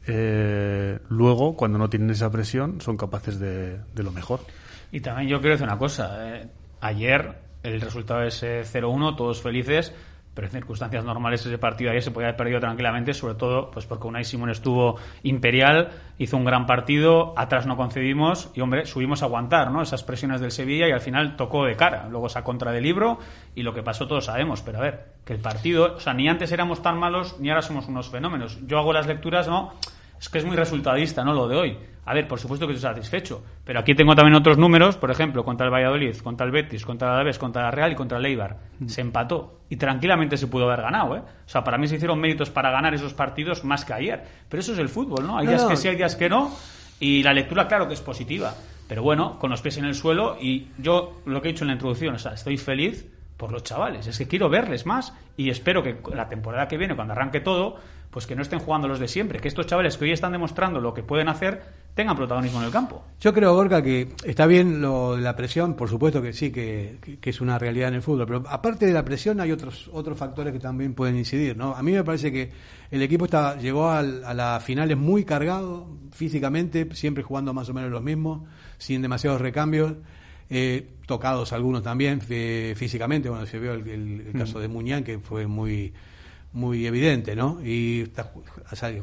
eh, 0.06 0.98
luego, 1.08 1.56
cuando 1.56 1.78
no 1.78 1.88
tienen 1.88 2.10
esa 2.10 2.30
presión, 2.30 2.80
son 2.80 2.96
capaces 2.96 3.38
de, 3.38 3.78
lo 3.94 4.10
mejor. 4.10 4.40
Y 4.90 5.00
también 5.00 5.28
yo 5.28 5.40
quiero 5.40 5.54
decir 5.54 5.68
una 5.68 5.78
cosa. 5.78 6.36
Eh, 6.36 6.48
ayer 6.80 7.38
el 7.64 7.80
resultado 7.80 8.22
es 8.22 8.42
0-1, 8.42 9.16
todos 9.16 9.42
felices, 9.42 9.92
pero 10.34 10.48
en 10.48 10.52
circunstancias 10.52 11.04
normales 11.04 11.46
ese 11.46 11.58
partido 11.58 11.90
ayer 11.90 12.02
se 12.02 12.10
podía 12.10 12.28
haber 12.28 12.36
perdido 12.36 12.60
tranquilamente, 12.60 13.14
sobre 13.14 13.34
todo 13.34 13.70
pues 13.70 13.86
porque 13.86 14.06
Unai 14.06 14.24
Simón 14.24 14.50
estuvo 14.50 14.96
imperial, 15.22 15.90
hizo 16.18 16.36
un 16.36 16.44
gran 16.44 16.66
partido, 16.66 17.34
atrás 17.36 17.66
no 17.66 17.76
concedimos 17.76 18.50
y 18.54 18.60
hombre, 18.60 18.84
subimos 18.84 19.22
a 19.22 19.26
aguantar, 19.26 19.70
¿no? 19.70 19.80
Esas 19.80 20.02
presiones 20.02 20.40
del 20.40 20.50
Sevilla 20.50 20.88
y 20.88 20.92
al 20.92 21.00
final 21.00 21.36
tocó 21.36 21.64
de 21.64 21.76
cara, 21.76 22.08
luego 22.10 22.26
esa 22.26 22.42
contra 22.42 22.72
del 22.72 22.82
libro 22.82 23.18
y 23.54 23.62
lo 23.62 23.72
que 23.72 23.82
pasó 23.82 24.06
todos 24.08 24.26
sabemos, 24.26 24.60
pero 24.62 24.78
a 24.78 24.82
ver, 24.82 25.04
que 25.24 25.32
el 25.32 25.40
partido, 25.40 25.94
o 25.96 26.00
sea, 26.00 26.14
ni 26.14 26.28
antes 26.28 26.50
éramos 26.52 26.82
tan 26.82 26.98
malos 26.98 27.38
ni 27.38 27.48
ahora 27.48 27.62
somos 27.62 27.86
unos 27.86 28.10
fenómenos. 28.10 28.58
Yo 28.66 28.78
hago 28.78 28.92
las 28.92 29.06
lecturas, 29.06 29.46
¿no? 29.48 29.72
Es 30.18 30.28
que 30.28 30.38
es 30.38 30.44
muy 30.44 30.56
resultadista, 30.56 31.24
¿no? 31.24 31.32
Lo 31.32 31.48
de 31.48 31.56
hoy. 31.56 31.78
A 32.06 32.12
ver, 32.12 32.28
por 32.28 32.38
supuesto 32.38 32.66
que 32.66 32.74
estoy 32.74 32.90
satisfecho. 32.90 33.42
Pero 33.64 33.80
aquí 33.80 33.94
tengo 33.94 34.14
también 34.14 34.34
otros 34.34 34.58
números, 34.58 34.96
por 34.96 35.10
ejemplo, 35.10 35.44
contra 35.44 35.66
el 35.66 35.72
Valladolid, 35.72 36.16
contra 36.18 36.44
el 36.44 36.52
Betis, 36.52 36.84
contra 36.84 37.08
el 37.08 37.14
Alavés, 37.14 37.38
contra 37.38 37.62
la 37.62 37.70
Real 37.70 37.92
y 37.92 37.94
contra 37.94 38.18
el 38.18 38.26
Eibar. 38.26 38.58
Mm. 38.78 38.88
Se 38.88 39.00
empató. 39.00 39.60
Y 39.70 39.76
tranquilamente 39.76 40.36
se 40.36 40.46
pudo 40.46 40.64
haber 40.64 40.82
ganado, 40.82 41.16
¿eh? 41.16 41.20
O 41.20 41.48
sea, 41.48 41.64
para 41.64 41.78
mí 41.78 41.88
se 41.88 41.96
hicieron 41.96 42.20
méritos 42.20 42.50
para 42.50 42.70
ganar 42.70 42.94
esos 42.94 43.14
partidos 43.14 43.64
más 43.64 43.84
que 43.84 43.94
ayer. 43.94 44.22
Pero 44.48 44.60
eso 44.60 44.72
es 44.72 44.78
el 44.78 44.88
fútbol, 44.88 45.26
¿no? 45.26 45.38
Hay 45.38 45.46
días 45.46 45.64
que 45.64 45.76
sí, 45.76 45.88
hay 45.88 45.96
días 45.96 46.14
que 46.14 46.28
no. 46.28 46.54
Y 47.00 47.22
la 47.22 47.32
lectura, 47.32 47.66
claro 47.66 47.88
que 47.88 47.94
es 47.94 48.02
positiva. 48.02 48.54
Pero 48.86 49.02
bueno, 49.02 49.38
con 49.38 49.50
los 49.50 49.62
pies 49.62 49.78
en 49.78 49.86
el 49.86 49.94
suelo. 49.94 50.36
Y 50.38 50.68
yo, 50.78 51.22
lo 51.24 51.40
que 51.40 51.48
he 51.48 51.52
dicho 51.52 51.64
en 51.64 51.68
la 51.68 51.74
introducción, 51.74 52.14
o 52.14 52.18
sea, 52.18 52.34
estoy 52.34 52.58
feliz 52.58 53.06
por 53.36 53.50
los 53.50 53.62
chavales. 53.62 54.06
Es 54.06 54.18
que 54.18 54.28
quiero 54.28 54.48
verles 54.48 54.86
más 54.86 55.14
y 55.36 55.50
espero 55.50 55.82
que 55.82 55.96
la 56.14 56.28
temporada 56.28 56.68
que 56.68 56.76
viene, 56.76 56.94
cuando 56.94 57.12
arranque 57.12 57.40
todo, 57.40 57.76
pues 58.14 58.28
que 58.28 58.36
no 58.36 58.42
estén 58.42 58.60
jugando 58.60 58.86
los 58.86 59.00
de 59.00 59.08
siempre, 59.08 59.40
que 59.40 59.48
estos 59.48 59.66
chavales 59.66 59.98
que 59.98 60.04
hoy 60.04 60.12
están 60.12 60.30
demostrando 60.30 60.80
lo 60.80 60.94
que 60.94 61.02
pueden 61.02 61.28
hacer 61.28 61.64
tengan 61.94 62.14
protagonismo 62.14 62.60
en 62.60 62.66
el 62.66 62.70
campo. 62.70 63.04
Yo 63.18 63.34
creo, 63.34 63.52
Gorka, 63.56 63.82
que 63.82 64.12
está 64.24 64.46
bien 64.46 64.80
lo 64.80 65.16
de 65.16 65.22
la 65.22 65.34
presión, 65.34 65.74
por 65.74 65.88
supuesto 65.88 66.22
que 66.22 66.32
sí, 66.32 66.52
que, 66.52 67.18
es 67.20 67.40
una 67.40 67.58
realidad 67.58 67.88
en 67.88 67.94
el 67.94 68.02
fútbol, 68.02 68.24
pero 68.24 68.44
aparte 68.48 68.86
de 68.86 68.92
la 68.92 69.04
presión 69.04 69.40
hay 69.40 69.50
otros 69.50 69.90
otros 69.92 70.16
factores 70.16 70.52
que 70.52 70.60
también 70.60 70.94
pueden 70.94 71.16
incidir, 71.16 71.56
¿no? 71.56 71.74
A 71.74 71.82
mí 71.82 71.90
me 71.90 72.04
parece 72.04 72.30
que 72.30 72.52
el 72.92 73.02
equipo 73.02 73.24
está, 73.24 73.58
llegó 73.58 73.90
a, 73.90 74.00
las 74.00 74.62
finales 74.62 74.96
muy 74.96 75.24
cargado 75.24 75.88
físicamente, 76.12 76.86
siempre 76.94 77.24
jugando 77.24 77.52
más 77.52 77.68
o 77.68 77.74
menos 77.74 77.90
los 77.90 78.02
mismos, 78.02 78.42
sin 78.78 79.02
demasiados 79.02 79.40
recambios. 79.40 79.92
Eh, 80.50 80.88
tocados 81.06 81.52
algunos 81.52 81.82
también 81.82 82.20
físicamente, 82.20 83.28
bueno, 83.28 83.44
se 83.44 83.58
vio 83.58 83.72
el, 83.72 84.30
mm. 84.32 84.38
caso 84.38 84.60
de 84.60 84.68
Muñán, 84.68 85.02
que 85.02 85.18
fue 85.18 85.48
muy 85.48 85.92
muy 86.54 86.86
evidente, 86.86 87.34
¿no? 87.34 87.60
Y 87.62 88.10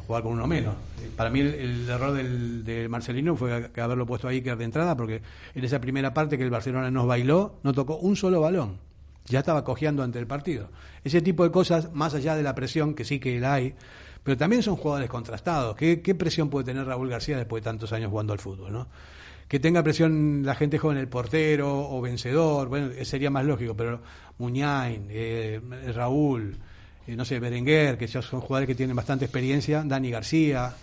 jugar 0.08 0.24
con 0.24 0.32
uno 0.32 0.48
menos. 0.48 0.74
Para 1.18 1.30
mí 1.30 1.42
el, 1.42 1.88
error 1.88 2.14
del, 2.14 2.64
de 2.64 2.88
Marcelino 2.88 3.36
fue 3.36 3.70
haberlo 3.78 4.06
puesto 4.06 4.28
ahí 4.28 4.42
que 4.42 4.56
de 4.56 4.64
entrada, 4.64 4.96
porque 4.96 5.22
en 5.54 5.64
esa 5.64 5.80
primera 5.80 6.14
parte 6.14 6.38
que 6.38 6.44
el 6.44 6.50
Barcelona 6.50 6.90
nos 6.90 7.06
bailó, 7.06 7.60
no 7.64 7.74
tocó 7.74 7.98
un 7.98 8.16
solo 8.16 8.40
balón. 8.42 8.78
Ya 9.26 9.40
estaba 9.40 9.64
cojeando 9.64 10.02
ante 10.02 10.18
el 10.18 10.28
partido. 10.28 10.70
Ese 11.04 11.22
tipo 11.22 11.44
de 11.44 11.52
cosas, 11.52 11.94
más 11.94 12.14
allá 12.14 12.36
de 12.36 12.44
la 12.44 12.56
presión, 12.56 12.96
que 12.96 13.04
sí 13.04 13.20
que 13.20 13.40
la 13.40 13.56
hay, 13.56 13.76
pero 14.24 14.38
también 14.38 14.64
son 14.64 14.78
jugadores 14.78 15.10
contrastados. 15.10 15.76
¿Qué, 15.76 16.02
qué 16.02 16.16
presión 16.16 16.50
puede 16.50 16.66
tener 16.66 16.86
Raúl 16.86 17.10
García 17.10 17.38
después 17.38 17.62
de 17.62 17.66
tantos 17.66 17.92
años 17.92 18.10
jugando 18.10 18.32
al 18.34 18.40
fútbol, 18.40 18.72
no? 18.72 18.88
que 19.50 19.60
tenga 19.60 19.84
presión 19.84 20.44
la 20.46 20.56
gente 20.56 20.80
joven, 20.80 20.98
el 20.98 21.10
portero 21.10 21.90
o 21.90 22.00
vencedor, 22.00 22.70
bueno, 22.70 22.92
sería 23.04 23.30
más 23.30 23.44
lógico, 23.44 23.76
pero 23.76 24.00
Muñain, 24.38 25.08
eh, 25.10 25.60
Raúl, 25.94 26.58
eh, 27.08 27.16
no 27.16 27.26
sé, 27.26 27.40
Berenguer, 27.40 27.98
que 27.98 28.08
ya 28.08 28.22
son 28.22 28.42
jugadores 28.42 28.68
que 28.68 28.76
tienen 28.76 28.96
bastante 28.96 29.26
experiencia, 29.26 29.84
Dani 29.86 30.12
García, 30.12 30.74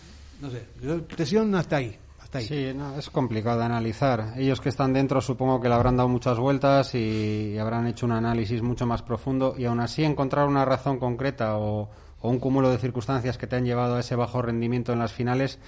no 0.41 0.51
sé, 0.51 0.65
presión 1.03 1.55
hasta 1.55 1.77
ahí. 1.77 1.97
Hasta 2.21 2.39
ahí. 2.39 2.47
Sí, 2.47 2.73
es 2.99 3.11
complicado 3.11 3.59
de 3.61 3.65
analizar. 3.65 4.35
Ellos 4.37 4.61
que 4.61 4.69
están 4.69 4.93
dentro 4.93 5.21
supongo 5.21 5.61
que 5.61 5.69
le 5.69 5.75
habrán 5.75 5.97
dado 5.97 6.09
muchas 6.09 6.39
vueltas 6.39 6.95
y, 6.95 7.57
habrán 7.59 7.87
hecho 7.87 8.07
un 8.07 8.13
análisis 8.13 8.61
mucho 8.63 8.87
más 8.87 9.03
profundo 9.03 9.55
y 9.57 9.65
aún 9.65 9.81
así 9.81 10.05
encontrar 10.05 10.47
una 10.47 10.65
razón 10.65 10.99
concreta 10.99 11.57
o, 11.57 11.89
o 12.21 12.29
un 12.29 12.39
cúmulo 12.39 12.71
de 12.71 12.79
circunstancias 12.79 13.39
que 13.39 13.47
te 13.47 13.57
han 13.57 13.65
llevado 13.65 13.97
a 13.97 14.01
ese 14.01 14.15
bajo 14.15 14.43
rendimiento 14.43 14.93
en 14.93 14.99
las 14.99 15.13
finales, 15.13 15.59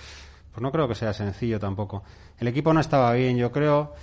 pues 0.52 0.62
no 0.62 0.70
creo 0.70 0.86
que 0.86 0.94
sea 0.94 1.12
sencillo 1.14 1.58
tampoco. 1.58 2.02
El 2.38 2.48
equipo 2.48 2.72
no 2.74 2.80
estaba 2.80 3.12
bien, 3.14 3.36
yo 3.36 3.50
creo. 3.52 3.94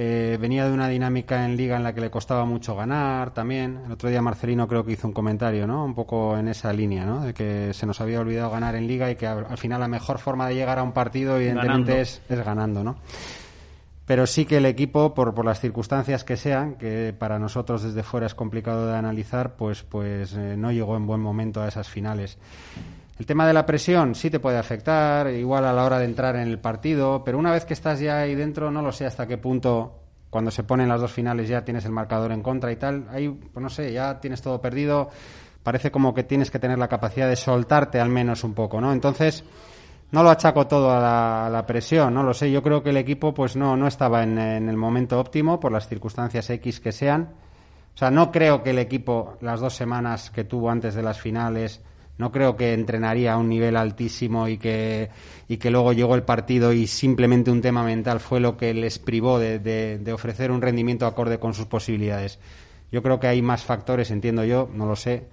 Eh, 0.00 0.38
venía 0.40 0.64
de 0.64 0.72
una 0.72 0.86
dinámica 0.86 1.44
en 1.44 1.56
liga 1.56 1.76
en 1.76 1.82
la 1.82 1.92
que 1.92 2.00
le 2.00 2.08
costaba 2.08 2.44
mucho 2.44 2.76
ganar 2.76 3.34
también. 3.34 3.80
El 3.84 3.90
otro 3.90 4.08
día 4.08 4.22
Marcelino 4.22 4.68
creo 4.68 4.84
que 4.84 4.92
hizo 4.92 5.08
un 5.08 5.12
comentario, 5.12 5.66
¿no? 5.66 5.84
Un 5.84 5.96
poco 5.96 6.38
en 6.38 6.46
esa 6.46 6.72
línea, 6.72 7.04
¿no? 7.04 7.24
De 7.24 7.34
que 7.34 7.74
se 7.74 7.84
nos 7.84 8.00
había 8.00 8.20
olvidado 8.20 8.48
ganar 8.48 8.76
en 8.76 8.86
liga 8.86 9.10
y 9.10 9.16
que 9.16 9.26
al 9.26 9.58
final 9.58 9.80
la 9.80 9.88
mejor 9.88 10.20
forma 10.20 10.46
de 10.46 10.54
llegar 10.54 10.78
a 10.78 10.84
un 10.84 10.92
partido 10.92 11.36
evidentemente 11.36 12.00
es, 12.00 12.22
es, 12.28 12.44
ganando, 12.44 12.84
¿no? 12.84 12.94
Pero 14.06 14.28
sí 14.28 14.44
que 14.44 14.58
el 14.58 14.66
equipo, 14.66 15.14
por, 15.14 15.34
por 15.34 15.44
las 15.44 15.58
circunstancias 15.58 16.22
que 16.22 16.36
sean, 16.36 16.76
que 16.76 17.12
para 17.18 17.40
nosotros 17.40 17.82
desde 17.82 18.04
fuera 18.04 18.28
es 18.28 18.36
complicado 18.36 18.86
de 18.86 18.96
analizar, 18.96 19.56
pues, 19.56 19.82
pues 19.82 20.32
eh, 20.34 20.54
no 20.56 20.70
llegó 20.70 20.96
en 20.96 21.08
buen 21.08 21.20
momento 21.20 21.60
a 21.60 21.66
esas 21.66 21.88
finales. 21.88 22.38
El 23.18 23.26
tema 23.26 23.46
de 23.46 23.52
la 23.52 23.66
presión 23.66 24.14
sí 24.14 24.30
te 24.30 24.38
puede 24.38 24.58
afectar, 24.58 25.28
igual 25.30 25.64
a 25.64 25.72
la 25.72 25.84
hora 25.84 25.98
de 25.98 26.04
entrar 26.04 26.36
en 26.36 26.46
el 26.46 26.60
partido, 26.60 27.24
pero 27.24 27.38
una 27.38 27.50
vez 27.50 27.64
que 27.64 27.74
estás 27.74 27.98
ya 27.98 28.18
ahí 28.18 28.36
dentro, 28.36 28.70
no 28.70 28.80
lo 28.80 28.92
sé 28.92 29.06
hasta 29.06 29.26
qué 29.26 29.38
punto, 29.38 29.98
cuando 30.30 30.50
se 30.50 30.62
ponen 30.62 30.88
las 30.88 31.00
dos 31.00 31.12
finales, 31.12 31.48
ya 31.48 31.64
tienes 31.64 31.84
el 31.84 31.92
marcador 31.92 32.32
en 32.32 32.42
contra 32.42 32.70
y 32.70 32.76
tal. 32.76 33.08
Ahí, 33.10 33.28
pues 33.28 33.62
no 33.62 33.70
sé, 33.70 33.92
ya 33.92 34.20
tienes 34.20 34.42
todo 34.42 34.60
perdido. 34.60 35.08
Parece 35.62 35.90
como 35.90 36.14
que 36.14 36.22
tienes 36.22 36.50
que 36.50 36.58
tener 36.58 36.78
la 36.78 36.88
capacidad 36.88 37.28
de 37.28 37.36
soltarte 37.36 37.98
al 37.98 38.08
menos 38.08 38.44
un 38.44 38.54
poco, 38.54 38.80
¿no? 38.80 38.92
Entonces, 38.92 39.42
no 40.12 40.22
lo 40.22 40.30
achaco 40.30 40.66
todo 40.66 40.92
a 40.92 41.48
la, 41.50 41.66
presión, 41.66 42.14
no 42.14 42.22
lo 42.22 42.34
sé. 42.34 42.50
Yo 42.50 42.62
creo 42.62 42.82
que 42.82 42.90
el 42.90 42.98
equipo, 42.98 43.34
pues 43.34 43.56
no, 43.56 43.76
no 43.76 43.86
estaba 43.86 44.22
en, 44.22 44.38
en 44.38 44.68
el 44.68 44.76
momento 44.76 45.18
óptimo 45.18 45.58
por 45.58 45.72
las 45.72 45.88
circunstancias 45.88 46.48
X 46.50 46.78
que 46.80 46.92
sean. 46.92 47.30
O 47.94 47.98
sea, 47.98 48.10
no 48.10 48.30
creo 48.30 48.62
que 48.62 48.70
el 48.70 48.78
equipo, 48.78 49.38
las 49.40 49.60
dos 49.60 49.74
semanas 49.74 50.30
que 50.30 50.44
tuvo 50.44 50.70
antes 50.70 50.94
de 50.94 51.02
las 51.02 51.20
finales, 51.20 51.82
no 52.18 52.32
creo 52.32 52.56
que 52.56 52.74
entrenaría 52.74 53.32
a 53.32 53.36
un 53.38 53.48
nivel 53.48 53.76
altísimo 53.76 54.48
y 54.48 54.58
que, 54.58 55.08
y 55.46 55.56
que 55.56 55.70
luego 55.70 55.92
llegó 55.92 56.16
el 56.16 56.24
partido 56.24 56.72
y 56.72 56.88
simplemente 56.88 57.50
un 57.50 57.62
tema 57.62 57.84
mental 57.84 58.18
fue 58.18 58.40
lo 58.40 58.56
que 58.56 58.74
les 58.74 58.98
privó 58.98 59.38
de, 59.38 59.60
de, 59.60 60.12
ofrecer 60.12 60.50
un 60.50 60.60
rendimiento 60.60 61.06
acorde 61.06 61.38
con 61.38 61.54
sus 61.54 61.66
posibilidades. 61.66 62.40
Yo 62.90 63.02
creo 63.02 63.20
que 63.20 63.28
hay 63.28 63.40
más 63.40 63.62
factores, 63.62 64.10
entiendo 64.10 64.44
yo, 64.44 64.68
no 64.74 64.86
lo 64.86 64.96
sé, 64.96 65.28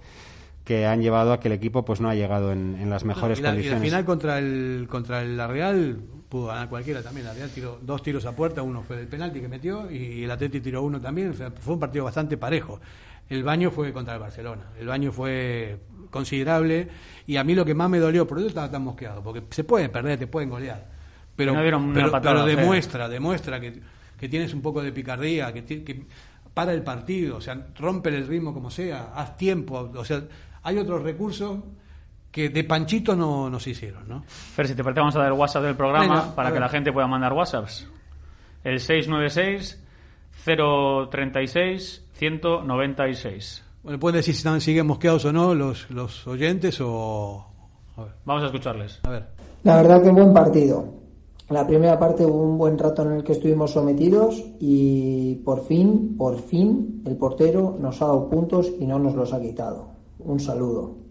que 0.64 0.86
han 0.86 1.02
llevado 1.02 1.34
a 1.34 1.40
que 1.40 1.48
el 1.48 1.54
equipo 1.54 1.84
pues 1.84 2.02
no 2.02 2.10
ha 2.10 2.16
llegado 2.16 2.52
en, 2.52 2.90
las 2.90 3.04
mejores 3.04 3.42
condiciones. 3.42 3.66
Y 3.66 3.74
al 3.74 3.82
final 3.82 4.06
contra 4.06 4.38
el 4.38 4.88
contra 4.90 5.22
el 5.22 5.38
la 5.38 5.48
Real 5.48 5.98
pudo 6.30 6.48
ganar 6.48 6.70
cualquiera 6.70 7.02
también. 7.02 7.26
La 7.26 7.34
Real 7.34 7.50
tiró 7.50 7.80
dos 7.82 8.04
tiros 8.04 8.26
a 8.26 8.36
puerta, 8.36 8.62
uno 8.62 8.84
fue 8.84 8.98
del 8.98 9.08
penalti 9.08 9.40
que 9.42 9.48
metió 9.48 9.90
y 9.90 10.24
el 10.24 10.30
Atleti 10.30 10.62
tiró 10.62 10.84
uno 10.84 11.02
también. 11.02 11.34
fue 11.34 11.74
un 11.74 11.80
partido 11.80 12.06
bastante 12.06 12.38
parejo. 12.38 12.80
El 13.28 13.44
baño 13.44 13.72
fue 13.72 13.92
contra 13.92 14.14
el 14.14 14.20
Barcelona. 14.20 14.70
El 14.80 14.88
baño 14.88 15.12
fue 15.12 15.80
considerable 16.10 16.88
y 17.28 17.38
a 17.38 17.44
mí 17.44 17.56
lo 17.56 17.66
que 17.66 17.74
más 17.74 17.90
me 17.90 18.00
dolió, 18.00 18.28
por 18.28 18.38
eso 18.40 18.48
estaba 18.48 18.70
tan 18.70 18.84
mosqueado, 18.84 19.22
porque 19.22 19.44
se 19.50 19.64
pueden 19.64 19.92
perder, 19.92 20.20
te 20.20 20.28
pueden 20.28 20.50
golear. 20.50 20.86
Pero, 21.36 21.54
pero, 21.94 22.46
demuestra, 22.46 23.10
demuestra 23.10 23.60
que, 23.60 23.82
tienes 24.30 24.54
un 24.54 24.62
poco 24.62 24.82
de 24.82 24.92
picardía, 24.92 25.54
que, 25.54 25.64
que 25.64 26.06
para 26.54 26.72
el 26.74 26.82
partido, 26.82 27.38
o 27.38 27.42
sea, 27.42 27.68
rompe 27.78 28.10
el 28.10 28.26
ritmo 28.26 28.54
como 28.54 28.72
sea, 28.72 29.12
haz 29.14 29.36
tiempo, 29.36 29.92
o 29.94 30.06
sea, 30.06 30.24
hay 30.64 30.78
otros 30.78 31.04
recursos 31.04 31.60
que 32.32 32.50
de 32.50 32.64
panchito 32.64 33.16
no 33.16 33.50
nos 33.50 33.68
hicieron, 33.68 34.08
¿no? 34.08 34.24
Fer, 34.28 34.68
si 34.68 34.76
te 34.76 34.84
parece 34.84 35.00
vamos 35.00 35.16
a 35.16 35.20
dar 35.20 35.28
el 35.28 35.34
WhatsApp 35.40 35.64
del 35.64 35.76
programa 35.76 36.36
para 36.36 36.52
que 36.52 36.60
la 36.60 36.70
gente 36.70 36.92
pueda 36.92 37.08
mandar 37.08 37.34
WhatsApps. 37.34 37.88
El 38.64 38.80
696 38.80 39.82
036 40.44 42.06
196. 42.14 43.65
Bueno, 43.86 44.00
pueden 44.00 44.16
decir 44.16 44.34
si 44.34 44.40
están, 44.40 44.60
siguen 44.62 44.88
mosqueados 44.88 45.26
o 45.26 45.32
no 45.32 45.54
los, 45.54 45.88
los 45.92 46.26
oyentes 46.26 46.82
o... 46.82 47.46
Vamos 48.26 48.42
a 48.42 48.48
escucharles. 48.48 49.00
A 49.04 49.12
ver. 49.12 49.28
La 49.62 49.76
verdad 49.76 50.02
que 50.02 50.10
buen 50.10 50.34
partido. 50.34 50.86
La 51.50 51.68
primera 51.68 52.00
parte 52.00 52.26
hubo 52.26 52.42
un 52.42 52.58
buen 52.58 52.80
rato 52.80 53.04
en 53.04 53.12
el 53.12 53.24
que 53.24 53.34
estuvimos 53.34 53.70
sometidos 53.70 54.44
y 54.60 55.36
por 55.46 55.64
fin, 55.66 56.16
por 56.18 56.40
fin, 56.40 57.04
el 57.06 57.16
portero 57.16 57.78
nos 57.80 58.02
ha 58.02 58.08
dado 58.08 58.28
puntos 58.28 58.72
y 58.80 58.88
no 58.88 58.98
nos 58.98 59.14
los 59.14 59.32
ha 59.34 59.40
quitado. 59.40 59.90
Un 60.18 60.40
saludo. 60.40 61.05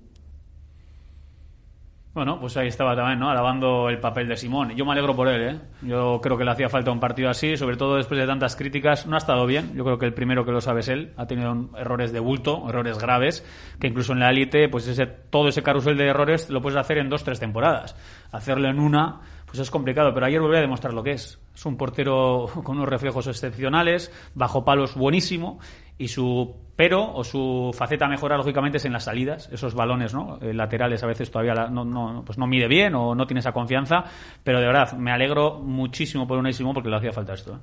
Bueno, 2.14 2.38
pues 2.38 2.56
ahí 2.56 2.68
estaba 2.68 2.94
también, 2.94 3.18
¿no? 3.18 3.28
Alabando 3.28 3.88
el 3.88 3.98
papel 3.98 4.28
de 4.28 4.36
Simón. 4.36 4.70
Yo 4.76 4.84
me 4.84 4.92
alegro 4.92 5.16
por 5.16 5.26
él, 5.26 5.42
¿eh? 5.42 5.60
Yo 5.82 6.20
creo 6.22 6.38
que 6.38 6.44
le 6.44 6.52
hacía 6.52 6.68
falta 6.68 6.92
un 6.92 7.00
partido 7.00 7.28
así, 7.28 7.56
sobre 7.56 7.76
todo 7.76 7.96
después 7.96 8.20
de 8.20 8.24
tantas 8.24 8.54
críticas. 8.54 9.04
No 9.04 9.16
ha 9.16 9.18
estado 9.18 9.44
bien. 9.46 9.74
Yo 9.74 9.82
creo 9.82 9.98
que 9.98 10.06
el 10.06 10.14
primero 10.14 10.44
que 10.44 10.52
lo 10.52 10.60
sabe 10.60 10.80
es 10.80 10.88
él. 10.88 11.12
Ha 11.16 11.26
tenido 11.26 11.70
errores 11.76 12.12
de 12.12 12.20
bulto, 12.20 12.68
errores 12.68 12.98
graves, 12.98 13.44
que 13.80 13.88
incluso 13.88 14.12
en 14.12 14.20
la 14.20 14.30
élite, 14.30 14.68
pues 14.68 14.86
ese, 14.86 15.06
todo 15.06 15.48
ese 15.48 15.64
carrusel 15.64 15.96
de 15.96 16.06
errores 16.06 16.50
lo 16.50 16.62
puedes 16.62 16.78
hacer 16.78 16.98
en 16.98 17.08
dos, 17.08 17.24
tres 17.24 17.40
temporadas. 17.40 17.96
Hacerlo 18.30 18.68
en 18.68 18.78
una, 18.78 19.20
pues 19.46 19.58
es 19.58 19.72
complicado. 19.72 20.14
Pero 20.14 20.26
ayer 20.26 20.40
volví 20.40 20.56
a 20.56 20.60
demostrar 20.60 20.94
lo 20.94 21.02
que 21.02 21.14
es. 21.14 21.40
Es 21.52 21.66
un 21.66 21.76
portero 21.76 22.46
con 22.62 22.76
unos 22.76 22.88
reflejos 22.88 23.26
excepcionales, 23.26 24.12
bajo 24.34 24.64
palos 24.64 24.94
buenísimo, 24.94 25.58
y 25.98 26.08
su 26.08 26.54
pero 26.76 27.14
o 27.14 27.22
su 27.22 27.70
faceta 27.72 28.08
mejora 28.08 28.36
lógicamente 28.36 28.78
es 28.78 28.84
en 28.84 28.92
las 28.92 29.04
salidas 29.04 29.48
esos 29.52 29.74
balones 29.74 30.12
¿no? 30.12 30.38
Eh, 30.40 30.52
laterales 30.52 31.02
a 31.02 31.06
veces 31.06 31.30
todavía 31.30 31.68
no, 31.68 31.84
no, 31.84 32.24
pues 32.26 32.36
no 32.36 32.46
mide 32.46 32.66
bien 32.66 32.94
o 32.94 33.14
no 33.14 33.26
tiene 33.26 33.40
esa 33.40 33.52
confianza 33.52 34.04
pero 34.42 34.60
de 34.60 34.66
verdad 34.66 34.92
me 34.94 35.12
alegro 35.12 35.60
muchísimo 35.60 36.26
por 36.26 36.38
Unai 36.38 36.52
porque 36.74 36.88
le 36.88 36.96
hacía 36.96 37.12
falta 37.12 37.34
esto 37.34 37.54
¿eh? 37.54 37.58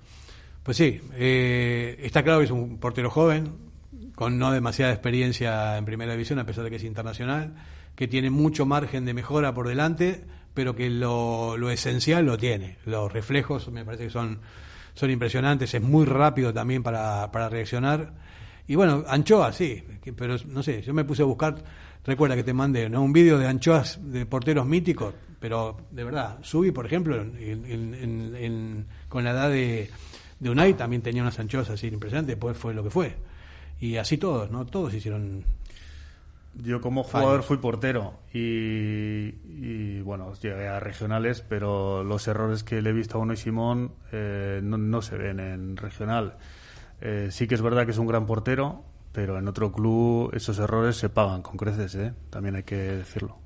pues 0.64 0.78
sí 0.78 1.02
eh, 1.14 1.98
está 2.02 2.24
claro 2.24 2.40
que 2.40 2.46
es 2.46 2.52
un 2.52 2.80
portero 2.80 3.10
joven 3.10 3.54
con 4.16 4.40
no 4.40 4.52
demasiada 4.52 4.94
experiencia 4.94 5.78
en 5.78 5.84
primera 5.84 6.14
división 6.14 6.40
a 6.40 6.46
pesar 6.46 6.64
de 6.64 6.70
que 6.70 6.78
es 6.78 6.84
internacional 6.84 7.56
que 7.96 8.08
tiene 8.08 8.30
mucho 8.30 8.66
margen 8.66 9.04
de 9.04 9.14
mejora 9.14 9.54
por 9.54 9.68
delante 9.68 10.24
pero 10.54 10.74
que 10.76 10.90
lo, 10.90 11.58
lo 11.58 11.70
esencial 11.70 12.26
lo 12.26 12.38
tiene 12.38 12.78
los 12.86 13.12
reflejos 13.12 13.70
me 13.70 13.84
parece 13.84 14.06
que 14.06 14.10
son 14.10 14.40
son 14.94 15.10
impresionantes 15.12 15.74
es 15.74 15.82
muy 15.82 16.06
rápido 16.06 16.54
también 16.54 16.84
para, 16.84 17.32
para 17.32 17.50
reaccionar 17.50 18.14
y 18.68 18.76
bueno, 18.76 19.04
anchoas, 19.08 19.56
sí, 19.56 19.84
pero 20.16 20.38
no 20.48 20.64
sé, 20.64 20.82
yo 20.82 20.94
me 20.94 21.04
puse 21.04 21.24
a 21.24 21.26
buscar, 21.26 21.56
recuerda 22.06 22.36
que 22.36 22.44
te 22.44 22.54
mandé 22.54 22.86
un 22.88 23.12
vídeo 23.12 23.38
de 23.38 23.48
anchoas 23.48 24.00
de 24.02 24.26
porteros 24.26 24.66
míticos, 24.66 25.14
pero 25.40 25.78
de 25.92 26.04
verdad, 26.04 26.38
Subi, 26.42 26.72
por 26.72 26.86
ejemplo, 26.86 27.18
con 29.10 29.24
la 29.24 29.32
edad 29.32 29.50
de, 29.50 29.90
de 30.40 30.50
Unai 30.50 30.76
también 30.76 31.02
tenía 31.02 31.22
unas 31.22 31.38
anchoas 31.40 31.70
así 31.70 31.88
impresionantes, 31.88 32.36
después 32.36 32.56
fue 32.56 32.74
lo 32.74 32.84
que 32.84 32.90
fue. 32.90 33.16
Y 33.80 33.98
así 33.98 34.18
todos, 34.18 34.50
¿no? 34.52 34.66
Todos 34.66 34.94
hicieron... 34.94 35.44
Yo 36.54 36.82
como 36.82 37.04
jugador 37.04 37.44
fui 37.44 37.58
portero 37.58 38.20
y, 38.34 40.02
bueno, 40.02 40.34
llegué 40.34 40.68
a 40.68 40.80
regionales, 40.80 41.42
pero 41.48 42.04
los 42.04 42.28
errores 42.28 42.64
que 42.64 42.82
le 42.82 42.90
he 42.90 42.94
visto 42.94 43.18
a 43.18 43.22
uno 43.22 43.34
y 43.34 43.38
Simón 43.38 43.94
eh, 44.12 44.60
no, 44.62 44.78
no 44.78 45.02
se 45.02 45.18
ven 45.18 45.40
en 45.40 45.78
regional. 45.78 46.38
Eh, 47.00 47.30
sí 47.32 47.48
que 47.48 47.56
es 47.56 47.62
verdad 47.62 47.86
que 47.86 47.92
es 47.92 47.98
un 47.98 48.08
gran 48.08 48.26
portero, 48.26 48.84
pero 49.14 49.40
en 49.40 49.48
otro 49.48 49.72
club 49.72 50.32
esos 50.34 50.60
errores 50.60 50.98
se 50.98 51.10
pagan 51.10 51.42
con 51.42 51.56
creces, 51.56 51.96
¿eh? 51.96 52.14
también 52.30 52.56
hay 52.56 52.64
que 52.64 52.76
decirlo. 52.76 53.38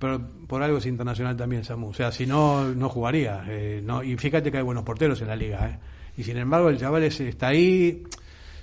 Pero 0.00 0.20
por 0.46 0.62
algo 0.62 0.78
es 0.78 0.86
internacional 0.86 1.36
también, 1.36 1.64
Samu. 1.64 1.88
O 1.88 1.94
sea, 1.94 2.10
si 2.12 2.26
no, 2.26 2.68
no 2.74 2.88
jugaría. 2.88 3.44
No, 3.82 4.02
y 4.02 4.16
fíjate 4.16 4.52
que 4.52 4.58
hay 4.58 4.62
buenos 4.62 4.84
porteros 4.84 5.20
en 5.22 5.28
la 5.28 5.34
liga. 5.34 5.80
Y 6.16 6.22
sin 6.22 6.36
embargo, 6.36 6.68
el 6.68 6.78
chaval 6.78 7.02
está 7.02 7.48
ahí. 7.48 8.04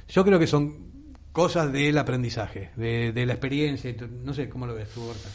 Yo 0.07 0.23
creo 0.23 0.39
que 0.39 0.47
son 0.47 0.84
cosas 1.35 1.69
del 1.73 1.97
aprendizaje, 1.97 2.71
de, 2.77 3.25
la 3.25 3.33
experiencia. 3.33 3.93
No 4.23 4.33
sé, 4.33 4.47
¿cómo 4.47 4.65
lo 4.65 4.73
ves 4.73 4.87
tú, 4.89 5.01
Borja? 5.01 5.29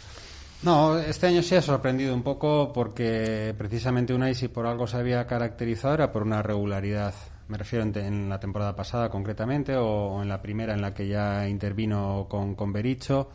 No, 0.62 0.98
este 0.98 1.26
año 1.26 1.42
sí 1.42 1.54
ha 1.56 1.62
sorprendido 1.62 2.14
un 2.14 2.22
poco 2.22 2.72
porque 2.72 3.54
precisamente 3.56 4.14
Unai, 4.14 4.34
si 4.34 4.48
por 4.48 4.66
algo 4.66 4.86
se 4.86 4.96
había 4.96 5.26
caracterizado, 5.26 5.94
era 5.94 6.10
por 6.10 6.22
una 6.22 6.42
regularidad 6.42 7.14
me 7.48 7.58
refiero 7.58 7.84
en, 7.84 8.28
la 8.28 8.38
temporada 8.38 8.76
pasada 8.76 9.10
concretamente 9.10 9.76
o, 9.76 10.22
en 10.22 10.28
la 10.28 10.40
primera 10.40 10.72
en 10.72 10.80
la 10.80 10.94
que 10.94 11.08
ya 11.08 11.48
intervino 11.48 12.26
con, 12.30 12.54
con 12.54 12.72
Bericho. 12.72 13.28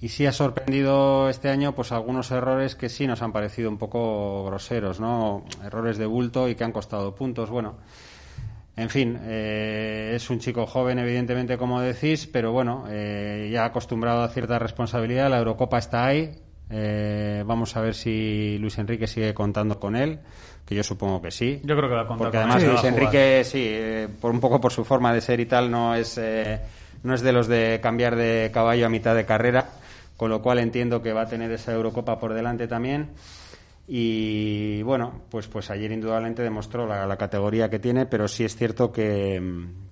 Y 0.00 0.08
sí 0.08 0.26
ha 0.26 0.32
sorprendido 0.32 1.28
este 1.28 1.48
año 1.48 1.74
pues 1.74 1.92
algunos 1.92 2.30
errores 2.32 2.74
que 2.74 2.88
sí 2.88 3.06
nos 3.06 3.22
han 3.22 3.32
parecido 3.32 3.70
un 3.70 3.78
poco 3.78 4.44
groseros, 4.46 4.98
¿no? 4.98 5.44
Errores 5.64 5.98
de 5.98 6.06
bulto 6.06 6.48
y 6.48 6.56
que 6.56 6.64
han 6.64 6.72
costado 6.72 7.14
puntos. 7.14 7.48
Bueno, 7.48 7.76
en 8.78 8.90
fin, 8.90 9.18
eh, 9.22 10.12
es 10.14 10.30
un 10.30 10.38
chico 10.38 10.66
joven, 10.66 10.98
evidentemente, 10.98 11.58
como 11.58 11.80
decís, 11.80 12.26
pero 12.26 12.52
bueno, 12.52 12.84
eh, 12.88 13.50
ya 13.52 13.64
acostumbrado 13.64 14.22
a 14.22 14.28
cierta 14.28 14.58
responsabilidad. 14.58 15.30
La 15.30 15.38
Eurocopa 15.38 15.78
está 15.78 16.06
ahí. 16.06 16.30
Eh, 16.70 17.42
vamos 17.46 17.76
a 17.76 17.80
ver 17.80 17.94
si 17.94 18.58
Luis 18.58 18.78
Enrique 18.78 19.06
sigue 19.06 19.32
contando 19.32 19.80
con 19.80 19.96
él 19.96 20.20
que 20.68 20.74
yo 20.74 20.82
supongo 20.82 21.22
que 21.22 21.30
sí. 21.30 21.62
Yo 21.64 21.74
creo 21.76 21.88
que 21.88 21.94
va 21.94 22.02
a 22.02 22.06
contar 22.06 22.26
Porque 22.26 22.36
además 22.36 22.62
Luis 22.62 22.84
Enrique, 22.84 23.42
sí, 23.42 23.64
eh, 23.66 24.06
por 24.20 24.30
un 24.30 24.38
poco 24.38 24.60
por 24.60 24.70
su 24.70 24.84
forma 24.84 25.14
de 25.14 25.22
ser 25.22 25.40
y 25.40 25.46
tal, 25.46 25.70
no 25.70 25.94
es, 25.94 26.18
eh, 26.18 26.60
no 27.02 27.14
es 27.14 27.22
de 27.22 27.32
los 27.32 27.48
de 27.48 27.80
cambiar 27.82 28.16
de 28.16 28.50
caballo 28.52 28.84
a 28.84 28.90
mitad 28.90 29.14
de 29.14 29.24
carrera, 29.24 29.70
con 30.18 30.28
lo 30.28 30.42
cual 30.42 30.58
entiendo 30.58 31.00
que 31.00 31.14
va 31.14 31.22
a 31.22 31.26
tener 31.26 31.50
esa 31.52 31.72
Eurocopa 31.72 32.20
por 32.20 32.34
delante 32.34 32.68
también. 32.68 33.08
Y 33.90 34.82
bueno, 34.82 35.22
pues, 35.30 35.48
pues 35.48 35.70
ayer 35.70 35.90
indudablemente 35.90 36.42
demostró 36.42 36.86
la, 36.86 37.06
la 37.06 37.16
categoría 37.16 37.70
que 37.70 37.78
tiene, 37.78 38.04
pero 38.04 38.28
sí 38.28 38.44
es 38.44 38.54
cierto 38.54 38.92
que, 38.92 39.40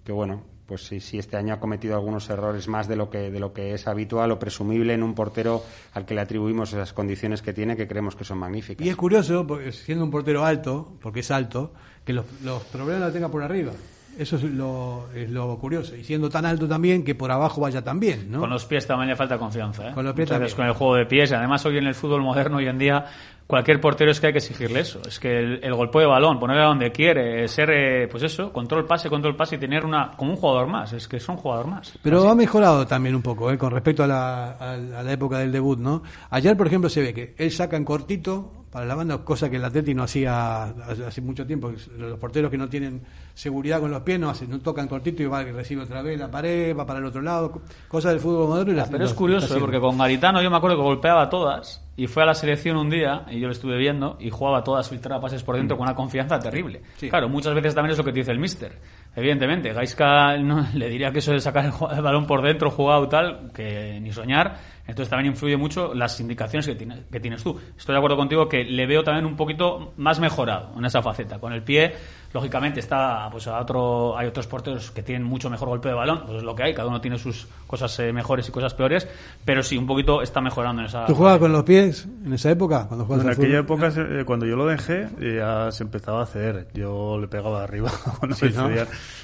que 0.04 0.12
bueno, 0.12 0.42
pues 0.66 0.84
sí, 0.84 1.00
sí, 1.00 1.18
este 1.18 1.36
año 1.36 1.54
ha 1.54 1.60
cometido 1.60 1.94
algunos 1.94 2.28
errores 2.28 2.68
más 2.68 2.88
de 2.88 2.96
lo 2.96 3.08
que 3.08 3.30
de 3.30 3.40
lo 3.40 3.52
que 3.52 3.72
es 3.72 3.86
habitual 3.86 4.32
o 4.32 4.38
presumible 4.38 4.92
en 4.92 5.02
un 5.02 5.14
portero 5.14 5.62
al 5.94 6.04
que 6.04 6.14
le 6.14 6.20
atribuimos 6.20 6.72
esas 6.72 6.92
condiciones 6.92 7.40
que 7.40 7.52
tiene 7.52 7.76
que 7.76 7.86
creemos 7.88 8.16
que 8.16 8.24
son 8.24 8.38
magníficas. 8.38 8.86
Y 8.86 8.90
es 8.90 8.96
curioso, 8.96 9.46
porque 9.46 9.72
siendo 9.72 10.04
un 10.04 10.10
portero 10.10 10.44
alto, 10.44 10.92
porque 11.00 11.20
es 11.20 11.30
alto, 11.30 11.72
que 12.04 12.12
los, 12.12 12.26
los 12.42 12.62
problemas 12.64 13.04
los 13.04 13.12
tenga 13.12 13.30
por 13.30 13.42
arriba. 13.42 13.72
Eso 14.18 14.36
es 14.36 14.44
lo, 14.44 15.08
es 15.14 15.28
lo 15.30 15.58
curioso. 15.58 15.94
Y 15.94 16.02
siendo 16.02 16.30
tan 16.30 16.46
alto 16.46 16.66
también, 16.66 17.04
que 17.04 17.14
por 17.14 17.30
abajo 17.30 17.60
vaya 17.60 17.84
tan 17.84 18.00
bien, 18.00 18.30
¿no? 18.30 18.40
Con 18.40 18.48
los 18.48 18.64
pies 18.64 18.86
también 18.86 19.10
le 19.10 19.16
falta 19.16 19.36
confianza, 19.36 19.90
¿eh? 19.90 19.92
Con 19.92 20.06
los 20.06 20.14
pies 20.14 20.30
también. 20.30 20.50
con 20.54 20.64
el 20.64 20.72
juego 20.72 20.94
de 20.96 21.04
pies. 21.04 21.32
Además, 21.32 21.66
hoy 21.66 21.76
en 21.76 21.86
el 21.86 21.94
fútbol 21.94 22.22
moderno, 22.22 22.56
hoy 22.56 22.66
en 22.66 22.78
día, 22.78 23.04
cualquier 23.46 23.80
portero 23.80 24.10
es 24.10 24.20
que 24.20 24.28
hay 24.28 24.32
que 24.32 24.38
exigirle 24.38 24.80
eso. 24.80 25.00
Es 25.06 25.18
que 25.18 25.38
el, 25.38 25.74
golpe 25.74 26.00
de 26.00 26.06
balón, 26.06 26.38
ponerle 26.38 26.62
donde 26.62 26.92
quiere, 26.92 27.46
ser, 27.48 27.70
eh, 27.70 28.08
pues 28.08 28.22
eso, 28.22 28.52
control 28.52 28.86
pase, 28.86 29.08
control 29.08 29.36
pase 29.36 29.56
y 29.56 29.58
tener 29.58 29.84
una 29.84 30.12
como 30.16 30.32
un 30.32 30.36
jugador 30.36 30.66
más. 30.66 30.92
Es 30.92 31.08
que 31.08 31.16
es 31.16 31.28
un 31.28 31.36
jugador 31.36 31.66
más. 31.66 31.98
Pero 32.02 32.28
ha 32.28 32.34
mejorado 32.34 32.86
también 32.86 33.14
un 33.14 33.22
poco, 33.22 33.50
¿eh? 33.50 33.58
con 33.58 33.70
respecto 33.70 34.04
a 34.04 34.06
la, 34.06 34.50
a 34.52 34.76
la 34.76 35.12
época 35.12 35.38
del 35.38 35.52
debut, 35.52 35.78
¿no? 35.78 36.02
Ayer, 36.30 36.56
por 36.56 36.66
ejemplo, 36.66 36.88
se 36.88 37.00
ve 37.00 37.14
que 37.14 37.34
él 37.38 37.50
saca 37.50 37.76
en 37.76 37.84
cortito 37.84 38.52
para 38.76 38.84
la 38.84 38.94
banda, 38.94 39.24
cosa 39.24 39.48
que 39.48 39.56
el 39.56 39.64
Atleti 39.64 39.94
no 39.94 40.02
hacía 40.02 40.64
hace 40.64 41.22
mucho 41.22 41.46
tiempo. 41.46 41.72
Los 41.96 42.18
porteros 42.18 42.50
que 42.50 42.58
no 42.58 42.68
tienen 42.68 43.00
seguridad 43.32 43.80
con 43.80 43.90
los 43.90 44.02
pies 44.02 44.20
no, 44.20 44.28
hacen, 44.28 44.50
no 44.50 44.58
tocan 44.60 44.86
cortito 44.86 45.22
y 45.22 45.26
va 45.26 45.42
y 45.42 45.50
recibe 45.50 45.84
otra 45.84 46.02
vez 46.02 46.18
la 46.18 46.30
pared, 46.30 46.76
va 46.76 46.84
para 46.84 46.98
el 46.98 47.06
otro 47.06 47.22
lado, 47.22 47.62
cosas 47.88 48.12
del 48.12 48.20
fútbol 48.20 48.48
moderno. 48.48 48.72
Y 48.72 48.76
las, 48.76 48.90
Pero 48.90 49.06
es 49.06 49.14
curioso, 49.14 49.56
¿eh? 49.56 49.60
porque 49.60 49.80
con 49.80 49.96
Garitano 49.96 50.42
yo 50.42 50.50
me 50.50 50.58
acuerdo 50.58 50.76
que 50.76 50.82
golpeaba 50.82 51.30
todas 51.30 51.85
y 51.96 52.06
fue 52.06 52.22
a 52.22 52.26
la 52.26 52.34
selección 52.34 52.76
un 52.76 52.90
día 52.90 53.24
y 53.30 53.40
yo 53.40 53.46
lo 53.46 53.52
estuve 53.52 53.78
viendo 53.78 54.16
y 54.20 54.30
jugaba 54.30 54.62
todas, 54.62 54.88
filtraba 54.88 55.20
pases 55.20 55.42
por 55.42 55.56
dentro 55.56 55.76
con 55.76 55.86
una 55.86 55.94
confianza 55.94 56.38
terrible. 56.38 56.82
Claro, 57.08 57.28
muchas 57.28 57.54
veces 57.54 57.74
también 57.74 57.92
es 57.92 57.98
lo 57.98 58.04
que 58.04 58.12
te 58.12 58.18
dice 58.18 58.32
el 58.32 58.38
mister. 58.38 58.72
Evidentemente, 59.14 59.72
Gaiska 59.72 60.36
no, 60.38 60.66
le 60.74 60.88
diría 60.88 61.10
que 61.10 61.20
eso 61.20 61.32
de 61.32 61.40
sacar 61.40 61.64
el, 61.64 62.02
balón 62.02 62.26
por 62.26 62.42
dentro, 62.42 62.70
jugado 62.70 63.08
tal, 63.08 63.50
que 63.54 63.98
ni 64.00 64.12
soñar 64.12 64.58
entonces 64.86 65.10
también 65.10 65.32
influye 65.32 65.56
mucho 65.56 65.94
las 65.94 66.20
indicaciones 66.20 66.66
que, 66.66 66.76
que 66.76 67.20
tienes 67.20 67.42
tú. 67.42 67.58
Estoy 67.76 67.94
de 67.94 67.98
acuerdo 67.98 68.16
contigo 68.16 68.48
que 68.48 68.64
le 68.64 68.86
veo 68.86 69.02
también 69.02 69.26
un 69.26 69.36
poquito 69.36 69.92
más 69.96 70.20
mejorado 70.20 70.72
en 70.78 70.84
esa 70.84 71.02
faceta. 71.02 71.40
Con 71.40 71.52
el 71.52 71.62
pie, 71.62 71.92
lógicamente, 72.36 72.80
está 72.80 73.28
pues 73.32 73.46
a 73.46 73.58
otro, 73.58 74.16
hay 74.16 74.26
otros 74.26 74.46
porteros 74.46 74.90
que 74.90 75.02
tienen 75.02 75.24
mucho 75.24 75.48
mejor 75.48 75.68
golpe 75.68 75.88
de 75.88 75.94
balón, 75.94 76.24
pues 76.26 76.38
es 76.38 76.42
lo 76.42 76.54
que 76.54 76.64
hay, 76.64 76.74
cada 76.74 76.86
uno 76.86 77.00
tiene 77.00 77.18
sus 77.18 77.48
cosas 77.66 77.98
eh, 77.98 78.12
mejores 78.12 78.46
y 78.46 78.52
cosas 78.52 78.74
peores, 78.74 79.08
pero 79.42 79.62
sí, 79.62 79.78
un 79.78 79.86
poquito 79.86 80.20
está 80.20 80.42
mejorando 80.42 80.82
en 80.82 80.88
esa... 80.88 81.06
¿Tú 81.06 81.14
jugabas 81.14 81.40
con 81.40 81.52
los 81.52 81.62
pies 81.64 82.06
en 82.24 82.34
esa 82.34 82.50
época? 82.50 82.88
Cuando 82.88 83.22
en 83.22 83.30
aquella 83.30 83.60
época, 83.60 83.90
eh, 83.96 84.24
cuando 84.26 84.44
yo 84.44 84.54
lo 84.54 84.66
dejé, 84.66 85.08
ya 85.18 85.72
se 85.72 85.84
empezaba 85.84 86.20
a 86.20 86.24
hacer. 86.24 86.68
Yo 86.74 87.18
le 87.18 87.26
pegaba 87.26 87.62
arriba 87.62 87.90
cuando 88.18 88.36
sí, 88.36 88.50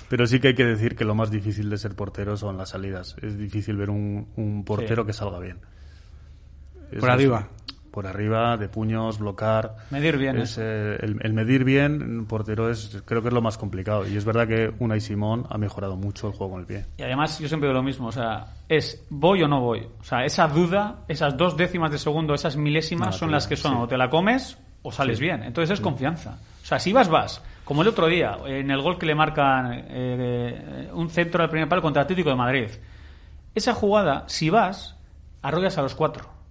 Pero 0.09 0.27
sí 0.27 0.41
que 0.41 0.49
hay 0.49 0.55
que 0.55 0.65
decir 0.65 0.97
que 0.97 1.05
lo 1.05 1.15
más 1.15 1.31
difícil 1.31 1.69
de 1.69 1.77
ser 1.77 1.95
portero 1.95 2.39
son 2.39 2.57
las 2.57 2.71
salidas. 2.71 3.15
Es 3.21 3.37
difícil 3.37 3.77
ver 3.77 3.91
un, 3.91 4.29
un 4.37 4.65
portero 4.65 5.05
que 5.05 5.13
salga 5.13 5.39
bien. 5.39 5.59
por 6.99 7.11
arriba. 7.11 7.49
Por 7.93 8.07
arriba, 8.07 8.57
de 8.57 8.69
puños, 8.69 9.19
blocar. 9.19 9.77
Medir 9.91 10.17
bien. 10.17 10.39
Es, 10.39 10.59
eh, 10.61 10.97
el, 11.01 11.33
medir 11.33 11.63
bien, 11.63 12.03
un 12.03 12.27
portero, 12.27 12.71
es 12.71 13.03
creo 13.05 13.23
que 13.23 13.29
es 13.29 13.35
lo 13.35 13.43
más 13.43 13.59
complicado. 13.59 14.09
Y 14.09 14.17
es 14.17 14.25
verdad 14.25 14.49
que 14.49 14.73
Unai 14.81 15.01
Simón 15.01 15.47
ha 15.51 15.59
mejorado 15.59 15.95
mucho 15.95 16.27
el 16.27 16.33
juego 16.33 16.55
con 16.55 16.61
el 16.61 16.67
pie. 16.67 16.87
Y 16.97 17.03
además, 17.03 17.39
yo 17.39 17.47
siempre 17.47 17.69
digo 17.69 17.79
lo 17.79 17.85
mismo, 17.85 18.09
o 18.09 18.13
sea, 18.13 18.47
es 18.69 19.07
voy 19.11 19.43
o 19.43 19.49
no 19.49 19.61
voy. 19.61 19.87
O 20.01 20.05
sea, 20.05 20.25
esa 20.25 20.49
duda, 20.49 21.05
esas 21.07 21.37
dos 21.37 21.57
décimas 21.57 21.93
de 21.93 21.99
segundo, 21.99 22.35
esas 22.35 22.57
milésimas 22.57 23.17
son 23.17 23.31
las 23.31 23.47
que 23.47 23.57
son 23.57 23.77
o 23.77 23.87
te 23.87 23.97
la 23.97 24.09
comes 24.09 24.59
o 24.83 24.91
sales 24.91 25.21
bien. 25.21 25.43
Entonces 25.45 25.79
es 25.79 25.81
confianza. 25.81 26.39
O 26.63 26.67
sea, 26.67 26.79
si 26.79 26.93
vas, 26.93 27.09
vas. 27.09 27.43
Como 27.65 27.83
el 27.83 27.89
otro 27.89 28.07
día, 28.09 28.39
en 28.47 28.71
el 28.71 28.81
gol 28.81 28.99
que 28.99 29.07
le 29.07 29.15
marcan 29.15 29.85
eh, 29.89 30.89
un 30.93 31.09
centro 31.11 31.43
al 31.43 31.51
primer 31.51 31.69
palo 31.69 31.83
contra 31.83 32.03
Atlético 32.03 32.31
de 32.31 32.37
Madrid. 32.37 32.69
Esa 33.55 33.75
jugada, 33.75 34.25
si 34.29 34.49
vas, 34.49 34.97
arrollas 35.43 35.77
a 35.77 35.83
los 35.83 35.95
cuatro. 35.95 36.42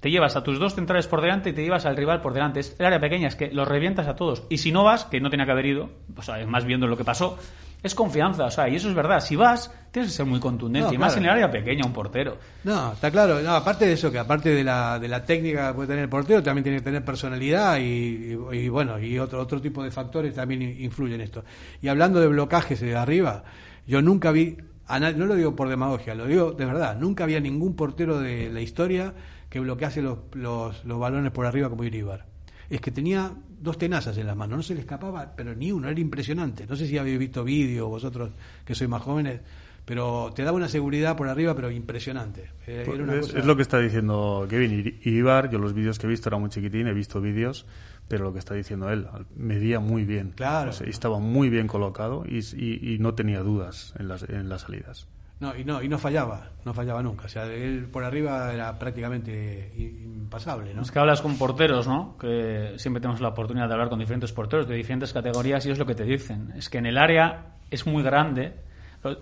Te 0.00 0.10
llevas 0.10 0.34
a 0.34 0.42
tus 0.42 0.58
dos 0.58 0.74
centrales 0.74 1.06
por 1.06 1.20
delante 1.20 1.50
y 1.50 1.52
te 1.52 1.62
llevas 1.62 1.84
al 1.86 1.96
rival 1.96 2.20
por 2.20 2.32
delante. 2.32 2.60
Es 2.60 2.74
el 2.78 2.86
área 2.86 3.00
pequeña, 3.00 3.28
es 3.28 3.36
que 3.36 3.52
los 3.52 3.68
revientas 3.68 4.08
a 4.08 4.16
todos. 4.16 4.44
Y 4.48 4.58
si 4.58 4.72
no 4.72 4.82
vas, 4.82 5.04
que 5.04 5.20
no 5.20 5.28
tenía 5.30 5.44
que 5.44 5.52
haber 5.52 5.66
ido, 5.66 5.90
o 6.16 6.22
sea, 6.22 6.44
más 6.46 6.64
viendo 6.64 6.86
lo 6.86 6.96
que 6.96 7.04
pasó, 7.04 7.38
es 7.82 7.94
confianza, 7.94 8.44
o 8.44 8.50
sea, 8.50 8.68
y 8.68 8.76
eso 8.76 8.88
es 8.88 8.94
verdad. 8.94 9.20
Si 9.20 9.36
vas, 9.36 9.72
tienes 9.90 10.10
que 10.10 10.16
ser 10.16 10.26
muy 10.26 10.38
contundente, 10.38 10.94
y 10.94 10.98
más 10.98 11.16
en 11.16 11.24
el 11.24 11.30
área 11.30 11.50
pequeña, 11.50 11.84
un 11.84 11.92
portero. 11.92 12.36
No, 12.64 12.92
está 12.92 13.10
claro. 13.10 13.40
No, 13.40 13.52
aparte 13.52 13.86
de 13.86 13.94
eso, 13.94 14.10
que 14.10 14.18
aparte 14.18 14.50
de 14.50 14.62
la, 14.62 14.98
de 14.98 15.08
la 15.08 15.24
técnica 15.24 15.68
que 15.68 15.74
puede 15.74 15.88
tener 15.88 16.04
el 16.04 16.10
portero, 16.10 16.42
también 16.42 16.62
tiene 16.62 16.78
que 16.78 16.84
tener 16.84 17.04
personalidad 17.04 17.78
y, 17.78 18.36
y, 18.52 18.68
bueno, 18.68 18.98
y 18.98 19.18
otro, 19.18 19.40
otro 19.40 19.60
tipo 19.60 19.82
de 19.82 19.90
factores 19.90 20.34
también 20.34 20.62
influyen 20.62 21.16
en 21.16 21.20
esto. 21.22 21.44
Y 21.80 21.88
hablando 21.88 22.20
de 22.20 22.26
blocajes 22.26 22.80
de 22.80 22.96
arriba, 22.96 23.44
yo 23.86 24.02
nunca 24.02 24.30
vi, 24.30 24.56
no 24.88 25.26
lo 25.26 25.34
digo 25.34 25.56
por 25.56 25.68
demagogia, 25.68 26.14
lo 26.14 26.26
digo 26.26 26.52
de 26.52 26.66
verdad, 26.66 26.96
nunca 26.96 27.24
había 27.24 27.40
ningún 27.40 27.76
portero 27.76 28.20
de 28.20 28.50
la 28.50 28.60
historia 28.60 29.14
que 29.50 29.60
bloquease 29.60 30.00
los, 30.00 30.18
los, 30.32 30.84
los 30.84 30.98
balones 30.98 31.32
por 31.32 31.44
arriba 31.44 31.68
como 31.68 31.84
Iribar 31.84 32.30
es 32.70 32.80
que 32.80 32.92
tenía 32.92 33.32
dos 33.60 33.76
tenazas 33.76 34.16
en 34.16 34.26
las 34.26 34.36
manos, 34.36 34.56
no 34.56 34.62
se 34.62 34.74
le 34.74 34.80
escapaba, 34.80 35.34
pero 35.36 35.54
ni 35.54 35.72
uno, 35.72 35.88
era 35.88 36.00
impresionante. 36.00 36.66
No 36.66 36.76
sé 36.76 36.86
si 36.86 36.96
habéis 36.96 37.18
visto 37.18 37.42
vídeo 37.42 37.88
vosotros 37.88 38.30
que 38.64 38.76
sois 38.76 38.88
más 38.88 39.02
jóvenes, 39.02 39.40
pero 39.84 40.32
te 40.34 40.44
daba 40.44 40.56
una 40.56 40.68
seguridad 40.68 41.16
por 41.16 41.28
arriba, 41.28 41.54
pero 41.56 41.70
impresionante. 41.70 42.52
Eh, 42.68 42.84
pues 42.86 43.34
es, 43.34 43.44
lo 43.44 43.56
que 43.56 43.62
está 43.62 43.80
diciendo 43.80 44.46
Kevin. 44.48 45.00
Ibar, 45.02 45.50
yo 45.50 45.58
los 45.58 45.74
vídeos 45.74 45.98
que 45.98 46.06
he 46.06 46.10
visto 46.10 46.28
era 46.28 46.38
muy 46.38 46.48
chiquitín, 46.48 46.86
he 46.86 46.94
visto 46.94 47.20
vídeos, 47.20 47.66
pero 48.06 48.22
lo 48.22 48.32
que 48.32 48.38
está 48.38 48.54
diciendo 48.54 48.88
él, 48.90 49.08
medía 49.34 49.80
muy 49.80 50.04
bien. 50.04 50.32
Claro. 50.36 50.70
estaba 50.86 51.18
muy 51.18 51.50
bien 51.50 51.66
colocado 51.66 52.24
y, 52.24 52.38
y, 52.38 52.98
no 53.00 53.14
tenía 53.14 53.40
dudas 53.40 53.94
en 53.98 54.06
las, 54.06 54.22
en 54.22 54.48
las 54.48 54.62
salidas. 54.62 55.08
No, 55.40 55.56
y 55.56 55.64
no, 55.64 55.82
y 55.82 55.88
no 55.88 55.98
fallaba, 55.98 56.50
no 56.66 56.74
fallaba 56.74 57.02
nunca. 57.02 57.24
O 57.24 57.28
sea, 57.28 57.46
él 57.46 57.88
por 57.90 58.04
arriba 58.04 58.52
era 58.52 58.78
prácticamente 58.78 59.72
impasable, 59.76 60.74
¿no? 60.74 60.82
Es 60.82 60.90
que 60.90 60.98
hablas 60.98 61.22
con 61.22 61.38
porteros, 61.38 61.88
¿no? 61.88 62.18
Que 62.18 62.74
siempre 62.76 63.00
tenemos 63.00 63.22
la 63.22 63.28
oportunidad 63.28 63.66
de 63.66 63.72
hablar 63.72 63.88
con 63.88 63.98
diferentes 63.98 64.32
porteros 64.32 64.68
de 64.68 64.74
diferentes 64.74 65.14
categorías 65.14 65.64
y 65.64 65.70
es 65.70 65.78
lo 65.78 65.86
que 65.86 65.94
te 65.94 66.04
dicen. 66.04 66.52
Es 66.56 66.68
que 66.68 66.76
en 66.76 66.84
el 66.84 66.98
área 66.98 67.54
es 67.70 67.86
muy 67.86 68.02
grande, 68.02 68.52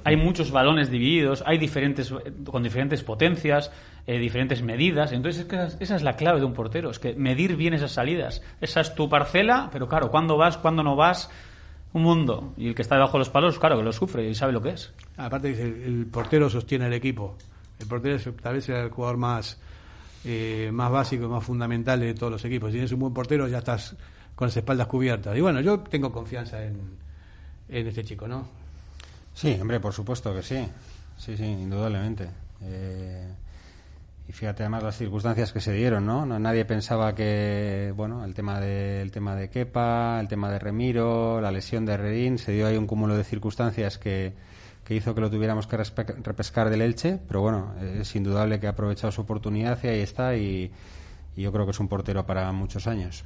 hay 0.03 0.17
muchos 0.17 0.51
balones 0.51 0.91
divididos, 0.91 1.45
hay 1.47 1.57
diferentes 1.57 2.13
con 2.51 2.65
diferentes 2.65 3.05
potencias, 3.05 3.71
eh, 4.05 4.19
diferentes 4.19 4.61
medidas. 4.61 5.13
Entonces, 5.13 5.43
es 5.43 5.47
que 5.47 5.85
esa 5.85 5.95
es 5.95 6.03
la 6.03 6.17
clave 6.17 6.41
de 6.41 6.47
un 6.47 6.53
portero, 6.53 6.91
es 6.91 6.99
que 6.99 7.15
medir 7.15 7.55
bien 7.55 7.75
esas 7.75 7.93
salidas. 7.93 8.43
Esa 8.61 8.81
es 8.81 8.93
tu 8.97 9.09
parcela, 9.09 9.69
pero 9.73 9.87
claro, 9.87 10.11
cuándo 10.11 10.37
vas, 10.37 10.59
cuándo 10.59 10.83
no 10.83 10.97
vas 10.97 11.31
un 11.93 12.03
mundo. 12.03 12.53
Y 12.57 12.69
el 12.69 12.75
que 12.75 12.83
está 12.83 12.95
debajo 12.95 13.15
de 13.15 13.21
los 13.21 13.31
palos, 13.31 13.59
claro, 13.59 13.77
que 13.77 13.83
lo 13.83 13.93
sufre 13.93 14.29
y 14.29 14.35
sabe 14.35 14.53
lo 14.53 14.63
que 14.63 14.71
es. 14.71 14.93
Aparte, 15.17 15.51
el, 15.51 15.83
el 15.83 16.07
portero 16.07 16.51
sostiene 16.51 16.87
el 16.87 16.93
equipo. 16.93 17.37
El 17.79 17.87
portero 17.87 18.17
es, 18.17 18.29
tal 18.43 18.55
vez 18.55 18.65
sea 18.65 18.83
el 18.83 18.91
jugador 18.91 19.17
más, 19.17 19.59
eh, 20.25 20.71
más 20.73 20.91
básico 20.91 21.25
y 21.25 21.29
más 21.29 21.45
fundamental 21.45 22.01
de 22.01 22.15
todos 22.15 22.33
los 22.33 22.45
equipos. 22.45 22.69
Si 22.69 22.73
tienes 22.75 22.93
un 22.93 23.01
buen 23.01 23.15
portero, 23.15 23.49
ya 23.49 23.59
estás 23.59 23.97
con 24.35 24.49
las 24.49 24.57
espaldas 24.57 24.87
cubiertas. 24.87 25.37
Y 25.37 25.41
bueno, 25.41 25.61
yo 25.61 25.81
tengo 25.81 26.13
confianza 26.13 26.65
en, 26.65 26.79
en 27.69 27.87
este 27.87 28.05
chico, 28.05 28.29
¿no? 28.29 28.49
Sí, 29.35 29.57
hombre, 29.61 29.81
por 29.81 29.93
supuesto 29.93 30.35
que 30.35 30.43
sí. 30.43 30.67
Sí, 31.17 31.37
sí, 31.37 31.45
indudablemente. 31.45 32.29
Eh, 32.63 33.29
y 34.29 34.33
fíjate 34.33 34.63
además 34.63 34.83
las 34.83 34.99
circunstancias 34.99 35.53
que 35.53 35.61
se 35.61 35.73
dieron, 35.73 36.05
¿no? 36.05 36.27
Nadie 36.27 36.67
pensaba 36.67 37.15
que, 37.15 37.95
bueno, 37.97 38.27
el 38.27 38.35
tema 38.35 38.61
de, 38.61 39.01
el 39.01 39.11
tema 39.11 39.35
de 39.35 39.49
Kepa, 39.49 40.21
el 40.21 40.29
tema 40.29 40.51
de 40.51 40.59
Remiro, 40.59 41.41
la 41.41 41.51
lesión 41.51 41.87
de 41.87 41.97
Redín, 41.97 42.37
se 42.37 42.53
dio 42.53 42.67
ahí 42.67 42.77
un 42.77 42.87
cúmulo 42.87 43.17
de 43.17 43.25
circunstancias 43.25 43.97
que, 43.97 44.35
que 44.85 44.95
hizo 44.95 45.15
que 45.15 45.23
lo 45.23 45.31
tuviéramos 45.31 45.67
que 45.67 45.79
repescar 45.79 46.69
del 46.69 46.83
Elche, 46.83 47.19
pero 47.27 47.41
bueno, 47.41 47.75
es 47.81 48.15
indudable 48.17 48.61
que 48.61 48.67
ha 48.67 48.71
aprovechado 48.71 49.11
su 49.13 49.23
oportunidad 49.23 49.79
y 49.83 49.87
ahí 49.87 50.01
está 50.01 50.37
y, 50.37 50.71
yo 51.35 51.51
creo 51.51 51.65
que 51.65 51.71
es 51.71 51.81
un 51.81 51.89
portero 51.89 52.27
para 52.27 52.53
muchos 52.53 52.87
años. 52.87 53.25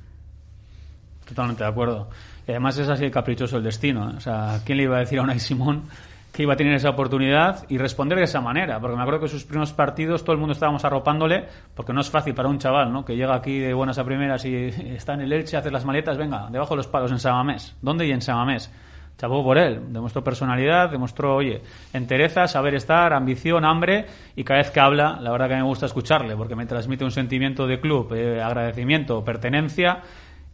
Totalmente 1.27 1.65
de 1.65 1.71
acuerdo. 1.71 2.11
Y 2.47 2.53
además 2.53 2.79
es 2.79 2.89
así 2.89 3.11
caprichoso 3.11 3.57
el 3.57 3.65
destino. 3.65 4.11
¿eh? 4.11 4.15
O 4.17 4.21
sea, 4.21 4.61
¿quién 4.65 4.79
le 4.79 4.85
iba 4.85 4.99
a 4.99 5.01
decir 5.01 5.19
a 5.19 5.23
Unai 5.23 5.41
Simón 5.41 5.85
que 6.33 6.43
iba 6.43 6.55
a 6.55 6.57
tener 6.57 6.75
esa 6.75 6.91
oportunidad 6.91 7.67
y 7.69 7.77
responder 7.77 8.17
de 8.17 8.25
esa 8.25 8.41
manera, 8.41 8.81
porque 8.81 8.97
me 8.97 9.03
acuerdo 9.03 9.21
que 9.21 9.29
sus 9.29 9.45
primeros 9.45 9.73
partidos 9.73 10.25
todo 10.25 10.33
el 10.33 10.39
mundo 10.39 10.55
estábamos 10.55 10.83
arropándole, 10.85 11.45
porque 11.75 11.93
no 11.93 12.01
es 12.01 12.09
fácil 12.09 12.35
para 12.35 12.49
un 12.49 12.59
chaval, 12.59 12.91
¿no? 12.91 13.05
Que 13.05 13.17
llega 13.17 13.35
aquí 13.35 13.59
de 13.59 13.75
buenas 13.75 13.99
a 13.99 14.05
primeras 14.05 14.45
y 14.47 14.55
está 14.97 15.13
en 15.13 15.21
el 15.21 15.33
Elche, 15.33 15.59
hace 15.59 15.71
las 15.71 15.85
maletas, 15.85 16.17
venga, 16.17 16.49
debajo 16.51 16.71
de 16.75 16.79
los 16.79 16.87
palos 16.87 17.13
en 17.13 17.19
Samamés. 17.19 17.77
¿Dónde 17.83 18.07
y 18.07 18.13
en 18.13 18.23
Samamés? 18.23 18.73
Chapó 19.19 19.45
por 19.45 19.59
él, 19.59 19.93
demostró 19.93 20.25
personalidad, 20.25 20.91
demostró, 20.91 21.37
oye, 21.37 21.61
entereza, 21.93 22.49
saber 22.49 22.75
estar, 22.75 23.13
ambición, 23.13 23.65
hambre, 23.65 24.07
y 24.35 24.43
cada 24.43 24.61
vez 24.61 24.71
que 24.71 24.81
habla, 24.81 25.19
la 25.21 25.31
verdad 25.31 25.49
que 25.49 25.57
me 25.57 25.63
gusta 25.63 25.85
escucharle, 25.85 26.35
porque 26.35 26.57
me 26.57 26.65
transmite 26.65 27.05
un 27.05 27.11
sentimiento 27.11 27.67
de 27.67 27.79
club, 27.79 28.15
eh, 28.15 28.43
agradecimiento, 28.43 29.23
pertenencia, 29.23 30.01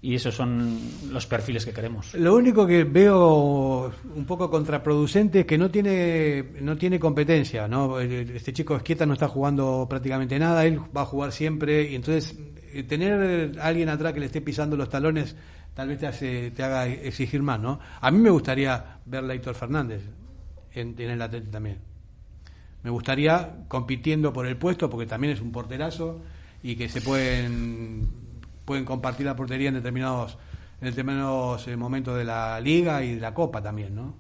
y 0.00 0.14
esos 0.14 0.34
son 0.34 0.78
los 1.10 1.26
perfiles 1.26 1.64
que 1.64 1.72
queremos. 1.72 2.14
Lo 2.14 2.36
único 2.36 2.66
que 2.66 2.84
veo 2.84 3.92
un 4.14 4.24
poco 4.24 4.48
contraproducente 4.48 5.40
es 5.40 5.46
que 5.46 5.58
no 5.58 5.70
tiene 5.70 6.44
no 6.60 6.76
tiene 6.76 7.00
competencia, 7.00 7.66
¿no? 7.66 7.98
Este 7.98 8.52
chico 8.52 8.76
Esquieta 8.76 9.06
no 9.06 9.14
está 9.14 9.28
jugando 9.28 9.86
prácticamente 9.88 10.38
nada, 10.38 10.64
él 10.64 10.80
va 10.96 11.02
a 11.02 11.06
jugar 11.06 11.32
siempre 11.32 11.90
y 11.90 11.96
entonces 11.96 12.38
eh, 12.72 12.84
tener 12.84 13.58
a 13.58 13.66
alguien 13.66 13.88
atrás 13.88 14.12
que 14.12 14.20
le 14.20 14.26
esté 14.26 14.40
pisando 14.40 14.76
los 14.76 14.88
talones 14.88 15.34
tal 15.74 15.88
vez 15.88 15.98
te, 15.98 16.06
hace, 16.06 16.50
te 16.52 16.62
haga 16.62 16.86
exigir 16.88 17.42
más, 17.42 17.60
¿no? 17.60 17.78
A 18.00 18.10
mí 18.10 18.18
me 18.18 18.30
gustaría 18.30 18.98
ver 19.06 19.24
a 19.24 19.34
Héctor 19.34 19.54
Fernández 19.54 20.02
en, 20.74 20.94
en 20.98 21.10
el 21.10 21.22
Atlético 21.22 21.52
también. 21.52 21.78
Me 22.82 22.90
gustaría 22.90 23.64
compitiendo 23.68 24.32
por 24.32 24.46
el 24.46 24.56
puesto 24.56 24.88
porque 24.88 25.06
también 25.06 25.34
es 25.34 25.40
un 25.40 25.52
porterazo 25.52 26.20
y 26.62 26.74
que 26.74 26.88
se 26.88 27.00
pueden 27.00 28.27
pueden 28.68 28.84
compartir 28.84 29.24
la 29.24 29.34
portería 29.34 29.68
en 29.70 29.74
determinados, 29.76 30.36
en 30.82 30.90
determinados 30.90 31.66
eh, 31.68 31.76
momentos 31.76 32.18
de 32.18 32.24
la 32.24 32.60
liga 32.60 33.02
y 33.02 33.14
de 33.14 33.20
la 33.20 33.32
copa 33.32 33.62
también, 33.62 33.96
¿no? 33.96 34.14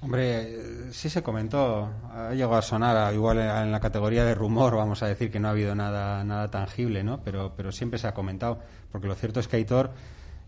Hombre, 0.00 0.90
sí 0.90 1.08
se 1.08 1.22
comentó, 1.22 1.88
ha 2.12 2.32
llegado 2.32 2.56
a 2.56 2.62
sonar 2.62 3.14
igual 3.14 3.38
en 3.38 3.70
la 3.70 3.78
categoría 3.78 4.24
de 4.24 4.34
rumor, 4.34 4.74
vamos 4.74 5.00
a 5.04 5.06
decir 5.06 5.30
que 5.30 5.38
no 5.38 5.46
ha 5.46 5.52
habido 5.52 5.76
nada, 5.76 6.24
nada 6.24 6.50
tangible, 6.50 7.04
¿no? 7.04 7.20
Pero, 7.22 7.52
pero 7.56 7.70
siempre 7.70 8.00
se 8.00 8.08
ha 8.08 8.14
comentado, 8.14 8.58
porque 8.90 9.06
lo 9.06 9.14
cierto 9.14 9.38
es 9.38 9.46
que 9.46 9.58
Aitor 9.58 9.92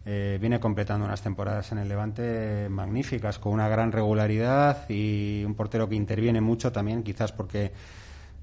eh, 0.06 0.38
viene 0.40 0.58
completando 0.58 1.06
unas 1.06 1.22
temporadas 1.22 1.70
en 1.70 1.78
el 1.78 1.88
Levante 1.88 2.66
magníficas, 2.68 3.38
con 3.38 3.52
una 3.52 3.68
gran 3.68 3.92
regularidad 3.92 4.90
y 4.90 5.44
un 5.44 5.54
portero 5.54 5.88
que 5.88 5.94
interviene 5.94 6.40
mucho 6.40 6.72
también, 6.72 7.04
quizás 7.04 7.30
porque 7.30 7.70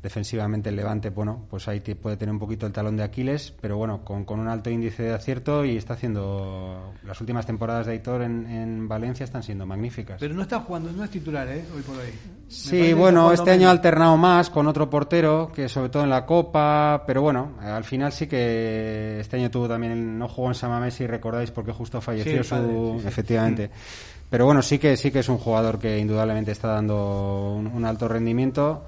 defensivamente 0.02 0.69
el 0.69 0.76
Levante, 0.76 1.11
bueno, 1.11 1.45
pues 1.49 1.68
ahí 1.68 1.80
puede 1.80 2.18
tener 2.18 2.34
un 2.34 2.40
poquito 2.40 2.65
el 2.65 2.73
talón 2.73 2.98
de 2.98 3.03
Aquiles, 3.03 3.53
pero 3.61 3.78
bueno, 3.78 4.03
con, 4.03 4.26
con 4.26 4.40
un 4.40 4.48
alto 4.48 4.72
índice 4.72 5.03
de 5.03 5.14
acierto 5.14 5.64
y 5.64 5.78
está 5.78 5.94
haciendo. 5.94 6.94
Las 7.06 7.19
últimas 7.22 7.45
temporadas 7.45 7.86
de 7.86 7.94
Aitor 7.94 8.23
en, 8.23 8.48
en, 8.48 8.88
Valencia 8.88 9.23
están 9.23 9.44
siendo 9.44 9.65
magníficas. 9.65 10.18
Pero 10.19 10.34
no 10.34 10.41
está 10.41 10.60
jugando, 10.61 10.91
no 10.91 11.03
es 11.03 11.11
titular, 11.11 11.48
¿eh? 11.48 11.64
Hoy 11.76 11.82
por 11.84 11.98
hoy. 11.98 12.10
sí, 12.48 12.94
bueno, 12.94 13.32
este 13.32 13.52
año 13.52 13.68
ha 13.68 13.72
alternado 13.72 14.18
más 14.18 14.49
con 14.49 14.65
otro 14.68 14.90
portero, 14.90 15.52
que 15.53 15.69
sobre 15.69 15.90
todo 15.90 16.03
en 16.03 16.10
la 16.10 16.26
Copa, 16.26 17.03
pero 17.06 17.22
bueno, 17.22 17.53
al 17.60 17.84
final 17.84 18.11
sí 18.11 18.26
que 18.26 19.19
este 19.19 19.38
año 19.38 19.52
tuvo 19.52 19.68
también, 19.68 20.18
no 20.18 20.28
jugó 20.28 20.48
en 20.48 20.56
Samamés, 20.56 20.95
si 20.95 21.06
recordáis, 21.06 21.52
porque 21.52 21.72
justo 21.72 22.02
falleció 22.02 22.44
su. 22.44 23.02
efectivamente. 23.06 23.69
Pero 24.32 24.45
bueno, 24.45 24.61
sí 24.61 24.80
que, 24.80 24.98
sí 24.98 25.11
que 25.11 25.19
es 25.19 25.30
un 25.30 25.38
jugador 25.38 25.78
que 25.78 25.99
indudablemente 25.99 26.52
está 26.52 26.69
dando 26.69 27.53
un 27.56 27.86
alto 27.86 28.07
rendimiento 28.07 28.86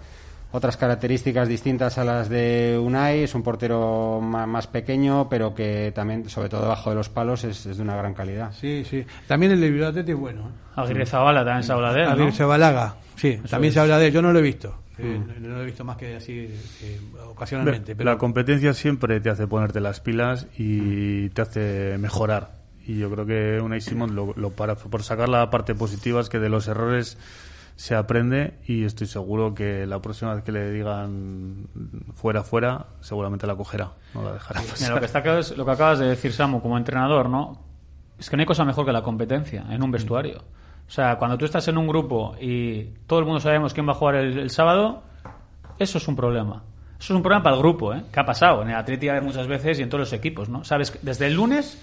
otras 0.53 0.77
características 0.77 1.47
distintas 1.47 1.97
a 1.97 2.03
las 2.03 2.29
de 2.29 2.79
Unai. 2.81 3.23
Es 3.23 3.33
un 3.33 3.41
portero 3.41 4.21
más, 4.21 4.67
pequeño, 4.67 5.27
pero 5.27 5.53
que 5.55 5.91
también, 5.93 6.29
sobre 6.29 6.47
todo 6.47 6.61
debajo 6.61 6.91
de 6.91 6.95
los 6.95 7.09
palos, 7.09 7.43
es, 7.43 7.63
de 7.63 7.81
una 7.81 7.95
gran 7.95 8.13
calidad. 8.13 8.53
Sí, 8.53 8.85
sí. 8.87 9.03
También 9.27 9.51
el 9.51 9.59
de 9.59 9.71
Bilbao 9.71 9.89
es 9.89 10.15
bueno. 10.15 10.41
¿eh? 10.49 10.71
Aguirre 10.75 11.07
Zabala 11.07 11.43
también 11.43 11.63
se 11.63 11.73
habla 11.73 11.91
de 11.91 12.03
él. 12.03 12.07
Aguirre 12.07 12.31
Zabalaga, 12.31 12.95
sí, 13.15 13.39
también 13.49 13.73
se 13.73 13.79
habla 13.79 13.97
de 13.97 14.07
él. 14.07 14.13
Yo 14.13 14.21
no 14.21 14.31
lo 14.31 14.39
he 14.39 14.43
visto. 14.43 14.77
Mm. 14.99 15.41
no 15.41 15.55
lo 15.55 15.63
he 15.63 15.65
visto 15.65 15.83
más 15.83 15.97
que 15.97 16.15
así 16.15 16.47
eh, 16.83 16.99
ocasionalmente. 17.27 17.95
Pero... 17.95 18.11
La 18.11 18.19
competencia 18.19 18.73
siempre 18.73 19.19
te 19.19 19.31
hace 19.31 19.47
ponerte 19.47 19.81
las 19.81 20.01
pilas 20.01 20.45
y 20.55 21.29
te 21.29 21.41
hace 21.41 21.97
mejorar. 21.97 22.61
Y 22.85 22.99
yo 22.99 23.09
creo 23.09 23.25
que 23.25 23.59
Unai 23.59 23.81
Simón 23.81 24.13
lo, 24.13 24.33
lo 24.35 24.51
para 24.51 24.75
por 24.75 25.01
sacar 25.01 25.29
la 25.29 25.49
parte 25.49 25.73
positiva 25.73 26.21
es 26.21 26.29
que 26.29 26.37
de 26.37 26.49
los 26.49 26.67
errores 26.67 27.17
se 27.75 27.95
aprende 27.95 28.59
y 28.65 28.85
estoy 28.85 29.07
seguro 29.07 29.53
que 29.53 29.85
la 29.85 30.01
próxima 30.01 30.33
vez 30.33 30.43
que 30.43 30.51
le 30.51 30.71
digan 30.71 31.67
fuera, 32.13 32.43
fuera, 32.43 32.87
seguramente 33.01 33.47
la 33.47 33.55
cogerá, 33.55 33.91
no 34.13 34.23
la 34.23 34.33
dejará 34.33 34.61
lo 34.61 34.99
que, 34.99 35.05
está 35.05 35.39
es 35.39 35.57
lo 35.57 35.65
que 35.65 35.71
acabas 35.71 35.99
de 35.99 36.07
decir, 36.07 36.33
Samu, 36.33 36.61
como 36.61 36.77
entrenador, 36.77 37.29
¿no? 37.29 37.59
Es 38.19 38.29
que 38.29 38.37
no 38.37 38.41
hay 38.41 38.47
cosa 38.47 38.63
mejor 38.63 38.85
que 38.85 38.91
la 38.91 39.01
competencia 39.01 39.65
en 39.69 39.81
un 39.83 39.91
vestuario. 39.91 40.43
O 40.87 40.91
sea, 40.91 41.17
cuando 41.17 41.37
tú 41.37 41.45
estás 41.45 41.67
en 41.67 41.77
un 41.77 41.87
grupo 41.87 42.35
y 42.39 42.83
todo 43.07 43.19
el 43.19 43.25
mundo 43.25 43.39
sabemos 43.39 43.73
quién 43.73 43.87
va 43.87 43.93
a 43.93 43.95
jugar 43.95 44.15
el, 44.15 44.49
sábado, 44.49 45.03
eso 45.79 45.97
es 45.97 46.07
un 46.07 46.15
problema. 46.15 46.63
Eso 46.99 47.13
es 47.13 47.17
un 47.17 47.23
problema 47.23 47.43
para 47.43 47.55
el 47.55 47.61
grupo, 47.61 47.93
¿eh? 47.93 48.03
¿Qué 48.11 48.19
ha 48.19 48.25
pasado? 48.25 48.61
En 48.61 48.69
el 48.69 48.75
Atlético 48.75 49.13
muchas 49.21 49.47
veces 49.47 49.79
y 49.79 49.83
en 49.83 49.89
todos 49.89 50.01
los 50.01 50.13
equipos, 50.13 50.47
¿no? 50.47 50.63
Sabes, 50.63 50.97
desde 51.01 51.27
el 51.27 51.33
lunes, 51.33 51.81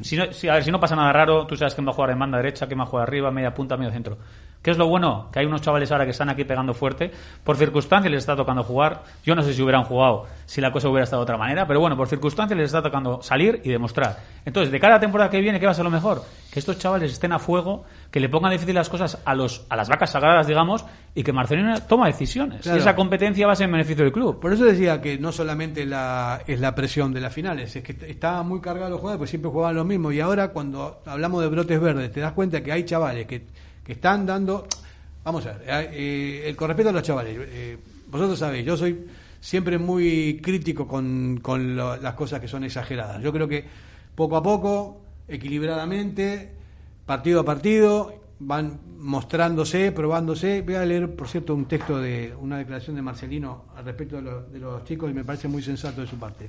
si 0.00 0.16
no, 0.16 0.32
si, 0.32 0.48
a 0.48 0.54
ver, 0.54 0.64
si 0.64 0.70
no 0.72 0.80
pasa 0.80 0.96
nada 0.96 1.12
raro, 1.12 1.46
tú 1.46 1.56
sabes 1.56 1.74
quién 1.74 1.86
va 1.86 1.92
a 1.92 1.94
jugar 1.94 2.10
en 2.10 2.18
banda 2.18 2.38
derecha, 2.38 2.66
quién 2.66 2.80
va 2.80 2.84
a 2.84 2.86
jugar 2.86 3.06
arriba, 3.06 3.30
media 3.30 3.54
punta, 3.54 3.76
medio 3.76 3.92
centro 3.92 4.18
¿Qué 4.62 4.72
es 4.72 4.78
lo 4.78 4.88
bueno? 4.88 5.28
Que 5.32 5.38
hay 5.38 5.46
unos 5.46 5.60
chavales 5.60 5.90
ahora 5.92 6.04
que 6.04 6.10
están 6.10 6.28
aquí 6.28 6.44
pegando 6.44 6.74
fuerte. 6.74 7.10
Por 7.44 7.56
circunstancias 7.56 8.10
les 8.10 8.18
está 8.18 8.34
tocando 8.34 8.64
jugar. 8.64 9.04
Yo 9.24 9.34
no 9.34 9.42
sé 9.42 9.54
si 9.54 9.62
hubieran 9.62 9.84
jugado 9.84 10.26
si 10.46 10.60
la 10.60 10.72
cosa 10.72 10.88
hubiera 10.88 11.04
estado 11.04 11.22
de 11.22 11.24
otra 11.24 11.36
manera, 11.36 11.66
pero 11.66 11.78
bueno, 11.78 11.96
por 11.96 12.08
circunstancias 12.08 12.56
les 12.58 12.66
está 12.66 12.82
tocando 12.82 13.22
salir 13.22 13.60
y 13.64 13.70
demostrar. 13.70 14.18
Entonces, 14.44 14.72
de 14.72 14.80
cada 14.80 14.98
temporada 14.98 15.30
que 15.30 15.40
viene, 15.40 15.60
¿qué 15.60 15.66
va 15.66 15.72
a 15.72 15.74
ser 15.74 15.84
lo 15.84 15.90
mejor? 15.90 16.22
Que 16.50 16.58
estos 16.58 16.78
chavales 16.78 17.12
estén 17.12 17.32
a 17.32 17.38
fuego, 17.38 17.84
que 18.10 18.18
le 18.18 18.28
pongan 18.28 18.50
difícil 18.50 18.74
las 18.74 18.88
cosas 18.88 19.18
a, 19.24 19.34
los, 19.34 19.64
a 19.68 19.76
las 19.76 19.88
vacas 19.88 20.10
sagradas, 20.10 20.46
digamos, 20.46 20.84
y 21.14 21.22
que 21.22 21.32
Marcelino 21.32 21.80
toma 21.82 22.06
decisiones. 22.06 22.66
Y 22.66 22.70
esa 22.70 22.96
competencia 22.96 23.46
va 23.46 23.52
a 23.52 23.56
ser 23.56 23.66
en 23.66 23.72
beneficio 23.72 24.04
del 24.04 24.12
club. 24.12 24.40
Por 24.40 24.52
eso 24.52 24.64
decía 24.64 25.00
que 25.00 25.18
no 25.18 25.32
solamente 25.32 25.84
la, 25.84 26.40
es 26.46 26.60
la 26.60 26.74
presión 26.74 27.12
de 27.12 27.20
las 27.20 27.32
finales, 27.32 27.76
es 27.76 27.82
que 27.82 27.96
está 28.10 28.42
muy 28.42 28.60
cargado 28.60 28.90
los 28.90 29.00
jugadores, 29.00 29.18
pues 29.18 29.30
siempre 29.30 29.50
jugaban 29.50 29.76
lo 29.76 29.84
mismo. 29.84 30.10
Y 30.10 30.20
ahora, 30.20 30.48
cuando 30.48 31.02
hablamos 31.04 31.42
de 31.42 31.48
brotes 31.48 31.80
verdes, 31.80 32.10
te 32.10 32.20
das 32.20 32.32
cuenta 32.32 32.62
que 32.62 32.72
hay 32.72 32.84
chavales 32.84 33.26
que, 33.26 33.46
están 33.88 34.26
dando 34.26 34.66
Vamos 35.28 35.44
a 35.44 35.52
ver, 35.52 35.62
eh, 35.68 35.90
eh, 35.92 36.48
el 36.48 36.56
con 36.56 36.68
respeto 36.68 36.88
a 36.88 36.92
los 36.92 37.02
chavales, 37.02 37.36
eh, 37.38 37.76
vosotros 38.10 38.38
sabéis, 38.38 38.64
yo 38.64 38.78
soy 38.78 39.04
siempre 39.38 39.76
muy 39.76 40.40
crítico 40.42 40.88
con, 40.88 41.38
las 42.00 42.14
cosas 42.14 42.40
que 42.40 42.48
son 42.48 42.64
exageradas. 42.64 43.22
Yo 43.22 43.30
creo 43.30 43.46
que 43.46 43.62
poco 44.14 44.38
a 44.38 44.42
poco, 44.42 45.02
equilibradamente, 45.28 46.50
partido 47.04 47.40
a 47.40 47.44
partido, 47.44 48.22
van 48.38 48.80
mostrándose, 48.96 49.92
probándose. 49.92 50.62
Voy 50.62 50.76
a 50.76 50.86
leer, 50.86 51.14
por 51.14 51.28
cierto, 51.28 51.54
un 51.54 51.66
texto 51.66 51.98
de 51.98 52.34
una 52.40 52.56
declaración 52.56 52.96
de 52.96 53.02
Marcelino 53.02 53.66
al 53.76 53.84
respecto 53.84 54.22
de, 54.22 54.58
los 54.58 54.84
chicos 54.84 55.10
y 55.10 55.12
me 55.12 55.24
parece 55.24 55.46
muy 55.46 55.62
sensato 55.62 56.00
de 56.00 56.06
su 56.06 56.16
parte. 56.16 56.48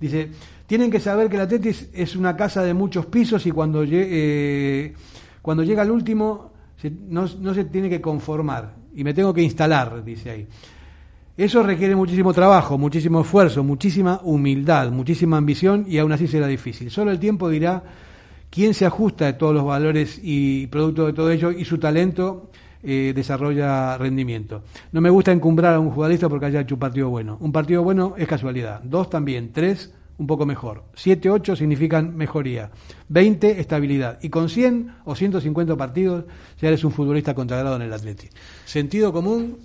Dice, 0.00 0.30
tienen 0.68 0.88
que 0.88 1.00
saber 1.00 1.28
que 1.28 1.36
la 1.36 1.48
Tetis 1.48 1.88
es 1.92 2.14
una 2.14 2.36
casa 2.36 2.62
de 2.62 2.74
muchos 2.74 3.06
pisos 3.06 3.44
y 3.44 3.50
cuando, 3.50 3.84
cuando 5.42 5.64
llega 5.64 5.82
el 5.82 5.90
último 5.90 6.53
no, 6.90 7.26
se 7.26 7.64
tiene 7.64 7.88
que 7.88 8.00
conformar 8.00 8.74
y 8.94 9.04
me 9.04 9.14
tengo 9.14 9.32
que 9.32 9.42
instalar, 9.42 10.04
dice 10.04 10.30
ahí. 10.30 10.46
Eso 11.36 11.62
requiere 11.62 11.96
muchísimo 11.96 12.32
trabajo, 12.32 12.78
muchísimo 12.78 13.22
esfuerzo, 13.22 13.64
muchísima 13.64 14.20
humildad, 14.22 14.90
muchísima 14.90 15.36
ambición 15.36 15.84
y 15.88 15.98
aún 15.98 16.12
así 16.12 16.28
será 16.28 16.46
difícil. 16.46 16.90
Solo 16.90 17.10
el 17.10 17.18
tiempo 17.18 17.48
dirá 17.48 17.82
quién 18.50 18.72
se 18.72 18.86
ajusta 18.86 19.26
de 19.26 19.32
todos 19.32 19.52
los 19.52 19.64
valores 19.64 20.20
y 20.22 20.68
producto 20.68 21.06
de 21.06 21.12
todo 21.12 21.30
ello 21.30 21.50
y 21.50 21.64
su 21.64 21.78
talento 21.78 22.50
eh, 22.84 23.12
desarrolla 23.16 23.98
rendimiento. 23.98 24.62
No 24.92 25.00
me 25.00 25.10
gusta 25.10 25.32
encumbrar 25.32 25.74
a 25.74 25.80
un 25.80 25.90
jugadista 25.90 26.28
porque 26.28 26.46
haya 26.46 26.60
hecho 26.60 26.76
un 26.76 26.80
partido 26.80 27.10
bueno. 27.10 27.38
Un 27.40 27.50
partido 27.50 27.82
bueno 27.82 28.14
es 28.16 28.28
casualidad. 28.28 28.80
Dos 28.84 29.10
también. 29.10 29.52
Tres 29.52 29.92
un 30.18 30.26
poco 30.26 30.46
mejor. 30.46 30.84
7, 30.94 31.30
8 31.30 31.56
significan 31.56 32.16
mejoría. 32.16 32.70
20, 33.08 33.60
estabilidad. 33.60 34.18
Y 34.22 34.30
con 34.30 34.48
100 34.48 34.96
o 35.04 35.14
150 35.14 35.76
partidos 35.76 36.24
ya 36.60 36.68
eres 36.68 36.84
un 36.84 36.92
futbolista 36.92 37.34
consagrado 37.34 37.76
en 37.76 37.82
el 37.82 37.92
Atleti. 37.92 38.28
Sentido 38.64 39.12
común, 39.12 39.58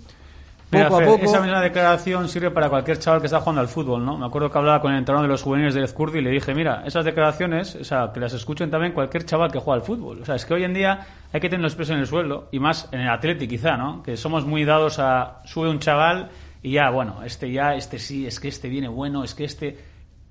poco 0.70 0.96
a 0.96 1.04
poco. 1.04 1.24
Esa 1.24 1.40
misma 1.40 1.60
declaración 1.60 2.28
sirve 2.28 2.50
para 2.50 2.68
cualquier 2.68 2.98
chaval 2.98 3.20
que 3.20 3.26
está 3.26 3.40
jugando 3.40 3.60
al 3.60 3.68
fútbol, 3.68 4.04
¿no? 4.04 4.16
Me 4.16 4.26
acuerdo 4.26 4.50
que 4.50 4.58
hablaba 4.58 4.80
con 4.80 4.92
el 4.92 4.98
entrenador 4.98 5.26
de 5.26 5.32
los 5.32 5.42
juveniles 5.42 5.74
de 5.74 5.82
Ezcurdi 5.82 6.18
y 6.18 6.22
le 6.22 6.30
dije, 6.30 6.54
mira, 6.54 6.84
esas 6.86 7.04
declaraciones, 7.04 7.74
o 7.74 7.84
sea, 7.84 8.10
que 8.14 8.20
las 8.20 8.32
escuchen 8.32 8.70
también 8.70 8.92
cualquier 8.92 9.24
chaval 9.24 9.50
que 9.50 9.58
juega 9.58 9.80
al 9.80 9.86
fútbol. 9.86 10.22
O 10.22 10.24
sea, 10.24 10.36
es 10.36 10.44
que 10.44 10.54
hoy 10.54 10.64
en 10.64 10.74
día 10.74 11.06
hay 11.32 11.40
que 11.40 11.48
tener 11.48 11.62
los 11.62 11.74
pies 11.74 11.90
en 11.90 11.98
el 11.98 12.06
suelo, 12.06 12.48
y 12.52 12.60
más 12.60 12.88
en 12.92 13.00
el 13.00 13.08
Atleti 13.08 13.48
quizá, 13.48 13.76
¿no? 13.76 14.02
Que 14.02 14.16
somos 14.16 14.46
muy 14.46 14.64
dados 14.64 14.98
a 15.00 15.42
sube 15.44 15.68
un 15.68 15.80
chaval 15.80 16.30
y 16.62 16.72
ya, 16.72 16.90
bueno, 16.90 17.22
este 17.24 17.50
ya, 17.50 17.74
este 17.74 17.98
sí, 17.98 18.26
es 18.26 18.38
que 18.38 18.48
este 18.48 18.68
viene 18.68 18.88
bueno, 18.88 19.24
es 19.24 19.34
que 19.34 19.44
este 19.44 19.89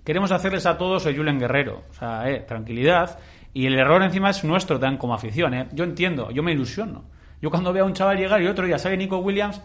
queremos 0.09 0.31
hacerles 0.31 0.65
a 0.65 0.75
todos 0.75 1.05
el 1.05 1.15
Julen 1.15 1.37
Guerrero. 1.37 1.83
O 1.87 1.93
sea, 1.93 2.27
eh, 2.27 2.39
tranquilidad. 2.39 3.19
Y 3.53 3.67
el 3.67 3.77
error 3.77 4.01
encima 4.01 4.31
es 4.31 4.43
nuestro, 4.43 4.79
tan 4.79 4.97
como 4.97 5.13
afición. 5.13 5.53
Eh. 5.53 5.67
Yo 5.71 5.83
entiendo, 5.83 6.31
yo 6.31 6.41
me 6.41 6.51
ilusiono. 6.51 7.03
Yo 7.39 7.51
cuando 7.51 7.71
veo 7.71 7.83
a 7.83 7.85
un 7.87 7.93
chaval 7.93 8.17
llegar 8.17 8.41
y 8.41 8.47
otro 8.47 8.65
ya 8.65 8.79
sabe 8.79 8.97
Nico 8.97 9.19
Williams, 9.19 9.61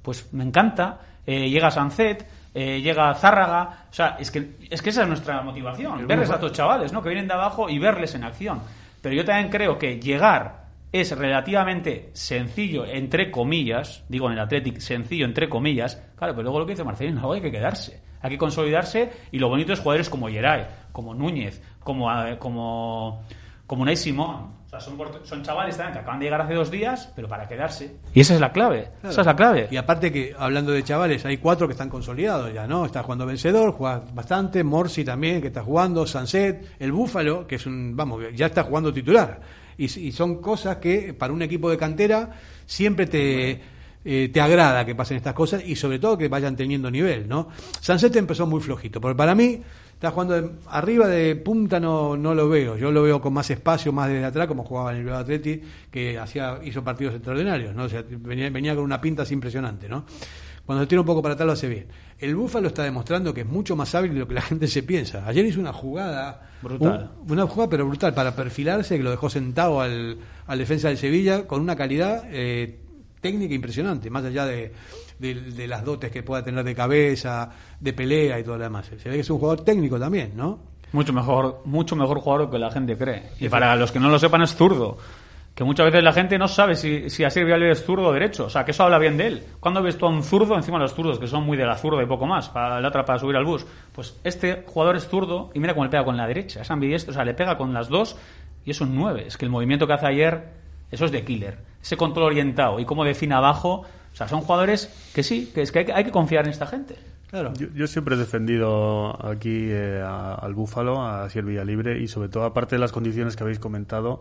pues 0.00 0.32
me 0.32 0.44
encanta. 0.44 0.98
Eh, 1.26 1.50
llega 1.50 1.70
Sancet, 1.70 2.26
eh, 2.54 2.80
llega 2.80 3.12
Zárraga. 3.12 3.84
O 3.90 3.92
sea, 3.92 4.16
es 4.18 4.30
que, 4.30 4.56
es 4.70 4.80
que 4.80 4.88
esa 4.88 5.02
es 5.02 5.08
nuestra 5.08 5.42
motivación. 5.42 6.06
verles 6.06 6.30
a 6.30 6.36
estos 6.36 6.52
chavales, 6.52 6.90
¿no? 6.90 7.02
Que 7.02 7.10
vienen 7.10 7.28
de 7.28 7.34
abajo 7.34 7.68
y 7.68 7.78
verles 7.78 8.14
en 8.14 8.24
acción. 8.24 8.62
Pero 9.02 9.14
yo 9.14 9.26
también 9.26 9.50
creo 9.50 9.76
que 9.76 10.00
llegar 10.00 10.61
es 10.92 11.16
relativamente 11.16 12.10
sencillo, 12.12 12.84
entre 12.84 13.30
comillas, 13.30 14.04
digo 14.08 14.26
en 14.26 14.34
el 14.34 14.40
Athletic, 14.40 14.78
sencillo, 14.78 15.24
entre 15.24 15.48
comillas. 15.48 15.96
Claro, 16.16 16.34
pero 16.34 16.44
luego 16.44 16.60
lo 16.60 16.66
que 16.66 16.72
dice 16.72 16.84
Marcelino, 16.84 17.20
luego 17.20 17.32
hay 17.34 17.40
que 17.40 17.50
quedarse 17.50 18.12
hay 18.22 18.30
que 18.30 18.38
consolidarse 18.38 19.10
y 19.32 19.38
lo 19.38 19.48
bonito 19.48 19.72
es 19.72 19.80
jugadores 19.80 20.08
como 20.08 20.28
Geray, 20.28 20.66
como 20.92 21.12
Núñez, 21.14 21.60
como, 21.80 22.10
eh, 22.10 22.38
como, 22.38 23.22
como 23.66 23.84
Ney 23.84 23.96
Simón. 23.96 24.62
O 24.64 24.68
sea, 24.68 24.80
son, 24.80 24.96
son 25.24 25.42
chavales 25.42 25.76
también 25.76 25.92
que 25.92 25.98
acaban 25.98 26.18
de 26.18 26.26
llegar 26.26 26.40
hace 26.40 26.54
dos 26.54 26.70
días, 26.70 27.12
pero 27.14 27.28
para 27.28 27.46
quedarse. 27.46 27.98
Y 28.14 28.20
esa 28.20 28.34
es 28.34 28.40
la 28.40 28.52
clave. 28.52 28.88
Esa 29.02 29.20
es 29.20 29.26
la 29.26 29.36
clave. 29.36 29.68
Y 29.70 29.76
aparte 29.76 30.10
que, 30.10 30.34
hablando 30.38 30.72
de 30.72 30.82
chavales, 30.82 31.26
hay 31.26 31.36
cuatro 31.36 31.66
que 31.66 31.72
están 31.72 31.90
consolidados 31.90 32.54
ya, 32.54 32.66
¿no? 32.66 32.86
Está 32.86 33.02
jugando 33.02 33.26
Vencedor, 33.26 33.72
juega 33.72 34.02
bastante, 34.14 34.64
Morsi 34.64 35.04
también, 35.04 35.42
que 35.42 35.48
está 35.48 35.62
jugando, 35.62 36.06
Sanset, 36.06 36.76
el 36.78 36.90
Búfalo, 36.90 37.46
que 37.46 37.56
es 37.56 37.66
un, 37.66 37.94
vamos, 37.94 38.22
ya 38.34 38.46
está 38.46 38.62
jugando 38.62 38.92
titular. 38.94 39.40
Y, 39.78 39.84
y 39.84 40.12
son 40.12 40.40
cosas 40.40 40.76
que 40.76 41.14
para 41.14 41.32
un 41.32 41.42
equipo 41.42 41.70
de 41.70 41.76
cantera 41.76 42.30
siempre 42.66 43.06
te 43.06 43.60
eh, 44.04 44.30
te 44.32 44.40
agrada 44.40 44.84
que 44.84 44.96
pasen 44.96 45.16
estas 45.16 45.32
cosas 45.32 45.62
y 45.64 45.76
sobre 45.76 46.00
todo 46.00 46.18
que 46.18 46.26
vayan 46.26 46.56
teniendo 46.56 46.90
nivel, 46.90 47.28
¿no? 47.28 47.50
Sancet 47.80 48.16
empezó 48.16 48.48
muy 48.48 48.60
flojito, 48.60 49.00
porque 49.00 49.16
para 49.16 49.32
mí 49.36 49.62
está 49.94 50.10
jugando 50.10 50.54
arriba 50.66 51.06
de 51.06 51.36
punta 51.36 51.78
no, 51.78 52.16
no 52.16 52.34
lo 52.34 52.48
veo, 52.48 52.76
yo 52.76 52.90
lo 52.90 53.04
veo 53.04 53.20
con 53.20 53.32
más 53.32 53.48
espacio, 53.50 53.92
más 53.92 54.08
desde 54.08 54.24
atrás, 54.24 54.48
como 54.48 54.64
jugaba 54.64 54.90
en 54.92 54.98
el 54.98 55.04
Real 55.04 55.18
Atleti, 55.18 55.62
que 55.88 56.18
hacía, 56.18 56.58
hizo 56.64 56.82
partidos 56.82 57.14
extraordinarios, 57.14 57.76
¿no? 57.76 57.86
venía, 58.18 58.50
venía 58.50 58.74
con 58.74 58.82
una 58.82 59.00
pinta 59.00 59.22
así 59.22 59.34
impresionante, 59.34 59.88
¿no? 59.88 60.04
Cuando 60.66 60.84
se 60.84 60.88
tira 60.88 61.00
un 61.00 61.06
poco 61.06 61.22
para 61.22 61.34
atrás 61.34 61.46
lo 61.46 61.52
hace 61.52 61.68
bien. 61.68 61.86
El 62.18 62.36
Búfalo 62.36 62.68
está 62.68 62.84
demostrando 62.84 63.34
que 63.34 63.40
es 63.40 63.46
mucho 63.46 63.74
más 63.74 63.94
hábil 63.94 64.14
de 64.14 64.20
lo 64.20 64.28
que 64.28 64.34
la 64.34 64.42
gente 64.42 64.68
se 64.68 64.82
piensa. 64.82 65.26
Ayer 65.26 65.44
hizo 65.44 65.60
una 65.60 65.72
jugada. 65.72 66.50
Brutal. 66.62 67.10
una 67.28 67.46
jugada, 67.46 67.68
pero 67.68 67.86
brutal, 67.86 68.14
para 68.14 68.36
perfilarse, 68.36 68.96
que 68.96 69.02
lo 69.02 69.10
dejó 69.10 69.28
sentado 69.28 69.80
al, 69.80 70.18
al 70.46 70.58
defensa 70.58 70.88
del 70.88 70.98
Sevilla, 70.98 71.48
con 71.48 71.60
una 71.60 71.74
calidad 71.74 72.22
eh, 72.30 72.78
técnica 73.20 73.54
impresionante, 73.54 74.10
más 74.10 74.24
allá 74.24 74.46
de, 74.46 74.72
de, 75.18 75.66
las 75.66 75.84
dotes 75.84 76.10
que 76.10 76.22
pueda 76.22 76.44
tener 76.44 76.64
de 76.64 76.74
cabeza, 76.74 77.50
de 77.80 77.92
pelea 77.92 78.38
y 78.38 78.44
todo 78.44 78.58
lo 78.58 78.64
demás. 78.64 78.86
Se 78.86 79.08
ve 79.08 79.16
que 79.16 79.20
es 79.20 79.30
un 79.30 79.38
jugador 79.38 79.64
técnico 79.64 79.98
también, 79.98 80.32
¿no? 80.36 80.60
Mucho 80.92 81.12
mejor, 81.12 81.62
mucho 81.64 81.96
mejor 81.96 82.20
jugador 82.20 82.50
que 82.50 82.58
la 82.58 82.70
gente 82.70 82.96
cree. 82.98 83.30
Y 83.40 83.48
para 83.48 83.74
los 83.76 83.90
que 83.90 83.98
no 83.98 84.10
lo 84.10 84.18
sepan 84.18 84.42
es 84.42 84.54
zurdo. 84.54 84.98
Que 85.54 85.64
muchas 85.64 85.86
veces 85.86 86.02
la 86.02 86.12
gente 86.12 86.38
no 86.38 86.48
sabe 86.48 86.74
si, 86.76 87.10
si 87.10 87.24
así 87.24 87.40
es 87.40 87.84
zurdo 87.84 88.08
o 88.08 88.12
derecho. 88.12 88.46
O 88.46 88.50
sea, 88.50 88.64
que 88.64 88.70
eso 88.70 88.84
habla 88.84 88.98
bien 88.98 89.16
de 89.16 89.26
él. 89.26 89.42
cuando 89.60 89.82
ves 89.82 89.98
tú 89.98 90.06
a 90.06 90.08
un 90.08 90.22
zurdo 90.22 90.56
encima 90.56 90.78
de 90.78 90.84
los 90.84 90.94
zurdos, 90.94 91.18
que 91.18 91.26
son 91.26 91.44
muy 91.44 91.56
de 91.56 91.66
la 91.66 91.76
zurda 91.76 92.02
y 92.02 92.06
poco 92.06 92.26
más, 92.26 92.48
para 92.48 92.80
la 92.80 92.88
otra 92.88 93.04
para 93.04 93.18
subir 93.18 93.36
al 93.36 93.44
bus? 93.44 93.66
Pues 93.92 94.18
este 94.24 94.64
jugador 94.66 94.96
es 94.96 95.06
zurdo 95.08 95.50
y 95.52 95.60
mira 95.60 95.74
cómo 95.74 95.84
le 95.84 95.90
pega 95.90 96.04
con 96.04 96.16
la 96.16 96.26
derecha. 96.26 96.62
Es 96.62 96.70
ambidiestro, 96.70 97.10
o 97.10 97.14
sea, 97.14 97.24
le 97.24 97.34
pega 97.34 97.58
con 97.58 97.74
las 97.74 97.88
dos 97.88 98.16
y 98.64 98.70
es 98.70 98.80
un 98.80 98.94
nueve. 98.94 99.24
Es 99.26 99.36
que 99.36 99.44
el 99.44 99.50
movimiento 99.50 99.86
que 99.86 99.92
hace 99.92 100.06
ayer, 100.06 100.48
eso 100.90 101.04
es 101.04 101.12
de 101.12 101.24
killer 101.24 101.72
ese 101.82 101.96
control 101.96 102.26
orientado 102.26 102.80
y 102.80 102.84
cómo 102.84 103.04
define 103.04 103.34
abajo. 103.34 103.84
O 104.12 104.16
sea, 104.16 104.28
son 104.28 104.42
jugadores 104.42 105.10
que 105.14 105.22
sí, 105.22 105.50
que 105.54 105.62
es 105.62 105.72
que 105.72 105.92
hay, 105.92 106.04
que 106.04 106.10
confiar 106.10 106.44
en 106.44 106.50
esta 106.50 106.66
gente. 106.66 106.96
Claro. 107.28 107.52
Yo, 107.74 107.86
siempre 107.86 108.14
he 108.14 108.18
defendido 108.18 109.18
aquí 109.26 109.68
eh, 109.70 110.02
al 110.02 110.54
Búfalo, 110.54 111.02
a 111.02 111.28
Sierra 111.30 111.64
Libre 111.64 111.98
y 111.98 112.08
sobre 112.08 112.28
todo, 112.28 112.44
aparte 112.44 112.76
de 112.76 112.80
las 112.80 112.92
condiciones 112.92 113.36
que 113.36 113.42
habéis 113.42 113.58
comentado, 113.58 114.20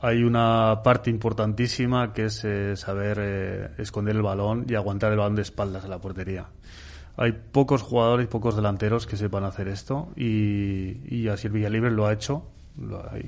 hay 0.00 0.22
una 0.22 0.80
parte 0.82 1.10
importantísima 1.10 2.12
que 2.12 2.26
es 2.26 2.44
eh, 2.44 2.76
saber 2.76 3.18
eh, 3.20 3.70
esconder 3.78 4.16
el 4.16 4.22
balón 4.22 4.66
y 4.68 4.74
aguantar 4.74 5.12
el 5.12 5.18
balón 5.18 5.36
de 5.36 5.42
espaldas 5.42 5.84
a 5.84 5.88
la 5.88 5.98
portería. 5.98 6.46
Hay 7.16 7.32
pocos 7.32 7.82
jugadores 7.82 8.24
y 8.24 8.28
pocos 8.28 8.56
delanteros 8.56 9.06
que 9.06 9.16
sepan 9.16 9.44
hacer 9.44 9.68
esto 9.68 10.08
y, 10.16 10.98
y 11.08 11.28
Asier 11.28 11.52
Villalibre 11.52 11.90
lo 11.90 12.06
ha 12.06 12.12
hecho 12.12 12.48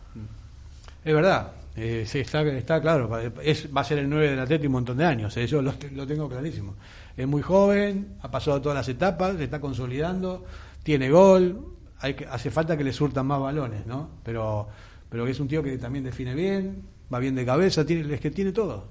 Es 1.05 1.13
verdad. 1.13 1.51
Eh, 1.75 2.05
está 2.13 2.81
claro. 2.81 3.17
Es, 3.41 3.67
va 3.75 3.81
a 3.81 3.83
ser 3.83 3.99
el 3.99 4.09
9 4.09 4.31
del 4.31 4.39
Atlético 4.39 4.67
un 4.67 4.73
montón 4.73 4.97
de 4.97 5.05
años. 5.05 5.35
Eh, 5.37 5.47
yo 5.47 5.61
lo, 5.61 5.73
lo, 5.93 6.05
tengo 6.05 6.27
clarísimo. 6.27 6.75
Es 7.15 7.27
muy 7.27 7.41
joven, 7.41 8.17
ha 8.21 8.29
pasado 8.29 8.61
todas 8.61 8.75
las 8.77 8.89
etapas, 8.89 9.37
se 9.37 9.45
está 9.45 9.61
consolidando, 9.61 10.45
tiene 10.83 11.09
gol. 11.09 11.77
Hay 12.01 12.15
que, 12.15 12.25
hace 12.25 12.51
falta 12.51 12.77
que 12.77 12.83
le 12.83 12.93
surtan 12.93 13.25
más 13.27 13.39
balones, 13.39 13.85
¿no? 13.85 14.09
Pero, 14.23 14.67
pero 15.09 15.27
es 15.27 15.39
un 15.39 15.47
tío 15.47 15.61
que 15.61 15.77
también 15.77 16.03
define 16.03 16.33
bien, 16.33 16.83
va 17.13 17.19
bien 17.19 17.35
de 17.35 17.45
cabeza, 17.45 17.85
tiene, 17.85 18.13
es 18.13 18.19
que 18.19 18.31
tiene 18.31 18.51
todo. 18.51 18.89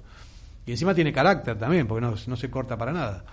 Y 0.65 0.71
encima 0.71 0.93
tiene 0.93 1.11
carácter 1.11 1.57
también, 1.57 1.87
porque 1.87 2.05
no, 2.05 2.15
no 2.27 2.35
se 2.35 2.49
corta 2.49 2.77
para 2.77 2.91
nada. 2.91 3.25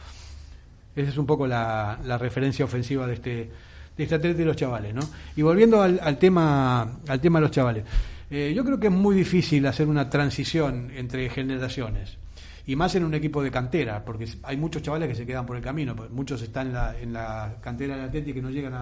Esa 0.96 1.10
es 1.10 1.18
un 1.18 1.26
poco 1.26 1.46
la, 1.46 1.98
la 2.04 2.18
referencia 2.18 2.64
ofensiva 2.64 3.06
de 3.06 3.14
este, 3.14 3.50
de 3.96 4.02
este 4.02 4.14
atleta 4.14 4.42
y 4.42 4.44
los 4.44 4.56
chavales, 4.56 4.94
¿no? 4.94 5.02
Y 5.36 5.42
volviendo 5.42 5.82
al, 5.82 6.00
al 6.02 6.18
tema, 6.18 6.98
al 7.06 7.20
tema 7.20 7.38
de 7.38 7.42
los 7.42 7.50
chavales. 7.50 7.84
Eh, 8.30 8.52
yo 8.54 8.64
creo 8.64 8.78
que 8.78 8.88
es 8.88 8.92
muy 8.92 9.16
difícil 9.16 9.66
hacer 9.66 9.88
una 9.88 10.10
transición 10.10 10.90
entre 10.94 11.28
generaciones. 11.30 12.18
Y 12.66 12.76
más 12.76 12.94
en 12.94 13.04
un 13.04 13.14
equipo 13.14 13.42
de 13.42 13.50
cantera, 13.50 14.04
porque 14.04 14.28
hay 14.42 14.56
muchos 14.56 14.82
chavales 14.82 15.08
que 15.08 15.14
se 15.14 15.24
quedan 15.24 15.46
por 15.46 15.56
el 15.56 15.62
camino. 15.62 15.96
Pues 15.96 16.10
muchos 16.10 16.42
están 16.42 16.68
en 16.68 16.72
la, 16.74 16.98
en 16.98 17.12
la 17.12 17.56
cantera 17.62 17.96
del 17.96 18.04
Atlético 18.06 18.36
que 18.36 18.42
no 18.42 18.50
llegan 18.50 18.74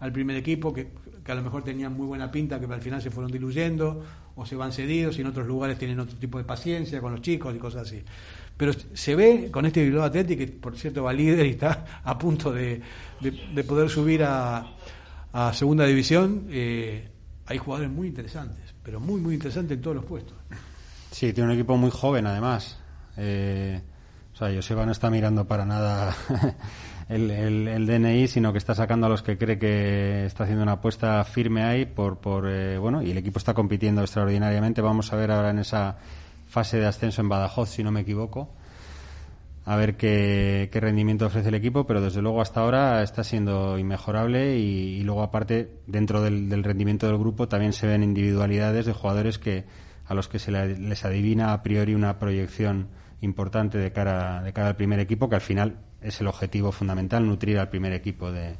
al 0.00 0.12
primer 0.12 0.36
equipo, 0.36 0.72
que, 0.72 0.88
que, 1.24 1.32
a 1.32 1.34
lo 1.34 1.42
mejor 1.42 1.62
tenían 1.62 1.96
muy 1.96 2.06
buena 2.06 2.30
pinta, 2.30 2.58
que 2.58 2.66
al 2.66 2.80
final 2.80 3.00
se 3.00 3.10
fueron 3.10 3.30
diluyendo, 3.30 4.04
o 4.34 4.44
se 4.44 4.56
van 4.56 4.72
cedidos, 4.72 5.18
y 5.18 5.20
en 5.20 5.28
otros 5.28 5.46
lugares 5.46 5.78
tienen 5.78 6.00
otro 6.00 6.16
tipo 6.16 6.38
de 6.38 6.44
paciencia 6.44 7.00
con 7.00 7.12
los 7.12 7.20
chicos 7.20 7.54
y 7.54 7.58
cosas 7.58 7.82
así. 7.82 8.02
Pero 8.56 8.72
se 8.72 9.14
ve 9.14 9.50
con 9.50 9.64
este 9.66 9.82
Bilbao 9.82 10.04
Atlético, 10.04 10.38
que 10.38 10.48
por 10.48 10.76
cierto 10.76 11.04
va 11.04 11.12
líder 11.12 11.46
y 11.46 11.50
está 11.50 12.02
a 12.02 12.18
punto 12.18 12.52
de, 12.52 12.80
de, 13.20 13.30
de 13.54 13.64
poder 13.64 13.88
subir 13.88 14.24
a, 14.24 14.66
a 15.32 15.52
segunda 15.52 15.84
división, 15.86 16.46
eh, 16.50 17.08
hay 17.46 17.58
jugadores 17.58 17.90
muy 17.90 18.08
interesantes 18.08 18.70
pero 18.82 19.00
muy, 19.00 19.20
muy 19.20 19.34
interesante 19.34 19.74
en 19.74 19.80
todos 19.80 19.96
los 19.96 20.04
puestos. 20.04 20.36
Sí, 21.10 21.32
tiene 21.32 21.50
un 21.50 21.54
equipo 21.54 21.76
muy 21.76 21.90
joven 21.90 22.26
además. 22.26 22.78
Eh, 23.16 23.80
o 24.32 24.36
sea, 24.36 24.52
Joseba 24.54 24.86
no 24.86 24.92
está 24.92 25.10
mirando 25.10 25.46
para 25.46 25.64
nada 25.64 26.16
el, 27.10 27.30
el, 27.68 27.86
DNI, 27.86 28.28
sino 28.28 28.52
que 28.52 28.58
está 28.58 28.74
sacando 28.74 29.06
a 29.06 29.10
los 29.10 29.22
que 29.22 29.36
cree 29.36 29.58
que 29.58 30.24
está 30.26 30.44
haciendo 30.44 30.62
una 30.62 30.72
apuesta 30.72 31.22
firme 31.24 31.64
ahí 31.64 31.84
por, 31.84 32.18
por 32.18 32.48
eh, 32.48 32.78
bueno, 32.78 33.02
y 33.02 33.10
el 33.10 33.18
equipo 33.18 33.38
está 33.38 33.52
compitiendo 33.52 34.00
extraordinariamente. 34.00 34.80
Vamos 34.80 35.12
a 35.12 35.16
ver 35.16 35.32
ahora 35.32 35.50
en 35.50 35.58
esa 35.58 35.98
fase 36.48 36.78
de 36.78 36.86
ascenso 36.86 37.20
en 37.20 37.28
Badajoz, 37.28 37.70
si 37.70 37.82
no 37.82 37.90
me 37.90 38.00
equivoco, 38.00 38.50
a 39.64 39.76
ver 39.76 39.96
qué, 39.96 40.68
qué, 40.72 40.80
rendimiento 40.80 41.26
ofrece 41.26 41.48
el 41.48 41.54
equipo, 41.54 41.84
pero 41.84 42.00
desde 42.00 42.22
luego 42.22 42.40
hasta 42.40 42.60
ahora 42.60 43.02
está 43.02 43.24
siendo 43.24 43.78
inmejorable 43.78 44.56
y, 44.58 44.98
y 44.98 45.02
luego 45.02 45.22
aparte 45.22 45.80
dentro 45.86 46.22
del, 46.22 46.48
del, 46.48 46.64
rendimiento 46.64 47.06
del 47.06 47.18
grupo 47.18 47.48
también 47.48 47.72
se 47.72 47.86
ven 47.86 48.02
individualidades 48.02 48.86
de 48.86 48.92
jugadores 48.92 49.38
que 49.38 49.64
a 50.06 50.14
los 50.14 50.28
que 50.28 50.38
se 50.38 50.50
les 50.50 51.04
adivina 51.04 51.52
a 51.52 51.62
priori 51.62 51.94
una 51.94 52.18
proyección 52.18 52.88
importante 53.20 53.78
de 53.78 53.92
cara, 53.92 54.42
de 54.42 54.52
cara 54.52 54.68
al 54.68 54.76
primer 54.76 54.98
equipo, 54.98 55.28
que 55.28 55.36
al 55.36 55.40
final 55.40 55.76
es 56.02 56.20
el 56.20 56.26
objetivo 56.26 56.72
fundamental, 56.72 57.26
nutrir 57.26 57.58
al 57.58 57.68
primer 57.68 57.92
equipo 57.92 58.30
de, 58.30 58.56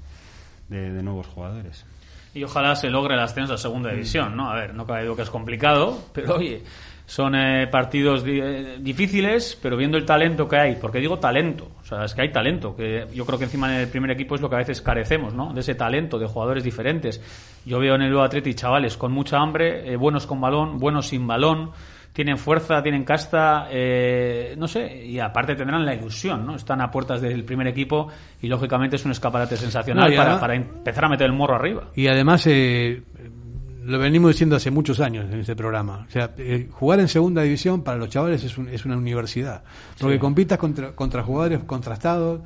de, 0.68 0.92
de 0.92 1.02
nuevos 1.02 1.26
jugadores. 1.26 1.84
Y 2.32 2.44
ojalá 2.44 2.76
se 2.76 2.88
logre 2.90 3.14
el 3.14 3.20
ascenso 3.20 3.54
a 3.54 3.58
segunda 3.58 3.90
división, 3.90 4.36
¿no? 4.36 4.50
A 4.50 4.54
ver, 4.54 4.74
no 4.74 4.86
cabe 4.86 5.04
duda 5.04 5.16
que 5.16 5.22
es 5.22 5.30
complicado, 5.30 5.98
pero 6.12 6.36
oye, 6.36 6.62
son 7.10 7.34
eh, 7.34 7.66
partidos 7.66 8.22
di 8.22 8.38
eh, 8.40 8.76
difíciles, 8.78 9.58
pero 9.60 9.76
viendo 9.76 9.98
el 9.98 10.04
talento 10.04 10.46
que 10.46 10.56
hay, 10.56 10.76
porque 10.76 11.00
digo 11.00 11.18
talento, 11.18 11.68
o 11.80 11.84
sea, 11.84 12.04
es 12.04 12.14
que 12.14 12.22
hay 12.22 12.30
talento, 12.30 12.76
que 12.76 13.08
yo 13.12 13.26
creo 13.26 13.36
que 13.36 13.46
encima 13.46 13.74
en 13.74 13.80
el 13.80 13.88
primer 13.88 14.12
equipo 14.12 14.36
es 14.36 14.40
lo 14.40 14.48
que 14.48 14.54
a 14.54 14.58
veces 14.58 14.80
carecemos, 14.80 15.34
¿no? 15.34 15.52
De 15.52 15.58
ese 15.58 15.74
talento, 15.74 16.20
de 16.20 16.26
jugadores 16.26 16.62
diferentes. 16.62 17.20
Yo 17.66 17.80
veo 17.80 17.96
en 17.96 18.02
el 18.02 18.10
Nuevo 18.10 18.22
Atleti 18.22 18.54
chavales 18.54 18.96
con 18.96 19.10
mucha 19.10 19.38
hambre, 19.38 19.92
eh, 19.92 19.96
buenos 19.96 20.24
con 20.28 20.40
balón, 20.40 20.78
buenos 20.78 21.08
sin 21.08 21.26
balón, 21.26 21.72
tienen 22.12 22.38
fuerza, 22.38 22.82
tienen 22.82 23.04
casta, 23.04 23.68
eh, 23.70 24.54
no 24.58 24.66
sé, 24.66 25.06
y 25.06 25.18
aparte 25.18 25.54
tendrán 25.54 25.84
la 25.84 25.94
ilusión, 25.94 26.44
¿no? 26.44 26.56
Están 26.56 26.80
a 26.80 26.90
puertas 26.90 27.20
del 27.20 27.44
primer 27.44 27.66
equipo 27.68 28.08
y 28.42 28.48
lógicamente 28.48 28.96
es 28.96 29.04
un 29.04 29.12
escaparate 29.12 29.56
sensacional 29.56 30.10
no, 30.10 30.16
para, 30.16 30.22
además, 30.22 30.40
para, 30.40 30.54
empezar 30.54 31.04
a 31.04 31.08
meter 31.08 31.26
el 31.26 31.32
morro 31.32 31.54
arriba. 31.54 31.90
Y 31.94 32.08
además, 32.08 32.46
eh, 32.46 33.02
lo 33.84 33.98
venimos 33.98 34.32
diciendo 34.32 34.56
hace 34.56 34.70
muchos 34.70 35.00
años 35.00 35.30
en 35.32 35.40
este 35.40 35.54
programa. 35.54 36.06
O 36.08 36.10
sea, 36.10 36.32
eh, 36.38 36.68
jugar 36.70 37.00
en 37.00 37.08
segunda 37.08 37.42
división 37.42 37.82
para 37.82 37.98
los 37.98 38.08
chavales 38.08 38.42
es, 38.44 38.58
un, 38.58 38.68
es 38.68 38.84
una 38.84 38.96
universidad. 38.96 39.62
Porque 39.98 40.16
sí. 40.16 40.20
compitas 40.20 40.58
contra, 40.58 40.92
contra 40.92 41.22
jugadores 41.22 41.60
contrastados, 41.64 42.40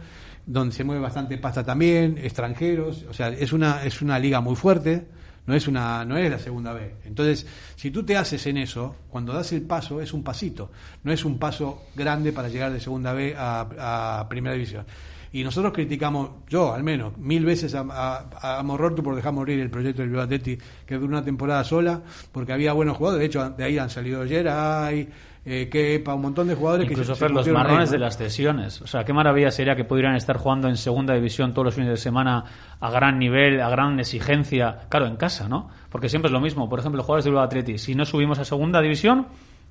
donde 0.46 0.74
se 0.74 0.84
mueve 0.84 1.00
bastante 1.00 1.38
pasta 1.38 1.64
también, 1.64 2.18
extranjeros. 2.18 3.04
O 3.08 3.12
sea, 3.12 3.28
es 3.28 3.52
una, 3.52 3.84
es 3.84 4.02
una 4.02 4.18
liga 4.18 4.40
muy 4.40 4.56
fuerte. 4.56 5.06
No 5.46 5.54
es 5.54 5.68
una, 5.68 6.04
no 6.04 6.16
es 6.16 6.30
la 6.30 6.38
segunda 6.38 6.72
vez. 6.72 6.94
Entonces, 7.04 7.46
si 7.76 7.90
tú 7.90 8.02
te 8.02 8.16
haces 8.16 8.46
en 8.46 8.56
eso, 8.56 8.96
cuando 9.10 9.32
das 9.32 9.52
el 9.52 9.62
paso, 9.62 10.00
es 10.00 10.12
un 10.12 10.22
pasito. 10.22 10.70
No 11.02 11.12
es 11.12 11.24
un 11.24 11.38
paso 11.38 11.82
grande 11.94 12.32
para 12.32 12.48
llegar 12.48 12.72
de 12.72 12.80
segunda 12.80 13.12
B 13.12 13.34
a, 13.36 14.20
a 14.20 14.28
primera 14.28 14.54
división. 14.54 14.86
Y 15.34 15.42
nosotros 15.42 15.72
criticamos, 15.72 16.30
yo 16.48 16.72
al 16.72 16.84
menos, 16.84 17.18
mil 17.18 17.44
veces 17.44 17.74
a, 17.74 17.80
a, 17.80 18.60
a 18.60 18.64
por 18.64 19.16
dejar 19.16 19.32
morir 19.32 19.58
el 19.58 19.68
proyecto 19.68 20.00
del 20.00 20.10
Bilbao 20.10 20.26
Atleti, 20.26 20.56
que 20.86 20.94
duró 20.94 21.08
una 21.08 21.24
temporada 21.24 21.64
sola, 21.64 22.00
porque 22.30 22.52
había 22.52 22.72
buenos 22.72 22.96
jugadores. 22.96 23.20
De 23.20 23.26
hecho, 23.26 23.50
de 23.50 23.64
ahí 23.64 23.76
han 23.76 23.90
salido 23.90 24.24
Geray, 24.24 25.08
eh, 25.46 25.68
Kepa, 25.68 26.14
un 26.14 26.22
montón 26.22 26.48
de 26.48 26.54
jugadores 26.54 26.90
Incluso 26.90 27.12
que 27.12 27.18
se, 27.18 27.28
los 27.28 27.46
marrones 27.48 27.80
ahí, 27.80 27.84
¿no? 27.86 27.92
de 27.92 27.98
las 27.98 28.16
cesiones. 28.16 28.80
O 28.80 28.86
sea, 28.86 29.04
qué 29.04 29.12
maravilla 29.12 29.50
sería 29.50 29.76
que 29.76 29.84
pudieran 29.84 30.16
estar 30.16 30.38
jugando 30.38 30.68
en 30.68 30.76
segunda 30.76 31.14
división 31.14 31.52
todos 31.52 31.66
los 31.66 31.74
fines 31.74 31.90
de 31.90 31.96
semana 31.98 32.44
a 32.80 32.90
gran 32.90 33.18
nivel, 33.18 33.60
a 33.60 33.68
gran 33.68 34.00
exigencia. 34.00 34.80
Claro, 34.88 35.06
en 35.06 35.16
casa, 35.16 35.46
¿no? 35.48 35.68
Porque 35.90 36.08
siempre 36.08 36.28
es 36.28 36.32
lo 36.32 36.40
mismo. 36.40 36.68
Por 36.68 36.78
ejemplo, 36.78 36.96
los 36.96 37.06
jugadores 37.06 37.24
del 37.24 37.32
Bilbao 37.32 37.44
Atleti, 37.44 37.76
si 37.76 37.94
no 37.94 38.06
subimos 38.06 38.38
a 38.38 38.44
segunda 38.46 38.80
división, 38.80 39.26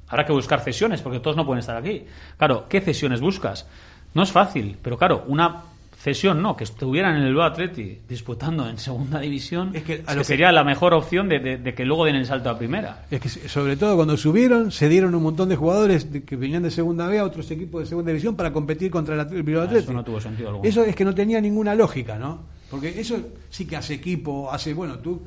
habrá 0.07 0.25
que 0.25 0.33
buscar 0.33 0.59
cesiones, 0.61 1.01
porque 1.01 1.19
todos 1.19 1.35
no 1.35 1.45
pueden 1.45 1.59
estar 1.59 1.75
aquí. 1.75 2.05
Claro, 2.37 2.67
¿qué 2.69 2.79
cesiones 2.79 3.19
buscas? 3.19 3.67
No 4.13 4.21
es 4.21 4.31
fácil, 4.31 4.77
pero 4.79 4.95
claro, 4.95 5.23
una 5.27 5.63
cesión 6.03 6.41
no, 6.41 6.57
que 6.57 6.65
estuvieran 6.65 7.15
en 7.15 7.21
el 7.21 7.29
Bilbao 7.29 7.45
Atleti 7.45 7.99
disputando 8.09 8.67
en 8.67 8.77
segunda 8.77 9.21
división, 9.21 9.71
es 9.73 9.83
que, 9.83 9.93
es 9.93 10.05
que 10.05 10.23
sería 10.25 10.51
la 10.51 10.65
mejor 10.65 10.93
opción 10.93 11.29
de, 11.29 11.39
de, 11.39 11.57
de, 11.57 11.73
que 11.73 11.85
luego 11.85 12.03
den 12.03 12.15
el 12.15 12.25
salto 12.25 12.49
a 12.49 12.57
primera. 12.57 13.05
Es 13.09 13.21
que 13.21 13.29
sobre 13.29 13.77
todo 13.77 13.95
cuando 13.95 14.17
subieron, 14.17 14.69
se 14.69 14.89
dieron 14.89 15.15
un 15.15 15.23
montón 15.23 15.47
de 15.47 15.55
jugadores 15.55 16.11
de, 16.11 16.23
que 16.23 16.35
venían 16.35 16.61
de 16.63 16.71
segunda 16.71 17.07
B 17.07 17.19
a 17.19 17.23
otros 17.23 17.49
equipos 17.51 17.83
de 17.83 17.87
segunda 17.87 18.11
división 18.11 18.35
para 18.35 18.51
competir 18.51 18.91
contra 18.91 19.15
el, 19.15 19.33
el 19.33 19.43
Bilbao 19.43 19.63
Atleti. 19.63 19.85
Eso 19.85 19.93
no 19.93 20.03
tuvo 20.03 20.19
sentido 20.19 20.49
alguno. 20.49 20.67
Eso 20.67 20.83
es 20.83 20.93
que 20.93 21.05
no 21.05 21.15
tenía 21.15 21.39
ninguna 21.39 21.73
lógica, 21.73 22.19
¿no? 22.19 22.41
Porque 22.69 22.99
eso 22.99 23.17
sí 23.49 23.65
que 23.65 23.77
hace 23.77 23.93
equipo, 23.93 24.51
hace, 24.51 24.73
bueno, 24.73 24.99
tú 24.99 25.21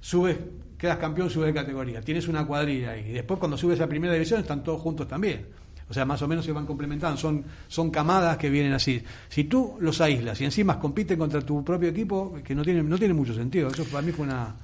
subes 0.00 0.38
quedas 0.78 0.96
campeón, 0.96 1.28
subes 1.28 1.48
de 1.48 1.54
categoría, 1.54 2.00
tienes 2.00 2.28
una 2.28 2.46
cuadrilla 2.46 2.92
ahí, 2.92 3.10
y 3.10 3.12
después 3.12 3.38
cuando 3.38 3.58
subes 3.58 3.80
a 3.80 3.86
primera 3.88 4.14
división 4.14 4.40
están 4.40 4.62
todos 4.62 4.80
juntos 4.80 5.08
también. 5.08 5.44
O 5.90 5.94
sea, 5.94 6.04
más 6.04 6.20
o 6.20 6.28
menos 6.28 6.44
se 6.44 6.52
van 6.52 6.66
complementando, 6.66 7.16
son, 7.16 7.44
son 7.66 7.90
camadas 7.90 8.36
que 8.36 8.50
vienen 8.50 8.72
así. 8.72 9.02
Si 9.28 9.44
tú 9.44 9.76
los 9.80 10.00
aíslas 10.00 10.40
y 10.40 10.44
encima 10.44 10.78
compiten 10.78 11.18
contra 11.18 11.40
tu 11.40 11.64
propio 11.64 11.88
equipo, 11.88 12.38
que 12.44 12.54
no 12.54 12.62
tiene, 12.62 12.82
no 12.82 12.98
tiene 12.98 13.14
mucho 13.14 13.34
sentido. 13.34 13.68
Eso 13.68 13.84
para 13.84 14.02
mí 14.02 14.12
fue 14.12 14.26
una, 14.26 14.54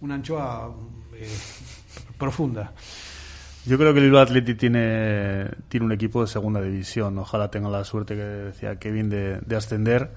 una 0.00 0.14
anchoa 0.14 0.74
eh, 1.16 1.28
profunda. 2.18 2.72
Yo 3.66 3.78
creo 3.78 3.94
que 3.94 4.00
el 4.00 4.06
Bilbao 4.06 4.22
Athletic 4.22 4.58
tiene, 4.58 5.48
tiene 5.68 5.86
un 5.86 5.92
equipo 5.92 6.20
de 6.20 6.26
segunda 6.26 6.60
división. 6.60 7.18
Ojalá 7.18 7.50
tenga 7.50 7.70
la 7.70 7.82
suerte 7.84 8.14
que 8.14 8.22
decía 8.22 8.78
Kevin 8.78 9.08
de, 9.08 9.40
de 9.40 9.56
ascender, 9.56 10.10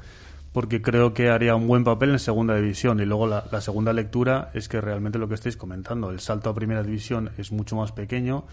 porque 0.51 0.81
creo 0.81 1.13
que 1.13 1.29
haría 1.29 1.55
un 1.55 1.65
buen 1.65 1.85
papel 1.85 2.09
en 2.09 2.19
segunda 2.19 2.55
división. 2.55 2.99
Y 2.99 3.05
luego 3.05 3.25
la, 3.25 3.61
segunda 3.61 3.93
lectura 3.93 4.51
es 4.53 4.67
que 4.67 4.81
realmente 4.81 5.17
lo 5.17 5.29
que 5.29 5.35
estáis 5.35 5.55
comentando, 5.55 6.09
el 6.09 6.19
salto 6.19 6.49
a 6.49 6.53
primera 6.53 6.83
división 6.83 7.31
es 7.37 7.53
mucho 7.53 7.77
más 7.77 7.93
pequeño 7.93 8.45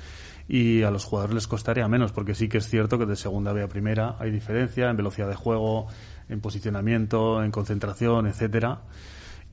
y 0.49 0.83
a 0.83 0.91
los 0.91 1.05
jugadores 1.05 1.35
les 1.35 1.47
costaría 1.47 1.89
menos, 1.89 2.13
porque 2.13 2.35
sí 2.35 2.49
que 2.49 2.59
es 2.59 2.69
cierto 2.69 2.99
que 2.99 3.07
de 3.07 3.17
segunda 3.17 3.53
B 3.53 3.63
a 3.63 3.69
primera 3.69 4.17
hay 4.19 4.31
diferencia 4.31 4.91
en 4.91 4.97
velocidad 4.97 5.29
de 5.29 5.35
juego, 5.35 5.87
en 6.29 6.41
posicionamiento, 6.41 7.43
en 7.43 7.51
concentración, 7.51 8.27
etcétera. 8.27 8.81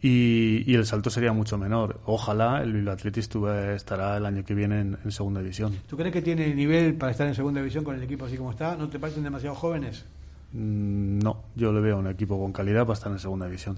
Y, 0.03 0.63
y, 0.65 0.73
el 0.73 0.87
salto 0.87 1.11
sería 1.11 1.31
mucho 1.31 1.59
menor. 1.59 2.01
Ojalá 2.05 2.63
el 2.63 2.73
Bilbao 2.73 2.95
Athletic 2.95 3.35
estará 3.75 4.17
el 4.17 4.25
año 4.25 4.43
que 4.43 4.55
viene 4.55 4.79
en, 4.79 4.97
en, 5.03 5.11
segunda 5.11 5.41
división. 5.41 5.77
¿Tú 5.87 5.95
crees 5.95 6.11
que 6.11 6.23
tiene 6.23 6.55
nivel 6.55 6.95
para 6.95 7.11
estar 7.11 7.27
en 7.27 7.35
segunda 7.35 7.59
división 7.59 7.83
con 7.83 7.95
el 7.95 8.01
equipo 8.01 8.25
así 8.25 8.35
como 8.35 8.49
está? 8.49 8.75
¿No 8.75 8.89
te 8.89 8.97
parecen 8.97 9.23
demasiado 9.23 9.55
jóvenes? 9.55 10.03
Mm, 10.53 11.19
no, 11.19 11.43
yo 11.55 11.71
le 11.71 11.81
veo 11.81 11.99
un 11.99 12.07
equipo 12.07 12.39
con 12.39 12.51
calidad 12.51 12.81
para 12.81 12.93
estar 12.93 13.11
en 13.11 13.19
segunda 13.19 13.45
división. 13.45 13.77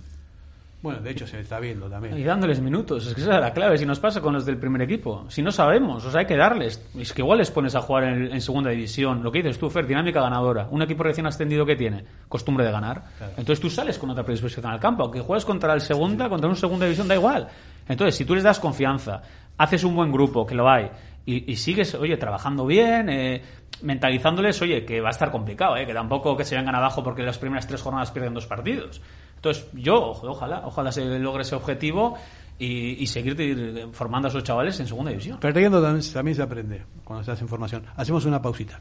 Bueno, 0.83 0.99
de 0.99 1.11
hecho 1.11 1.25
se 1.25 1.39
está 1.39 1.61
viendo 1.61 1.89
también. 1.89 2.17
Y 2.17 2.23
dándoles 2.23 2.59
minutos, 2.59 3.07
es 3.07 3.15
que 3.15 3.21
esa 3.21 3.35
es 3.35 3.41
la 3.41 3.53
clave. 3.53 3.77
Si 3.77 3.85
nos 3.85 4.01
pasa 4.01 4.19
con 4.19 4.33
los 4.33 4.45
del 4.45 4.57
primer 4.57 4.81
equipo, 4.81 5.25
si 5.29 5.41
no 5.41 5.49
sabemos, 5.49 6.03
o 6.03 6.11
sea, 6.11 6.19
hay 6.19 6.25
que 6.25 6.35
darles. 6.35 6.85
Es 6.99 7.13
que 7.13 7.21
igual 7.21 7.37
les 7.37 7.49
pones 7.49 7.73
a 7.73 7.81
jugar 7.81 8.03
en, 8.03 8.33
en 8.33 8.41
segunda 8.41 8.69
división. 8.69 9.23
Lo 9.23 9.31
que 9.31 9.41
dices 9.41 9.57
tú, 9.57 9.69
Fer, 9.69 9.87
dinámica 9.87 10.21
ganadora. 10.21 10.67
Un 10.69 10.81
equipo 10.81 11.03
recién 11.03 11.25
ascendido 11.25 11.65
que 11.65 11.77
tiene 11.77 12.03
costumbre 12.27 12.65
de 12.65 12.71
ganar. 12.73 13.01
Claro. 13.17 13.33
Entonces 13.37 13.61
tú 13.61 13.69
sales 13.69 13.97
con 13.97 14.09
otra 14.09 14.25
predisposición 14.25 14.65
al 14.65 14.79
campo. 14.81 15.03
Aunque 15.03 15.21
juegues 15.21 15.45
contra 15.45 15.73
el 15.73 15.79
segunda, 15.79 16.25
sí. 16.25 16.29
contra 16.29 16.49
un 16.49 16.57
segunda 16.57 16.85
división, 16.85 17.07
da 17.07 17.15
igual. 17.15 17.47
Entonces, 17.87 18.15
si 18.15 18.25
tú 18.25 18.35
les 18.35 18.43
das 18.43 18.59
confianza, 18.59 19.21
haces 19.57 19.83
un 19.85 19.95
buen 19.95 20.11
grupo, 20.11 20.45
que 20.45 20.55
lo 20.55 20.69
hay, 20.69 20.89
y, 21.25 21.49
y 21.51 21.55
sigues, 21.55 21.95
oye, 21.95 22.17
trabajando 22.17 22.65
bien, 22.65 23.09
eh, 23.09 23.41
mentalizándoles, 23.81 24.61
oye, 24.61 24.85
que 24.85 25.01
va 25.01 25.09
a 25.09 25.11
estar 25.11 25.31
complicado, 25.31 25.77
¿eh? 25.77 25.85
que 25.85 25.93
tampoco 25.93 26.35
que 26.35 26.43
se 26.43 26.55
vengan 26.55 26.75
abajo 26.75 27.03
porque 27.03 27.23
las 27.23 27.37
primeras 27.37 27.67
tres 27.67 27.81
jornadas 27.81 28.11
pierden 28.11 28.33
dos 28.33 28.47
partidos. 28.47 29.01
Entonces, 29.43 29.67
yo, 29.73 30.21
ojalá, 30.23 30.63
ojalá 30.65 30.93
se 30.93 31.03
logre 31.19 31.41
ese 31.41 31.53
objetivo 31.53 32.15
y, 32.59 33.07
seguir 33.07 33.89
formando 33.91 34.27
a 34.27 34.29
esos 34.29 34.43
chavales 34.43 34.79
en 34.79 34.87
segunda 34.87 35.11
división. 35.11 35.39
Perdiendo 35.39 35.81
también, 35.81 36.35
se 36.35 36.41
aprende 36.41 36.83
cuando 37.03 37.23
se 37.23 37.31
hace 37.31 37.43
información. 37.43 37.85
Hacemos 37.95 38.25
una 38.25 38.41
pausita. 38.41 38.79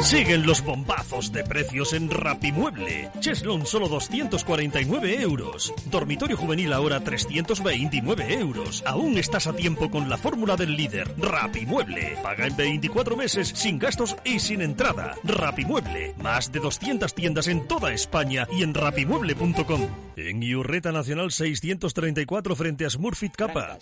Siguen 0.00 0.46
los 0.46 0.62
bombazos 0.62 1.32
de 1.32 1.44
precios 1.44 1.92
en 1.92 2.10
Rapimueble. 2.10 3.10
Cheslon 3.20 3.66
solo 3.66 3.88
249 3.88 5.20
euros. 5.20 5.72
Dormitorio 5.90 6.36
juvenil 6.36 6.72
ahora 6.72 7.00
329 7.00 8.34
euros. 8.34 8.82
Aún 8.86 9.18
estás 9.18 9.46
a 9.46 9.52
tiempo 9.52 9.90
con 9.90 10.08
la 10.08 10.16
fórmula 10.16 10.56
del 10.56 10.76
líder. 10.76 11.14
Rapimueble. 11.18 12.16
Paga 12.22 12.46
en 12.46 12.56
24 12.56 13.16
meses 13.16 13.48
sin 13.48 13.78
gastos 13.78 14.16
y 14.24 14.38
sin 14.38 14.62
entrada. 14.62 15.14
Rapimueble. 15.24 16.14
Más 16.22 16.52
de 16.52 16.60
200 16.60 17.14
tiendas 17.14 17.48
en 17.48 17.66
toda 17.66 17.92
España 17.92 18.46
y 18.52 18.62
en 18.62 18.74
rapimueble.com. 18.74 19.88
En 20.16 20.42
Iurreta 20.42 20.92
Nacional 20.92 21.32
634 21.32 22.54
frente 22.54 22.81
a 22.84 22.90
Smurfit 22.90 23.36
Capa. 23.36 23.78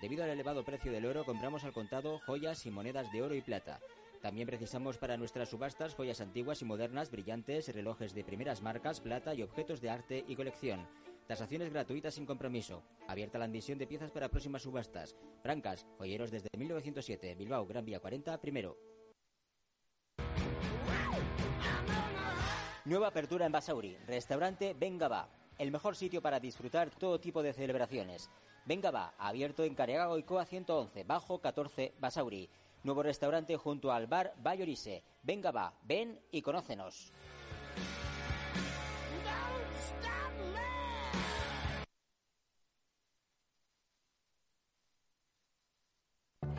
Debido 0.00 0.24
al 0.24 0.30
elevado 0.30 0.64
precio 0.64 0.90
del 0.90 1.06
oro, 1.06 1.24
compramos 1.24 1.64
al 1.64 1.72
contado 1.72 2.18
joyas 2.26 2.66
y 2.66 2.70
monedas 2.70 3.10
de 3.12 3.22
oro 3.22 3.34
y 3.34 3.40
plata. 3.40 3.80
También 4.20 4.46
precisamos 4.46 4.98
para 4.98 5.16
nuestras 5.16 5.50
subastas 5.50 5.94
joyas 5.94 6.20
antiguas 6.20 6.62
y 6.62 6.64
modernas, 6.64 7.10
brillantes, 7.10 7.72
relojes 7.72 8.14
de 8.14 8.24
primeras 8.24 8.62
marcas, 8.62 9.00
plata 9.00 9.34
y 9.34 9.42
objetos 9.42 9.80
de 9.80 9.90
arte 9.90 10.24
y 10.26 10.34
colección. 10.34 10.88
Tasaciones 11.26 11.70
gratuitas 11.70 12.14
sin 12.14 12.26
compromiso. 12.26 12.82
Abierta 13.06 13.38
la 13.38 13.44
admisión 13.44 13.78
de 13.78 13.86
piezas 13.86 14.10
para 14.10 14.28
próximas 14.28 14.62
subastas. 14.62 15.14
Francas, 15.42 15.86
joyeros 15.98 16.30
desde 16.30 16.48
1907. 16.56 17.34
Bilbao, 17.34 17.66
Gran 17.66 17.84
Vía 17.84 18.00
40, 18.00 18.40
primero. 18.40 18.76
Nueva 22.84 23.08
apertura 23.08 23.46
en 23.46 23.52
Basauri. 23.52 23.96
Restaurante 24.06 24.74
Venga 24.78 25.08
Va. 25.08 25.45
El 25.58 25.70
mejor 25.70 25.96
sitio 25.96 26.20
para 26.20 26.40
disfrutar 26.40 26.90
todo 26.90 27.18
tipo 27.18 27.42
de 27.42 27.52
celebraciones. 27.52 28.30
Venga 28.66 28.90
Va. 28.90 29.14
Abierto 29.18 29.64
en 29.64 29.74
Careago 29.74 30.18
y 30.18 30.22
Coa 30.22 30.44
111, 30.44 31.04
bajo 31.04 31.38
14, 31.38 31.94
Basauri. 31.98 32.48
Nuevo 32.82 33.02
restaurante 33.02 33.56
junto 33.56 33.90
al 33.90 34.06
bar 34.06 34.34
Bayorise. 34.42 35.02
Venga 35.22 35.50
va, 35.50 35.72
ven 35.82 36.20
y 36.30 36.42
conócenos. 36.42 37.12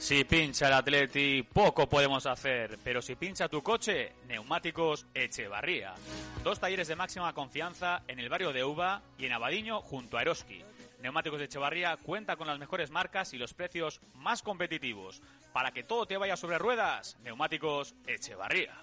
Si 0.00 0.24
pincha 0.24 0.68
el 0.68 0.72
Atleti, 0.72 1.42
poco 1.42 1.86
podemos 1.86 2.24
hacer, 2.24 2.78
pero 2.82 3.02
si 3.02 3.16
pincha 3.16 3.50
tu 3.50 3.62
coche, 3.62 4.14
Neumáticos 4.26 5.06
Echevarría. 5.12 5.92
Dos 6.42 6.58
talleres 6.58 6.88
de 6.88 6.96
máxima 6.96 7.34
confianza 7.34 8.02
en 8.08 8.18
el 8.18 8.30
barrio 8.30 8.54
de 8.54 8.64
Uva 8.64 9.02
y 9.18 9.26
en 9.26 9.32
Abadiño 9.32 9.82
junto 9.82 10.16
a 10.16 10.22
Eroski. 10.22 10.64
Neumáticos 11.02 11.42
Echevarría 11.42 11.98
cuenta 11.98 12.36
con 12.36 12.46
las 12.46 12.58
mejores 12.58 12.90
marcas 12.90 13.34
y 13.34 13.38
los 13.38 13.52
precios 13.52 14.00
más 14.14 14.42
competitivos. 14.42 15.20
Para 15.52 15.70
que 15.70 15.82
todo 15.82 16.06
te 16.06 16.16
vaya 16.16 16.36
sobre 16.38 16.58
ruedas, 16.58 17.18
Neumáticos 17.22 17.94
Echevarría. 18.06 18.74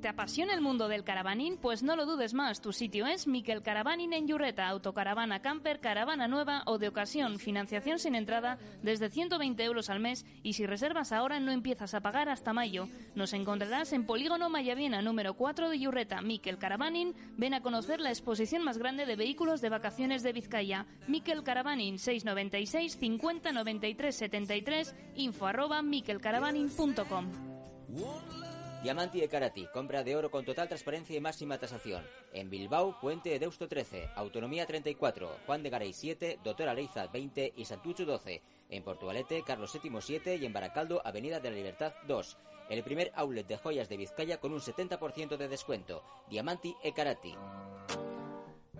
¿Te 0.00 0.06
apasiona 0.06 0.54
el 0.54 0.60
mundo 0.60 0.86
del 0.86 1.02
caravanín? 1.02 1.56
Pues 1.56 1.82
no 1.82 1.96
lo 1.96 2.06
dudes 2.06 2.32
más, 2.32 2.60
tu 2.60 2.72
sitio 2.72 3.08
es 3.08 3.26
Miquel 3.26 3.62
Caravanin 3.62 4.12
en 4.12 4.28
Yurreta, 4.28 4.68
autocaravana 4.68 5.42
camper, 5.42 5.80
caravana 5.80 6.28
nueva 6.28 6.62
o 6.66 6.78
de 6.78 6.86
ocasión, 6.86 7.40
financiación 7.40 7.98
sin 7.98 8.14
entrada 8.14 8.58
desde 8.80 9.10
120 9.10 9.60
euros 9.64 9.90
al 9.90 9.98
mes 9.98 10.24
y 10.44 10.52
si 10.52 10.66
reservas 10.66 11.10
ahora 11.10 11.40
no 11.40 11.50
empiezas 11.50 11.94
a 11.94 12.00
pagar 12.00 12.28
hasta 12.28 12.52
mayo. 12.52 12.88
Nos 13.16 13.32
encontrarás 13.32 13.92
en 13.92 14.06
Polígono 14.06 14.48
Mayaviena 14.48 15.02
número 15.02 15.34
4 15.34 15.68
de 15.68 15.80
Yurreta. 15.80 16.22
Miquel 16.22 16.58
Caravanin, 16.58 17.16
ven 17.36 17.54
a 17.54 17.60
conocer 17.60 18.00
la 18.00 18.10
exposición 18.10 18.62
más 18.62 18.78
grande 18.78 19.04
de 19.04 19.16
vehículos 19.16 19.60
de 19.60 19.70
vacaciones 19.70 20.22
de 20.22 20.32
Vizcaya. 20.32 20.86
Miquel 21.08 21.42
Caravanin 21.42 21.98
696 21.98 22.98
50 22.98 23.50
93 23.50 24.14
73 24.14 24.94
info 25.16 25.46
arroba 25.46 25.82
miquelcaravanin.com. 25.82 28.57
Diamanti 28.82 29.20
de 29.20 29.28
Karati, 29.28 29.66
compra 29.66 30.04
de 30.04 30.14
oro 30.14 30.30
con 30.30 30.44
total 30.44 30.68
transparencia 30.68 31.16
y 31.16 31.20
máxima 31.20 31.58
tasación. 31.58 32.06
En 32.32 32.48
Bilbao, 32.48 33.00
Puente 33.00 33.28
de 33.28 33.40
Deusto 33.40 33.66
13, 33.66 34.10
Autonomía 34.14 34.66
34, 34.66 35.28
Juan 35.46 35.64
de 35.64 35.70
Garay 35.70 35.92
7, 35.92 36.38
Doctor 36.44 36.68
Aleiza 36.68 37.08
20 37.08 37.54
y 37.56 37.64
Santucho 37.64 38.04
12. 38.04 38.40
En 38.70 38.84
Portugalete, 38.84 39.42
Carlos 39.44 39.76
VII 39.82 40.00
7 40.00 40.36
y 40.36 40.46
en 40.46 40.52
Baracaldo, 40.52 41.02
Avenida 41.04 41.40
de 41.40 41.50
la 41.50 41.56
Libertad 41.56 41.92
2. 42.06 42.36
El 42.70 42.84
primer 42.84 43.10
outlet 43.16 43.48
de 43.48 43.56
joyas 43.56 43.88
de 43.88 43.96
Vizcaya 43.96 44.38
con 44.38 44.52
un 44.52 44.60
70% 44.60 45.36
de 45.36 45.48
descuento. 45.48 46.04
Diamanti 46.30 46.76
e 46.84 46.92
Karati. 46.92 47.34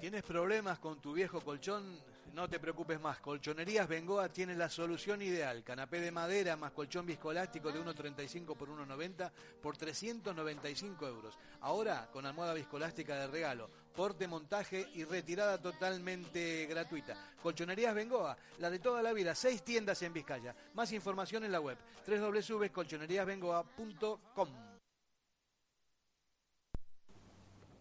¿Tienes 0.01 0.23
problemas 0.23 0.79
con 0.79 1.01
tu 1.01 1.15
viejo 1.15 1.41
colchón? 1.41 1.99
No 2.34 2.48
te 2.48 2.60
preocupes 2.60 3.00
más, 3.00 3.18
Colchonerías 3.18 3.88
Bengoa 3.88 4.28
tiene 4.28 4.55
la 4.55 4.68
solución 4.68 5.20
ideal. 5.22 5.64
Canapé 5.64 6.00
de 6.00 6.12
madera 6.12 6.56
más 6.56 6.72
colchón 6.72 7.06
viscoelástico 7.06 7.72
de 7.72 7.80
1,35 7.80 8.55
por 8.56 8.68
1,90 8.68 9.30
por 9.60 9.76
395 9.76 11.06
euros. 11.06 11.36
Ahora 11.60 12.09
con 12.12 12.26
almohada 12.26 12.55
viscolástica 12.55 13.16
de 13.16 13.26
regalo, 13.26 13.68
porte, 13.94 14.28
montaje 14.28 14.88
y 14.94 15.05
retirada 15.05 15.59
totalmente 15.59 16.66
gratuita. 16.66 17.16
Colchonerías 17.42 17.94
Bengoa, 17.94 18.36
la 18.59 18.70
de 18.70 18.78
toda 18.78 19.02
la 19.02 19.12
vida, 19.12 19.34
seis 19.34 19.64
tiendas 19.64 20.00
en 20.02 20.12
Vizcaya. 20.12 20.55
Más 20.74 20.92
información 20.92 21.42
en 21.44 21.52
la 21.52 21.60
web 21.60 21.78
www.colchoneríasbengoa.com. 22.06 24.68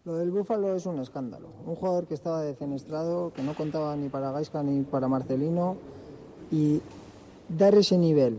Lo 0.04 0.16
del 0.16 0.30
Búfalo 0.30 0.74
es 0.74 0.86
un 0.86 0.98
escándalo. 1.00 1.48
Un 1.66 1.74
jugador 1.74 2.06
que 2.06 2.14
estaba 2.14 2.42
defenestrado, 2.42 3.32
que 3.32 3.42
no 3.42 3.54
contaba 3.54 3.94
ni 3.96 4.08
para 4.08 4.32
Gaisca 4.32 4.62
ni 4.62 4.82
para 4.82 5.08
Marcelino, 5.08 5.76
y 6.50 6.80
dar 7.48 7.74
ese 7.74 7.98
nivel 7.98 8.38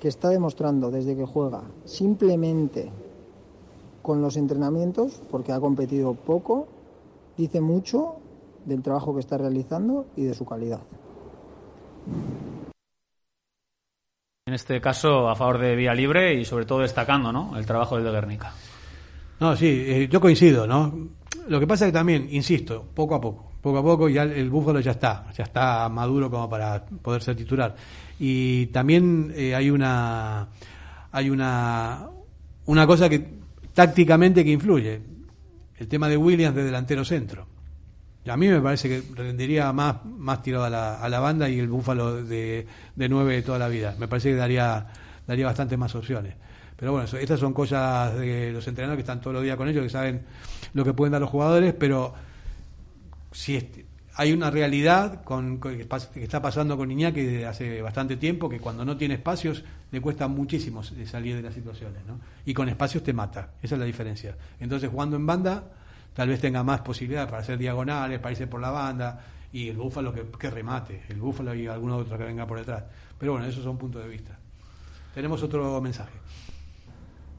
que 0.00 0.08
está 0.08 0.28
demostrando 0.28 0.90
desde 0.90 1.16
que 1.16 1.24
juega, 1.24 1.62
simplemente 1.84 2.90
con 4.02 4.20
los 4.20 4.36
entrenamientos, 4.36 5.22
porque 5.30 5.52
ha 5.52 5.60
competido 5.60 6.12
poco, 6.14 6.66
dice 7.38 7.60
mucho 7.62 8.16
del 8.66 8.82
trabajo 8.82 9.14
que 9.14 9.20
está 9.20 9.38
realizando 9.38 10.06
y 10.16 10.24
de 10.24 10.34
su 10.34 10.44
calidad. 10.44 10.80
En 14.46 14.52
este 14.52 14.78
caso, 14.82 15.28
a 15.30 15.34
favor 15.34 15.58
de 15.58 15.74
Vía 15.74 15.94
Libre 15.94 16.34
y 16.34 16.44
sobre 16.44 16.66
todo 16.66 16.80
destacando 16.80 17.32
¿no? 17.32 17.56
el 17.56 17.64
trabajo 17.64 17.96
del 17.96 18.04
de 18.04 18.10
Guernica. 18.10 18.52
No, 19.44 19.54
sí, 19.54 19.66
eh, 19.66 20.08
yo 20.10 20.22
coincido, 20.22 20.66
¿no? 20.66 21.10
Lo 21.48 21.60
que 21.60 21.66
pasa 21.66 21.84
es 21.84 21.90
que 21.90 21.98
también, 21.98 22.28
insisto, 22.30 22.82
poco 22.94 23.14
a 23.14 23.20
poco, 23.20 23.52
poco 23.60 23.76
a 23.76 23.82
poco 23.82 24.08
ya 24.08 24.22
el, 24.22 24.48
Búfalo 24.48 24.80
ya 24.80 24.92
está, 24.92 25.26
ya 25.36 25.44
está 25.44 25.86
maduro 25.90 26.30
como 26.30 26.48
para 26.48 26.82
poder 26.82 27.22
ser 27.22 27.36
titular. 27.36 27.76
Y 28.18 28.68
también 28.68 29.34
eh, 29.36 29.54
hay 29.54 29.68
una 29.68 30.48
hay 31.12 31.28
una 31.28 32.08
una 32.64 32.86
cosa 32.86 33.10
que 33.10 33.22
tácticamente 33.74 34.42
que 34.46 34.50
influye, 34.50 35.02
el 35.76 35.88
tema 35.88 36.08
de 36.08 36.16
Williams 36.16 36.56
de 36.56 36.64
delantero 36.64 37.04
centro. 37.04 37.46
A 38.26 38.38
mí 38.38 38.48
me 38.48 38.62
parece 38.62 38.88
que 38.88 39.02
rendiría 39.14 39.70
más, 39.74 40.06
más 40.06 40.40
tirado 40.40 40.64
a 40.64 40.70
la, 40.70 40.94
a 41.02 41.08
la 41.10 41.20
banda 41.20 41.50
y 41.50 41.58
el 41.58 41.68
Búfalo 41.68 42.24
de, 42.24 42.66
de 42.96 43.08
de 43.08 43.42
toda 43.42 43.58
la 43.58 43.68
vida. 43.68 43.94
Me 43.98 44.08
parece 44.08 44.30
que 44.30 44.36
daría, 44.36 44.86
daría 45.26 45.44
bastante 45.44 45.76
más 45.76 45.94
opciones. 45.94 46.34
Pero 46.76 46.92
bueno, 46.92 47.06
estas 47.18 47.40
son 47.40 47.52
cosas 47.52 48.16
de 48.16 48.52
los 48.52 48.66
entrenadores 48.66 48.98
que 48.98 49.02
están 49.02 49.20
todos 49.20 49.34
los 49.34 49.42
días 49.42 49.56
con 49.56 49.68
ellos, 49.68 49.82
que 49.82 49.90
saben 49.90 50.22
lo 50.72 50.84
que 50.84 50.92
pueden 50.92 51.12
dar 51.12 51.20
los 51.20 51.30
jugadores, 51.30 51.74
pero 51.74 52.14
si 53.30 53.86
hay 54.16 54.32
una 54.32 54.50
realidad 54.50 55.22
con, 55.24 55.60
que, 55.60 55.86
está 56.16 56.40
pasando 56.42 56.76
con 56.76 56.90
Iñaki 56.90 57.20
desde 57.20 57.46
hace 57.46 57.82
bastante 57.82 58.16
tiempo, 58.16 58.48
que 58.48 58.60
cuando 58.60 58.84
no 58.84 58.96
tiene 58.96 59.14
espacios 59.14 59.64
le 59.90 60.00
cuesta 60.00 60.28
muchísimo 60.28 60.82
salir 60.82 61.36
de 61.36 61.42
las 61.42 61.54
situaciones, 61.54 62.04
¿no? 62.06 62.18
Y 62.44 62.54
con 62.54 62.68
espacios 62.68 63.02
te 63.02 63.12
mata, 63.12 63.50
esa 63.62 63.74
es 63.74 63.78
la 63.78 63.84
diferencia. 63.84 64.36
Entonces 64.60 64.90
jugando 64.90 65.16
en 65.16 65.26
banda 65.26 65.64
tal 66.12 66.28
vez 66.28 66.40
tenga 66.40 66.62
más 66.62 66.80
posibilidades 66.80 67.28
para 67.28 67.42
hacer 67.42 67.58
diagonales, 67.58 68.20
para 68.20 68.32
irse 68.32 68.46
por 68.46 68.60
la 68.60 68.70
banda, 68.70 69.20
y 69.52 69.68
el 69.68 69.76
búfalo 69.76 70.12
que, 70.12 70.24
que 70.38 70.50
remate, 70.50 71.02
el 71.08 71.20
búfalo 71.20 71.54
y 71.54 71.66
alguno 71.66 71.96
otro 71.96 72.18
que 72.18 72.24
venga 72.24 72.46
por 72.46 72.58
detrás. 72.58 72.84
Pero 73.18 73.32
bueno, 73.32 73.46
esos 73.46 73.62
son 73.62 73.78
puntos 73.78 74.02
de 74.02 74.08
vista. 74.08 74.36
Tenemos 75.14 75.42
otro 75.42 75.80
mensaje. 75.80 76.12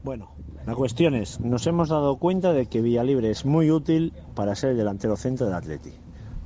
Bueno, 0.06 0.28
la 0.64 0.76
cuestión 0.76 1.16
es, 1.16 1.40
nos 1.40 1.66
hemos 1.66 1.88
dado 1.88 2.16
cuenta 2.18 2.52
de 2.52 2.66
que 2.66 2.80
Villalibre 2.80 3.28
es 3.28 3.44
muy 3.44 3.72
útil 3.72 4.12
para 4.36 4.54
ser 4.54 4.70
el 4.70 4.76
delantero 4.76 5.16
centro 5.16 5.46
del 5.46 5.56
Atleti. 5.56 5.90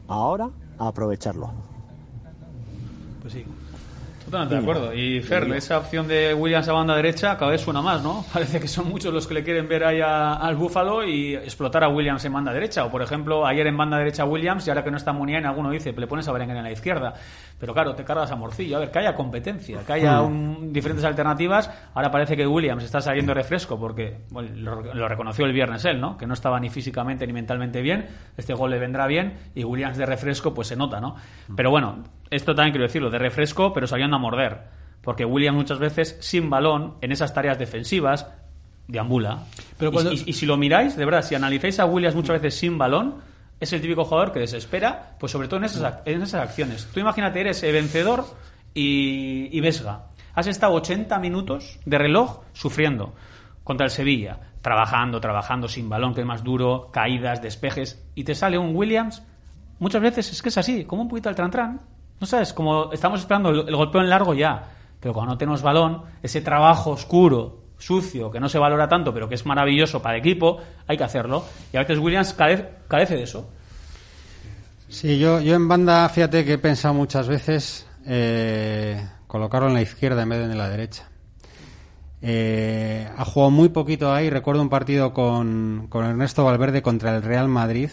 Ahora, 0.08 0.48
aprovecharlo. 0.78 1.50
Pues 3.20 3.34
sí. 3.34 3.44
Totalmente 4.30 4.54
de 4.54 4.60
acuerdo. 4.60 4.94
Y 4.94 5.20
Fer, 5.20 5.44
esa 5.54 5.78
opción 5.78 6.06
de 6.08 6.32
Williams 6.34 6.68
a 6.68 6.72
banda 6.72 6.94
derecha 6.96 7.36
cada 7.36 7.50
vez 7.50 7.60
suena 7.60 7.82
más, 7.82 8.02
¿no? 8.02 8.24
Parece 8.32 8.60
que 8.60 8.68
son 8.68 8.88
muchos 8.88 9.12
los 9.12 9.26
que 9.26 9.34
le 9.34 9.42
quieren 9.44 9.68
ver 9.68 9.84
ahí 9.84 10.00
a- 10.00 10.34
al 10.34 10.56
Búfalo 10.56 11.04
y 11.04 11.34
explotar 11.34 11.84
a 11.84 11.88
Williams 11.88 12.24
en 12.24 12.32
banda 12.32 12.52
derecha. 12.52 12.84
O, 12.84 12.90
por 12.90 13.02
ejemplo, 13.02 13.46
ayer 13.46 13.66
en 13.66 13.76
banda 13.76 13.98
derecha 13.98 14.24
Williams 14.24 14.66
y 14.66 14.70
ahora 14.70 14.84
que 14.84 14.90
no 14.90 14.96
está 14.96 15.12
Muniain, 15.12 15.44
alguno 15.46 15.70
dice, 15.70 15.92
le 15.92 16.06
pones 16.06 16.26
a 16.28 16.32
Berenguer 16.32 16.56
en 16.58 16.62
la 16.64 16.72
izquierda. 16.72 17.14
Pero 17.58 17.74
claro, 17.74 17.94
te 17.94 18.04
cargas 18.04 18.30
a 18.30 18.36
Morcillo. 18.36 18.76
A 18.76 18.80
ver, 18.80 18.90
que 18.90 18.98
haya 19.00 19.14
competencia, 19.14 19.80
que 19.86 19.92
haya 19.92 20.22
un- 20.22 20.72
diferentes 20.72 21.04
alternativas. 21.04 21.70
Ahora 21.94 22.10
parece 22.10 22.36
que 22.36 22.46
Williams 22.46 22.84
está 22.84 23.00
saliendo 23.00 23.34
refresco 23.34 23.78
porque 23.78 24.18
bueno, 24.30 24.50
lo, 24.54 24.94
lo 24.94 25.08
reconoció 25.08 25.44
el 25.44 25.52
viernes 25.52 25.84
él, 25.84 26.00
¿no? 26.00 26.16
Que 26.16 26.26
no 26.26 26.34
estaba 26.34 26.58
ni 26.60 26.70
físicamente 26.70 27.26
ni 27.26 27.32
mentalmente 27.32 27.82
bien. 27.82 28.06
Este 28.36 28.54
gol 28.54 28.70
le 28.70 28.78
vendrá 28.78 29.06
bien 29.06 29.34
y 29.54 29.64
Williams 29.64 29.98
de 29.98 30.06
refresco 30.06 30.54
pues 30.54 30.68
se 30.68 30.76
nota, 30.76 31.00
¿no? 31.00 31.16
Pero 31.54 31.70
bueno, 31.70 32.04
esto 32.30 32.54
también 32.54 32.72
quiero 32.72 32.86
decirlo, 32.86 33.10
de 33.10 33.18
refresco, 33.18 33.72
pero 33.72 33.86
saliendo 33.86 34.16
a 34.16 34.18
morder. 34.18 34.58
Porque 35.02 35.24
Williams 35.24 35.56
muchas 35.56 35.78
veces, 35.78 36.16
sin 36.20 36.50
balón, 36.50 36.94
en 37.00 37.12
esas 37.12 37.32
tareas 37.32 37.58
defensivas, 37.58 38.26
deambula. 38.86 39.44
Pero 39.78 39.90
Y- 39.90 39.94
cuando- 39.94 40.12
y, 40.12 40.22
y 40.26 40.32
si 40.32 40.46
lo 40.46 40.56
miráis, 40.56 40.96
de 40.96 41.04
verdad, 41.04 41.22
si 41.22 41.34
analizáis 41.34 41.80
a 41.80 41.86
Williams 41.86 42.14
muchas 42.16 42.40
veces 42.40 42.58
sin 42.58 42.76
balón, 42.78 43.16
es 43.58 43.72
el 43.72 43.80
típico 43.80 44.04
jugador 44.04 44.32
que 44.32 44.40
desespera, 44.40 45.16
pues 45.18 45.32
sobre 45.32 45.48
todo 45.48 45.58
en 45.58 45.64
esas, 45.64 45.98
en 46.04 46.22
esas 46.22 46.42
acciones. 46.42 46.88
Tú 46.92 47.00
imagínate, 47.00 47.40
eres 47.40 47.62
eh, 47.62 47.72
vencedor 47.72 48.24
y, 48.74 49.48
y 49.56 49.60
Vesga. 49.60 50.06
Has 50.34 50.46
estado 50.46 50.74
80 50.74 51.18
minutos 51.18 51.78
de 51.84 51.98
reloj 51.98 52.40
sufriendo 52.52 53.14
contra 53.64 53.84
el 53.86 53.90
Sevilla, 53.90 54.38
trabajando, 54.62 55.20
trabajando 55.20 55.68
sin 55.68 55.88
balón, 55.88 56.14
que 56.14 56.20
es 56.20 56.26
más 56.26 56.42
duro, 56.44 56.90
caídas, 56.92 57.42
despejes, 57.42 58.02
y 58.14 58.24
te 58.24 58.34
sale 58.34 58.58
un 58.58 58.74
Williams. 58.74 59.22
Muchas 59.78 60.02
veces 60.02 60.30
es 60.32 60.42
que 60.42 60.48
es 60.50 60.58
así, 60.58 60.84
como 60.84 61.02
un 61.02 61.08
poquito 61.08 61.28
al 61.28 61.34
tran 61.34 61.80
No 62.20 62.26
sabes, 62.26 62.52
como 62.52 62.92
estamos 62.92 63.20
esperando 63.20 63.50
el, 63.50 63.68
el 63.68 63.76
golpeo 63.76 64.00
en 64.00 64.10
largo 64.10 64.34
ya, 64.34 64.68
pero 65.00 65.14
cuando 65.14 65.32
no 65.32 65.38
tenemos 65.38 65.62
balón, 65.62 66.02
ese 66.22 66.42
trabajo 66.42 66.90
oscuro, 66.90 67.60
sucio, 67.80 68.30
que 68.30 68.38
no 68.38 68.48
se 68.48 68.58
valora 68.58 68.88
tanto, 68.88 69.12
pero 69.12 69.28
que 69.28 69.34
es 69.34 69.46
maravilloso 69.46 70.00
para 70.02 70.16
el 70.16 70.20
equipo, 70.20 70.58
hay 70.86 70.96
que 70.96 71.04
hacerlo. 71.04 71.44
Y 71.72 71.76
a 71.76 71.80
veces 71.80 71.98
Williams 71.98 72.34
carece, 72.34 73.16
de 73.16 73.22
eso. 73.22 73.48
Sí, 74.88 75.18
yo, 75.18 75.40
yo 75.40 75.54
en 75.54 75.66
banda, 75.66 76.08
fíjate 76.08 76.44
que 76.44 76.54
he 76.54 76.58
pensado 76.58 76.94
muchas 76.94 77.28
veces 77.28 77.86
eh, 78.06 79.02
colocarlo 79.26 79.68
en 79.68 79.74
la 79.74 79.82
izquierda 79.82 80.22
en 80.22 80.28
vez 80.28 80.38
de 80.40 80.44
en 80.52 80.58
la 80.58 80.68
derecha. 80.68 81.08
Eh, 82.22 83.08
ha 83.16 83.24
jugado 83.24 83.50
muy 83.50 83.70
poquito 83.70 84.12
ahí. 84.12 84.28
Recuerdo 84.28 84.60
un 84.60 84.68
partido 84.68 85.14
con, 85.14 85.86
con 85.88 86.04
Ernesto 86.04 86.44
Valverde 86.44 86.82
contra 86.82 87.16
el 87.16 87.22
Real 87.22 87.48
Madrid, 87.48 87.88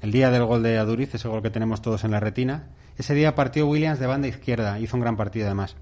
el 0.00 0.12
día 0.12 0.30
del 0.30 0.44
gol 0.44 0.62
de 0.62 0.78
Aduriz, 0.78 1.14
ese 1.14 1.26
gol 1.26 1.42
que 1.42 1.50
tenemos 1.50 1.82
todos 1.82 2.04
en 2.04 2.12
la 2.12 2.20
retina. 2.20 2.68
Ese 2.96 3.14
día 3.14 3.34
partió 3.34 3.66
Williams 3.66 3.98
de 3.98 4.06
banda 4.06 4.28
izquierda, 4.28 4.78
hizo 4.78 4.96
un 4.96 5.02
gran 5.02 5.16
partido 5.16 5.46
además. 5.46 5.76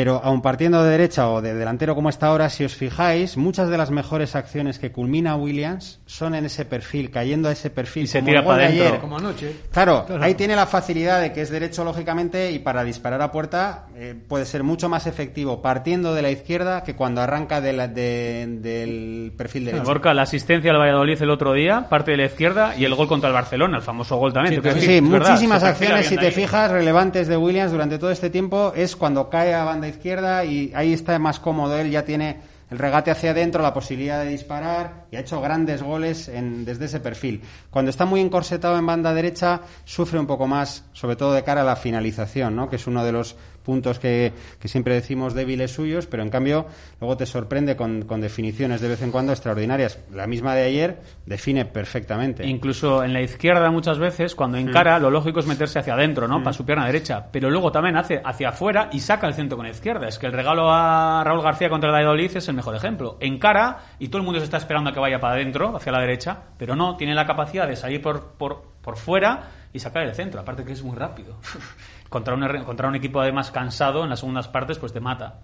Pero 0.00 0.18
aun 0.24 0.40
partiendo 0.40 0.82
de 0.82 0.90
derecha 0.92 1.28
o 1.28 1.42
de 1.42 1.52
delantero 1.52 1.94
como 1.94 2.08
está 2.08 2.28
ahora, 2.28 2.48
si 2.48 2.64
os 2.64 2.74
fijáis, 2.74 3.36
muchas 3.36 3.68
de 3.68 3.76
las 3.76 3.90
mejores 3.90 4.34
acciones 4.34 4.78
que 4.78 4.90
culmina 4.92 5.36
Williams 5.36 6.00
son 6.06 6.34
en 6.34 6.46
ese 6.46 6.64
perfil, 6.64 7.10
cayendo 7.10 7.50
a 7.50 7.52
ese 7.52 7.68
perfil. 7.68 8.04
Y 8.04 8.06
se 8.06 8.20
como 8.20 8.28
tira 8.30 8.42
para 8.42 8.62
de 8.70 8.80
adentro. 8.80 9.00
Como 9.02 9.18
anoche. 9.18 9.54
Claro, 9.70 10.04
Claro. 10.06 10.22
ahí 10.24 10.32
tiene 10.36 10.56
la 10.56 10.64
facilidad 10.64 11.20
de 11.20 11.32
que 11.34 11.42
es 11.42 11.50
derecho 11.50 11.84
lógicamente 11.84 12.50
y 12.50 12.60
para 12.60 12.82
disparar 12.82 13.20
a 13.20 13.30
puerta 13.30 13.88
eh, 13.94 14.14
puede 14.26 14.46
ser 14.46 14.62
mucho 14.62 14.88
más 14.88 15.06
efectivo 15.06 15.60
partiendo 15.60 16.14
de 16.14 16.22
la 16.22 16.30
izquierda 16.30 16.82
que 16.82 16.96
cuando 16.96 17.20
arranca 17.20 17.60
de 17.60 17.74
la- 17.74 17.86
de- 17.88 18.46
del 18.60 19.32
perfil 19.36 19.66
derecho. 19.66 19.84
Gorka, 19.84 20.14
la 20.14 20.22
asistencia 20.22 20.70
al 20.70 20.78
Valladolid 20.78 21.20
el 21.20 21.28
otro 21.28 21.52
día, 21.52 21.90
parte 21.90 22.12
de 22.12 22.16
la 22.16 22.24
izquierda, 22.24 22.74
y 22.74 22.86
el 22.86 22.94
gol 22.94 23.06
contra 23.06 23.28
el 23.28 23.34
Barcelona, 23.34 23.76
el 23.76 23.82
famoso 23.82 24.16
gol 24.16 24.32
también. 24.32 24.62
Sí, 24.80 25.02
muchísimas 25.02 25.62
acciones, 25.62 26.06
si 26.06 26.16
te 26.16 26.28
ahí. 26.28 26.32
fijas, 26.32 26.70
relevantes 26.70 27.28
de 27.28 27.36
Williams 27.36 27.70
durante 27.72 27.98
todo 27.98 28.10
este 28.10 28.30
tiempo 28.30 28.72
es 28.74 28.96
cuando 28.96 29.28
cae 29.28 29.52
a 29.52 29.64
banda 29.64 29.89
izquierda 29.90 30.44
y 30.44 30.72
ahí 30.74 30.92
está 30.92 31.18
más 31.18 31.38
cómodo. 31.38 31.76
Él 31.78 31.90
ya 31.90 32.04
tiene 32.04 32.38
el 32.70 32.78
regate 32.78 33.10
hacia 33.10 33.32
adentro, 33.32 33.62
la 33.62 33.74
posibilidad 33.74 34.22
de 34.22 34.30
disparar 34.30 35.06
y 35.10 35.16
ha 35.16 35.20
hecho 35.20 35.40
grandes 35.40 35.82
goles 35.82 36.28
en- 36.28 36.64
desde 36.64 36.84
ese 36.86 37.00
perfil. 37.00 37.42
Cuando 37.68 37.90
está 37.90 38.04
muy 38.04 38.20
encorsetado 38.20 38.78
en 38.78 38.86
banda 38.86 39.12
derecha, 39.12 39.60
sufre 39.84 40.18
un 40.20 40.26
poco 40.26 40.46
más, 40.46 40.84
sobre 40.92 41.16
todo 41.16 41.32
de 41.32 41.42
cara 41.42 41.62
a 41.62 41.64
la 41.64 41.74
finalización, 41.76 42.54
¿no? 42.56 42.70
que 42.70 42.76
es 42.76 42.86
uno 42.86 43.04
de 43.04 43.10
los 43.12 43.34
puntos 43.64 43.98
que, 43.98 44.32
que 44.58 44.68
siempre 44.68 44.94
decimos 44.94 45.34
débiles 45.34 45.72
suyos, 45.72 46.06
pero 46.06 46.22
en 46.22 46.30
cambio 46.30 46.66
luego 47.00 47.16
te 47.16 47.26
sorprende 47.26 47.76
con, 47.76 48.02
con 48.02 48.20
definiciones 48.20 48.80
de 48.80 48.88
vez 48.88 49.02
en 49.02 49.10
cuando 49.10 49.32
extraordinarias. 49.32 49.98
La 50.12 50.26
misma 50.26 50.54
de 50.54 50.64
ayer 50.64 50.98
define 51.26 51.64
perfectamente. 51.64 52.46
Incluso 52.46 53.04
en 53.04 53.12
la 53.12 53.22
izquierda 53.22 53.70
muchas 53.70 53.98
veces, 53.98 54.34
cuando 54.34 54.58
encara, 54.58 54.98
lo 54.98 55.10
lógico 55.10 55.40
es 55.40 55.46
meterse 55.46 55.78
hacia 55.78 55.94
adentro, 55.94 56.28
¿no? 56.28 56.42
Para 56.42 56.52
su 56.52 56.64
pierna 56.64 56.86
derecha. 56.86 57.26
Pero 57.30 57.50
luego 57.50 57.72
también 57.72 57.96
hace 57.96 58.20
hacia 58.24 58.50
afuera 58.50 58.88
y 58.92 59.00
saca 59.00 59.26
el 59.26 59.34
centro 59.34 59.56
con 59.56 59.66
la 59.66 59.72
izquierda. 59.72 60.08
Es 60.08 60.18
que 60.18 60.26
el 60.26 60.32
regalo 60.32 60.70
a 60.70 61.22
Raúl 61.24 61.42
García 61.42 61.68
contra 61.68 61.90
el 61.90 61.94
Valladolid 61.94 62.36
es 62.36 62.48
el 62.48 62.54
mejor 62.54 62.76
ejemplo. 62.76 63.16
Encara 63.20 63.78
y 63.98 64.08
todo 64.08 64.18
el 64.18 64.24
mundo 64.24 64.40
se 64.40 64.44
está 64.44 64.56
esperando 64.56 64.90
a 64.90 64.92
que 64.92 65.00
vaya 65.00 65.20
para 65.20 65.34
adentro, 65.34 65.76
hacia 65.76 65.92
la 65.92 66.00
derecha, 66.00 66.38
pero 66.56 66.76
no, 66.76 66.96
tiene 66.96 67.14
la 67.14 67.26
capacidad 67.26 67.66
de 67.66 67.76
salir 67.76 68.00
por, 68.00 68.32
por, 68.32 68.62
por 68.82 68.96
fuera 68.96 69.50
y 69.72 69.78
sacar 69.78 70.02
el 70.02 70.14
centro. 70.14 70.40
Aparte 70.40 70.64
que 70.64 70.72
es 70.72 70.82
muy 70.82 70.96
rápido. 70.96 71.36
contra, 72.10 72.34
un, 72.34 72.64
contra 72.64 72.88
un 72.88 72.96
equipo 72.96 73.20
además 73.20 73.50
cansado 73.50 74.04
en 74.04 74.10
las 74.10 74.20
segundas 74.20 74.48
partes, 74.48 74.78
pues 74.78 74.92
te 74.92 75.00
mata. 75.00 75.38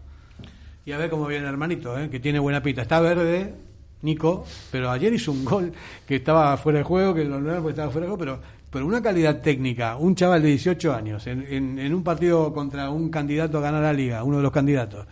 Y 0.84 0.93
a 0.93 0.98
ver 0.98 1.09
cómo 1.09 1.26
viene 1.26 1.44
el 1.44 1.51
hermanito, 1.51 1.98
¿eh? 1.98 2.10
que 2.10 2.20
tiene 2.20 2.38
buena 2.38 2.62
pita. 2.62 2.82
Está 2.82 3.01
verde, 3.01 3.55
Nico, 4.02 4.44
pero 4.70 4.90
ayer 4.90 5.12
hizo 5.14 5.32
un 5.32 5.44
gol 5.44 5.72
que 6.06 6.16
estaba 6.16 6.56
fuera 6.59 6.80
de 6.80 6.84
juego, 6.84 7.14
que 7.14 7.24
lo 7.24 7.40
normal 7.40 7.56
porque 7.56 7.70
estaba 7.70 7.90
fuera 7.90 8.06
de 8.06 8.10
juego, 8.10 8.18
pero, 8.18 8.40
pero 8.70 8.86
una 8.86 9.02
calidad 9.02 9.40
técnica. 9.40 9.97
Un 9.97 10.14
chaval 10.14 10.43
de 10.43 10.48
18 10.48 10.93
años 10.93 11.26
en, 11.26 11.47
en, 11.48 11.78
en 11.78 11.94
un 11.94 12.05
partido 12.05 12.52
contra 12.52 12.90
un 12.90 13.09
candidato 13.09 13.59
a 13.59 13.62
ganar 13.62 13.82
la 13.82 13.93
liga, 13.93 14.22
uno 14.22 14.36
de 14.36 14.43
los 14.43 14.52
candidatos. 14.52 15.06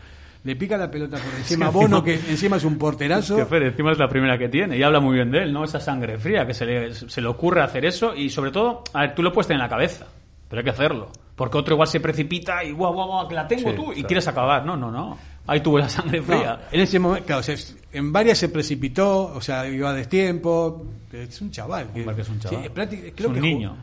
Le 0.45 0.57
pica 0.57 0.77
la 0.77 0.91
pelota 0.91 1.17
por 1.17 1.35
encima 1.35 1.67
a 1.67 1.71
Bono, 1.73 2.05
que 2.05 2.15
encima 2.15 2.57
es 2.57 2.65
un 2.65 2.77
porterazo. 2.77 3.39
Es 3.39 3.45
que 3.45 3.49
Fer, 3.49 3.63
encima 3.63 3.93
es 3.93 3.99
la 3.99 4.09
primera 4.09 4.37
que 4.37 4.49
tiene 4.49 4.77
y 4.77 4.83
habla 4.83 5.01
muy 5.01 5.15
bien 5.15 5.31
de 5.31 5.45
él, 5.45 5.53
¿no? 5.53 5.65
Esa 5.65 5.81
sangre 5.81 6.19
fría, 6.19 6.47
que 6.47 6.53
se 6.53 6.67
le, 6.67 6.95
se 6.95 7.21
le 7.21 7.27
ocurre 7.27 7.63
hacer 7.63 7.85
eso 7.87 8.15
y 8.15 8.29
sobre 8.29 8.51
todo, 8.51 8.85
a 8.93 9.01
ver, 9.01 9.15
tú 9.15 9.23
lo 9.23 9.33
puedes 9.33 9.49
tener 9.49 9.61
en 9.61 9.65
la 9.65 9.71
cabeza, 9.71 10.07
pero 10.49 10.61
hay 10.61 10.65
que 10.65 10.71
hacerlo. 10.71 11.11
Porque 11.37 11.59
otro 11.59 11.75
igual 11.75 11.89
se 11.89 11.99
precipita 12.01 12.63
y 12.63 12.71
guau, 12.71 12.93
guau, 12.93 13.09
guau, 13.09 13.29
que 13.29 13.35
la 13.35 13.49
tengo 13.49 13.71
Sí, 13.71 13.77
tú 13.77 13.83
y 13.91 13.95
claro. 13.95 14.07
quieres 14.09 14.29
acabar. 14.29 14.65
No, 14.65 14.77
no, 14.77 14.91
no. 14.91 15.19
Ahí 15.47 15.61
tuvo 15.61 15.79
la 15.79 15.89
sangre 15.89 16.21
No, 16.21 16.25
fría. 16.27 16.61
en 16.73 16.81
ese 16.81 16.99
momento, 16.99 17.27
claro, 17.27 17.41
o 17.41 17.43
sea, 17.43 17.57
en 17.93 18.13
varias 18.13 18.39
se 18.39 18.49
precipitó, 18.49 19.25
o 19.35 19.41
sea, 19.41 19.67
iba 19.69 19.91
a 19.91 19.93
destiempo. 19.95 20.87
Es 21.13 21.41
un 21.41 21.51
chaval. 21.51 21.89
Hombre, 21.95 22.15
que 22.15 22.23
es 22.23 22.29
un 22.29 22.39
chaval. 22.41 22.61
Sí, 22.65 23.03
Es 23.17 23.25
un 23.27 23.35
que 23.35 23.41
niño. 23.41 23.77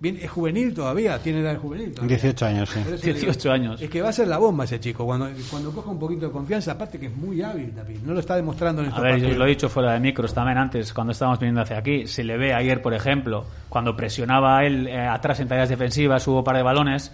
Bien, 0.00 0.18
es 0.20 0.30
juvenil 0.30 0.72
todavía, 0.72 1.18
tiene 1.18 1.40
edad 1.40 1.52
de 1.52 1.58
juvenil. 1.58 1.92
todavía. 1.92 2.16
18 2.16 2.46
años, 2.46 2.70
sí. 2.70 2.80
Por 2.80 2.94
eso 2.94 3.04
digo, 3.06 3.18
18 3.18 3.52
años. 3.52 3.82
Es 3.82 3.90
que 3.90 4.00
va 4.00 4.08
a 4.08 4.12
ser 4.12 4.28
la 4.28 4.38
bomba 4.38 4.64
ese 4.64 4.80
chico. 4.80 5.04
Cuando, 5.04 5.28
cuando 5.50 5.70
coja 5.72 5.90
un 5.90 5.98
poquito 5.98 6.26
de 6.26 6.32
confianza, 6.32 6.72
aparte 6.72 6.98
que 6.98 7.06
es 7.06 7.14
muy 7.14 7.42
hábil 7.42 7.70
también. 7.72 8.00
No 8.06 8.14
lo 8.14 8.20
está 8.20 8.34
demostrando 8.36 8.80
en 8.80 8.86
A 8.86 8.88
estos 8.90 9.02
ver, 9.02 9.12
yo 9.16 9.18
partidos. 9.20 9.38
lo 9.38 9.44
he 9.44 9.48
dicho 9.50 9.68
fuera 9.68 9.92
de 9.92 10.00
micros 10.00 10.32
también 10.32 10.56
antes, 10.56 10.94
cuando 10.94 11.12
estábamos 11.12 11.38
viniendo 11.38 11.60
hacia 11.60 11.76
aquí. 11.78 12.06
Se 12.06 12.24
le 12.24 12.38
ve 12.38 12.54
ayer, 12.54 12.80
por 12.80 12.94
ejemplo, 12.94 13.44
cuando 13.68 13.94
presionaba 13.94 14.64
él 14.64 14.88
eh, 14.88 14.98
atrás 15.06 15.38
en 15.40 15.48
tareas 15.48 15.68
defensivas, 15.68 16.26
hubo 16.28 16.38
un 16.38 16.44
par 16.44 16.56
de 16.56 16.62
balones, 16.62 17.12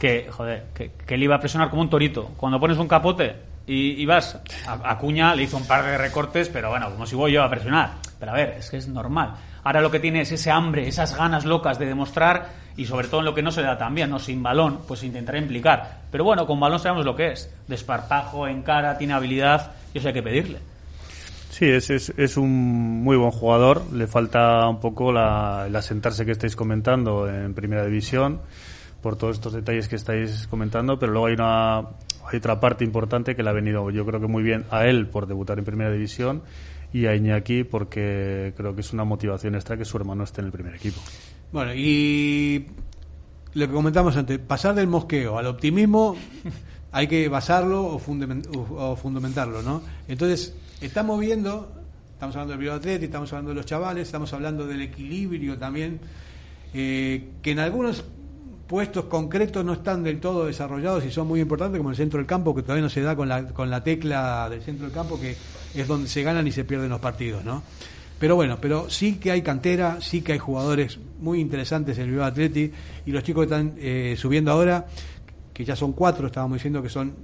que, 0.00 0.26
joder, 0.28 0.64
que, 0.74 0.90
que 1.06 1.14
él 1.14 1.22
iba 1.22 1.36
a 1.36 1.40
presionar 1.40 1.70
como 1.70 1.82
un 1.82 1.88
torito. 1.90 2.32
Cuando 2.36 2.58
pones 2.58 2.78
un 2.78 2.88
capote 2.88 3.36
y, 3.66 3.92
y 4.02 4.06
vas, 4.06 4.40
a, 4.66 4.90
a 4.90 4.98
Cuña 4.98 5.36
le 5.36 5.44
hizo 5.44 5.56
un 5.56 5.66
par 5.68 5.84
de 5.84 5.96
recortes, 5.98 6.48
pero 6.48 6.70
bueno, 6.70 6.90
como 6.90 7.06
si 7.06 7.14
voy 7.14 7.30
yo 7.32 7.44
a 7.44 7.48
presionar. 7.48 7.92
Pero 8.18 8.32
a 8.32 8.34
ver, 8.34 8.54
es 8.58 8.70
que 8.70 8.78
es 8.78 8.88
normal. 8.88 9.34
Ahora 9.64 9.80
lo 9.80 9.90
que 9.90 9.98
tiene 9.98 10.20
es 10.20 10.30
ese 10.30 10.50
hambre, 10.50 10.86
esas 10.86 11.16
ganas 11.16 11.44
locas 11.44 11.78
de 11.78 11.86
demostrar 11.86 12.50
y 12.76 12.84
sobre 12.84 13.08
todo 13.08 13.20
en 13.20 13.26
lo 13.26 13.34
que 13.34 13.42
no 13.42 13.50
se 13.50 13.62
le 13.62 13.66
da 13.66 13.78
tan 13.78 13.94
bien, 13.94 14.10
¿no? 14.10 14.18
Sin 14.18 14.42
balón, 14.42 14.80
pues 14.86 15.02
intentará 15.02 15.38
implicar. 15.38 16.02
Pero 16.10 16.22
bueno, 16.24 16.46
con 16.46 16.60
balón 16.60 16.78
sabemos 16.78 17.06
lo 17.06 17.16
que 17.16 17.32
es. 17.32 17.52
Desparpajo, 17.66 18.46
encara, 18.46 18.98
tiene 18.98 19.14
habilidad 19.14 19.72
y 19.94 19.98
eso 19.98 20.08
hay 20.08 20.14
que 20.14 20.22
pedirle. 20.22 20.58
Sí, 21.50 21.66
es, 21.66 21.88
es, 21.88 22.12
es 22.16 22.36
un 22.36 23.02
muy 23.02 23.16
buen 23.16 23.30
jugador. 23.30 23.82
Le 23.92 24.06
falta 24.06 24.68
un 24.68 24.80
poco 24.80 25.12
la, 25.12 25.64
el 25.66 25.76
asentarse 25.76 26.26
que 26.26 26.32
estáis 26.32 26.56
comentando 26.56 27.28
en 27.28 27.54
primera 27.54 27.86
división 27.86 28.40
por 29.00 29.16
todos 29.16 29.36
estos 29.36 29.52
detalles 29.52 29.86
que 29.86 29.96
estáis 29.96 30.46
comentando, 30.48 30.98
pero 30.98 31.12
luego 31.12 31.26
hay 31.26 31.34
una 31.34 31.78
hay 32.26 32.38
otra 32.38 32.58
parte 32.58 32.84
importante 32.84 33.36
que 33.36 33.42
le 33.42 33.50
ha 33.50 33.52
venido 33.52 33.90
yo 33.90 34.06
creo 34.06 34.18
que 34.18 34.26
muy 34.26 34.42
bien 34.42 34.64
a 34.70 34.86
él 34.86 35.06
por 35.06 35.26
debutar 35.26 35.58
en 35.58 35.66
primera 35.66 35.92
división 35.92 36.42
y 36.94 37.06
a 37.06 37.14
Iñaki 37.14 37.64
porque 37.64 38.54
creo 38.56 38.74
que 38.74 38.80
es 38.80 38.92
una 38.92 39.02
motivación 39.04 39.54
extra 39.56 39.76
que 39.76 39.84
su 39.84 39.96
hermano 39.98 40.24
esté 40.24 40.40
en 40.40 40.46
el 40.46 40.52
primer 40.52 40.74
equipo. 40.76 41.00
Bueno, 41.52 41.72
y 41.74 42.66
lo 43.54 43.66
que 43.66 43.72
comentamos 43.72 44.16
antes, 44.16 44.38
pasar 44.38 44.74
del 44.76 44.86
mosqueo 44.86 45.36
al 45.36 45.46
optimismo 45.48 46.16
hay 46.92 47.08
que 47.08 47.28
basarlo 47.28 47.84
o, 47.84 47.98
fundamen- 48.00 48.46
o- 48.56 48.92
o 48.92 48.96
fundamentarlo, 48.96 49.60
¿no? 49.62 49.82
Entonces, 50.06 50.54
estamos 50.80 51.18
viendo, 51.18 51.70
estamos 52.12 52.36
hablando 52.36 52.52
del 52.52 52.60
bioatleti, 52.60 53.06
estamos 53.06 53.32
hablando 53.32 53.50
de 53.50 53.56
los 53.56 53.66
chavales, 53.66 54.06
estamos 54.06 54.32
hablando 54.32 54.64
del 54.66 54.80
equilibrio 54.82 55.58
también, 55.58 55.98
eh, 56.72 57.28
que 57.42 57.50
en 57.50 57.58
algunos 57.58 58.04
puestos 58.68 59.06
concretos 59.06 59.64
no 59.64 59.72
están 59.72 60.04
del 60.04 60.20
todo 60.20 60.46
desarrollados 60.46 61.04
y 61.04 61.10
son 61.10 61.26
muy 61.26 61.40
importantes, 61.40 61.78
como 61.78 61.90
el 61.90 61.96
centro 61.96 62.18
del 62.18 62.26
campo, 62.26 62.54
que 62.54 62.62
todavía 62.62 62.82
no 62.82 62.88
se 62.88 63.02
da 63.02 63.14
con 63.16 63.28
la, 63.28 63.46
con 63.48 63.68
la 63.68 63.82
tecla 63.82 64.48
del 64.48 64.62
centro 64.62 64.86
del 64.86 64.94
campo, 64.94 65.20
que 65.20 65.36
es 65.80 65.88
donde 65.88 66.08
se 66.08 66.22
ganan 66.22 66.46
y 66.46 66.52
se 66.52 66.64
pierden 66.64 66.90
los 66.90 67.00
partidos, 67.00 67.44
¿no? 67.44 67.62
Pero 68.18 68.36
bueno, 68.36 68.58
pero 68.60 68.88
sí 68.88 69.16
que 69.16 69.30
hay 69.30 69.42
cantera, 69.42 70.00
sí 70.00 70.22
que 70.22 70.32
hay 70.32 70.38
jugadores 70.38 70.98
muy 71.18 71.40
interesantes 71.40 71.98
en 71.98 72.04
el 72.04 72.10
Bilbao 72.10 72.26
Atleti 72.26 72.70
y 73.06 73.10
los 73.10 73.22
chicos 73.22 73.46
que 73.46 73.54
están 73.54 73.74
eh, 73.76 74.14
subiendo 74.16 74.52
ahora, 74.52 74.86
que 75.52 75.64
ya 75.64 75.76
son 75.76 75.92
cuatro, 75.92 76.26
estábamos 76.26 76.56
diciendo 76.56 76.82
que 76.82 76.88
son 76.88 77.14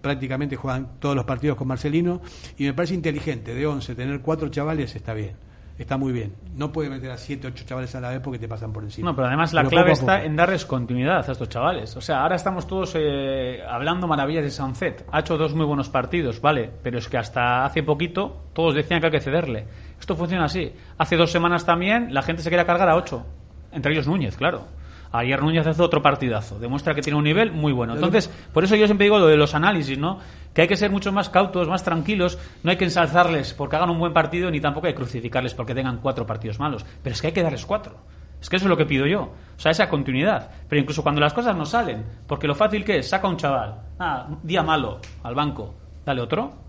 prácticamente 0.00 0.56
juegan 0.56 0.98
todos 0.98 1.14
los 1.14 1.24
partidos 1.24 1.56
con 1.56 1.68
Marcelino 1.68 2.20
y 2.56 2.64
me 2.64 2.72
parece 2.72 2.94
inteligente 2.94 3.54
de 3.54 3.66
11 3.66 3.94
tener 3.94 4.20
cuatro 4.20 4.48
chavales 4.48 4.96
está 4.96 5.12
bien 5.12 5.49
está 5.82 5.96
muy 5.96 6.12
bien. 6.12 6.34
No 6.54 6.70
puede 6.72 6.90
meter 6.90 7.10
a 7.10 7.16
siete, 7.16 7.48
ocho 7.48 7.64
chavales 7.64 7.94
a 7.94 8.00
la 8.00 8.10
vez 8.10 8.20
porque 8.20 8.38
te 8.38 8.46
pasan 8.46 8.72
por 8.72 8.84
encima. 8.84 9.10
No, 9.10 9.16
pero 9.16 9.28
además 9.28 9.52
la 9.52 9.64
clave 9.64 9.92
está 9.92 10.22
en 10.22 10.36
darles 10.36 10.66
continuidad 10.66 11.28
a 11.28 11.32
estos 11.32 11.48
chavales. 11.48 11.96
O 11.96 12.00
sea, 12.00 12.22
ahora 12.22 12.36
estamos 12.36 12.66
todos 12.66 12.92
eh, 12.96 13.62
hablando 13.66 14.06
maravillas 14.06 14.44
de 14.44 14.50
Sunset. 14.50 15.06
Ha 15.10 15.20
hecho 15.20 15.38
dos 15.38 15.54
muy 15.54 15.64
buenos 15.64 15.88
partidos, 15.88 16.40
vale, 16.40 16.70
pero 16.82 16.98
es 16.98 17.08
que 17.08 17.16
hasta 17.16 17.64
hace 17.64 17.82
poquito 17.82 18.44
todos 18.52 18.74
decían 18.74 19.00
que 19.00 19.06
hay 19.06 19.12
que 19.12 19.20
cederle. 19.20 19.66
Esto 19.98 20.14
funciona 20.16 20.44
así. 20.44 20.72
Hace 20.98 21.16
dos 21.16 21.30
semanas 21.30 21.64
también 21.64 22.12
la 22.12 22.22
gente 22.22 22.42
se 22.42 22.50
quería 22.50 22.66
cargar 22.66 22.88
a 22.88 22.96
ocho. 22.96 23.24
Entre 23.72 23.92
ellos 23.92 24.06
Núñez, 24.06 24.36
claro. 24.36 24.66
Ayer 25.12 25.42
Núñez 25.42 25.66
hace 25.66 25.82
otro 25.82 26.02
partidazo. 26.02 26.58
Demuestra 26.58 26.94
que 26.94 27.02
tiene 27.02 27.18
un 27.18 27.24
nivel 27.24 27.50
muy 27.52 27.72
bueno. 27.72 27.94
Entonces, 27.94 28.30
por 28.52 28.62
eso 28.62 28.76
yo 28.76 28.86
siempre 28.86 29.04
digo 29.04 29.18
lo 29.18 29.26
de 29.26 29.36
los 29.36 29.54
análisis, 29.54 29.98
¿no? 29.98 30.18
Que 30.54 30.62
hay 30.62 30.68
que 30.68 30.76
ser 30.76 30.90
mucho 30.90 31.10
más 31.12 31.28
cautos, 31.28 31.68
más 31.68 31.82
tranquilos. 31.82 32.38
No 32.62 32.70
hay 32.70 32.76
que 32.76 32.84
ensalzarles 32.84 33.52
porque 33.54 33.76
hagan 33.76 33.90
un 33.90 33.98
buen 33.98 34.12
partido, 34.12 34.50
ni 34.50 34.60
tampoco 34.60 34.86
hay 34.86 34.92
que 34.92 34.98
crucificarles 34.98 35.54
porque 35.54 35.74
tengan 35.74 35.98
cuatro 35.98 36.26
partidos 36.26 36.60
malos. 36.60 36.86
Pero 37.02 37.14
es 37.14 37.20
que 37.20 37.28
hay 37.28 37.32
que 37.32 37.42
darles 37.42 37.66
cuatro. 37.66 37.96
Es 38.40 38.48
que 38.48 38.56
eso 38.56 38.66
es 38.66 38.70
lo 38.70 38.76
que 38.76 38.86
pido 38.86 39.06
yo. 39.06 39.22
O 39.22 39.60
sea, 39.60 39.72
esa 39.72 39.88
continuidad. 39.88 40.50
Pero 40.68 40.80
incluso 40.80 41.02
cuando 41.02 41.20
las 41.20 41.34
cosas 41.34 41.56
no 41.56 41.66
salen, 41.66 42.04
porque 42.26 42.46
lo 42.46 42.54
fácil 42.54 42.84
que 42.84 42.98
es, 42.98 43.08
saca 43.08 43.28
un 43.28 43.36
chaval, 43.36 43.82
ah, 43.98 44.28
día 44.42 44.62
malo, 44.62 45.00
al 45.24 45.34
banco, 45.34 45.74
dale 46.04 46.22
otro 46.22 46.59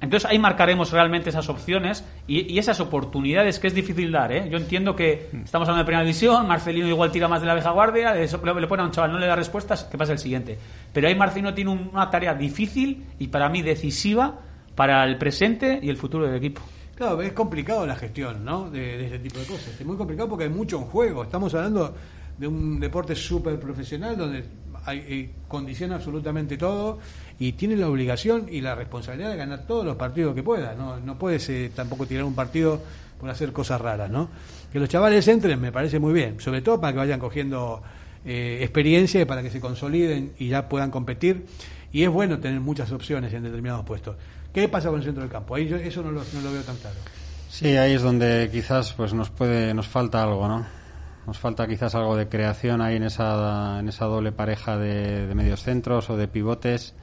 entonces 0.00 0.30
ahí 0.30 0.38
marcaremos 0.38 0.92
realmente 0.92 1.30
esas 1.30 1.48
opciones 1.48 2.04
y, 2.26 2.58
esas 2.58 2.80
oportunidades 2.80 3.58
que 3.58 3.66
es 3.66 3.74
difícil 3.74 4.12
dar. 4.12 4.30
¿eh? 4.32 4.48
Yo 4.48 4.58
entiendo 4.58 4.94
que 4.94 5.28
estamos 5.44 5.68
hablando 5.68 5.78
de 5.78 5.84
primera 5.84 6.02
división, 6.02 6.46
Marcelino 6.46 6.86
igual 6.86 7.10
tira 7.10 7.26
más 7.26 7.40
de 7.40 7.48
la 7.48 7.54
vieja 7.54 7.70
guardia, 7.70 8.14
le, 8.14 8.26
le 8.26 8.66
pone 8.66 8.82
a 8.82 8.86
un 8.86 8.92
chaval, 8.92 9.12
no 9.12 9.18
le 9.18 9.26
da 9.26 9.34
respuestas, 9.34 9.84
que 9.84 9.98
pasa 9.98 10.12
el 10.12 10.18
siguiente. 10.18 10.56
Pero 10.92 11.08
ahí 11.08 11.14
Marcelino 11.16 11.52
tiene 11.52 11.70
una 11.70 12.08
tarea 12.10 12.34
difícil 12.34 13.06
y 13.18 13.26
para 13.28 13.48
mí 13.48 13.62
decisiva 13.62 14.38
para 14.76 15.04
el 15.04 15.18
presente 15.18 15.80
y 15.82 15.88
el 15.88 15.96
futuro 15.96 16.26
del 16.26 16.36
equipo. 16.36 16.62
Claro, 16.94 17.20
es 17.22 17.32
complicado 17.32 17.86
la 17.86 17.96
gestión 17.96 18.44
¿no? 18.44 18.70
de, 18.70 18.98
de 18.98 19.04
este 19.06 19.18
tipo 19.18 19.38
de 19.40 19.46
cosas. 19.46 19.68
Es 19.78 19.86
muy 19.86 19.96
complicado 19.96 20.28
porque 20.28 20.44
hay 20.44 20.50
mucho 20.50 20.78
en 20.78 20.84
juego. 20.84 21.24
Estamos 21.24 21.52
hablando 21.54 21.94
de 22.38 22.46
un 22.46 22.78
deporte 22.78 23.14
súper 23.14 23.58
profesional 23.58 24.16
donde 24.16 24.44
condiciona 25.46 25.96
absolutamente 25.96 26.56
todo 26.56 26.98
y 27.38 27.52
tiene 27.52 27.76
la 27.76 27.88
obligación 27.88 28.46
y 28.50 28.60
la 28.60 28.74
responsabilidad 28.74 29.30
de 29.30 29.36
ganar 29.36 29.66
todos 29.66 29.84
los 29.84 29.96
partidos 29.96 30.34
que 30.34 30.42
pueda. 30.42 30.74
No, 30.74 30.98
no 30.98 31.18
puedes 31.18 31.48
eh, 31.48 31.70
tampoco 31.74 32.06
tirar 32.06 32.24
un 32.24 32.34
partido 32.34 32.80
por 33.18 33.30
hacer 33.30 33.52
cosas 33.52 33.80
raras, 33.80 34.10
¿no? 34.10 34.28
Que 34.72 34.78
los 34.78 34.88
chavales 34.88 35.26
entren 35.28 35.60
me 35.60 35.72
parece 35.72 35.98
muy 35.98 36.12
bien, 36.12 36.40
sobre 36.40 36.62
todo 36.62 36.80
para 36.80 36.92
que 36.92 36.98
vayan 36.98 37.20
cogiendo 37.20 37.82
eh, 38.24 38.58
experiencia 38.60 39.20
y 39.20 39.24
para 39.24 39.42
que 39.42 39.50
se 39.50 39.60
consoliden 39.60 40.32
y 40.38 40.48
ya 40.48 40.68
puedan 40.68 40.90
competir. 40.90 41.46
Y 41.92 42.02
es 42.02 42.10
bueno 42.10 42.38
tener 42.38 42.60
muchas 42.60 42.92
opciones 42.92 43.32
en 43.32 43.42
determinados 43.42 43.84
puestos. 43.84 44.16
¿Qué 44.52 44.68
pasa 44.68 44.88
con 44.88 44.98
el 44.98 45.04
centro 45.04 45.22
del 45.22 45.30
campo? 45.30 45.54
Ahí 45.54 45.72
eso 45.82 46.02
no 46.02 46.10
lo, 46.10 46.20
no 46.20 46.40
lo 46.42 46.52
veo 46.52 46.62
tan 46.62 46.76
claro. 46.76 46.96
Sí, 47.48 47.76
ahí 47.76 47.94
es 47.94 48.02
donde 48.02 48.50
quizás 48.52 48.92
pues 48.92 49.14
nos 49.14 49.30
puede 49.30 49.72
nos 49.72 49.86
falta 49.86 50.22
algo, 50.22 50.46
¿no? 50.48 50.77
Nos 51.28 51.38
falta 51.38 51.68
quizás 51.68 51.94
algo 51.94 52.16
de 52.16 52.28
creación 52.28 52.80
ahí 52.80 52.96
en 52.96 53.04
esa 53.04 53.78
en 53.78 53.88
esa 53.88 54.06
doble 54.06 54.32
pareja 54.32 54.78
de, 54.78 55.26
de 55.26 55.34
medios 55.34 55.62
centros 55.62 56.08
o 56.10 56.16
de 56.16 56.26
pivotes 56.26 56.94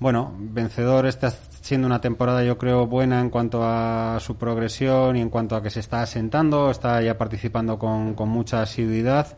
bueno, 0.00 0.34
vencedor 0.38 1.04
está 1.04 1.30
siendo 1.60 1.86
una 1.86 2.00
temporada 2.00 2.42
yo 2.42 2.56
creo 2.56 2.86
buena 2.86 3.20
en 3.20 3.28
cuanto 3.28 3.62
a 3.62 4.16
su 4.18 4.36
progresión 4.38 5.16
y 5.16 5.20
en 5.20 5.28
cuanto 5.28 5.56
a 5.56 5.62
que 5.62 5.68
se 5.68 5.80
está 5.80 6.00
asentando, 6.00 6.70
está 6.70 7.02
ya 7.02 7.18
participando 7.18 7.78
con, 7.78 8.14
mucha 8.28 8.62
asiduidad. 8.62 9.36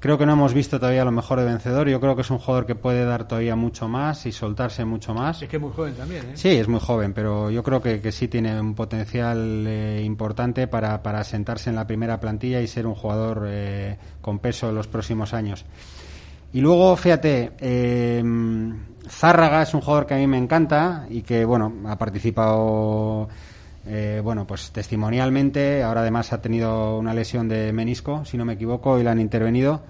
Creo 0.00 0.16
que 0.16 0.24
no 0.24 0.32
hemos 0.32 0.54
visto 0.54 0.80
todavía 0.80 1.04
lo 1.04 1.12
mejor 1.12 1.40
de 1.40 1.44
vencedor. 1.44 1.86
Yo 1.88 2.00
creo 2.00 2.16
que 2.16 2.22
es 2.22 2.30
un 2.30 2.38
jugador 2.38 2.64
que 2.64 2.74
puede 2.74 3.04
dar 3.04 3.28
todavía 3.28 3.54
mucho 3.54 3.86
más 3.86 4.24
y 4.24 4.32
soltarse 4.32 4.86
mucho 4.86 5.12
más. 5.12 5.42
Es 5.42 5.48
que 5.48 5.56
es 5.56 5.62
muy 5.62 5.72
joven 5.72 5.94
también, 5.94 6.30
¿eh? 6.30 6.32
Sí, 6.34 6.48
es 6.48 6.68
muy 6.68 6.80
joven, 6.80 7.12
pero 7.12 7.50
yo 7.50 7.62
creo 7.62 7.82
que, 7.82 8.10
sí 8.10 8.26
tiene 8.26 8.58
un 8.58 8.74
potencial 8.74 9.66
eh, 9.66 10.02
importante 10.02 10.66
para, 10.66 11.02
para 11.02 11.22
sentarse 11.22 11.68
en 11.68 11.76
la 11.76 11.86
primera 11.86 12.18
plantilla 12.18 12.62
y 12.62 12.66
ser 12.66 12.86
un 12.86 12.94
jugador 12.94 13.44
eh, 13.46 13.98
con 14.22 14.38
peso 14.38 14.70
en 14.70 14.74
los 14.74 14.88
próximos 14.88 15.34
años. 15.34 15.66
Y 16.52 16.62
luego, 16.62 16.96
fíjate, 16.96 17.52
eh, 17.60 18.22
Zárraga 19.08 19.62
es 19.62 19.74
un 19.74 19.82
jugador 19.82 20.06
que 20.06 20.14
a 20.14 20.16
mí 20.16 20.26
me 20.26 20.38
encanta 20.38 21.06
y 21.10 21.22
que, 21.22 21.44
bueno, 21.44 21.74
ha 21.86 21.96
participado, 21.96 23.28
eh, 23.92 24.20
bueno, 24.22 24.46
pues 24.46 24.70
testimonialmente. 24.70 25.82
Ahora 25.82 26.02
además 26.02 26.32
ha 26.32 26.40
tenido 26.40 26.96
una 26.96 27.12
lesión 27.12 27.48
de 27.48 27.72
menisco, 27.72 28.24
si 28.24 28.36
no 28.36 28.44
me 28.44 28.52
equivoco, 28.52 29.00
y 29.00 29.02
la 29.02 29.10
han 29.10 29.20
intervenido. 29.20 29.82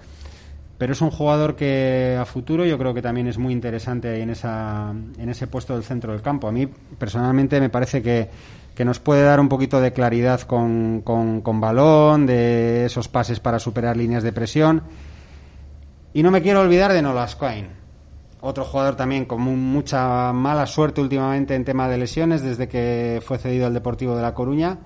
Pero 0.79 0.93
es 0.93 1.01
un 1.01 1.11
jugador 1.11 1.55
que 1.55 2.17
a 2.19 2.25
futuro 2.25 2.65
yo 2.65 2.79
creo 2.79 2.95
que 2.95 3.03
también 3.03 3.27
es 3.27 3.37
muy 3.37 3.53
interesante 3.53 4.19
en, 4.23 4.31
esa, 4.31 4.89
en 4.89 5.29
ese 5.29 5.45
puesto 5.45 5.75
del 5.75 5.83
centro 5.83 6.13
del 6.13 6.23
campo. 6.23 6.47
A 6.47 6.51
mí 6.51 6.67
personalmente 6.97 7.59
me 7.59 7.69
parece 7.69 8.01
que, 8.01 8.29
que 8.73 8.83
nos 8.83 8.99
puede 8.99 9.21
dar 9.21 9.39
un 9.39 9.47
poquito 9.47 9.79
de 9.79 9.93
claridad 9.93 10.41
con, 10.41 11.01
con, 11.03 11.41
con 11.41 11.61
balón, 11.61 12.25
de 12.25 12.85
esos 12.85 13.07
pases 13.07 13.39
para 13.39 13.59
superar 13.59 13.95
líneas 13.95 14.23
de 14.23 14.33
presión. 14.33 14.81
Y 16.11 16.23
no 16.23 16.31
me 16.31 16.41
quiero 16.41 16.61
olvidar 16.61 16.91
de 16.91 17.03
Nolascoin 17.03 17.80
otro 18.41 18.65
jugador 18.65 18.95
también 18.95 19.25
con 19.25 19.41
mucha 19.41 20.33
mala 20.33 20.65
suerte 20.65 20.99
últimamente 20.99 21.55
en 21.55 21.63
tema 21.63 21.87
de 21.87 21.97
lesiones 21.97 22.41
desde 22.41 22.67
que 22.67 23.21
fue 23.23 23.37
cedido 23.37 23.67
al 23.67 23.73
Deportivo 23.73 24.15
de 24.15 24.23
La 24.23 24.33
Coruña, 24.33 24.79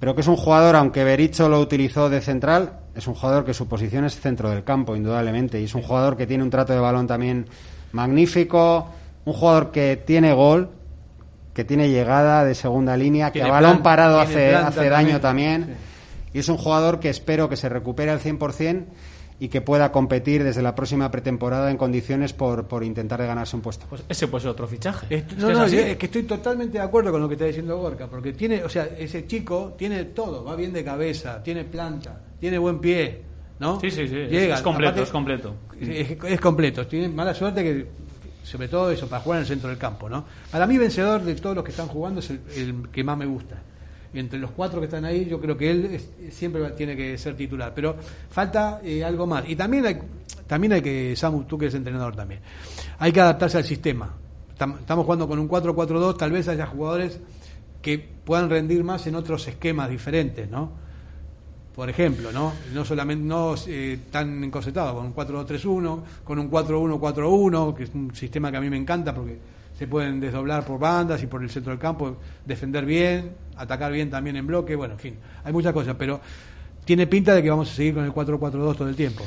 pero 0.00 0.16
que 0.16 0.20
es 0.22 0.26
un 0.26 0.36
jugador, 0.36 0.74
aunque 0.74 1.04
Bericho 1.04 1.48
lo 1.48 1.60
utilizó 1.60 2.10
de 2.10 2.20
central, 2.20 2.80
es 2.96 3.06
un 3.06 3.14
jugador 3.14 3.44
que 3.44 3.54
su 3.54 3.68
posición 3.68 4.04
es 4.04 4.18
centro 4.18 4.50
del 4.50 4.64
campo, 4.64 4.96
indudablemente, 4.96 5.60
y 5.60 5.64
es 5.64 5.74
un 5.76 5.82
jugador 5.82 6.16
que 6.16 6.26
tiene 6.26 6.42
un 6.42 6.50
trato 6.50 6.72
de 6.72 6.80
balón 6.80 7.06
también 7.06 7.46
magnífico, 7.92 8.88
un 9.24 9.32
jugador 9.32 9.70
que 9.70 9.96
tiene 9.96 10.32
gol, 10.32 10.70
que 11.54 11.64
tiene 11.64 11.88
llegada 11.88 12.44
de 12.44 12.56
segunda 12.56 12.96
línea, 12.96 13.30
que 13.30 13.42
a 13.42 13.48
balón 13.48 13.82
parado 13.82 14.18
hace, 14.18 14.56
hace 14.56 14.88
daño 14.88 15.20
también, 15.20 15.76
y 16.34 16.40
es 16.40 16.48
un 16.48 16.56
jugador 16.56 16.98
que 16.98 17.10
espero 17.10 17.48
que 17.48 17.56
se 17.56 17.68
recupere 17.68 18.10
al 18.10 18.18
100% 18.18 18.86
y 19.42 19.48
que 19.48 19.60
pueda 19.60 19.90
competir 19.90 20.44
desde 20.44 20.62
la 20.62 20.76
próxima 20.76 21.10
pretemporada 21.10 21.68
en 21.68 21.76
condiciones 21.76 22.32
por, 22.32 22.68
por 22.68 22.84
intentar 22.84 23.20
de 23.20 23.26
ganarse 23.26 23.56
un 23.56 23.62
puesto. 23.62 23.86
Pues 23.90 24.04
ese 24.08 24.28
puede 24.28 24.42
ser 24.42 24.52
otro 24.52 24.68
fichaje. 24.68 25.24
no, 25.36 25.50
no, 25.50 25.64
es, 25.64 25.96
que 25.96 26.06
estoy 26.06 26.22
totalmente 26.22 26.78
de 26.78 26.84
acuerdo 26.84 27.10
con 27.10 27.20
lo 27.20 27.26
que 27.26 27.34
está 27.34 27.46
diciendo 27.46 27.76
Gorka, 27.76 28.06
porque 28.06 28.34
tiene, 28.34 28.62
o 28.62 28.68
sea, 28.68 28.84
ese 28.96 29.26
chico 29.26 29.74
tiene 29.76 30.04
todo, 30.04 30.44
va 30.44 30.54
bien 30.54 30.72
de 30.72 30.84
cabeza, 30.84 31.42
tiene 31.42 31.64
planta, 31.64 32.20
tiene 32.38 32.56
buen 32.56 32.78
pie, 32.78 33.20
¿no? 33.58 33.80
Sí, 33.80 33.90
sí, 33.90 34.06
sí. 34.06 34.14
Llega, 34.14 34.54
es 34.54 34.62
completo, 34.62 35.02
es 35.02 35.10
completo. 35.10 35.56
Es, 35.80 36.40
completo. 36.40 36.86
Tiene 36.86 37.08
mala 37.08 37.34
suerte 37.34 37.64
que 37.64 37.86
sobre 38.44 38.68
todo 38.68 38.92
eso, 38.92 39.08
para 39.08 39.22
jugar 39.22 39.38
en 39.38 39.42
el 39.42 39.48
centro 39.48 39.70
del 39.70 39.78
campo, 39.78 40.08
¿no? 40.08 40.24
Para 40.52 40.68
mí, 40.68 40.78
vencedor 40.78 41.20
de 41.20 41.34
todos 41.34 41.56
los 41.56 41.64
que 41.64 41.72
están 41.72 41.88
jugando 41.88 42.20
es 42.20 42.30
el 42.30 42.90
que 42.92 43.02
más 43.02 43.18
me 43.18 43.26
gusta 43.26 43.56
entre 44.14 44.38
los 44.38 44.50
cuatro 44.50 44.80
que 44.80 44.86
están 44.86 45.04
ahí, 45.04 45.24
yo 45.24 45.40
creo 45.40 45.56
que 45.56 45.70
él 45.70 46.00
siempre 46.30 46.62
tiene 46.72 46.96
que 46.96 47.16
ser 47.16 47.36
titular. 47.36 47.72
Pero 47.74 47.96
falta 48.30 48.80
eh, 48.84 49.04
algo 49.04 49.26
más. 49.26 49.48
Y 49.48 49.56
también 49.56 49.86
hay, 49.86 49.98
también 50.46 50.74
hay 50.74 50.82
que, 50.82 51.16
Samu, 51.16 51.44
tú 51.44 51.56
que 51.58 51.66
eres 51.66 51.74
entrenador 51.74 52.14
también, 52.14 52.40
hay 52.98 53.12
que 53.12 53.20
adaptarse 53.20 53.58
al 53.58 53.64
sistema. 53.64 54.14
Estamos 54.52 55.04
jugando 55.04 55.26
con 55.26 55.38
un 55.38 55.48
4-4-2, 55.48 56.16
tal 56.16 56.30
vez 56.30 56.46
haya 56.46 56.66
jugadores 56.66 57.18
que 57.80 57.98
puedan 57.98 58.48
rendir 58.48 58.84
más 58.84 59.06
en 59.06 59.16
otros 59.16 59.48
esquemas 59.48 59.90
diferentes, 59.90 60.48
¿no? 60.48 60.70
Por 61.74 61.88
ejemplo, 61.88 62.30
¿no? 62.32 62.52
No 62.72 62.84
solamente 62.84 63.24
no 63.24 63.54
eh, 63.66 63.98
tan 64.10 64.44
encorsetados, 64.44 64.94
con 64.94 65.06
un 65.06 65.14
4-2-3-1, 65.14 66.02
con 66.22 66.38
un 66.38 66.50
4-1-4-1, 66.50 67.74
que 67.74 67.82
es 67.84 67.90
un 67.94 68.14
sistema 68.14 68.50
que 68.50 68.58
a 68.58 68.60
mí 68.60 68.70
me 68.70 68.76
encanta 68.76 69.14
porque 69.14 69.38
se 69.82 69.88
pueden 69.88 70.20
desdoblar 70.20 70.64
por 70.64 70.78
bandas 70.78 71.20
y 71.24 71.26
por 71.26 71.42
el 71.42 71.50
centro 71.50 71.72
del 71.72 71.80
campo, 71.80 72.16
defender 72.46 72.86
bien, 72.86 73.32
atacar 73.56 73.90
bien 73.90 74.10
también 74.10 74.36
en 74.36 74.46
bloque, 74.46 74.76
bueno, 74.76 74.94
en 74.94 75.00
fin, 75.00 75.16
hay 75.42 75.52
muchas 75.52 75.72
cosas, 75.72 75.96
pero 75.98 76.20
tiene 76.84 77.08
pinta 77.08 77.34
de 77.34 77.42
que 77.42 77.50
vamos 77.50 77.68
a 77.68 77.74
seguir 77.74 77.94
con 77.94 78.04
el 78.04 78.12
4-4-2 78.12 78.76
todo 78.76 78.88
el 78.88 78.94
tiempo. 78.94 79.24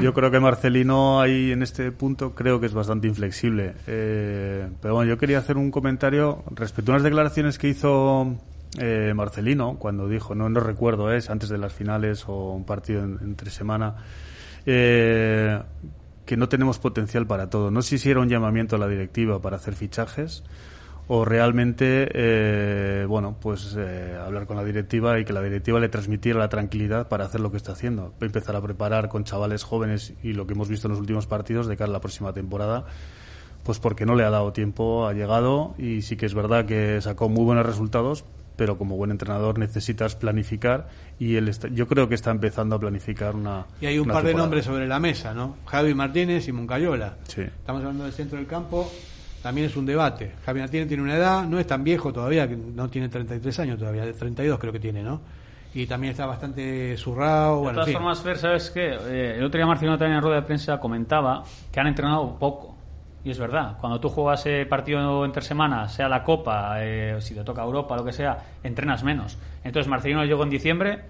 Yo, 0.00 0.14
creo 0.14 0.30
que 0.30 0.40
Marcelino 0.40 1.20
ahí 1.20 1.52
en 1.52 1.62
este 1.62 1.92
punto 1.92 2.34
creo 2.34 2.60
que 2.60 2.64
es 2.64 2.72
bastante 2.72 3.08
inflexible. 3.08 3.74
Eh, 3.86 4.66
pero 4.80 4.94
bueno, 4.94 5.10
yo 5.10 5.18
quería 5.18 5.36
hacer 5.36 5.58
un 5.58 5.70
comentario 5.70 6.42
respecto 6.52 6.92
a 6.92 6.94
unas 6.94 7.02
declaraciones 7.02 7.58
que 7.58 7.68
hizo 7.68 8.38
eh, 8.78 9.12
Marcelino 9.14 9.76
cuando 9.78 10.08
dijo, 10.08 10.34
no, 10.34 10.48
no 10.48 10.60
recuerdo, 10.60 11.12
es 11.12 11.28
antes 11.28 11.50
de 11.50 11.58
las 11.58 11.74
finales 11.74 12.24
o 12.26 12.52
un 12.52 12.64
partido 12.64 13.04
entre 13.04 13.50
semana, 13.50 13.96
eh, 14.64 15.60
que 16.30 16.36
no 16.36 16.48
tenemos 16.48 16.78
potencial 16.78 17.26
para 17.26 17.50
todo. 17.50 17.72
No 17.72 17.82
sé 17.82 17.98
si 17.98 18.08
era 18.08 18.20
un 18.20 18.28
llamamiento 18.28 18.76
a 18.76 18.78
la 18.78 18.86
directiva 18.86 19.42
para 19.42 19.56
hacer 19.56 19.74
fichajes 19.74 20.44
o 21.08 21.24
realmente, 21.24 22.08
eh, 22.14 23.04
bueno, 23.08 23.34
pues 23.40 23.74
eh, 23.76 24.16
hablar 24.16 24.46
con 24.46 24.56
la 24.56 24.62
directiva 24.62 25.18
y 25.18 25.24
que 25.24 25.32
la 25.32 25.42
directiva 25.42 25.80
le 25.80 25.88
transmitiera 25.88 26.38
la 26.38 26.48
tranquilidad 26.48 27.08
para 27.08 27.24
hacer 27.24 27.40
lo 27.40 27.50
que 27.50 27.56
está 27.56 27.72
haciendo. 27.72 28.14
Empezar 28.20 28.54
a 28.54 28.62
preparar 28.62 29.08
con 29.08 29.24
chavales 29.24 29.64
jóvenes 29.64 30.14
y 30.22 30.32
lo 30.32 30.46
que 30.46 30.52
hemos 30.52 30.68
visto 30.68 30.86
en 30.86 30.92
los 30.92 31.00
últimos 31.00 31.26
partidos 31.26 31.66
de 31.66 31.76
cara 31.76 31.90
a 31.90 31.94
la 31.94 32.00
próxima 32.00 32.32
temporada, 32.32 32.84
pues 33.64 33.80
porque 33.80 34.06
no 34.06 34.14
le 34.14 34.22
ha 34.22 34.30
dado 34.30 34.52
tiempo, 34.52 35.08
ha 35.08 35.14
llegado 35.14 35.74
y 35.78 36.02
sí 36.02 36.16
que 36.16 36.26
es 36.26 36.34
verdad 36.34 36.64
que 36.64 37.00
sacó 37.00 37.28
muy 37.28 37.42
buenos 37.42 37.66
resultados, 37.66 38.24
pero 38.60 38.76
como 38.76 38.94
buen 38.94 39.10
entrenador 39.10 39.58
necesitas 39.58 40.16
planificar 40.16 40.86
y 41.18 41.36
él 41.36 41.50
yo 41.72 41.88
creo 41.88 42.10
que 42.10 42.14
está 42.14 42.30
empezando 42.30 42.76
a 42.76 42.78
planificar 42.78 43.34
una. 43.34 43.64
Y 43.80 43.86
hay 43.86 43.98
un 43.98 44.06
par 44.06 44.22
de 44.22 44.34
nombres 44.34 44.66
sobre 44.66 44.86
la 44.86 45.00
mesa, 45.00 45.32
¿no? 45.32 45.56
Javi 45.64 45.94
Martínez 45.94 46.46
y 46.46 46.52
Moncayola. 46.52 47.16
Sí. 47.22 47.40
Estamos 47.40 47.80
hablando 47.80 48.04
del 48.04 48.12
centro 48.12 48.36
del 48.36 48.46
campo 48.46 48.86
también 49.42 49.68
es 49.68 49.76
un 49.76 49.86
debate. 49.86 50.34
Javi 50.44 50.60
Martínez 50.60 50.88
tiene 50.88 51.02
una 51.02 51.16
edad, 51.16 51.44
no 51.46 51.58
es 51.58 51.66
tan 51.66 51.82
viejo 51.82 52.12
todavía, 52.12 52.46
que 52.46 52.54
no 52.54 52.90
tiene 52.90 53.08
33 53.08 53.60
años 53.60 53.78
todavía, 53.78 54.04
de 54.04 54.12
32 54.12 54.58
creo 54.58 54.74
que 54.74 54.78
tiene, 54.78 55.02
¿no? 55.02 55.22
Y 55.72 55.86
también 55.86 56.10
está 56.10 56.26
bastante 56.26 56.98
zurrado. 56.98 57.66
De 57.66 57.72
todas 57.72 57.92
formas, 57.92 58.20
Fer, 58.20 58.36
¿sabes 58.36 58.70
qué? 58.70 58.90
Eh, 59.08 59.36
el 59.38 59.44
otro 59.44 59.56
día 59.56 59.66
Marcelino 59.66 59.96
también 59.96 60.18
en 60.18 60.22
rueda 60.22 60.42
de 60.42 60.46
prensa 60.46 60.78
comentaba 60.78 61.44
que 61.72 61.80
han 61.80 61.86
entrenado 61.86 62.38
poco. 62.38 62.76
Y 63.22 63.30
es 63.30 63.38
verdad, 63.38 63.76
cuando 63.78 64.00
tú 64.00 64.08
juegas 64.08 64.46
eh, 64.46 64.64
partido 64.64 65.24
entre 65.24 65.42
semana, 65.42 65.88
sea 65.88 66.08
la 66.08 66.24
Copa, 66.24 66.76
eh, 66.78 67.16
si 67.20 67.34
te 67.34 67.44
toca 67.44 67.62
Europa, 67.62 67.96
lo 67.96 68.04
que 68.04 68.12
sea, 68.12 68.38
entrenas 68.62 69.04
menos. 69.04 69.36
Entonces 69.62 69.88
Marcelino 69.88 70.24
llegó 70.24 70.42
en 70.42 70.50
diciembre, 70.50 71.02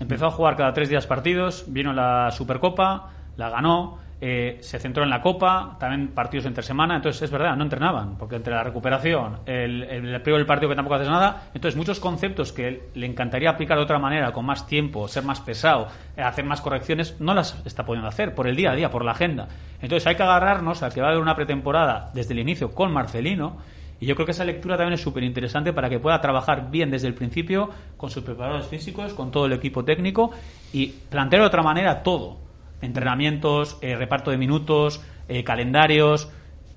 empezó 0.00 0.26
a 0.26 0.30
jugar 0.30 0.56
cada 0.56 0.72
tres 0.72 0.88
días 0.88 1.06
partidos, 1.06 1.66
vino 1.68 1.92
la 1.92 2.30
Supercopa, 2.30 3.10
la 3.36 3.50
ganó, 3.50 3.98
eh, 4.20 4.58
se 4.60 4.78
centró 4.80 5.04
en 5.04 5.10
la 5.10 5.22
Copa, 5.22 5.76
también 5.78 6.08
partidos 6.08 6.46
entre 6.46 6.62
semana, 6.64 6.96
entonces 6.96 7.22
es 7.22 7.30
verdad, 7.30 7.54
no 7.56 7.62
entrenaban, 7.62 8.16
porque 8.18 8.36
entre 8.36 8.52
la 8.52 8.64
recuperación, 8.64 9.38
el, 9.46 9.84
el, 9.84 10.14
el 10.14 10.22
del 10.22 10.46
partido 10.46 10.68
que 10.68 10.74
tampoco 10.74 10.96
haces 10.96 11.08
nada, 11.08 11.44
entonces 11.54 11.76
muchos 11.76 12.00
conceptos 12.00 12.52
que 12.52 12.88
le 12.94 13.06
encantaría 13.06 13.50
aplicar 13.50 13.78
de 13.78 13.84
otra 13.84 13.98
manera, 13.98 14.32
con 14.32 14.44
más 14.44 14.66
tiempo, 14.66 15.06
ser 15.06 15.22
más 15.22 15.40
pesado, 15.40 15.88
eh, 16.16 16.22
hacer 16.22 16.44
más 16.44 16.60
correcciones, 16.60 17.20
no 17.20 17.32
las 17.32 17.64
está 17.64 17.86
pudiendo 17.86 18.08
hacer 18.08 18.34
por 18.34 18.48
el 18.48 18.56
día 18.56 18.72
a 18.72 18.74
día, 18.74 18.90
por 18.90 19.04
la 19.04 19.12
agenda. 19.12 19.48
Entonces 19.80 20.06
hay 20.08 20.16
que 20.16 20.24
agarrarnos 20.24 20.82
a 20.82 20.90
que 20.90 21.00
va 21.00 21.08
a 21.08 21.10
haber 21.10 21.22
una 21.22 21.36
pretemporada 21.36 22.10
desde 22.12 22.32
el 22.32 22.40
inicio 22.40 22.72
con 22.72 22.92
Marcelino, 22.92 23.58
y 24.00 24.06
yo 24.06 24.14
creo 24.14 24.26
que 24.26 24.32
esa 24.32 24.44
lectura 24.44 24.76
también 24.76 24.94
es 24.94 25.00
súper 25.00 25.22
interesante 25.24 25.72
para 25.72 25.88
que 25.88 25.98
pueda 25.98 26.20
trabajar 26.20 26.70
bien 26.70 26.90
desde 26.90 27.08
el 27.08 27.14
principio 27.14 27.70
con 27.96 28.10
sus 28.10 28.22
preparadores 28.22 28.66
físicos, 28.66 29.12
con 29.12 29.30
todo 29.30 29.46
el 29.46 29.52
equipo 29.52 29.84
técnico 29.84 30.30
y 30.72 30.86
plantear 30.86 31.42
de 31.42 31.48
otra 31.48 31.62
manera 31.62 32.02
todo 32.02 32.47
entrenamientos, 32.80 33.78
eh, 33.80 33.96
reparto 33.96 34.30
de 34.30 34.38
minutos, 34.38 35.00
eh, 35.28 35.44
calendarios. 35.44 36.30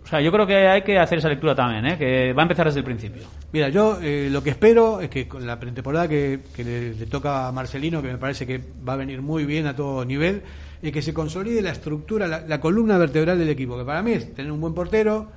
O 0.03 0.07
sea, 0.07 0.19
yo 0.19 0.31
creo 0.31 0.47
que 0.47 0.67
hay 0.67 0.81
que 0.81 0.97
hacer 0.97 1.19
esa 1.19 1.29
lectura 1.29 1.53
también, 1.53 1.85
¿eh? 1.85 1.97
que 1.97 2.33
va 2.33 2.41
a 2.41 2.45
empezar 2.45 2.65
desde 2.65 2.79
el 2.79 2.85
principio. 2.85 3.23
Mira, 3.53 3.69
yo 3.69 3.99
lo 4.01 4.41
que 4.41 4.49
espero 4.49 4.99
es 4.99 5.09
que 5.09 5.27
con 5.27 5.45
la 5.45 5.59
pretemporada 5.59 6.07
que, 6.07 6.39
le, 6.57 7.05
toca 7.05 7.47
a 7.47 7.51
Marcelino, 7.51 8.01
que 8.01 8.07
me 8.07 8.17
parece 8.17 8.47
que 8.47 8.59
va 8.87 8.93
a 8.93 8.95
venir 8.95 9.21
muy 9.21 9.45
bien 9.45 9.67
a 9.67 9.75
todo 9.75 10.03
nivel, 10.03 10.41
es 10.81 10.91
que 10.91 11.03
se 11.03 11.13
consolide 11.13 11.61
la 11.61 11.69
estructura, 11.69 12.27
la, 12.27 12.59
columna 12.59 12.97
vertebral 12.97 13.37
del 13.37 13.49
equipo, 13.49 13.77
que 13.77 13.85
para 13.85 14.01
mí 14.01 14.13
es 14.13 14.33
tener 14.33 14.51
un 14.51 14.59
buen 14.59 14.73
portero, 14.73 15.29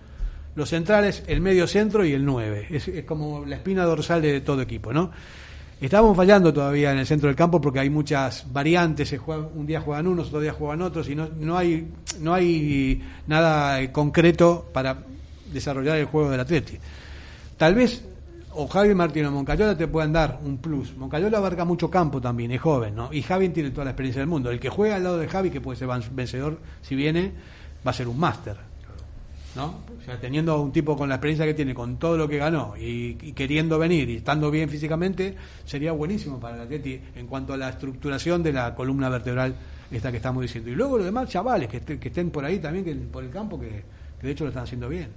los 0.55 0.71
centrales, 0.71 1.25
el 1.27 1.43
medio 1.43 1.67
centro 1.67 2.03
y 2.03 2.13
el 2.15 2.25
9. 2.25 2.69
Es, 2.71 2.89
es 2.89 3.05
como 3.05 3.45
la 3.45 3.57
espina 3.57 3.85
dorsal 3.85 4.23
de 4.23 4.41
todo 4.41 4.63
equipo, 4.63 4.95
¿no? 4.95 5.11
Estábamos 5.81 6.17
fallando 6.17 6.53
todavía 6.53 6.93
en 6.93 6.99
el 6.99 7.07
centro 7.07 7.29
del 7.29 7.37
campo 7.37 7.61
porque 7.61 7.81
hay 7.81 7.91
muchas 7.91 8.47
variantes, 8.53 9.09
se 9.09 9.19
un 9.19 9.67
día 9.67 9.81
juegan 9.81 10.07
unos, 10.07 10.29
otro 10.29 10.41
día 10.41 10.53
juegan 10.53 10.83
otros 10.83 11.09
y 11.09 11.15
no, 11.15 11.29
no, 11.39 11.59
hay, 11.59 11.89
no 12.21 12.33
hay 12.33 13.03
nada 13.27 13.93
concreto 13.93 14.71
para 14.73 14.99
desarrollar 15.53 15.99
el 15.99 16.07
juego 16.07 16.31
del 16.31 16.41
Atleti. 16.41 16.79
Tal 17.57 17.75
vez 17.75 18.03
o 18.57 18.69
Javi 18.69 18.95
Martín 18.95 19.27
o 19.27 19.33
Moncayola 19.33 19.77
te 19.77 19.89
puedan 19.89 20.13
dar 20.13 20.39
un 20.45 20.59
plus. 20.59 20.97
Moncayola 20.97 21.39
abarca 21.39 21.65
mucho 21.65 21.91
campo 21.91 22.21
también, 22.21 22.53
es 22.53 22.61
joven, 22.61 22.95
¿no? 22.95 23.13
Y 23.13 23.23
Javi 23.23 23.49
tiene 23.49 23.71
toda 23.71 23.85
la 23.85 23.91
experiencia 23.91 24.21
del 24.21 24.29
mundo. 24.29 24.51
El 24.51 24.61
que 24.61 24.69
juega 24.69 24.97
al 24.97 25.05
lado 25.05 25.19
de 25.19 25.29
Javi, 25.29 25.51
que 25.51 25.61
puede 25.61 25.77
ser 25.79 25.89
vencedor 26.13 26.61
si 26.81 26.95
viene, 26.95 27.33
va 27.87 27.91
a 27.91 27.95
ser 27.95 28.07
un 28.07 28.19
máster. 28.19 28.57
¿No? 29.57 29.81
O 29.99 30.05
sea, 30.05 30.19
teniendo 30.19 30.61
un 30.61 30.73
tipo 30.73 30.97
con 30.97 31.09
la 31.09 31.17
experiencia 31.17 31.47
que 31.47 31.55
tiene, 31.55 31.75
con 31.75 31.97
todo 31.97 32.17
lo 32.17 32.29
que 32.29 32.39
ganó 32.39 32.75
y, 32.77 33.15
queriendo 33.33 33.79
venir 33.79 34.11
y 34.11 34.17
estando 34.17 34.51
bien 34.51 34.69
físicamente, 34.69 35.37
sería 35.65 35.93
buenísimo 35.93 36.41
para 36.41 36.57
el 36.57 36.63
Atleti 36.63 37.01
en 37.15 37.27
cuanto 37.27 37.53
a 37.53 37.57
la 37.57 37.69
estructuración 37.69 38.43
de 38.43 38.53
la 38.53 38.75
columna 38.75 39.09
vertebral 39.09 39.55
esta 39.91 40.11
que 40.11 40.17
estamos 40.17 40.43
diciendo. 40.43 40.71
Y 40.71 40.75
luego 40.75 40.97
los 40.97 41.07
demás 41.07 41.29
chavales 41.29 41.69
que, 41.69 41.81
que 41.81 42.09
estén 42.09 42.31
por 42.31 42.45
ahí 42.45 42.59
también, 42.59 42.85
que, 42.85 42.95
por 42.95 43.23
el 43.23 43.31
campo, 43.31 43.61
que, 43.61 43.85
de 44.23 44.31
hecho 44.31 44.45
lo 44.45 44.49
están 44.49 44.65
haciendo 44.65 44.89
bien. 44.89 45.09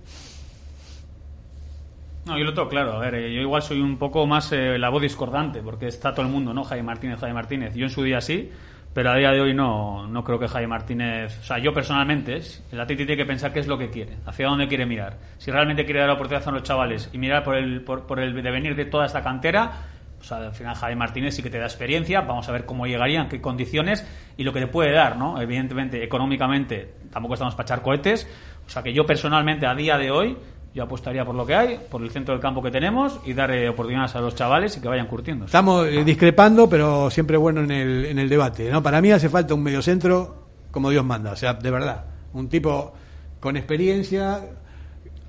No, 2.26 2.38
yo 2.38 2.44
lo 2.44 2.54
tengo 2.54 2.68
claro. 2.68 2.94
A 2.94 3.00
ver, 3.00 3.16
eh, 3.16 3.34
yo 3.34 3.42
igual 3.42 3.62
soy 3.62 3.80
un 3.80 3.98
poco 3.98 4.28
más 4.28 4.52
eh, 4.52 4.78
la 4.78 4.90
voz 4.90 5.02
discordante, 5.02 5.62
porque 5.62 5.88
está 5.88 6.14
todo 6.14 6.26
el 6.26 6.32
mundo, 6.32 6.54
¿no? 6.54 6.66
Jaime 6.66 6.84
Martínez, 6.84 7.20
Jaime 7.22 7.34
Martínez. 7.34 7.74
Yo 7.74 7.86
en 7.86 7.90
su 7.90 8.04
día 8.04 8.20
sí, 8.20 8.52
pero 8.98 9.12
a 9.12 9.16
día 9.16 9.30
de 9.30 9.40
hoy 9.40 9.54
no, 9.54 10.08
no 10.08 10.24
creo 10.24 10.40
que 10.40 10.48
Jaime 10.48 10.70
Martínez, 10.70 11.38
o 11.42 11.44
sea, 11.44 11.60
yo 11.60 11.72
personalmente, 11.72 12.42
el 12.72 12.80
Atleti 12.80 13.06
tiene 13.06 13.16
que 13.16 13.28
pensar 13.28 13.54
qué 13.54 13.60
es 13.60 13.68
lo 13.68 13.78
que 13.78 13.92
quiere, 13.92 14.18
hacia 14.26 14.48
dónde 14.48 14.68
quiere 14.68 14.88
mirar. 14.88 15.20
Si 15.38 15.52
realmente 15.52 15.86
quiere 15.86 16.00
dar 16.00 16.08
la 16.08 16.16
oportunidad 16.16 16.48
a 16.48 16.52
los 16.52 16.64
chavales 16.64 17.08
y 17.14 17.20
mirar 17.20 17.44
por 17.44 17.58
el, 17.58 17.84
por, 17.84 18.20
el 18.20 18.34
devenir 18.42 18.76
de 18.76 18.86
toda 18.86 19.06
esta 19.06 19.22
cantera, 19.22 19.72
o 20.20 20.24
sea, 20.24 20.38
al 20.38 20.52
final 20.52 20.74
Jaime 20.74 20.96
Martínez 20.96 21.36
sí 21.36 21.44
que 21.44 21.52
te 21.52 21.60
da 21.60 21.66
experiencia, 21.66 22.22
vamos 22.22 22.50
a 22.50 22.52
ver 22.52 22.66
cómo 22.66 22.88
llegaría, 22.88 23.22
en 23.22 23.30
qué 23.30 23.40
condiciones 23.40 24.04
y 24.36 24.44
lo 24.44 24.52
que 24.52 24.62
te 24.62 24.68
puede 24.68 24.92
dar, 24.94 25.16
¿no? 25.16 25.40
Evidentemente, 25.40 26.04
económicamente, 26.04 26.96
tampoco 27.12 27.36
estamos 27.36 27.54
para 27.54 27.68
echar 27.68 27.84
cohetes, 27.84 28.28
o 28.66 28.70
sea 28.72 28.82
que 28.82 28.94
yo 28.94 29.06
personalmente 29.06 29.68
a 29.68 29.76
día 29.76 30.00
de 30.00 30.10
hoy 30.10 30.36
yo 30.78 30.84
apostaría 30.84 31.26
por 31.26 31.34
lo 31.34 31.44
que 31.44 31.56
hay, 31.56 31.80
por 31.90 32.04
el 32.04 32.12
centro 32.12 32.36
del 32.36 32.42
campo 32.42 32.62
que 32.62 32.70
tenemos 32.70 33.20
y 33.26 33.34
dar 33.34 33.52
oportunidades 33.68 34.16
a 34.16 34.22
los 34.22 34.36
chavales 34.36 34.78
y 34.78 34.80
que 34.80 34.88
vayan 34.88 35.08
curtiendo. 35.08 35.46
Estamos 35.46 35.88
eh, 35.88 36.04
discrepando, 36.04 36.70
pero 36.70 37.10
siempre 37.10 37.36
bueno 37.36 37.62
en 37.62 37.72
el, 37.72 38.06
en 38.06 38.20
el 38.20 38.30
debate. 38.30 38.70
¿no? 38.70 38.84
Para 38.84 39.02
mí 39.02 39.12
hace 39.12 39.28
falta 39.28 39.56
un 39.56 39.64
mediocentro 39.64 40.48
como 40.70 40.92
Dios 40.92 41.04
manda, 41.04 41.32
o 41.32 41.36
sea, 41.36 41.56
de 41.56 41.72
verdad. 41.72 42.06
Un 42.34 42.48
tipo 42.48 42.94
con 43.40 43.58
experiencia, 43.58 44.40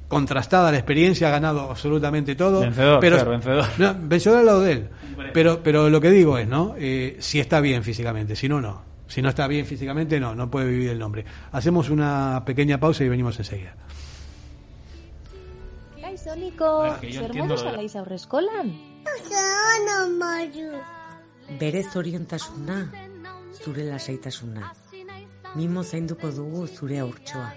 contrastada 0.06 0.70
la 0.70 0.76
experiencia, 0.76 1.28
ha 1.28 1.30
ganado 1.30 1.70
absolutamente 1.70 2.34
todo. 2.34 2.60
Vencedor, 2.60 3.00
pero, 3.00 3.24
vencedor. 3.24 3.64
No, 3.78 3.96
vencedor 3.98 4.40
al 4.40 4.46
lado 4.46 4.60
de 4.60 4.72
él. 4.72 4.88
Pero, 5.32 5.62
pero 5.62 5.88
lo 5.88 5.98
que 5.98 6.10
digo 6.10 6.36
es, 6.36 6.46
¿no? 6.46 6.74
Eh, 6.78 7.16
si 7.20 7.40
está 7.40 7.60
bien 7.60 7.82
físicamente, 7.82 8.36
si 8.36 8.50
no, 8.50 8.60
no. 8.60 8.82
Si 9.06 9.22
no 9.22 9.30
está 9.30 9.46
bien 9.46 9.64
físicamente, 9.64 10.20
no, 10.20 10.34
no 10.34 10.50
puede 10.50 10.68
vivir 10.68 10.90
el 10.90 10.98
nombre. 10.98 11.24
Hacemos 11.52 11.88
una 11.88 12.42
pequeña 12.44 12.78
pausa 12.78 13.02
y 13.02 13.08
venimos 13.08 13.38
enseguida. 13.38 13.74
Gaixoniko, 16.28 16.92
zer 17.08 17.32
moduz 17.40 17.64
alaiz 17.64 17.96
aurreskolan? 17.96 18.68
Oso 19.08 20.12
Maju. 20.20 20.76
Bere 21.58 21.82
zoriontasuna, 21.82 22.92
zure 23.56 23.84
lasaitasuna. 23.86 24.74
Mimo 25.56 25.82
zainduko 25.82 26.30
dugu 26.30 26.66
zure 26.66 26.98
aurtsoa. 26.98 27.54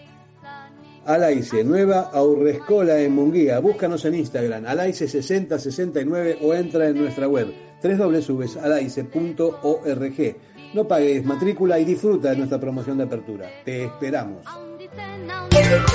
Alaice, 1.05 1.65
nueva 1.65 2.11
aurrescola 2.13 3.01
en 3.01 3.13
Munguía. 3.13 3.59
Búscanos 3.59 4.05
en 4.05 4.15
Instagram, 4.15 4.63
alaice6069 4.63 6.37
o 6.41 6.53
entra 6.53 6.87
en 6.87 6.97
nuestra 6.97 7.27
web 7.27 7.53
www.alaice.org. 7.83 10.35
No 10.73 10.87
pagues 10.87 11.25
matrícula 11.25 11.77
y 11.77 11.83
disfruta 11.83 12.29
de 12.29 12.37
nuestra 12.37 12.57
promoción 12.57 12.99
de 12.99 13.03
apertura. 13.03 13.49
Te 13.65 13.83
esperamos. 13.83 14.45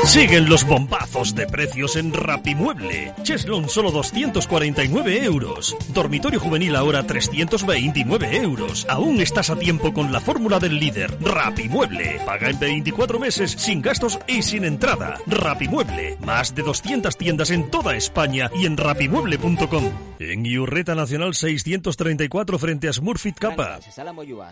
Siguen 0.05 0.49
los 0.49 0.65
bombazos 0.65 1.35
de 1.35 1.47
precios 1.47 1.97
en 1.97 2.13
Rapimueble. 2.13 3.13
Cheslon 3.23 3.69
solo 3.69 3.91
249 3.91 5.25
euros. 5.25 5.77
Dormitorio 5.89 6.39
juvenil 6.39 6.77
ahora 6.77 7.03
329 7.07 8.37
euros. 8.37 8.87
Aún 8.89 9.21
estás 9.21 9.51
a 9.51 9.57
tiempo 9.57 9.93
con 9.93 10.13
la 10.13 10.21
fórmula 10.21 10.59
del 10.59 10.79
líder. 10.79 11.19
Rapimueble. 11.21 12.21
Paga 12.25 12.51
en 12.51 12.59
24 12.59 13.19
meses 13.19 13.51
sin 13.51 13.83
gastos 13.83 14.19
y 14.27 14.43
sin 14.43 14.65
entrada. 14.65 15.19
Rapimueble. 15.27 16.17
Más 16.21 16.55
de 16.55 16.63
200 16.63 17.17
tiendas 17.17 17.51
en 17.51 17.71
toda 17.71 17.97
España 17.97 18.51
y 18.55 18.67
en 18.67 18.77
rapimueble.com. 18.77 19.91
En 20.19 20.47
Iurreta 20.47 20.95
Nacional 20.95 21.35
634 21.35 22.59
frente 22.59 22.89
a 22.89 22.93
Smurfit 22.93 23.39
Capa. 23.39 23.81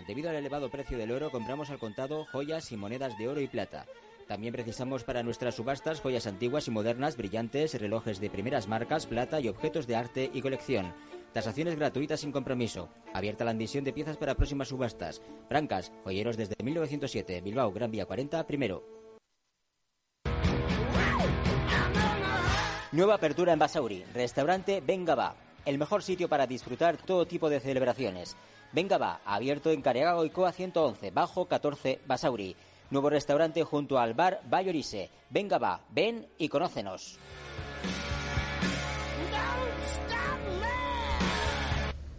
Debido 0.07 0.29
al 0.29 0.35
elevado 0.35 0.69
precio 0.69 0.97
del 0.97 1.11
oro, 1.11 1.31
compramos 1.31 1.69
al 1.69 1.79
contado 1.79 2.25
joyas 2.31 2.71
y 2.71 2.77
monedas 2.77 3.17
de 3.17 3.27
oro 3.27 3.41
y 3.41 3.47
plata. 3.47 3.85
También 4.27 4.53
precisamos 4.53 5.03
para 5.03 5.21
nuestras 5.21 5.55
subastas 5.55 6.01
joyas 6.01 6.25
antiguas 6.25 6.67
y 6.67 6.71
modernas, 6.71 7.15
brillantes, 7.15 7.79
relojes 7.79 8.19
de 8.19 8.29
primeras 8.29 8.67
marcas, 8.67 9.05
plata 9.05 9.39
y 9.39 9.47
objetos 9.47 9.85
de 9.85 9.95
arte 9.95 10.31
y 10.33 10.41
colección. 10.41 10.93
Tasaciones 11.31 11.75
gratuitas 11.75 12.21
sin 12.21 12.31
compromiso. 12.31 12.89
Abierta 13.13 13.45
la 13.45 13.51
admisión 13.51 13.83
de 13.83 13.93
piezas 13.93 14.17
para 14.17 14.35
próximas 14.35 14.69
subastas. 14.69 15.21
Brancas, 15.49 15.91
joyeros 16.03 16.37
desde 16.37 16.55
1907. 16.63 17.41
Bilbao, 17.41 17.71
Gran 17.71 17.91
Vía 17.91 18.05
40, 18.05 18.47
primero. 18.47 18.83
Nueva 22.91 23.15
apertura 23.15 23.51
en 23.51 23.59
Basauri. 23.59 24.05
Restaurante 24.13 24.81
Venga 24.81 25.13
Va. 25.15 25.35
El 25.65 25.77
mejor 25.77 26.01
sitio 26.01 26.29
para 26.29 26.47
disfrutar 26.47 26.97
todo 26.97 27.27
tipo 27.27 27.49
de 27.49 27.59
celebraciones. 27.59 28.37
Venga 28.71 28.97
Va, 28.97 29.21
abierto 29.25 29.71
en 29.71 29.81
Careago 29.81 30.25
y 30.25 30.29
Coa 30.29 30.51
111, 30.51 31.11
bajo 31.11 31.45
14, 31.47 31.99
Basauri. 32.07 32.55
Nuevo 32.91 33.09
restaurante 33.09 33.63
junto 33.63 33.97
al 33.97 34.13
bar 34.13 34.41
Bayorise. 34.49 35.09
Venga, 35.29 35.57
va, 35.57 35.81
ven 35.89 36.27
y 36.37 36.47
conócenos. 36.49 37.17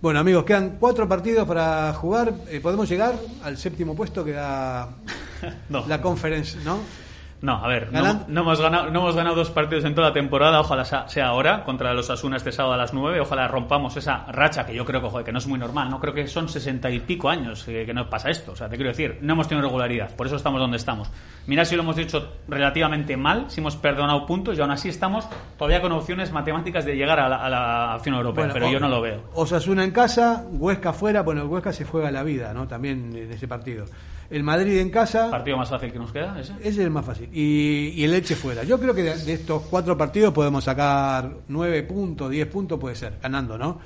Bueno, 0.01 0.21
amigos, 0.21 0.45
quedan 0.45 0.77
cuatro 0.79 1.09
partidos 1.09 1.49
para 1.49 1.93
jugar. 1.95 2.33
Eh, 2.49 2.61
¿Podemos 2.61 2.89
llegar 2.89 3.15
al 3.43 3.57
séptimo 3.57 3.97
puesto 3.97 4.25
que 4.25 4.33
da 4.33 4.91
la 5.89 6.01
conferencia, 6.01 6.61
no? 6.65 7.06
No, 7.47 7.64
a 7.64 7.68
ver, 7.68 7.93
no, 7.93 8.24
no, 8.27 8.40
hemos 8.40 8.60
ganado, 8.60 8.90
no 8.90 8.98
hemos 8.98 9.14
ganado 9.14 9.36
dos 9.36 9.52
partidos 9.52 9.85
en 9.85 9.94
toda 9.94 10.09
la 10.09 10.12
temporada, 10.12 10.59
ojalá 10.59 10.85
sea 10.85 11.28
ahora, 11.28 11.62
contra 11.62 11.94
los 11.94 12.10
Asuna 12.10 12.39
este 12.39 12.51
sábado 12.51 12.74
a 12.74 12.77
las 12.77 12.93
9, 12.93 13.20
ojalá 13.20 13.47
rompamos 13.47 13.97
esa 13.97 14.24
racha 14.32 14.66
que 14.66 14.74
yo 14.74 14.85
creo 14.85 15.01
que, 15.01 15.23
que 15.23 15.31
no 15.31 15.39
es 15.39 15.47
muy 15.47 15.56
normal, 15.56 15.89
no 15.89 16.01
creo 16.01 16.12
que 16.12 16.27
son 16.27 16.48
sesenta 16.48 16.90
y 16.90 16.98
pico 16.98 17.28
años 17.28 17.62
que, 17.62 17.94
nos 17.94 18.09
pasa 18.09 18.31
esto, 18.31 18.51
o 18.51 18.56
sea, 18.56 18.68
te 18.68 18.74
quiero 18.74 18.90
decir, 18.90 19.18
no 19.20 19.35
hemos 19.35 19.47
tenido 19.47 19.64
regularidad, 19.64 20.10
por 20.16 20.27
eso 20.27 20.35
estamos 20.35 20.59
donde 20.60 20.77
estamos. 20.77 21.09
Mira 21.47 21.64
si 21.64 21.77
lo 21.77 21.82
hemos 21.82 21.97
hecho 21.98 22.32
relativamente 22.48 23.16
mal, 23.16 23.48
si 23.48 23.60
hemos 23.60 23.77
perdonado 23.77 24.27
puntos 24.27 24.59
y 24.59 24.60
aún 24.60 24.73
así 24.73 24.89
estamos 24.89 25.28
todavía 25.56 25.81
con 25.81 25.93
opciones 25.93 26.32
matemáticas 26.32 26.85
de 26.85 26.97
llegar 26.97 27.20
a 27.20 27.28
la, 27.28 27.36
a 27.36 27.48
la 27.48 27.94
opción 27.94 28.16
europea, 28.16 28.51
pero 28.52 28.68
yo 28.68 28.81
no 28.81 28.89
lo 28.89 29.01
veo. 29.01 29.23
Osasuna 29.35 29.85
en 29.85 29.93
casa, 29.93 30.44
Huesca 30.51 30.93
fuera, 30.93 31.23
bueno, 31.23 31.43
el 31.43 31.47
Huesca 31.47 31.73
se 31.73 31.85
juega 31.85 32.10
la 32.10 32.24
vida, 32.24 32.52
¿no? 32.52 32.66
También 32.66 33.14
en 33.14 33.31
ese 33.31 33.47
partido. 33.47 33.85
El 34.31 34.43
Madrid 34.43 34.78
en 34.78 34.90
casa. 34.90 35.31
¿Partido 35.31 35.57
más 35.57 35.69
fácil 35.69 35.93
que 35.93 35.98
nos 35.98 36.12
queda? 36.12 36.39
Ese, 36.40 36.53
ese 36.61 36.69
es 36.69 36.78
el 36.78 36.90
más 36.90 37.05
fácil. 37.05 37.28
Y, 37.32 38.03
el 38.03 38.15
Elche 38.15 38.35
fuera. 38.35 38.65
Yo 38.65 38.81
creo 38.81 38.94
que 38.94 39.03
de, 39.03 39.32
estos 39.32 39.62
cuatro 39.62 39.97
partidos 39.97 40.32
podemos 40.32 40.65
sacar 40.65 41.31
nueve 41.48 41.82
puntos, 41.82 42.31
diez 42.31 42.47
puntos, 42.47 42.78
puede 42.78 42.97
ser, 42.97 43.15
ganando, 43.23 43.57
¿no? 43.57 43.81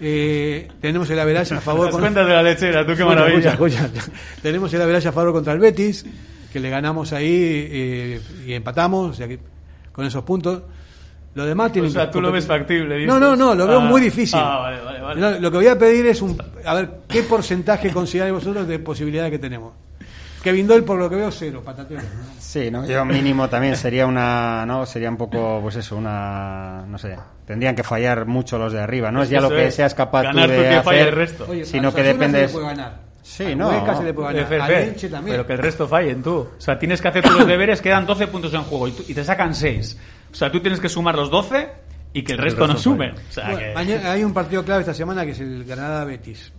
Eh, 0.00 0.68
tenemos 0.80 1.08
el 1.10 1.18
average 1.18 1.54
a 1.54 1.60
favor. 1.60 1.86
Las 1.86 1.96
cuentas 1.96 2.26
de 2.26 2.32
la 2.32 2.42
lechera, 2.42 2.86
tú 2.86 2.94
qué 2.96 3.04
maravilla. 3.04 3.56
tenemos 4.42 4.72
el 4.72 4.82
average 4.82 5.08
a 5.08 5.12
favor 5.12 5.32
contra 5.32 5.52
el 5.52 5.58
Betis, 5.58 6.06
que 6.52 6.60
le 6.60 6.70
ganamos 6.70 7.12
ahí 7.12 7.68
eh, 7.70 8.20
y 8.46 8.52
empatamos, 8.52 9.10
o 9.10 9.14
sea 9.14 9.28
que 9.28 9.38
con 9.92 10.04
esos 10.04 10.24
puntos. 10.24 10.62
Lo 11.34 11.44
demás 11.44 11.72
tiene 11.72 11.88
O 11.88 11.90
sea, 11.90 12.10
tú 12.10 12.20
lo 12.20 12.30
ves 12.30 12.46
factible. 12.46 13.04
No, 13.06 13.18
no, 13.18 13.34
no, 13.34 13.54
lo 13.54 13.66
veo 13.66 13.80
ah. 13.80 13.84
muy 13.84 14.00
difícil. 14.00 14.38
Ah, 14.40 14.58
vale, 14.58 14.80
vale, 14.80 15.00
vale. 15.00 15.40
Lo, 15.40 15.50
que 15.50 15.56
voy 15.56 15.66
a 15.66 15.76
pedir 15.76 16.06
es 16.06 16.22
un. 16.22 16.40
A 16.64 16.74
ver, 16.74 16.90
¿qué 17.08 17.24
porcentaje 17.24 17.90
consideráis 17.90 18.34
vosotros 18.34 18.68
de 18.68 18.78
posibilidades 18.78 19.32
que 19.32 19.38
tenemos? 19.38 19.72
Kevin 20.44 20.66
Doyle, 20.66 20.84
por 20.84 20.98
lo 20.98 21.08
que 21.08 21.16
veo, 21.16 21.30
cero, 21.30 21.62
patatero. 21.64 22.02
Sí, 22.38 22.70
¿no? 22.70 22.86
yo 22.86 23.04
mínimo 23.04 23.48
también 23.48 23.76
sería 23.76 24.06
una. 24.06 24.64
¿no? 24.64 24.86
Sería 24.86 25.10
un 25.10 25.16
poco, 25.16 25.58
pues 25.60 25.76
eso, 25.76 25.96
una. 25.96 26.84
No 26.86 26.98
sé. 26.98 27.16
Tendrían 27.46 27.74
que 27.74 27.82
fallar 27.82 28.26
mucho 28.26 28.56
los 28.56 28.72
de 28.72 28.80
arriba. 28.80 29.10
No 29.10 29.22
es, 29.22 29.30
ya 29.30 29.40
lo 29.40 29.50
que 29.50 29.70
seas 29.70 29.94
capaz 29.94 30.22
Ganar 30.22 30.46
tú 30.46 30.52
de 30.52 30.68
hacer, 30.68 31.08
el 31.08 31.14
resto. 31.14 31.48
sino 31.64 31.92
que 31.92 32.02
depende. 32.02 32.46
Se 32.46 32.54
puede 32.54 32.66
ganar. 32.66 33.04
Sí, 33.22 33.56
no. 33.56 33.70
Se 33.96 34.04
le 34.04 34.14
puede 34.14 34.34
ganar. 34.34 34.94
también. 35.10 35.24
Pero 35.24 35.46
que 35.46 35.52
el 35.54 35.58
resto 35.58 35.88
fallen 35.88 36.22
tú. 36.22 36.48
O 36.56 36.60
sea, 36.60 36.78
tienes 36.78 37.00
que 37.00 37.08
hacer 37.08 37.24
tus 37.24 37.44
deberes, 37.46 37.80
quedan 37.80 38.06
12 38.06 38.28
puntos 38.28 38.54
en 38.54 38.62
juego 38.62 38.86
y, 38.86 38.94
y 39.08 39.14
te 39.14 39.24
sacan 39.24 39.54
6. 39.54 39.98
O 40.34 40.36
sea, 40.36 40.50
tú 40.50 40.58
tienes 40.58 40.80
que 40.80 40.88
sumar 40.88 41.14
los 41.14 41.30
12 41.30 41.70
y 42.12 42.24
que 42.24 42.32
el 42.32 42.38
resto, 42.38 42.66
no 42.66 42.76
sume. 42.76 43.14
hay 43.40 44.24
un 44.24 44.34
partido 44.34 44.64
clave 44.64 44.80
esta 44.80 44.92
semana 44.92 45.24
que 45.24 45.30
es 45.30 45.38
el 45.38 45.64
Granada-Betis. 45.64 46.52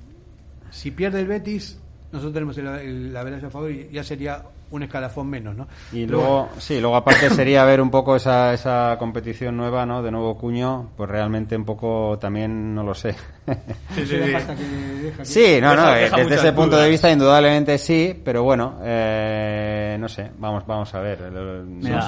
Si 0.71 0.91
pierde 0.91 1.19
el 1.19 1.27
Betis, 1.27 1.77
nosotros 2.13 2.33
tenemos 2.33 2.57
la 2.57 3.21
verdad 3.21 3.43
a 3.43 3.49
favor 3.49 3.69
y 3.69 3.89
ya 3.91 4.01
sería 4.01 4.43
un 4.71 4.83
escalafón 4.83 5.29
menos, 5.29 5.57
¿no? 5.57 5.67
Y 5.91 6.05
luego, 6.05 6.47
sí, 6.57 6.79
luego 6.79 6.95
aparte 6.95 7.29
sería 7.29 7.65
ver 7.65 7.81
un 7.81 7.91
poco 7.91 8.15
esa, 8.15 8.53
esa 8.53 8.95
competición 8.97 9.57
nueva, 9.57 9.85
¿no? 9.85 10.01
De 10.01 10.09
nuevo 10.09 10.37
cuño, 10.37 10.91
pues 10.95 11.09
realmente 11.09 11.57
un 11.57 11.65
poco 11.65 12.17
también 12.17 12.73
no 12.73 12.83
lo 12.83 12.95
sé. 12.95 13.13
Sí, 13.95 14.05
sí, 14.05 14.17
sí. 15.23 15.61
no, 15.61 15.75
no, 15.75 15.91
desde 15.91 16.35
ese 16.35 16.51
punto 16.53 16.77
de 16.77 16.89
vista 16.89 17.11
indudablemente 17.11 17.77
sí, 17.77 18.19
pero 18.23 18.43
bueno, 18.43 18.79
eh, 18.83 19.97
no 19.99 20.09
sé, 20.09 20.31
vamos, 20.37 20.65
vamos 20.65 20.93
a 20.93 20.99
ver. 20.99 21.19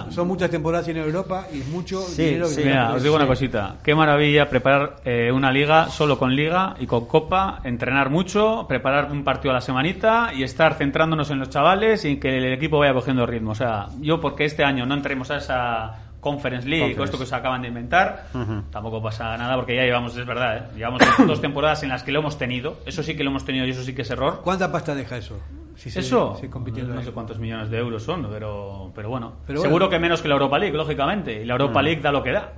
son, 0.09 0.27
muchas 0.27 0.49
temporadas 0.49 0.87
en 0.87 0.97
Europa 0.97 1.47
y 1.53 1.57
mucho 1.71 2.05
dinero 2.15 2.47
que 2.53 2.65
Mira, 2.65 2.93
os 2.93 3.03
digo 3.03 3.15
una 3.15 3.27
cosita, 3.27 3.75
qué 3.83 3.93
maravilla 3.93 4.49
preparar 4.49 4.97
eh, 5.05 5.31
una 5.31 5.51
liga 5.51 5.89
solo 5.89 6.17
con 6.17 6.35
liga 6.35 6.75
y 6.79 6.87
con 6.87 7.05
copa, 7.05 7.61
entrenar 7.63 8.09
mucho, 8.09 8.65
preparar 8.67 9.11
un 9.11 9.23
partido 9.23 9.51
a 9.51 9.55
la 9.55 9.61
semanita 9.61 10.31
y 10.35 10.43
estar 10.43 10.73
centrándonos 10.75 11.29
en 11.29 11.39
los 11.39 11.49
chavales 11.49 12.03
y 12.05 12.17
que 12.17 12.37
el 12.37 12.51
equipo 12.51 12.79
vaya 12.79 12.93
cogiendo 12.93 13.25
ritmo. 13.25 13.51
O 13.51 13.55
sea, 13.55 13.87
yo 13.99 14.19
porque 14.19 14.45
este 14.45 14.63
año 14.63 14.85
no 14.85 14.95
entremos 14.95 15.29
a 15.31 15.37
esa 15.37 16.06
Conference 16.19 16.67
League, 16.67 16.95
esto 17.01 17.17
que 17.17 17.25
se 17.25 17.35
acaban 17.35 17.61
de 17.61 17.67
inventar, 17.69 18.27
tampoco 18.71 19.01
pasa 19.01 19.37
nada 19.37 19.55
porque 19.55 19.75
ya 19.75 19.83
llevamos, 19.83 20.15
es 20.17 20.25
verdad, 20.25 20.57
¿eh? 20.57 20.63
llevamos 20.75 21.01
dos 21.25 21.41
temporadas 21.41 21.83
en 21.83 21.89
las 21.89 22.03
que 22.03 22.11
lo 22.11 22.19
hemos 22.19 22.37
tenido, 22.37 22.77
eso 22.85 23.03
sí 23.03 23.15
que 23.15 23.23
lo 23.23 23.29
hemos 23.29 23.45
tenido 23.45 23.65
y 23.65 23.71
eso 23.71 23.83
sí 23.83 23.93
que 23.93 24.01
es 24.01 24.09
error. 24.09 24.41
¿Cuánta 24.43 24.71
pasta 24.71 24.95
deja 24.95 25.17
eso? 25.17 25.39
eso, 25.85 26.31
no, 26.31 27.03
sé 27.03 27.11
cuántos 27.11 27.37
millones 27.37 27.69
de 27.69 27.77
euros 27.77 28.01
son, 28.01 28.27
pero, 28.31 28.91
pero 28.95 29.09
bueno, 29.09 29.33
seguro 29.45 29.89
que 29.89 29.99
menos 29.99 30.21
que 30.21 30.27
la 30.27 30.33
Europa 30.33 30.57
League, 30.57 30.75
lógicamente, 30.75 31.41
y 31.41 31.45
la 31.45 31.53
Europa 31.53 31.81
League 31.81 32.01
da 32.01 32.11
lo 32.11 32.23
que 32.23 32.31
da. 32.31 32.53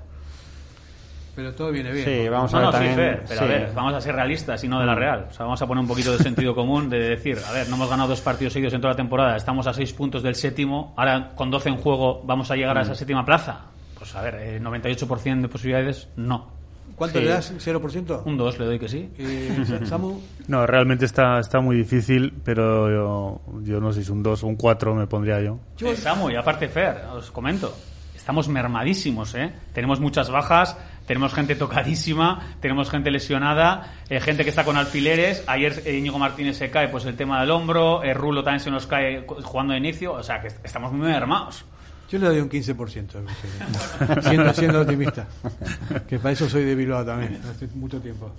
Pero 1.40 1.54
todo 1.54 1.72
viene 1.72 1.94
bien. 1.94 2.04
Sí, 2.04 2.28
vamos 2.28 2.54
a 2.54 2.60
ver 2.60 2.70
también... 2.70 3.22
pero 3.26 3.42
a 3.42 3.46
ver, 3.46 3.72
vamos 3.74 3.94
a 3.94 4.02
ser 4.02 4.14
realistas 4.14 4.62
y 4.62 4.68
no 4.68 4.78
de 4.78 4.86
la 4.86 4.94
mm. 4.94 4.98
Real. 4.98 5.28
O 5.30 5.34
sea, 5.34 5.46
vamos 5.46 5.62
a 5.62 5.68
poner 5.68 5.82
un 5.82 5.88
poquito 5.88 6.12
de 6.12 6.18
sentido 6.22 6.54
común 6.54 6.90
de 6.90 7.00
decir, 7.00 7.38
a 7.48 7.54
ver, 7.54 7.70
no 7.70 7.78
hemos 7.78 7.90
ganado 7.90 8.10
dos 8.10 8.20
partidos 8.20 8.52
seguidos 8.52 8.74
en 8.74 8.82
toda 8.82 8.92
la 8.92 8.98
temporada, 8.98 9.38
estamos 9.38 9.66
a 9.66 9.74
seis 9.74 9.94
puntos 9.94 10.22
del 10.22 10.36
séptimo, 10.36 10.94
ahora 10.98 11.32
con 11.36 11.50
12 11.50 11.70
en 11.70 11.78
juego 11.78 12.22
vamos 12.26 12.52
a 12.52 12.58
llegar 12.58 12.78
a 12.78 12.82
esa 12.82 12.92
mm. 12.92 12.96
séptima 12.96 13.26
plaza. 13.26 13.68
Pues 13.98 14.14
a 14.16 14.22
ver, 14.22 14.62
98% 14.62 15.28
eh, 15.38 15.42
de 15.44 15.48
posibilidades, 15.48 16.10
no. 16.18 16.52
¿Cuánto 16.98 17.22
le 17.22 17.30
das? 17.30 17.54
¿0%? 17.54 18.22
Un 18.26 18.38
2 18.38 18.60
le 18.60 18.66
doy 18.66 18.80
que 18.80 18.90
sí. 18.90 19.10
Samu? 19.86 20.20
No, 20.50 20.68
realmente 20.68 21.06
está, 21.06 21.40
está 21.40 21.62
muy 21.62 21.78
difícil, 21.78 22.34
pero 22.44 22.92
yo, 22.92 23.42
yo 23.64 23.80
no 23.80 23.94
sé 23.94 24.00
si 24.00 24.04
es 24.04 24.10
un 24.10 24.22
2 24.24 24.44
o 24.44 24.48
un 24.48 24.58
4 24.58 24.94
me 24.94 25.08
pondría 25.08 25.40
yo. 25.40 25.58
Eh, 25.80 25.96
Samu, 25.96 26.32
y 26.32 26.36
aparte 26.36 26.68
Fer, 26.68 27.06
os 27.14 27.32
comento, 27.32 27.74
estamos 28.30 28.48
mermadísimos, 28.48 29.34
¿eh? 29.34 29.52
Tenemos 29.74 30.00
muchas 30.00 30.30
bajas, 30.30 30.78
tenemos 31.10 31.34
gente 31.34 31.56
tocadísima, 31.56 32.40
tenemos 32.62 32.92
gente 32.92 33.10
lesionada, 33.10 33.96
eh, 34.12 34.20
gente 34.20 34.44
que 34.44 34.52
está 34.52 34.64
con 34.64 34.78
alfileres. 34.78 35.44
Ayer 35.48 35.82
eh, 35.84 35.98
Íñigo 35.98 36.20
Martínez 36.20 36.58
se 36.58 36.70
cae, 36.70 36.88
pues 36.88 37.04
el 37.06 37.16
tema 37.16 37.42
del 37.42 37.50
hombro. 37.50 38.04
El 38.04 38.10
eh, 38.10 38.14
Rulo 38.14 38.44
también 38.44 38.60
se 38.60 38.70
nos 38.70 38.86
cae 38.86 39.26
jugando 39.26 39.74
de 39.74 39.80
inicio. 39.80 40.14
O 40.14 40.22
sea, 40.22 40.40
que 40.40 40.50
estamos 40.64 40.94
muy 40.94 41.12
armados. 41.12 41.66
Yo 42.12 42.20
le 42.20 42.28
doy 42.28 42.40
un 42.42 42.48
15%, 42.48 43.08
siendo, 44.22 44.54
siendo 44.54 44.82
optimista. 44.82 45.26
Que 46.08 46.20
para 46.20 46.34
eso 46.34 46.48
soy 46.48 46.64
de 46.64 46.76
Bilbao 46.76 47.04
también, 47.04 47.42
hace 47.50 47.66
mucho 47.74 48.00
tiempo. 48.00 48.32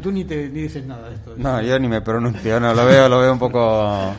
Tú, 0.00 0.12
ni, 0.12 0.24
te, 0.24 0.48
ni 0.48 0.62
dices 0.62 0.86
nada 0.86 1.08
de 1.08 1.16
esto. 1.16 1.34
No, 1.36 1.60
yo 1.60 1.76
ni 1.80 1.88
me 1.88 2.02
pronuncio, 2.02 2.60
no, 2.60 2.72
lo 2.72 2.86
veo, 2.86 3.08
lo 3.08 3.18
veo 3.18 3.32
un 3.32 3.40
poco 3.40 4.14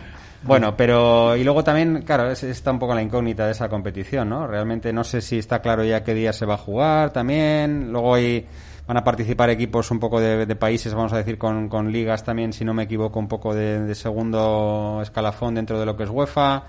bueno, 0.48 0.76
pero 0.76 1.36
y 1.36 1.44
luego 1.44 1.64
también, 1.64 2.02
claro, 2.04 2.32
está 2.32 2.72
un 2.72 2.80
poco 2.80 2.96
la 2.96 3.02
incógnita 3.02 3.46
de 3.46 3.52
esa 3.52 3.70
competición, 3.70 4.30
¿no? 4.30 4.48
Realmente 4.48 4.94
no 4.94 5.04
sé 5.04 5.22
si 5.22 5.38
está 5.38 5.62
claro 5.62 5.84
ya 5.84 6.04
qué 6.04 6.14
día 6.14 6.34
se 6.34 6.46
va 6.46 6.56
a 6.56 6.58
jugar 6.58 7.12
también. 7.12 7.92
Luego 7.92 8.16
hay, 8.16 8.46
van 8.88 8.98
a 8.98 9.04
participar 9.04 9.50
equipos 9.50 9.92
un 9.92 10.00
poco 10.00 10.20
de, 10.20 10.56
países, 10.56 10.94
vamos 10.94 11.14
a 11.14 11.18
decir, 11.18 11.38
con, 11.38 11.68
con, 11.68 11.92
ligas 11.92 12.24
también, 12.24 12.54
si 12.54 12.64
no 12.64 12.74
me 12.74 12.84
equivoco, 12.84 13.20
un 13.20 13.28
poco 13.28 13.54
de, 13.54 13.94
segundo 13.96 15.00
escalafón 15.02 15.56
dentro 15.56 15.80
de 15.80 15.86
lo 15.86 15.98
que 15.98 16.04
es 16.04 16.10
UEFA. 16.10 16.64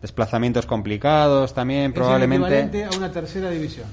Desplazamientos 0.00 0.66
complicados 0.66 1.54
también, 1.54 1.92
probablemente. 1.92 2.84
a 2.84 2.90
una 2.96 3.10
tercera 3.10 3.50
división. 3.50 3.86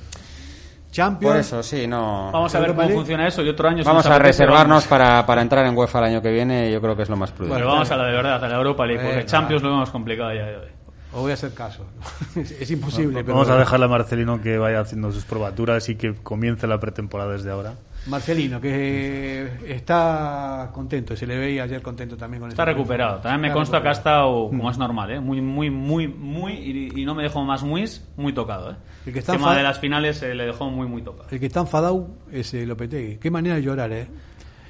Champions. 0.91 1.31
Por 1.31 1.39
eso, 1.39 1.63
sí, 1.63 1.87
no. 1.87 2.29
Vamos 2.31 2.53
a 2.53 2.59
ver 2.59 2.75
cómo 2.75 2.89
funciona 2.89 3.27
eso 3.27 3.41
y 3.41 3.49
otro 3.49 3.69
año. 3.69 3.83
Vamos 3.83 4.05
a 4.05 4.19
reservarnos 4.19 4.85
para, 4.87 5.25
para 5.25 5.41
entrar 5.41 5.65
en 5.65 5.75
UEFA 5.75 5.99
el 5.99 6.05
año 6.05 6.21
que 6.21 6.31
viene. 6.31 6.71
Yo 6.71 6.81
creo 6.81 6.95
que 6.95 7.03
es 7.03 7.09
lo 7.09 7.15
más 7.15 7.31
prudente. 7.31 7.57
Pero 7.57 7.71
vamos 7.71 7.89
a 7.89 7.97
la 7.97 8.05
de 8.05 8.11
verdad, 8.11 8.43
a 8.43 8.47
la 8.47 8.57
Europa 8.57 8.85
League, 8.85 9.03
porque 9.03 9.25
Champions 9.25 9.63
lo 9.63 9.69
vemos 9.69 9.89
complicado 9.89 10.33
ya 10.33 10.45
de 10.45 10.57
hoy. 10.57 10.67
O 11.13 11.21
voy 11.21 11.31
a 11.31 11.33
hacer 11.33 11.53
caso. 11.53 11.85
es 12.35 12.71
imposible. 12.71 13.23
Vamos 13.23 13.49
a 13.49 13.57
dejarle 13.57 13.85
a 13.85 13.89
Marcelino 13.89 14.41
que 14.41 14.57
vaya 14.57 14.79
haciendo 14.79 15.11
sus 15.11 15.25
probaturas 15.25 15.87
y 15.89 15.95
que 15.95 16.13
comience 16.13 16.67
la 16.67 16.79
pretemporada 16.79 17.33
desde 17.33 17.51
ahora. 17.51 17.73
Marcelino, 18.07 18.59
que 18.59 19.47
está 19.67 20.71
contento, 20.73 21.15
se 21.15 21.27
le 21.27 21.37
veía 21.37 21.63
ayer 21.63 21.81
contento 21.81 22.17
también 22.17 22.41
con 22.41 22.49
Está 22.49 22.65
recuperado, 22.65 23.19
también 23.19 23.41
me 23.41 23.51
consta 23.51 23.81
que 23.81 23.89
ha 23.89 23.91
estado, 23.91 24.47
como 24.47 24.71
es 24.71 24.77
normal, 24.77 25.11
¿eh? 25.11 25.19
muy, 25.19 25.39
muy, 25.41 25.69
muy, 25.69 26.07
muy, 26.07 26.53
y, 26.95 27.05
no 27.05 27.13
me 27.13 27.23
dejó 27.23 27.43
más 27.43 27.61
muy, 27.63 27.85
muy 28.17 28.33
tocado. 28.33 28.71
¿eh? 28.71 28.75
El, 29.05 29.13
que 29.13 29.19
está 29.19 29.33
tema 29.33 29.55
de 29.55 29.63
las 29.63 29.79
finales 29.79 30.21
eh, 30.23 30.33
le 30.33 30.45
dejó 30.45 30.69
muy, 30.69 30.87
muy 30.87 31.03
tocado. 31.03 31.27
El 31.29 31.39
que 31.39 31.45
está 31.45 31.59
enfadado 31.59 32.07
es 32.31 32.53
Lopetegui. 32.53 33.17
Qué 33.17 33.29
manera 33.29 33.55
de 33.55 33.61
llorar, 33.61 33.91
¿eh? 33.91 34.07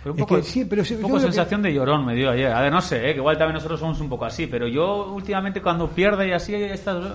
Pero 0.04 0.14
un 0.14 0.20
poco, 0.20 0.42
sí, 0.42 0.66
pero 0.66 0.84
un 0.84 1.02
poco 1.02 1.20
sensación 1.20 1.62
de 1.62 1.74
llorón 1.74 2.06
me 2.06 2.16
dio 2.16 2.32
ayer. 2.32 2.52
A 2.52 2.62
ver, 2.62 2.72
no 2.72 2.82
sé, 2.82 3.10
eh, 3.10 3.14
que 3.14 3.20
igual 3.20 3.38
también 3.38 3.56
nosotros 3.56 3.80
somos 3.80 4.00
un 4.02 4.10
poco 4.10 4.26
así, 4.26 4.48
pero 4.48 4.68
yo 4.68 5.14
últimamente 5.14 5.62
cuando 5.62 5.88
pierde 5.90 6.28
y 6.28 6.32
así, 6.32 6.56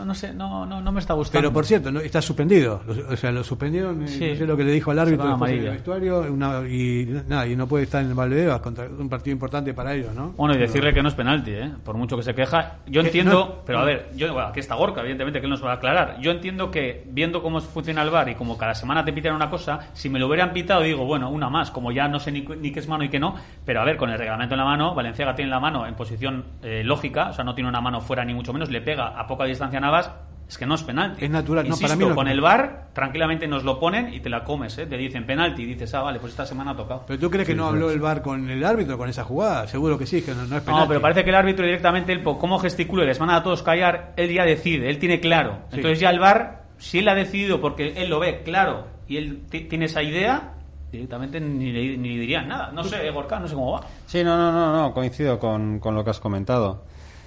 no 0.04 0.14
sé, 0.14 0.32
no, 0.32 0.64
no, 0.66 0.80
no 0.80 0.92
me 0.92 1.00
está 1.00 1.14
gustando. 1.14 1.40
Pero 1.40 1.52
por 1.52 1.66
cierto, 1.66 1.90
¿no? 1.90 2.00
está 2.00 2.22
suspendido. 2.22 2.82
O 3.10 3.16
sea, 3.16 3.32
lo 3.32 3.42
suspendieron, 3.42 4.02
eh, 4.02 4.04
no 4.04 4.08
sé 4.08 4.46
lo 4.46 4.56
que 4.56 4.64
le 4.64 4.72
dijo 4.72 4.90
al 4.90 4.98
árbitro 4.98 5.28
después 5.28 5.52
en 5.52 5.58
el 5.58 5.70
vestuario, 5.70 6.26
y, 6.66 7.22
nada, 7.28 7.46
y 7.46 7.56
no 7.56 7.66
puede 7.66 7.84
estar 7.84 8.02
en 8.02 8.10
el 8.10 8.14
Valdebebas 8.14 8.60
contra 8.60 8.86
un 8.86 9.08
partido 9.08 9.32
importante 9.32 9.74
para 9.74 9.94
ellos, 9.94 10.14
¿no? 10.14 10.32
Bueno, 10.36 10.54
y 10.54 10.58
decirle 10.58 10.94
que 10.94 11.02
no 11.02 11.08
es 11.08 11.14
penalti, 11.14 11.52
¿eh? 11.52 11.72
por 11.84 11.96
mucho 11.96 12.16
que 12.16 12.22
se 12.22 12.34
queja. 12.34 12.78
Yo 12.86 13.00
entiendo, 13.00 13.62
pero 13.66 13.80
a 13.80 13.84
ver, 13.84 14.10
yo, 14.14 14.32
bueno, 14.32 14.48
aquí 14.48 14.60
está 14.60 14.74
Gorka, 14.74 15.00
evidentemente, 15.00 15.40
que 15.40 15.46
él 15.46 15.50
nos 15.50 15.64
va 15.64 15.72
a 15.72 15.74
aclarar. 15.74 16.18
Yo 16.20 16.30
entiendo 16.30 16.70
que 16.70 17.04
viendo 17.06 17.42
cómo 17.42 17.60
funciona 17.60 18.02
el 18.02 18.10
bar 18.10 18.28
y 18.28 18.34
como 18.34 18.56
cada 18.56 18.74
semana 18.74 19.04
te 19.04 19.12
pitan 19.12 19.34
una 19.34 19.50
cosa, 19.50 19.90
si 19.92 20.08
me 20.08 20.18
lo 20.18 20.26
hubieran 20.28 20.52
pitado, 20.52 20.82
digo, 20.82 21.04
bueno, 21.04 21.30
una 21.30 21.50
más, 21.50 21.70
como 21.70 21.90
ya 21.92 22.08
no 22.08 22.20
sé 22.20 22.30
ni, 22.30 22.42
ni 22.42 22.72
es 22.80 22.88
mano 22.88 23.04
y 23.04 23.08
qué 23.08 23.18
no, 23.18 23.34
pero 23.64 23.80
a 23.80 23.84
ver, 23.84 23.96
con 23.96 24.10
el 24.10 24.18
reglamento 24.18 24.54
en 24.54 24.58
la 24.58 24.64
mano, 24.64 24.94
Valenciaga 24.94 25.34
tiene 25.34 25.50
la 25.50 25.60
mano 25.60 25.86
en 25.86 25.94
posición 25.94 26.44
eh, 26.62 26.82
lógica, 26.84 27.28
o 27.30 27.32
sea, 27.32 27.44
no 27.44 27.54
tiene 27.54 27.68
una 27.68 27.80
mano 27.80 28.00
fuera 28.00 28.24
ni 28.24 28.34
mucho 28.34 28.52
menos, 28.52 28.70
le 28.70 28.80
pega 28.80 29.08
a 29.18 29.26
poca 29.26 29.44
distancia 29.44 29.78
a 29.78 29.82
Navas, 29.82 30.10
es 30.48 30.58
que 30.58 30.64
no 30.66 30.76
es 30.76 30.82
penalti. 30.84 31.24
Es 31.24 31.30
natural, 31.30 31.66
Insisto, 31.66 31.88
no, 31.88 31.88
para 31.88 31.98
mí 31.98 32.08
no 32.08 32.14
con 32.14 32.28
el 32.28 32.40
VAR 32.40 32.86
tranquilamente 32.92 33.48
nos 33.48 33.64
lo 33.64 33.80
ponen 33.80 34.14
y 34.14 34.20
te 34.20 34.28
la 34.30 34.44
comes, 34.44 34.78
¿eh? 34.78 34.86
Te 34.86 34.96
dicen 34.96 35.26
penalti 35.26 35.62
y 35.62 35.66
dices, 35.66 35.92
ah, 35.94 36.02
vale, 36.02 36.20
pues 36.20 36.30
esta 36.34 36.46
semana 36.46 36.70
ha 36.70 36.76
tocado. 36.76 37.02
Pero 37.04 37.18
tú 37.18 37.28
crees 37.30 37.48
que 37.48 37.54
no 37.56 37.66
habló 37.66 37.90
el 37.90 37.98
VAR 37.98 38.22
con 38.22 38.48
el 38.48 38.64
árbitro 38.64 38.96
con 38.96 39.08
esa 39.08 39.24
jugada? 39.24 39.66
Seguro 39.66 39.98
que 39.98 40.06
sí, 40.06 40.22
que 40.22 40.30
no, 40.30 40.46
no 40.46 40.56
es 40.56 40.62
penalti. 40.62 40.70
No, 40.82 40.86
pero 40.86 41.00
parece 41.00 41.24
que 41.24 41.30
el 41.30 41.34
árbitro 41.36 41.64
directamente, 41.66 42.12
él, 42.12 42.22
cómo 42.22 42.60
gesticula 42.60 43.02
y 43.02 43.06
les 43.08 43.18
manda 43.18 43.34
a 43.34 43.42
todos 43.42 43.64
callar, 43.64 44.12
él 44.16 44.32
ya 44.32 44.44
decide, 44.44 44.88
él 44.88 44.98
tiene 45.00 45.18
claro. 45.18 45.62
Sí. 45.70 45.76
Entonces 45.78 45.98
ya 45.98 46.10
el 46.10 46.20
VAR, 46.20 46.62
si 46.78 47.00
él 47.00 47.08
ha 47.08 47.16
decidido 47.16 47.60
porque 47.60 47.94
él 47.96 48.08
lo 48.08 48.20
ve 48.20 48.42
claro 48.44 48.86
y 49.08 49.16
él 49.16 49.42
ti- 49.50 49.62
tiene 49.64 49.86
esa 49.86 50.04
idea, 50.04 50.52
directamente 50.96 51.40
ni 51.40 51.70
le, 51.72 51.96
ni 51.96 52.14
le 52.14 52.20
dirían 52.20 52.48
nada. 52.48 52.72
No 52.72 52.82
sé, 52.84 53.10
Gorka, 53.10 53.38
no 53.40 53.48
sé 53.48 53.54
cómo 53.54 53.72
va. 53.72 53.80
Sí, 54.06 54.22
no, 54.24 54.36
no, 54.36 54.50
no, 54.52 54.72
no, 54.76 54.92
coincido 54.92 55.38
con, 55.38 55.78
con 55.78 55.94
lo 55.94 56.04
que 56.04 56.10
has 56.10 56.20
comentado. 56.20 56.82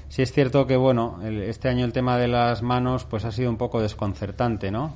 Sí 0.10 0.22
es 0.22 0.32
cierto 0.32 0.66
que, 0.68 0.76
bueno, 0.76 1.20
el- 1.24 1.44
este 1.44 1.70
año 1.70 1.86
el 1.86 1.94
tema 1.94 2.18
de 2.18 2.28
las 2.28 2.62
manos 2.62 3.06
pues 3.06 3.26
ha 3.26 3.32
sido 3.32 3.50
un 3.50 3.58
poco 3.58 3.82
desconcertante, 3.82 4.72
¿no? 4.72 4.94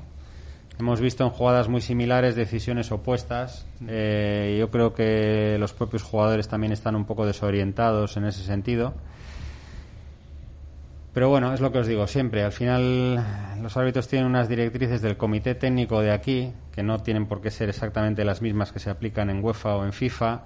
Hemos 0.79 0.99
visto 1.01 1.23
en 1.23 1.29
jugadas 1.29 1.69
muy 1.69 1.81
similares 1.81 2.35
decisiones 2.35 2.91
opuestas. 2.91 3.67
Eh, 3.87 4.57
yo 4.59 4.71
creo 4.71 4.93
que 4.95 5.55
los 5.59 5.71
propios 5.71 6.01
jugadores 6.01 6.47
también 6.47 6.73
están 6.73 6.95
un 6.95 7.05
poco 7.05 7.27
desorientados 7.27 8.17
en 8.17 8.25
ese 8.25 8.43
sentido. 8.43 8.95
Pero 11.14 11.30
bueno, 11.30 11.53
es 11.53 11.61
lo 11.61 11.72
que 11.72 11.80
os 11.80 11.88
digo 11.88 12.07
siempre. 12.07 12.44
Al 12.44 12.52
final, 12.52 13.23
los 13.61 13.77
árbitros 13.77 14.07
tienen 14.07 14.27
unas 14.27 14.49
directrices 14.49 15.02
del 15.02 15.15
comité 15.15 15.53
técnico 15.53 16.02
de 16.02 16.11
aquí, 16.11 16.52
que 16.73 16.81
no 16.81 16.99
tienen 17.03 17.27
por 17.27 17.40
qué 17.40 17.52
ser 17.52 17.69
exactamente 17.69 18.26
las 18.26 18.41
mismas 18.41 18.72
que 18.72 18.80
se 18.80 18.90
aplican 18.90 19.30
en 19.30 19.44
UEFA 19.44 19.76
o 19.76 19.85
en 19.85 19.94
FIFA. 19.94 20.41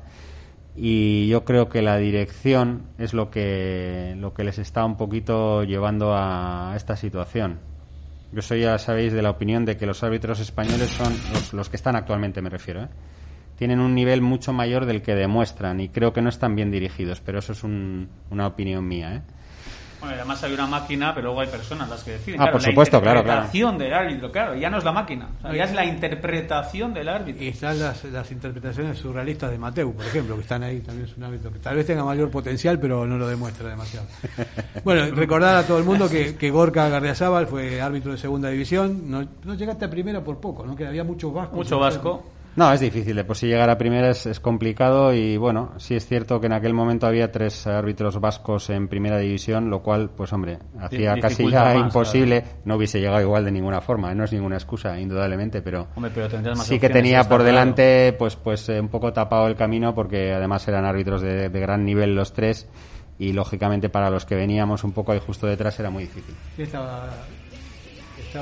Y 0.75 1.27
yo 1.29 1.45
creo 1.45 1.69
que 1.69 1.81
la 1.81 1.97
dirección 1.97 2.83
es 2.97 3.13
lo 3.13 3.31
que, 3.31 4.13
lo 4.17 4.33
que 4.33 4.43
les 4.43 4.59
está 4.59 4.83
un 4.85 4.97
poquito 4.97 5.63
llevando 5.63 6.13
a 6.13 6.73
esta 6.75 6.97
situación. 6.97 7.59
Yo 8.33 8.41
soy, 8.41 8.61
ya 8.61 8.77
sabéis, 8.77 9.13
de 9.13 9.21
la 9.21 9.29
opinión 9.31 9.63
de 9.63 9.77
que 9.77 9.85
los 9.85 10.03
árbitros 10.03 10.41
españoles 10.41 10.89
son 10.89 11.13
los, 11.53 11.69
que 11.69 11.77
están 11.77 11.95
actualmente, 11.95 12.41
me 12.41 12.49
refiero. 12.49 12.83
¿eh? 12.83 12.87
Tienen 13.55 13.79
un 13.79 13.95
nivel 13.95 14.21
mucho 14.21 14.51
mayor 14.51 14.85
del 14.85 15.01
que 15.01 15.15
demuestran 15.15 15.79
y 15.79 15.87
creo 15.89 16.11
que 16.11 16.21
no 16.21 16.27
están 16.29 16.55
bien 16.55 16.69
dirigidos, 16.69 17.21
pero 17.21 17.39
eso 17.39 17.53
es 17.53 17.63
un- 17.63 18.09
una 18.29 18.45
opinión 18.45 18.85
mía. 18.85 19.15
¿eh? 19.15 19.21
Bueno, 19.99 20.15
y 20.15 20.19
además 20.19 20.43
hay 20.43 20.53
una 20.53 20.67
máquina, 20.67 21.13
pero 21.13 21.27
luego 21.27 21.41
hay 21.41 21.47
personas 21.47 21.89
las 21.89 22.03
que 22.03 22.11
deciden. 22.11 22.41
Ah, 22.41 22.51
por 22.51 22.61
supuesto, 22.61 23.01
claro, 23.01 23.23
claro. 23.23 23.41
La 23.41 23.45
interpretación 23.45 23.77
del 23.77 23.93
árbitro, 23.93 24.31
claro, 24.31 24.55
ya 24.55 24.69
no 24.69 24.77
es 24.77 24.83
la 24.83 24.91
máquina, 24.91 25.29
o 25.39 25.41
sea, 25.41 25.55
ya 25.55 25.63
es 25.63 25.73
la 25.73 25.85
interpretación 25.85 26.93
del 26.93 27.09
árbitro. 27.09 27.43
Y 27.43 27.47
están 27.47 27.79
las, 27.79 28.03
las 28.05 28.31
interpretaciones 28.31 28.97
surrealistas 28.97 29.51
de 29.51 29.57
Mateu, 29.57 29.93
por 29.93 30.05
ejemplo, 30.05 30.35
que 30.35 30.41
están 30.41 30.63
ahí, 30.63 30.81
también 30.81 31.07
es 31.07 31.17
un 31.17 31.23
árbitro 31.23 31.51
que 31.51 31.59
tal 31.59 31.75
vez 31.75 31.85
tenga 31.85 32.03
mayor 32.03 32.29
potencial, 32.29 32.79
pero 32.79 33.05
no 33.05 33.17
lo 33.17 33.27
demuestra 33.27 33.69
demasiado. 33.69 34.07
Bueno, 34.83 35.13
recordar 35.13 35.57
a 35.57 35.63
todo 35.63 35.79
el 35.79 35.83
mundo 35.83 36.07
que, 36.09 36.35
que 36.37 36.49
Gorka 36.49 36.87
Gardiazabal 36.87 37.47
fue 37.47 37.81
árbitro 37.81 38.11
de 38.11 38.17
segunda 38.17 38.49
división, 38.49 39.09
no, 39.09 39.27
no 39.43 39.53
llegaste 39.55 39.85
a 39.85 39.89
primera 39.89 40.23
por 40.23 40.39
poco, 40.39 40.65
¿no? 40.65 40.75
que 40.75 40.85
había 40.85 41.03
muchos 41.03 41.33
vascos. 41.33 41.57
Mucho 41.57 41.79
vasco. 41.79 42.23
No, 42.57 42.73
es 42.73 42.79
difícil. 42.79 43.15
De 43.15 43.23
por 43.23 43.37
sí 43.37 43.45
llegar 43.45 43.69
a 43.69 43.77
primera 43.77 44.09
es, 44.09 44.25
es 44.25 44.39
complicado 44.39 45.13
y 45.13 45.37
bueno, 45.37 45.73
sí 45.77 45.95
es 45.95 46.07
cierto 46.07 46.41
que 46.41 46.47
en 46.47 46.53
aquel 46.53 46.73
momento 46.73 47.05
había 47.05 47.31
tres 47.31 47.67
árbitros 47.67 48.19
vascos 48.19 48.71
en 48.71 48.87
primera 48.87 49.19
división, 49.19 49.69
lo 49.69 49.83
cual, 49.83 50.09
pues 50.09 50.33
hombre, 50.33 50.57
hacía 50.79 51.19
casi 51.21 51.47
ya 51.51 51.65
más, 51.65 51.75
imposible. 51.75 52.43
No 52.65 52.77
hubiese 52.77 52.99
llegado 52.99 53.21
igual 53.21 53.45
de 53.45 53.51
ninguna 53.51 53.79
forma. 53.79 54.11
No 54.15 54.23
es 54.23 54.33
ninguna 54.33 54.55
excusa, 54.55 54.99
indudablemente, 54.99 55.61
pero 55.61 55.89
Hombre, 55.95 56.11
pero 56.15 56.27
tendrías 56.29 56.57
más 56.57 56.65
sí 56.65 56.79
que 56.79 56.89
tenía 56.89 57.19
por 57.19 57.41
claro. 57.41 57.43
delante, 57.43 58.15
pues, 58.17 58.35
pues 58.35 58.67
eh, 58.69 58.81
un 58.81 58.87
poco 58.87 59.13
tapado 59.13 59.45
el 59.45 59.55
camino 59.55 59.93
porque 59.93 60.33
además 60.33 60.67
eran 60.67 60.83
árbitros 60.83 61.21
de, 61.21 61.49
de 61.49 61.59
gran 61.59 61.85
nivel 61.85 62.15
los 62.15 62.33
tres 62.33 62.67
y 63.19 63.33
lógicamente 63.33 63.89
para 63.89 64.09
los 64.09 64.25
que 64.25 64.33
veníamos 64.33 64.83
un 64.83 64.93
poco 64.93 65.11
ahí 65.11 65.19
justo 65.19 65.45
detrás 65.45 65.79
era 65.79 65.91
muy 65.91 66.03
difícil. 66.03 66.35
Sí, 66.55 66.63
estaba, 66.63 67.07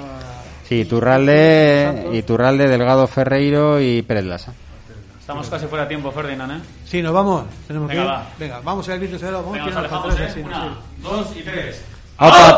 estaba 0.02 0.44
Sí, 0.68 0.76
Iturralde, 0.82 2.10
Iturralde, 2.14 2.68
Delgado 2.68 3.06
Ferreiro 3.08 3.80
y 3.80 4.02
Pérez 4.02 4.26
Lasa. 4.26 4.54
Estamos 5.20 5.48
casi 5.50 5.66
fuera 5.68 5.84
de 5.86 5.90
tiempo, 5.90 6.12
Ferdinand, 6.12 6.52
¿eh? 6.52 6.66
Sí, 6.86 7.02
nos 7.02 7.14
vamos. 7.14 7.46
Tenemos 7.68 7.88
Venga, 7.88 8.02
que 8.02 8.08
ir. 8.08 8.14
va. 8.14 8.28
Venga, 8.40 8.60
vamos. 8.64 8.86
Vamos 9.44 9.54
Venga, 9.54 9.66
a 9.66 9.70
nos 9.70 9.78
alejamos, 9.78 10.20
¿eh? 10.20 10.26
así, 10.30 10.40
Una, 10.42 10.64
sí. 10.64 10.70
dos 11.02 11.28
y 11.38 11.42
tres. 11.44 11.82
¡Opa, 12.18 12.58